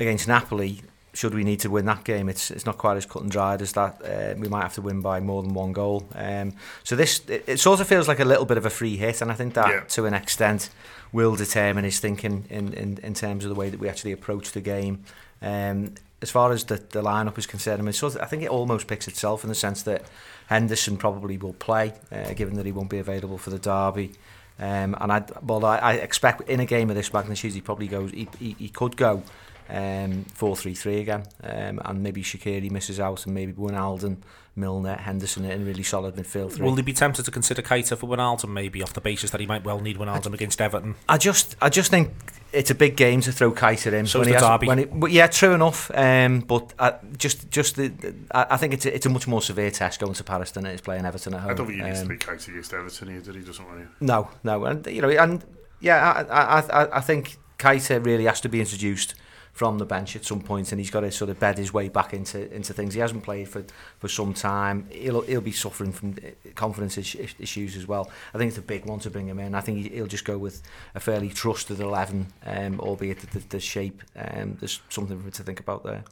against 0.00 0.28
Napoli, 0.28 0.82
should 1.14 1.32
we 1.34 1.44
need 1.44 1.60
to 1.60 1.70
win 1.70 1.86
that 1.86 2.02
game, 2.04 2.28
it's 2.28 2.50
it's 2.50 2.66
not 2.66 2.76
quite 2.76 2.96
as 2.96 3.06
cut 3.06 3.22
and 3.22 3.30
dried 3.30 3.62
as 3.62 3.72
that. 3.72 4.00
Uh, 4.04 4.34
we 4.38 4.48
might 4.48 4.62
have 4.62 4.74
to 4.74 4.82
win 4.82 5.00
by 5.00 5.20
more 5.20 5.42
than 5.42 5.54
one 5.54 5.72
goal. 5.72 6.08
Um, 6.14 6.52
so 6.82 6.96
this 6.96 7.20
it, 7.28 7.44
it 7.46 7.60
sort 7.60 7.80
of 7.80 7.86
feels 7.86 8.08
like 8.08 8.18
a 8.20 8.24
little 8.24 8.44
bit 8.46 8.56
of 8.58 8.66
a 8.66 8.70
free 8.70 8.96
hit, 8.96 9.22
and 9.22 9.30
I 9.30 9.34
think 9.34 9.54
that 9.54 9.68
Yeah. 9.68 9.80
to 9.80 10.06
an 10.06 10.14
extent 10.14 10.70
will 11.12 11.36
determine 11.36 11.84
his 11.84 12.00
thinking 12.00 12.44
in, 12.50 12.72
in, 12.72 12.98
in 13.04 13.14
terms 13.14 13.44
of 13.44 13.48
the 13.48 13.54
way 13.54 13.70
that 13.70 13.78
we 13.78 13.88
actually 13.88 14.10
approach 14.10 14.50
the 14.50 14.60
game. 14.60 15.04
Um, 15.40 15.94
as 16.24 16.30
far 16.30 16.52
as 16.52 16.64
the, 16.64 16.76
the 16.76 17.02
lineup 17.02 17.36
is 17.36 17.46
concerned, 17.46 17.82
I 17.82 17.84
mean, 17.84 17.94
I 18.18 18.24
think 18.24 18.42
it 18.42 18.48
almost 18.48 18.86
picks 18.86 19.06
itself 19.08 19.44
in 19.44 19.50
the 19.50 19.54
sense 19.54 19.82
that 19.82 20.02
Henderson 20.46 20.96
probably 20.96 21.36
will 21.36 21.52
play, 21.52 21.92
uh, 22.10 22.32
given 22.32 22.56
that 22.56 22.64
he 22.64 22.72
won't 22.72 22.88
be 22.88 22.96
available 22.98 23.36
for 23.36 23.50
the 23.50 23.58
derby. 23.58 24.12
Um, 24.58 24.96
and 24.98 25.12
I, 25.12 25.22
well, 25.42 25.66
I, 25.66 25.76
I 25.76 25.92
expect 25.94 26.48
in 26.48 26.60
a 26.60 26.64
game 26.64 26.88
of 26.88 26.96
this 26.96 27.12
magnitude, 27.12 27.52
he 27.52 27.60
probably 27.60 27.88
goes. 27.88 28.10
He, 28.12 28.26
he, 28.38 28.56
he 28.58 28.68
could 28.70 28.96
go 28.96 29.22
um, 29.68 30.24
4-3-3 30.38 31.00
again, 31.00 31.24
um, 31.42 31.80
and 31.84 32.02
maybe 32.02 32.22
Shaqiri 32.22 32.70
misses 32.70 33.00
out, 33.00 33.24
and 33.26 33.34
maybe 33.34 33.52
Wijnaldum, 33.52 34.18
Milner, 34.56 34.94
Henderson 34.96 35.44
in 35.46 35.66
really 35.66 35.82
solid 35.82 36.14
midfield 36.14 36.52
three. 36.52 36.64
Will 36.64 36.74
they 36.76 36.82
be 36.82 36.92
tempted 36.92 37.24
to 37.24 37.30
consider 37.30 37.60
Keita 37.60 37.96
for 37.98 38.06
Wijnaldum 38.06 38.50
maybe 38.50 38.82
off 38.82 38.92
the 38.92 39.00
basis 39.00 39.30
that 39.30 39.40
he 39.40 39.46
might 39.46 39.64
well 39.64 39.80
need 39.80 39.96
Wijnaldum 39.98 40.32
against 40.32 40.60
Everton? 40.60 40.94
I 41.08 41.18
just, 41.18 41.56
I 41.60 41.70
just 41.70 41.90
think 41.90 42.12
it's 42.52 42.70
a 42.70 42.74
big 42.74 42.96
game 42.96 43.20
to 43.22 43.32
throw 43.32 43.50
Keita 43.50 43.92
in. 43.92 44.06
So 44.06 44.20
when 44.20 44.28
is 44.28 44.34
he 44.34 44.38
the 44.38 44.46
has- 44.48 44.58
derby. 44.60 44.66
When 44.68 44.78
it, 44.78 45.10
yeah, 45.10 45.26
true 45.26 45.54
enough. 45.54 45.90
Um, 45.92 46.38
but 46.40 46.72
I, 46.78 46.94
just, 47.16 47.50
just 47.50 47.74
the, 47.76 47.88
the- 47.88 48.14
I, 48.30 48.46
I 48.50 48.56
think 48.56 48.74
it's 48.74 48.86
a, 48.86 48.94
it's 48.94 49.06
a 49.06 49.10
much 49.10 49.26
more 49.26 49.42
severe 49.42 49.72
test 49.72 49.98
going 49.98 50.14
to 50.14 50.22
Paris 50.22 50.52
than 50.52 50.66
it 50.66 50.74
is 50.74 50.80
playing 50.80 51.04
Everton 51.04 51.34
at 51.34 51.40
home. 51.40 51.50
I 51.50 51.54
don't 51.54 51.66
think 51.66 51.80
he 51.80 51.84
needs 51.84 52.00
Um, 52.02 52.08
to 52.08 52.14
be 52.14 52.18
Keita 52.18 52.48
against 52.48 52.72
Everton 52.74 53.16
either. 53.16 53.32
He 53.32 53.40
doesn't 53.40 53.66
want 53.66 53.78
to. 53.80 54.04
No, 54.04 54.28
no, 54.44 54.64
and 54.66 54.86
you 54.86 55.02
know, 55.02 55.08
and 55.10 55.44
yeah, 55.80 56.24
I, 56.30 56.60
I, 56.60 56.60
I, 56.84 56.98
I 56.98 57.00
think 57.00 57.38
Keita 57.58 58.04
really 58.06 58.24
has 58.26 58.40
to 58.42 58.48
be 58.48 58.60
introduced 58.60 59.14
from 59.54 59.78
the 59.78 59.86
bench 59.86 60.16
at 60.16 60.24
some 60.24 60.40
point, 60.40 60.72
and 60.72 60.80
he's 60.80 60.90
got 60.90 61.00
to 61.00 61.12
sort 61.12 61.30
of 61.30 61.38
bed 61.38 61.56
his 61.56 61.72
way 61.72 61.88
back 61.88 62.12
into 62.12 62.52
into 62.54 62.72
things. 62.74 62.92
He 62.92 63.00
hasn't 63.00 63.22
played 63.22 63.48
for 63.48 63.64
for 63.98 64.08
some 64.08 64.34
time. 64.34 64.86
He'll 64.90 65.22
he'll 65.22 65.40
be 65.40 65.52
suffering 65.52 65.92
from 65.92 66.16
uh, 66.22 66.50
confidence 66.54 66.98
issues 66.98 67.76
as 67.76 67.86
well. 67.86 68.10
I 68.34 68.38
think 68.38 68.48
it's 68.48 68.58
a 68.58 68.62
big 68.62 68.84
one 68.84 68.98
to 69.00 69.10
bring 69.10 69.28
him 69.28 69.38
in. 69.38 69.54
I 69.54 69.60
think 69.60 69.78
he- 69.78 69.90
he'll 69.90 70.08
just 70.08 70.24
go 70.24 70.36
with 70.36 70.60
a 70.94 71.00
fairly 71.00 71.28
trusted 71.28 71.80
eleven, 71.80 72.26
um, 72.44 72.80
albeit 72.80 73.20
the, 73.20 73.38
the, 73.38 73.48
the 73.48 73.60
shape. 73.60 74.02
Um, 74.16 74.56
there's 74.58 74.80
something 74.88 75.18
for 75.18 75.24
him 75.24 75.32
to 75.32 75.42
think 75.44 75.60
about 75.60 75.84
there. 75.84 76.04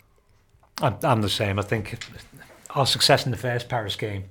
I'm, 0.81 0.97
I'm 1.03 1.21
the 1.21 1.29
same. 1.29 1.59
I 1.59 1.63
think 1.63 1.99
our 2.71 2.87
success 2.87 3.27
in 3.27 3.33
the 3.33 3.37
first 3.39 3.69
Paris 3.69 3.97
game 3.97 4.25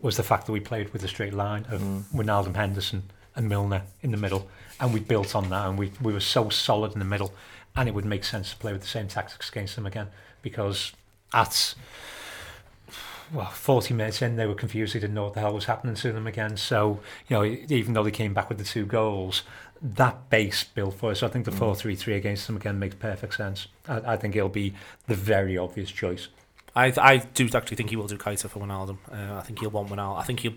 was 0.00 0.16
the 0.16 0.22
fact 0.22 0.46
that 0.46 0.52
we 0.52 0.60
played 0.60 0.92
with 0.92 1.04
a 1.04 1.08
straight 1.08 1.34
line 1.34 1.66
of 1.70 1.80
mm. 1.80 2.02
Wijnaldum, 2.14 2.56
Henderson, 2.56 3.04
and 3.36 3.48
Milner 3.48 3.82
in 4.02 4.10
the 4.10 4.16
middle, 4.16 4.48
and 4.80 4.94
we 4.94 5.00
built 5.00 5.34
on 5.34 5.50
that, 5.50 5.68
and 5.68 5.78
we 5.78 5.92
we 6.00 6.12
were 6.12 6.20
so 6.20 6.48
solid 6.48 6.92
in 6.92 6.98
the 6.98 7.04
middle, 7.04 7.32
and 7.76 7.88
it 7.88 7.94
would 7.94 8.04
make 8.04 8.24
sense 8.24 8.50
to 8.50 8.56
play 8.56 8.72
with 8.72 8.82
the 8.82 8.88
same 8.88 9.08
tactics 9.08 9.48
against 9.48 9.74
them 9.76 9.86
again 9.86 10.08
because 10.42 10.92
at 11.32 11.74
well, 13.32 13.46
40 13.46 13.94
minutes 13.94 14.22
in, 14.22 14.36
they 14.36 14.46
were 14.46 14.54
confused. 14.54 14.94
They 14.94 15.00
didn't 15.00 15.14
know 15.14 15.24
what 15.24 15.34
the 15.34 15.40
hell 15.40 15.54
was 15.54 15.64
happening 15.64 15.94
to 15.96 16.12
them 16.12 16.26
again. 16.26 16.56
So, 16.56 17.00
you 17.28 17.36
know, 17.36 17.44
even 17.44 17.94
though 17.94 18.04
they 18.04 18.10
came 18.10 18.34
back 18.34 18.48
with 18.48 18.58
the 18.58 18.64
two 18.64 18.84
goals, 18.84 19.42
that 19.82 20.30
base 20.30 20.64
built 20.64 20.94
for 20.94 21.10
us. 21.10 21.20
So 21.20 21.26
I 21.26 21.30
think 21.30 21.44
the 21.44 21.50
mm. 21.50 21.58
4 21.58 21.74
3 21.74 21.96
3 21.96 22.14
against 22.14 22.46
them 22.46 22.56
again 22.56 22.78
makes 22.78 22.94
perfect 22.94 23.34
sense. 23.34 23.66
I, 23.88 24.12
I 24.12 24.16
think 24.16 24.36
it'll 24.36 24.48
be 24.48 24.74
the 25.06 25.14
very 25.14 25.58
obvious 25.58 25.90
choice. 25.90 26.28
I 26.76 26.92
I 26.96 27.16
do 27.18 27.48
actually 27.54 27.76
think 27.76 27.90
he 27.90 27.96
will 27.96 28.06
do 28.06 28.18
Keita 28.18 28.48
for 28.48 28.60
Wijnaldum. 28.60 28.98
Uh, 29.10 29.36
I 29.38 29.42
think 29.42 29.60
he'll 29.60 29.70
want 29.70 29.88
Wijnaldum. 29.88 30.18
I 30.18 30.22
think 30.22 30.40
he'll. 30.40 30.54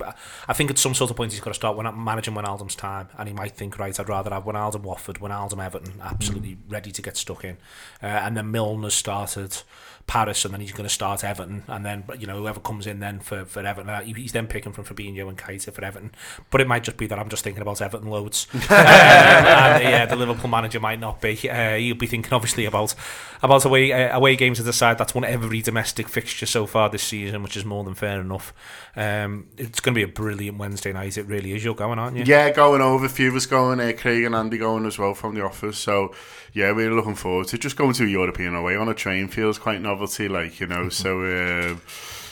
I 0.47 0.53
think 0.53 0.70
at 0.70 0.78
some 0.78 0.93
sort 0.93 1.11
of 1.11 1.18
point 1.18 1.32
he's 1.32 1.41
got 1.41 1.51
to 1.51 1.55
start 1.55 1.78
managing 1.95 2.34
Wijnaldum's 2.34 2.76
time, 2.76 3.09
and 3.18 3.28
he 3.28 3.34
might 3.34 3.55
think, 3.55 3.78
right, 3.78 3.97
I'd 3.99 4.09
rather 4.09 4.32
have 4.32 4.45
Wijnaldum 4.45 4.82
Watford, 4.82 5.18
Wijnaldum 5.18 5.63
Everton, 5.63 6.01
absolutely 6.01 6.55
mm. 6.55 6.57
ready 6.70 6.91
to 6.91 7.01
get 7.01 7.18
stuck 7.18 7.43
in, 7.43 7.57
uh, 8.01 8.07
and 8.07 8.36
then 8.36 8.51
Milner 8.51 8.89
started 8.89 9.61
Paris, 10.07 10.45
and 10.45 10.53
then 10.53 10.61
he's 10.61 10.72
going 10.72 10.88
to 10.88 10.93
start 10.93 11.24
Everton, 11.24 11.63
and 11.68 11.86
then 11.86 12.05
you 12.18 12.26
know 12.26 12.38
whoever 12.38 12.61
comes 12.61 12.88
in 12.88 12.99
then 12.99 13.20
for, 13.20 13.43
for 13.45 13.59
Everton, 13.59 13.89
uh, 13.89 14.01
he's 14.01 14.32
then 14.32 14.47
picking 14.47 14.72
from 14.72 14.86
Fabinho 14.86 15.28
and 15.28 15.38
Keita 15.38 15.72
for 15.74 15.84
Everton. 15.84 16.11
But 16.49 16.61
it 16.61 16.68
might 16.68 16.84
just 16.84 16.97
be 16.97 17.07
that 17.07 17.20
I'm 17.20 17.30
just 17.30 17.43
thinking 17.43 17.61
about 17.61 17.82
Everton 17.82 18.09
loads, 18.09 18.47
um, 18.53 18.61
and 18.70 19.84
yeah, 19.84 20.05
the 20.05 20.15
Liverpool 20.15 20.49
manager 20.49 20.80
might 20.80 20.99
not 20.99 21.22
be. 21.22 21.49
Uh, 21.49 21.76
he'll 21.76 21.95
be 21.95 22.07
thinking 22.07 22.34
obviously 22.34 22.65
about 22.65 22.95
about 23.43 23.65
away 23.65 23.91
uh, 23.91 24.18
away 24.18 24.36
games 24.36 24.57
to 24.57 24.63
decide. 24.63 24.97
That's 24.97 25.13
won 25.13 25.26
every 25.26 25.61
domestic 25.61 26.07
fixture 26.08 26.45
so 26.45 26.66
far 26.66 26.89
this 26.89 27.03
season, 27.03 27.43
which 27.43 27.58
is 27.58 27.66
more 27.66 27.84
than 27.84 27.93
fair 27.93 28.22
enough. 28.22 28.53
Um, 28.95 29.47
it's 29.58 29.80
going 29.80 29.93
to 29.93 29.99
be 29.99 30.03
a 30.03 30.08
brilliant 30.08 30.58
Wednesday 30.58 30.93
night. 30.93 31.18
It 31.18 31.24
really 31.24 31.53
is. 31.53 31.64
You're 31.64 31.76
going, 31.76 31.99
aren't 31.99 32.18
you? 32.18 32.24
Yeah, 32.26 32.51
going 32.51 32.82
over. 32.82 33.05
A 33.05 33.10
few 33.10 33.30
of 33.30 33.36
us 33.36 33.45
going. 33.45 33.80
Uh, 33.80 33.93
Craig 33.97 34.24
and 34.24 34.36
Andy 34.36 34.58
going 34.58 34.86
as 34.86 34.97
well 34.97 35.14
from 35.14 35.36
the 35.36 35.43
office. 35.43 35.78
So 35.78 36.14
yeah, 36.53 36.72
we're 36.72 36.93
looking 36.93 37.16
forward 37.16 37.47
to 37.47 37.58
just 37.58 37.76
going 37.76 37.93
to 37.93 38.03
a 38.03 38.08
European 38.08 38.55
away 38.55 38.76
on 38.76 38.89
a 38.89 38.93
train. 38.93 39.28
Feels 39.28 39.60
quite 39.60 39.82
novelty, 39.82 40.28
like 40.28 40.60
you 40.60 40.68
know. 40.68 40.88
Mm-hmm. 40.88 41.74
so. 41.74 41.74
Uh, 41.74 41.78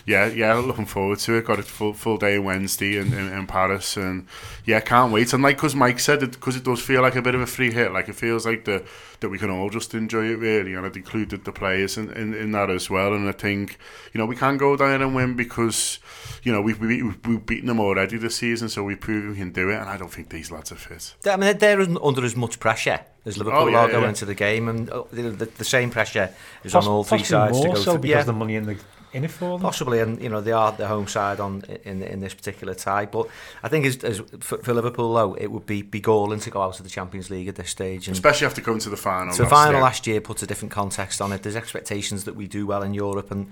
yeah, 0.06 0.28
yeah, 0.28 0.54
looking 0.54 0.86
forward 0.86 1.18
to 1.20 1.34
it. 1.34 1.46
Got 1.46 1.60
a 1.60 1.64
full 1.64 1.94
full 1.94 2.18
day 2.18 2.38
Wednesday 2.38 2.98
in, 2.98 3.12
in, 3.12 3.34
in 3.34 3.48
Paris, 3.48 3.98
and 3.98 4.28
yeah, 4.64 4.80
can't 4.80 5.12
wait. 5.12 5.34
And 5.34 5.42
like, 5.42 5.58
cause 5.58 5.74
Mike 5.74 6.00
said, 6.00 6.20
because 6.20 6.56
it, 6.56 6.60
it 6.60 6.66
does 6.66 6.80
feel 6.80 7.02
like 7.02 7.16
a 7.16 7.24
bit 7.24 7.34
of 7.34 7.42
a 7.42 7.48
free 7.48 7.72
hit. 7.72 7.92
Like 7.92 8.08
it 8.08 8.14
feels 8.14 8.46
like 8.46 8.66
the 8.66 8.86
that 9.22 9.30
we 9.30 9.40
can 9.40 9.50
all 9.50 9.72
just 9.72 9.96
enjoy 9.96 10.26
it 10.26 10.38
really, 10.38 10.76
and 10.76 10.86
I'd 10.86 10.96
included 10.96 11.44
the 11.46 11.52
players 11.52 11.98
in, 11.98 12.12
in, 12.12 12.36
in 12.36 12.52
that 12.52 12.70
as 12.70 12.88
well. 12.88 13.16
And 13.16 13.28
I 13.28 13.32
think 13.32 13.80
you 14.14 14.20
know 14.20 14.28
we 14.28 14.36
can 14.36 14.58
go 14.58 14.78
down 14.78 15.02
and 15.02 15.16
win 15.16 15.36
because 15.36 15.98
you 16.44 16.52
know 16.52 16.62
we've 16.62 16.80
we've, 16.80 17.26
we've 17.26 17.46
beaten 17.46 17.68
them 17.68 17.80
already 17.80 18.18
this 18.18 18.36
season, 18.36 18.70
so 18.70 18.84
we've 18.84 19.00
proven 19.00 19.32
we 19.32 19.38
can 19.38 19.52
do 19.52 19.72
it. 19.72 19.78
And 19.78 19.90
I 19.90 19.98
don't 19.98 20.12
think 20.12 20.30
these 20.30 20.52
lads 20.52 20.72
are 20.72 20.76
fit. 20.76 21.16
I 21.26 21.36
mean, 21.36 21.58
they're 21.58 21.82
under 21.82 22.24
as 22.24 22.36
much 22.36 22.60
pressure 22.60 23.00
as 23.26 23.40
Liverpool 23.40 23.60
oh, 23.60 23.68
yeah, 23.70 23.80
are 23.80 23.90
going 23.90 24.04
yeah. 24.04 24.10
into 24.10 24.26
the 24.26 24.36
game, 24.36 24.68
and 24.68 24.88
uh, 24.92 25.04
the, 25.12 25.24
the, 25.32 25.46
the 25.46 25.66
same 25.66 25.90
pressure 25.90 26.32
is 26.64 26.74
Poss- 26.74 26.86
on 26.86 26.92
all 26.92 27.04
three 27.04 27.24
sides 27.24 27.60
to 27.60 27.70
go. 27.70 27.76
So 27.76 27.98
because 27.98 28.10
yeah. 28.10 28.24
the 28.24 28.34
money 28.34 28.56
in 28.56 28.68
the 28.68 28.78
in 29.16 29.24
it 29.24 29.32
for 29.32 29.58
them. 29.58 29.62
Possibly, 29.62 30.02
and 30.02 30.22
you 30.22 30.30
know 30.30 30.42
they 30.42 30.52
are 30.52 30.72
the 30.74 30.88
home 30.88 31.08
side 31.08 31.40
on 31.40 31.64
in 31.84 32.04
in 32.04 32.20
this 32.20 32.34
particular 32.34 32.76
tie. 32.76 33.06
But 33.06 33.28
I 33.64 33.70
think 33.70 33.86
as, 33.86 34.04
as 34.04 34.20
for, 34.40 34.58
for 34.58 34.74
Liverpool, 34.74 35.14
though, 35.14 35.34
it 35.36 35.48
would 35.48 35.66
be 35.66 35.82
be 35.82 36.02
galling 36.02 36.42
to 36.42 36.52
go 36.52 36.62
out 36.62 36.80
of 36.80 36.84
the 36.84 36.90
Champions 36.90 37.30
League 37.30 37.48
at 37.48 37.56
this 37.56 37.70
stage, 37.70 38.08
and 38.08 38.16
especially 38.16 38.46
after 38.46 38.62
coming 38.62 38.82
to 38.82 38.90
the 38.90 38.98
final. 38.98 39.34
So 39.34 39.44
the 39.44 39.50
final 39.50 39.76
year. 39.76 39.82
last 39.82 40.06
year 40.06 40.22
puts 40.22 40.44
a 40.44 40.48
different 40.48 40.74
context 40.74 41.22
on 41.22 41.32
it. 41.32 41.44
There's 41.44 41.56
expectations 41.56 42.26
that 42.26 42.36
we 42.36 42.48
do 42.48 42.68
well 42.68 42.84
in 42.84 42.94
Europe, 42.94 43.32
and 43.32 43.52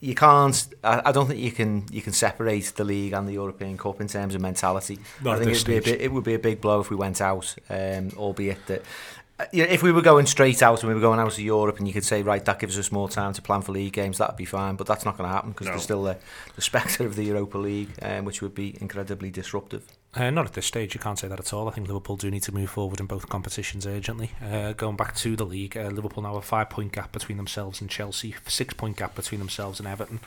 you 0.00 0.14
can't. 0.14 0.66
I, 0.82 1.12
don't 1.12 1.26
think 1.26 1.40
you 1.40 1.52
can. 1.52 1.84
You 1.92 2.00
can 2.00 2.12
separate 2.12 2.72
the 2.76 2.84
league 2.84 3.12
and 3.12 3.28
the 3.28 3.34
European 3.34 3.76
Cup 3.76 4.00
in 4.00 4.08
terms 4.08 4.34
of 4.34 4.40
mentality. 4.40 4.98
Not 5.22 5.36
I 5.36 5.38
think 5.38 5.50
it 5.50 5.58
would, 5.58 5.66
be 5.66 5.76
a 5.76 5.82
bit, 5.82 6.00
it 6.00 6.12
would 6.12 6.24
be 6.24 6.34
a 6.34 6.38
big 6.38 6.60
blow 6.60 6.80
if 6.80 6.90
we 6.90 6.96
went 6.96 7.20
out, 7.20 7.54
um, 7.68 8.10
albeit 8.16 8.66
that 8.66 8.82
you 8.82 8.82
know, 8.82 9.17
if 9.52 9.82
we 9.82 9.92
were 9.92 10.02
going 10.02 10.26
straight 10.26 10.62
out 10.62 10.82
and 10.82 10.88
we 10.88 10.94
were 10.94 11.00
going 11.00 11.20
out 11.20 11.32
to 11.32 11.42
Europe 11.42 11.78
and 11.78 11.86
you 11.86 11.94
could 11.94 12.04
say, 12.04 12.22
right, 12.22 12.44
that 12.44 12.58
gives 12.58 12.78
us 12.78 12.90
more 12.90 13.08
time 13.08 13.32
to 13.34 13.42
plan 13.42 13.62
for 13.62 13.72
league 13.72 13.92
games, 13.92 14.18
that'd 14.18 14.36
be 14.36 14.44
fine. 14.44 14.76
But 14.76 14.86
that's 14.86 15.04
not 15.04 15.16
going 15.16 15.28
to 15.28 15.34
happen 15.34 15.50
because 15.52 15.66
no. 15.66 15.72
there's 15.72 15.84
still 15.84 16.02
the, 16.02 16.18
the 16.56 16.62
spectre 16.62 17.06
of 17.06 17.14
the 17.14 17.24
Europa 17.24 17.58
League, 17.58 17.90
um, 18.02 18.24
which 18.24 18.42
would 18.42 18.54
be 18.54 18.76
incredibly 18.80 19.30
disruptive. 19.30 19.84
Uh, 20.14 20.30
not 20.30 20.46
at 20.46 20.54
this 20.54 20.66
stage, 20.66 20.94
you 20.94 21.00
can't 21.00 21.18
say 21.18 21.28
that 21.28 21.38
at 21.38 21.52
all. 21.52 21.68
I 21.68 21.72
think 21.72 21.86
Liverpool 21.86 22.16
do 22.16 22.30
need 22.30 22.42
to 22.44 22.52
move 22.52 22.70
forward 22.70 22.98
in 22.98 23.06
both 23.06 23.28
competitions 23.28 23.86
urgently. 23.86 24.32
Uh, 24.42 24.72
going 24.72 24.96
back 24.96 25.14
to 25.16 25.36
the 25.36 25.44
league, 25.46 25.76
uh, 25.76 25.88
Liverpool 25.88 26.22
now 26.22 26.34
have 26.34 26.42
a 26.42 26.46
five 26.46 26.70
point 26.70 26.92
gap 26.92 27.12
between 27.12 27.36
themselves 27.36 27.80
and 27.80 27.88
Chelsea, 27.88 28.34
six 28.46 28.74
point 28.74 28.96
gap 28.96 29.14
between 29.14 29.38
themselves 29.38 29.78
and 29.78 29.86
Everton. 29.86 30.20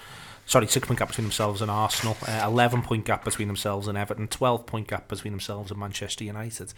Sorry, 0.45 0.67
six 0.67 0.87
point 0.87 0.99
gap 0.99 1.09
between 1.09 1.25
themselves 1.25 1.61
and 1.61 1.69
Arsenal, 1.69 2.15
uh, 2.27 2.43
11 2.45 2.83
point 2.83 3.05
gap 3.05 3.25
between 3.25 3.47
themselves 3.47 3.87
and 3.87 3.97
Everton, 3.97 4.27
12 4.27 4.65
point 4.65 4.87
gap 4.87 5.07
between 5.07 5.33
themselves 5.33 5.71
and 5.71 5.79
Manchester 5.79 6.23
United. 6.23 6.73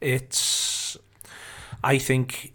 It's 0.00 0.98
I 1.82 1.98
think 1.98 2.52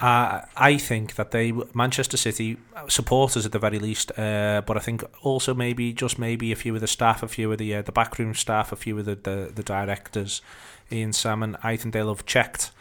uh, 0.00 0.42
I 0.56 0.76
think 0.76 1.14
that 1.14 1.30
they 1.30 1.52
Manchester 1.72 2.18
City 2.18 2.58
supporters 2.88 3.46
at 3.46 3.52
the 3.52 3.58
very 3.58 3.78
least, 3.78 4.12
uh, 4.18 4.60
but 4.66 4.76
I 4.76 4.80
think 4.80 5.02
also 5.22 5.54
maybe 5.54 5.92
just 5.94 6.18
maybe 6.18 6.52
a 6.52 6.56
few 6.56 6.74
of 6.74 6.82
the 6.82 6.86
staff, 6.86 7.22
a 7.22 7.28
few 7.28 7.50
of 7.50 7.58
the 7.58 7.76
uh, 7.76 7.82
the 7.82 7.92
backroom 7.92 8.34
staff, 8.34 8.72
a 8.72 8.76
few 8.76 8.98
of 8.98 9.06
the 9.06 9.14
the, 9.14 9.52
the 9.54 9.62
directors, 9.62 10.42
Ian 10.92 11.14
Salmon. 11.14 11.56
I 11.62 11.76
think 11.76 11.94
they'll 11.94 12.08
have 12.08 12.26
checked 12.26 12.72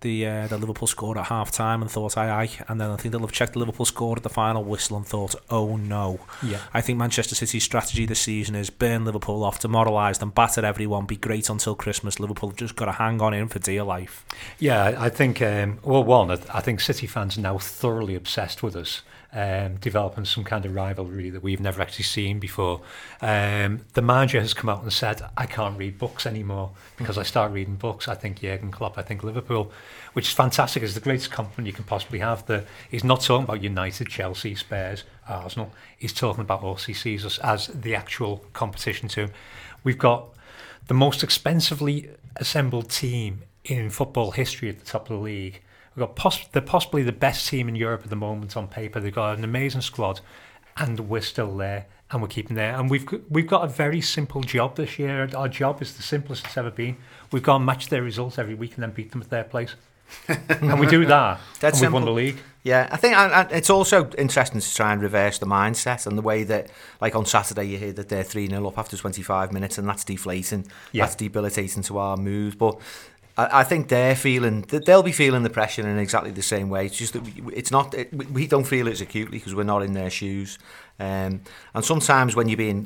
the 0.00 0.26
uh, 0.26 0.46
the 0.46 0.58
Liverpool 0.58 0.86
scored 0.86 1.18
at 1.18 1.26
half 1.26 1.50
time 1.50 1.82
and 1.82 1.90
thought 1.90 2.16
aye 2.16 2.30
aye. 2.30 2.50
And 2.68 2.80
then 2.80 2.90
I 2.90 2.96
think 2.96 3.12
they'll 3.12 3.20
have 3.20 3.32
checked 3.32 3.54
the 3.54 3.58
Liverpool 3.58 3.86
scored 3.86 4.18
at 4.18 4.22
the 4.22 4.28
final 4.28 4.64
whistle 4.64 4.96
and 4.96 5.06
thought 5.06 5.34
oh 5.50 5.76
no. 5.76 6.20
Yeah. 6.42 6.60
I 6.72 6.80
think 6.80 6.98
Manchester 6.98 7.34
City's 7.34 7.64
strategy 7.64 8.06
this 8.06 8.20
season 8.20 8.54
is 8.54 8.70
burn 8.70 9.04
Liverpool 9.04 9.44
off 9.44 9.60
demoralise 9.60 10.18
them 10.18 10.30
batter 10.30 10.64
everyone 10.64 11.06
be 11.06 11.16
great 11.16 11.48
until 11.48 11.74
Christmas. 11.74 12.20
Liverpool 12.20 12.50
have 12.50 12.58
just 12.58 12.76
got 12.76 12.86
to 12.86 12.92
hang 12.92 13.20
on 13.20 13.34
in 13.34 13.48
for 13.48 13.58
dear 13.58 13.84
life. 13.84 14.24
Yeah 14.58 14.96
I 14.98 15.08
think 15.08 15.42
um, 15.42 15.78
well 15.82 16.04
one 16.04 16.30
I 16.30 16.60
think 16.60 16.80
City 16.80 17.06
fans 17.06 17.36
are 17.38 17.42
now 17.42 17.58
thoroughly 17.58 18.14
obsessed 18.14 18.62
with 18.62 18.76
us 18.76 19.02
um, 19.32 19.76
developing 19.76 20.24
some 20.24 20.44
kind 20.44 20.64
of 20.64 20.74
rivalry 20.74 21.30
that 21.30 21.42
we've 21.42 21.60
never 21.60 21.80
actually 21.80 22.04
seen 22.04 22.38
before. 22.38 22.80
Um, 23.20 23.84
the 23.94 24.02
manager 24.02 24.40
has 24.40 24.54
come 24.54 24.68
out 24.68 24.82
and 24.82 24.92
said, 24.92 25.22
I 25.36 25.46
can't 25.46 25.78
read 25.78 25.98
books 25.98 26.26
anymore 26.26 26.72
because 26.96 27.16
I 27.16 27.22
start 27.22 27.52
reading 27.52 27.76
books. 27.76 28.08
I 28.08 28.14
think 28.14 28.40
Jurgen 28.40 28.70
Klopp, 28.70 28.98
I 28.98 29.02
think 29.02 29.22
Liverpool, 29.22 29.70
which 30.14 30.28
is 30.28 30.32
fantastic. 30.32 30.82
It's 30.82 30.94
the 30.94 31.00
greatest 31.00 31.30
compliment 31.30 31.66
you 31.66 31.72
can 31.72 31.84
possibly 31.84 32.18
have. 32.18 32.46
The, 32.46 32.64
he's 32.90 33.04
not 33.04 33.20
talking 33.20 33.44
about 33.44 33.62
United, 33.62 34.08
Chelsea, 34.08 34.54
Spurs, 34.54 35.04
Arsenal. 35.28 35.72
He's 35.96 36.12
talking 36.12 36.42
about 36.42 36.64
us. 36.64 36.86
He 36.86 36.94
sees 36.94 37.24
us 37.24 37.38
as 37.38 37.68
the 37.68 37.94
actual 37.94 38.44
competition 38.52 39.08
to 39.10 39.20
him. 39.22 39.30
We've 39.84 39.98
got 39.98 40.28
the 40.88 40.94
most 40.94 41.22
expensively 41.22 42.10
assembled 42.36 42.90
team 42.90 43.42
in 43.64 43.90
football 43.90 44.32
history 44.32 44.68
at 44.68 44.80
the 44.80 44.86
top 44.86 45.02
of 45.02 45.16
the 45.16 45.22
league 45.22 45.62
We've 45.94 46.06
got 46.06 46.16
poss- 46.16 46.46
they're 46.48 46.62
possibly 46.62 47.02
the 47.02 47.12
best 47.12 47.48
team 47.48 47.68
in 47.68 47.76
Europe 47.76 48.02
at 48.04 48.10
the 48.10 48.16
moment 48.16 48.56
on 48.56 48.68
paper. 48.68 49.00
They've 49.00 49.14
got 49.14 49.38
an 49.38 49.44
amazing 49.44 49.80
squad, 49.80 50.20
and 50.76 51.08
we're 51.08 51.20
still 51.20 51.56
there, 51.56 51.86
and 52.10 52.22
we're 52.22 52.28
keeping 52.28 52.56
there. 52.56 52.74
And 52.74 52.88
we've 52.88 53.06
we've 53.28 53.46
got 53.46 53.64
a 53.64 53.68
very 53.68 54.00
simple 54.00 54.42
job 54.42 54.76
this 54.76 54.98
year. 54.98 55.28
Our 55.34 55.48
job 55.48 55.82
is 55.82 55.96
the 55.96 56.02
simplest 56.02 56.46
it's 56.46 56.56
ever 56.56 56.70
been. 56.70 56.96
We've 57.32 57.42
got 57.42 57.58
to 57.58 57.64
match 57.64 57.88
their 57.88 58.02
results 58.02 58.38
every 58.38 58.54
week 58.54 58.74
and 58.74 58.82
then 58.82 58.92
beat 58.92 59.10
them 59.10 59.20
at 59.20 59.30
their 59.30 59.44
place. 59.44 59.74
and 60.28 60.80
we 60.80 60.86
do 60.86 61.06
that. 61.06 61.40
That's 61.60 61.80
and 61.80 61.88
we've 61.88 61.92
won 61.92 62.04
the 62.04 62.12
league. 62.12 62.38
Yeah, 62.62 62.88
I 62.90 62.96
think 62.96 63.16
and, 63.16 63.32
and 63.32 63.52
it's 63.52 63.70
also 63.70 64.10
interesting 64.18 64.60
to 64.60 64.74
try 64.74 64.92
and 64.92 65.00
reverse 65.00 65.38
the 65.38 65.46
mindset 65.46 66.06
and 66.06 66.18
the 66.18 66.22
way 66.22 66.44
that, 66.44 66.70
like 67.00 67.16
on 67.16 67.24
Saturday, 67.24 67.64
you 67.64 67.78
hear 67.78 67.92
that 67.92 68.08
they're 68.08 68.24
3 68.24 68.48
0 68.48 68.66
up 68.66 68.78
after 68.78 68.96
25 68.96 69.52
minutes, 69.52 69.78
and 69.78 69.88
that's 69.88 70.04
deflating. 70.04 70.66
Yeah. 70.92 71.04
That's 71.04 71.16
debilitating 71.16 71.82
to 71.84 71.98
our 71.98 72.16
moves. 72.16 72.56
But 72.56 72.80
I, 73.40 73.60
I 73.60 73.64
think 73.64 73.88
they're 73.88 74.16
feeling 74.16 74.62
they'll 74.62 75.02
be 75.02 75.12
feeling 75.12 75.42
the 75.42 75.50
pressure 75.50 75.88
in 75.88 75.98
exactly 75.98 76.30
the 76.30 76.42
same 76.42 76.68
way. 76.68 76.86
It's 76.86 76.98
just 76.98 77.12
that 77.14 77.22
it's 77.52 77.70
not 77.70 77.94
it, 77.94 78.12
we 78.30 78.46
don't 78.46 78.64
feel 78.64 78.86
it 78.86 78.92
as 78.92 79.00
acutely 79.00 79.38
because 79.38 79.54
we're 79.54 79.62
not 79.64 79.82
in 79.82 79.94
their 79.94 80.10
shoes. 80.10 80.58
Um, 80.98 81.40
and 81.74 81.84
sometimes 81.84 82.36
when 82.36 82.48
you're 82.48 82.58
being 82.58 82.84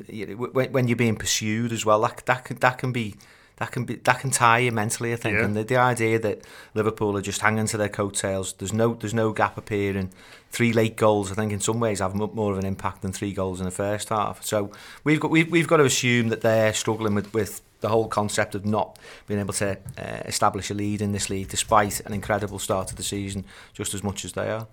when, 0.53 0.71
when 0.71 0.87
you're 0.87 0.95
being 0.95 1.17
pursued 1.17 1.71
as 1.71 1.85
well, 1.85 2.01
that 2.01 2.25
that 2.25 2.45
can, 2.45 2.57
that 2.57 2.77
can 2.77 2.91
be 2.91 3.15
that 3.57 3.71
can 3.71 3.85
be 3.85 3.95
that 3.95 4.19
can 4.19 4.31
tie 4.31 4.59
you 4.59 4.71
mentally. 4.71 5.13
I 5.13 5.17
think, 5.17 5.37
yeah. 5.37 5.45
and 5.45 5.55
the, 5.55 5.63
the 5.63 5.77
idea 5.77 6.19
that 6.19 6.45
Liverpool 6.73 7.17
are 7.17 7.21
just 7.21 7.41
hanging 7.41 7.67
to 7.67 7.77
their 7.77 7.89
coattails. 7.89 8.53
There's 8.53 8.73
no 8.73 8.93
there's 8.93 9.13
no 9.13 9.33
gap 9.33 9.57
appearing. 9.57 10.11
Three 10.51 10.71
late 10.71 10.95
goals, 10.95 11.31
I 11.31 11.35
think, 11.35 11.51
in 11.51 11.59
some 11.59 11.81
ways 11.81 11.99
have 11.99 12.15
more 12.15 12.53
of 12.53 12.59
an 12.59 12.65
impact 12.65 13.01
than 13.01 13.11
three 13.11 13.33
goals 13.33 13.59
in 13.59 13.65
the 13.65 13.71
first 13.71 14.07
half. 14.07 14.43
So 14.43 14.71
we've 15.03 15.19
got 15.19 15.31
we've, 15.31 15.51
we've 15.51 15.67
got 15.67 15.77
to 15.77 15.85
assume 15.85 16.29
that 16.29 16.41
they're 16.41 16.73
struggling 16.73 17.13
with 17.13 17.33
with 17.33 17.61
the 17.85 17.89
whole 17.89 18.07
concept 18.07 18.55
of 18.55 18.65
not 18.65 18.97
being 19.27 19.39
able 19.39 19.53
to 19.53 19.77
uh, 19.97 20.21
establish 20.25 20.71
a 20.71 20.73
lead 20.73 21.01
in 21.01 21.11
this 21.11 21.29
league, 21.29 21.49
despite 21.49 21.99
an 22.07 22.13
incredible 22.13 22.57
start 22.57 22.87
to 22.87 22.95
the 22.95 23.03
season, 23.03 23.45
just 23.73 23.93
as 23.93 24.03
much 24.03 24.25
as 24.25 24.33
they 24.33 24.49
are. 24.49 24.65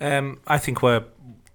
Um, 0.00 0.40
I 0.44 0.58
think 0.58 0.82
we're 0.82 1.04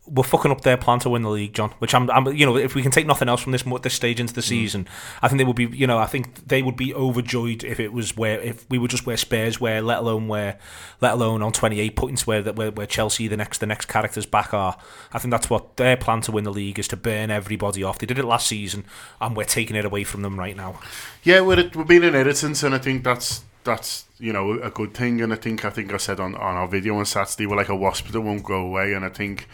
we're 0.05 0.23
fucking 0.23 0.51
up 0.51 0.61
their 0.61 0.75
plan 0.75 0.99
to 0.99 1.09
win 1.09 1.21
the 1.21 1.29
league, 1.29 1.53
John. 1.53 1.71
Which 1.79 1.95
I'm, 1.95 2.09
I'm, 2.11 2.27
you 2.35 2.45
know, 2.45 2.57
if 2.57 2.75
we 2.75 2.81
can 2.81 2.91
take 2.91 3.07
nothing 3.07 3.29
else 3.29 3.41
from 3.41 3.53
this 3.53 3.63
this 3.81 3.93
stage 3.93 4.19
into 4.19 4.33
the 4.33 4.41
mm. 4.41 4.45
season, 4.45 4.87
I 5.21 5.27
think 5.27 5.37
they 5.37 5.45
would 5.45 5.55
be, 5.55 5.65
you 5.65 5.87
know, 5.87 5.97
I 5.97 6.07
think 6.07 6.47
they 6.47 6.61
would 6.61 6.75
be 6.75 6.93
overjoyed 6.93 7.63
if 7.63 7.79
it 7.79 7.93
was 7.93 8.17
where 8.17 8.39
if 8.41 8.69
we 8.69 8.77
were 8.77 8.89
just 8.89 9.05
where 9.05 9.15
Spurs 9.15 9.61
were, 9.61 9.79
let 9.79 9.99
alone 9.99 10.27
where, 10.27 10.57
let 10.99 11.13
alone 11.13 11.41
on 11.41 11.53
28 11.53 11.95
points 11.95 12.27
where 12.27 12.41
that 12.41 12.55
where, 12.55 12.71
where 12.71 12.87
Chelsea 12.87 13.27
the 13.27 13.37
next 13.37 13.59
the 13.59 13.65
next 13.65 13.85
characters 13.85 14.25
back 14.25 14.53
are. 14.53 14.77
I 15.13 15.19
think 15.19 15.31
that's 15.31 15.49
what 15.49 15.77
their 15.77 15.95
plan 15.95 16.21
to 16.21 16.31
win 16.31 16.43
the 16.43 16.51
league 16.51 16.79
is 16.79 16.87
to 16.89 16.97
burn 16.97 17.31
everybody 17.31 17.83
off. 17.83 17.99
They 17.99 18.07
did 18.07 18.19
it 18.19 18.25
last 18.25 18.47
season, 18.47 18.83
and 19.21 19.37
we're 19.37 19.45
taking 19.45 19.77
it 19.77 19.85
away 19.85 20.03
from 20.03 20.21
them 20.21 20.37
right 20.37 20.57
now. 20.57 20.79
Yeah, 21.23 21.41
we're 21.41 21.69
we're 21.73 21.85
being 21.85 22.03
inheritance, 22.03 22.61
and 22.63 22.75
I 22.75 22.79
think 22.79 23.05
that's 23.05 23.43
that's 23.63 24.05
you 24.19 24.33
know 24.33 24.59
a 24.59 24.69
good 24.69 24.93
thing. 24.93 25.21
And 25.21 25.31
I 25.31 25.37
think 25.37 25.63
I 25.63 25.69
think 25.69 25.93
I 25.93 25.97
said 25.97 26.19
on 26.19 26.35
on 26.35 26.55
our 26.55 26.67
video 26.67 26.97
on 26.97 27.05
Saturday, 27.05 27.45
we're 27.45 27.55
like 27.55 27.69
a 27.69 27.75
wasp 27.75 28.07
that 28.07 28.19
won't 28.19 28.43
go 28.43 28.55
away, 28.55 28.91
and 28.93 29.05
I 29.05 29.09
think 29.09 29.47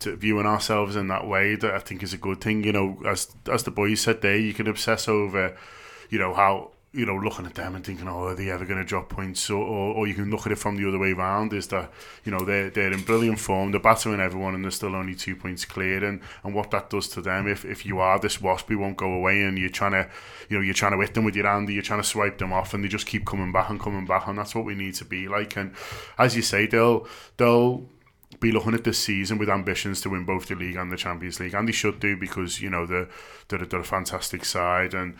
to 0.00 0.16
viewing 0.16 0.46
ourselves 0.46 0.96
in 0.96 1.08
that 1.08 1.26
way 1.26 1.56
that 1.56 1.74
I 1.74 1.78
think 1.78 2.02
is 2.02 2.12
a 2.12 2.18
good 2.18 2.40
thing. 2.40 2.64
You 2.64 2.72
know, 2.72 2.98
as 3.06 3.34
as 3.50 3.64
the 3.64 3.70
boys 3.70 4.00
said 4.00 4.22
there, 4.22 4.36
you 4.36 4.54
can 4.54 4.66
obsess 4.66 5.08
over, 5.08 5.56
you 6.10 6.18
know, 6.18 6.34
how 6.34 6.70
you 6.94 7.04
know 7.04 7.16
looking 7.16 7.44
at 7.44 7.54
them 7.54 7.74
and 7.74 7.84
thinking, 7.84 8.06
oh, 8.06 8.28
are 8.28 8.34
they 8.36 8.50
ever 8.50 8.64
going 8.64 8.78
to 8.78 8.84
drop 8.84 9.08
points? 9.08 9.50
Or, 9.50 9.60
or, 9.62 9.94
or 9.94 10.06
you 10.06 10.14
can 10.14 10.30
look 10.30 10.46
at 10.46 10.52
it 10.52 10.58
from 10.58 10.76
the 10.76 10.88
other 10.88 10.98
way 10.98 11.12
around, 11.12 11.52
is 11.52 11.66
that 11.68 11.92
you 12.24 12.30
know 12.30 12.44
they're 12.44 12.70
they're 12.70 12.92
in 12.92 13.02
brilliant 13.02 13.40
form, 13.40 13.72
they're 13.72 13.80
battering 13.80 14.20
everyone, 14.20 14.54
and 14.54 14.64
they're 14.64 14.70
still 14.70 14.94
only 14.94 15.14
two 15.14 15.34
points 15.34 15.64
clear. 15.64 16.04
And 16.04 16.20
and 16.44 16.54
what 16.54 16.70
that 16.70 16.90
does 16.90 17.08
to 17.08 17.20
them, 17.20 17.48
if 17.48 17.64
if 17.64 17.84
you 17.84 17.98
are 17.98 18.18
this 18.18 18.40
wasp, 18.40 18.68
we 18.68 18.76
won't 18.76 18.96
go 18.96 19.12
away, 19.12 19.42
and 19.42 19.58
you're 19.58 19.68
trying 19.68 19.92
to, 19.92 20.08
you 20.48 20.56
know, 20.56 20.62
you're 20.62 20.74
trying 20.74 20.92
to 20.92 21.00
hit 21.00 21.14
them 21.14 21.24
with 21.24 21.34
your 21.34 21.46
hand, 21.46 21.68
you're 21.68 21.82
trying 21.82 22.00
to 22.00 22.06
swipe 22.06 22.38
them 22.38 22.52
off, 22.52 22.74
and 22.74 22.84
they 22.84 22.88
just 22.88 23.06
keep 23.06 23.26
coming 23.26 23.52
back 23.52 23.70
and 23.70 23.80
coming 23.80 24.06
back, 24.06 24.28
and 24.28 24.38
that's 24.38 24.54
what 24.54 24.64
we 24.64 24.74
need 24.74 24.94
to 24.94 25.04
be 25.04 25.26
like. 25.28 25.56
And 25.56 25.74
as 26.16 26.36
you 26.36 26.42
say, 26.42 26.66
they'll 26.66 27.08
they'll 27.36 27.88
be 28.44 28.52
looking 28.52 28.74
at 28.74 28.84
this 28.84 28.98
season 28.98 29.38
with 29.38 29.48
ambitions 29.48 30.00
to 30.02 30.10
win 30.10 30.24
both 30.24 30.46
the 30.46 30.54
league 30.54 30.76
and 30.76 30.92
the 30.92 30.96
Champions 30.96 31.40
League, 31.40 31.54
and 31.54 31.66
they 31.66 31.72
should 31.72 31.98
do 31.98 32.16
because 32.16 32.60
you 32.60 32.70
know 32.70 32.86
they're 32.86 33.08
they're, 33.48 33.64
they're 33.64 33.80
a 33.80 33.84
fantastic 33.84 34.44
side, 34.44 34.92
and 34.94 35.16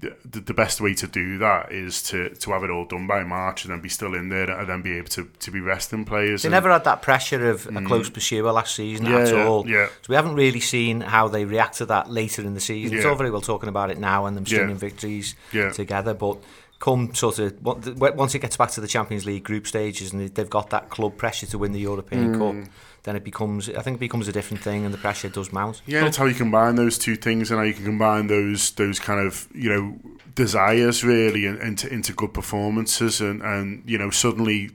the, 0.00 0.40
the 0.40 0.54
best 0.54 0.80
way 0.80 0.94
to 0.94 1.08
do 1.08 1.38
that 1.38 1.72
is 1.72 2.02
to 2.04 2.30
to 2.36 2.52
have 2.52 2.62
it 2.62 2.70
all 2.70 2.84
done 2.84 3.08
by 3.08 3.24
March 3.24 3.64
and 3.64 3.72
then 3.72 3.80
be 3.80 3.88
still 3.88 4.14
in 4.14 4.28
there 4.28 4.48
and 4.48 4.68
then 4.68 4.80
be 4.80 4.96
able 4.96 5.08
to, 5.08 5.28
to 5.40 5.50
be 5.50 5.60
resting 5.60 6.04
players. 6.04 6.42
They 6.42 6.48
and, 6.48 6.52
never 6.52 6.70
had 6.70 6.84
that 6.84 7.02
pressure 7.02 7.50
of 7.50 7.66
a 7.66 7.70
mm. 7.70 7.86
close 7.86 8.08
pursuer 8.08 8.52
last 8.52 8.76
season 8.76 9.06
yeah, 9.06 9.18
at 9.18 9.34
all. 9.34 9.68
Yeah. 9.68 9.86
So 9.86 10.10
we 10.10 10.14
haven't 10.14 10.36
really 10.36 10.60
seen 10.60 11.00
how 11.00 11.26
they 11.26 11.44
react 11.44 11.78
to 11.78 11.86
that 11.86 12.08
later 12.10 12.42
in 12.42 12.54
the 12.54 12.60
season. 12.60 12.92
Yeah. 12.92 12.98
It's 12.98 13.06
all 13.06 13.16
very 13.16 13.32
well 13.32 13.40
talking 13.40 13.68
about 13.68 13.90
it 13.90 13.98
now 13.98 14.26
and 14.26 14.36
them 14.36 14.46
stringing 14.46 14.70
yeah. 14.70 14.76
victories 14.76 15.34
yeah. 15.52 15.72
together, 15.72 16.14
but 16.14 16.38
come 16.78 17.12
sort 17.12 17.40
of 17.40 17.60
once 17.62 18.34
it 18.34 18.38
gets 18.38 18.56
back 18.56 18.70
to 18.70 18.80
the 18.80 18.86
Champions 18.86 19.26
League 19.26 19.42
group 19.42 19.66
stages 19.66 20.12
and 20.12 20.28
they've 20.28 20.50
got 20.50 20.70
that 20.70 20.90
club 20.90 21.16
pressure 21.16 21.46
to 21.46 21.58
win 21.58 21.72
the 21.72 21.80
European 21.80 22.34
mm. 22.34 22.38
Cup 22.38 22.70
then 23.02 23.16
it 23.16 23.24
becomes 23.24 23.68
I 23.70 23.82
think 23.82 23.96
it 23.96 24.00
becomes 24.00 24.28
a 24.28 24.32
different 24.32 24.62
thing 24.62 24.84
and 24.84 24.92
the 24.92 24.98
pressure 24.98 25.28
does 25.28 25.52
mount. 25.52 25.82
Yeah, 25.86 26.06
it's 26.06 26.16
how 26.16 26.26
you 26.26 26.34
combine 26.34 26.76
those 26.76 26.98
two 26.98 27.16
things 27.16 27.50
and 27.50 27.58
how 27.58 27.64
you 27.64 27.74
can 27.74 27.84
combine 27.84 28.26
those 28.26 28.72
those 28.72 28.98
kind 28.98 29.26
of 29.26 29.48
you 29.54 29.70
know 29.70 29.96
desires 30.34 31.02
really 31.02 31.46
into 31.46 31.92
into 31.92 32.12
good 32.12 32.32
performances 32.32 33.20
and 33.20 33.42
and 33.42 33.82
you 33.86 33.98
know 33.98 34.10
suddenly 34.10 34.70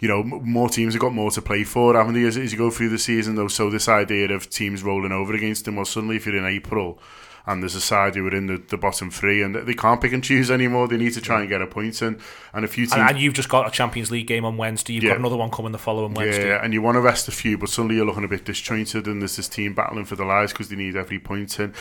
you 0.00 0.08
know, 0.08 0.22
more 0.22 0.68
teams 0.68 0.92
have 0.92 1.00
got 1.00 1.14
more 1.14 1.30
to 1.30 1.40
play 1.40 1.64
for, 1.64 1.94
haven't 1.94 2.12
they, 2.12 2.24
as, 2.24 2.36
as 2.36 2.52
you 2.52 2.58
go 2.58 2.68
through 2.68 2.90
the 2.90 2.98
season, 2.98 3.36
though. 3.36 3.48
So 3.48 3.70
this 3.70 3.88
idea 3.88 4.30
of 4.32 4.50
teams 4.50 4.82
rolling 4.82 5.12
over 5.12 5.32
against 5.32 5.64
them, 5.64 5.76
well, 5.76 5.86
suddenly 5.86 6.16
if 6.16 6.26
you're 6.26 6.36
in 6.36 6.44
April 6.44 6.98
and 7.46 7.62
there's 7.62 7.74
a 7.74 7.80
side 7.80 8.14
who 8.14 8.26
are 8.26 8.34
in 8.34 8.46
the, 8.46 8.56
the 8.56 8.76
bottom 8.76 9.10
three, 9.10 9.42
and 9.42 9.54
they 9.54 9.74
can't 9.74 10.00
pick 10.00 10.12
and 10.12 10.24
choose 10.24 10.50
anymore. 10.50 10.88
They 10.88 10.96
need 10.96 11.12
to 11.14 11.20
try 11.20 11.40
and 11.40 11.48
get 11.48 11.60
a 11.60 11.66
point, 11.66 12.00
and 12.02 12.20
and 12.52 12.64
a 12.64 12.68
few 12.68 12.84
teams. 12.84 12.94
And, 12.94 13.10
and 13.10 13.18
you've 13.18 13.34
just 13.34 13.48
got 13.48 13.66
a 13.66 13.70
Champions 13.70 14.10
League 14.10 14.26
game 14.26 14.44
on 14.44 14.56
Wednesday. 14.56 14.94
You've 14.94 15.04
yeah. 15.04 15.10
got 15.10 15.18
another 15.18 15.36
one 15.36 15.50
coming 15.50 15.72
the 15.72 15.78
following 15.78 16.14
Wednesday. 16.14 16.48
Yeah, 16.48 16.64
and 16.64 16.72
you 16.72 16.82
want 16.82 16.96
to 16.96 17.00
rest 17.00 17.28
a 17.28 17.32
few, 17.32 17.58
but 17.58 17.68
suddenly 17.68 17.96
you're 17.96 18.06
looking 18.06 18.24
a 18.24 18.28
bit 18.28 18.44
disjointed, 18.44 19.06
and 19.06 19.20
there's 19.20 19.36
this 19.36 19.48
team 19.48 19.74
battling 19.74 20.04
for 20.04 20.16
the 20.16 20.24
lives 20.24 20.52
because 20.52 20.68
they 20.68 20.76
need 20.76 20.96
every 20.96 21.18
point 21.18 21.58
and 21.58 21.74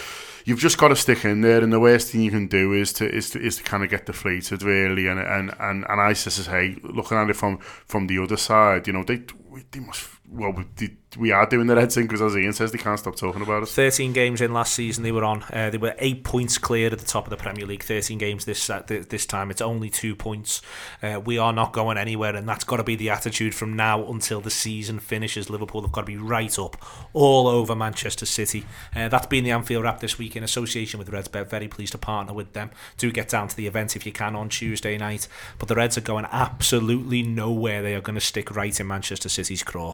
you've 0.45 0.59
just 0.59 0.77
got 0.77 0.89
to 0.89 0.95
stick 0.95 1.25
in 1.25 1.41
there. 1.41 1.61
And 1.61 1.71
the 1.71 1.79
worst 1.79 2.11
thing 2.11 2.21
you 2.21 2.31
can 2.31 2.47
do 2.47 2.73
is 2.73 2.93
to 2.93 3.09
is 3.09 3.29
to, 3.31 3.41
is 3.41 3.57
to 3.57 3.63
kind 3.63 3.83
of 3.83 3.89
get 3.89 4.05
deflated, 4.05 4.63
really. 4.63 5.07
And 5.07 5.19
and 5.19 5.53
and 5.59 5.85
and 5.87 6.01
ISIS 6.01 6.35
says, 6.35 6.47
hey, 6.47 6.77
looking 6.83 7.17
at 7.17 7.29
it 7.29 7.35
from 7.35 7.59
from 7.59 8.07
the 8.07 8.21
other 8.21 8.37
side, 8.37 8.87
you 8.87 8.93
know, 8.93 9.03
they 9.03 9.23
they 9.71 9.79
must 9.79 10.09
well, 10.29 10.51
we, 10.51 10.65
we 11.17 11.31
are 11.31 11.45
doing 11.45 11.67
the 11.67 11.75
red 11.75 11.91
thing 11.91 12.05
because 12.05 12.21
as 12.21 12.35
Ian 12.35 12.53
says, 12.53 12.71
they 12.71 12.77
can't 12.77 12.99
stop 12.99 13.15
talking 13.15 13.41
about 13.41 13.63
it. 13.63 13.69
13 13.69 14.13
games 14.13 14.41
in 14.41 14.53
last 14.53 14.73
season 14.73 15.03
they 15.03 15.11
were 15.11 15.23
on. 15.23 15.43
Uh, 15.51 15.69
they 15.69 15.77
were 15.77 15.95
eight 15.99 16.23
points 16.23 16.57
clear 16.57 16.91
at 16.91 16.99
the 16.99 17.05
top 17.05 17.25
of 17.25 17.31
the 17.31 17.37
Premier 17.37 17.65
League. 17.65 17.83
13 17.83 18.17
games 18.17 18.45
this 18.45 18.69
uh, 18.69 18.83
this 18.87 19.25
time. 19.25 19.49
It's 19.49 19.61
only 19.61 19.89
two 19.89 20.15
points. 20.15 20.61
Uh, 21.01 21.19
we 21.23 21.37
are 21.37 21.53
not 21.53 21.73
going 21.73 21.97
anywhere, 21.97 22.35
and 22.35 22.47
that's 22.47 22.63
got 22.63 22.77
to 22.77 22.83
be 22.83 22.95
the 22.95 23.09
attitude 23.09 23.55
from 23.55 23.75
now 23.75 24.05
until 24.05 24.41
the 24.41 24.51
season 24.51 24.99
finishes. 24.99 25.49
Liverpool 25.49 25.81
have 25.81 25.91
got 25.91 26.01
to 26.01 26.07
be 26.07 26.17
right 26.17 26.57
up 26.59 26.77
all 27.13 27.47
over 27.47 27.75
Manchester 27.75 28.25
City. 28.25 28.65
Uh, 28.95 29.07
that's 29.09 29.27
been 29.27 29.43
the 29.43 29.51
Anfield 29.51 29.83
Wrap 29.83 29.99
this 29.99 30.17
week 30.17 30.35
in 30.35 30.43
association 30.43 30.99
with 30.99 31.09
Reds 31.09 31.23
RedsBet. 31.23 31.49
Very 31.49 31.67
pleased 31.67 31.91
to 31.93 31.97
partner 31.97 32.33
with 32.33 32.53
them. 32.53 32.71
Do 32.97 33.11
get 33.11 33.29
down 33.29 33.47
to 33.47 33.55
the 33.55 33.67
event 33.67 33.95
if 33.95 34.05
you 34.05 34.11
can 34.11 34.35
on 34.35 34.49
Tuesday 34.49 34.97
night. 34.97 35.27
But 35.59 35.67
the 35.67 35.75
Reds 35.75 35.97
are 35.97 36.01
going 36.01 36.25
absolutely 36.31 37.23
nowhere. 37.23 37.81
They 37.81 37.95
are 37.95 38.01
going 38.01 38.15
to 38.15 38.21
stick 38.21 38.55
right 38.55 38.77
in 38.79 38.87
Manchester 38.87 39.29
City's 39.29 39.63
craw. 39.63 39.93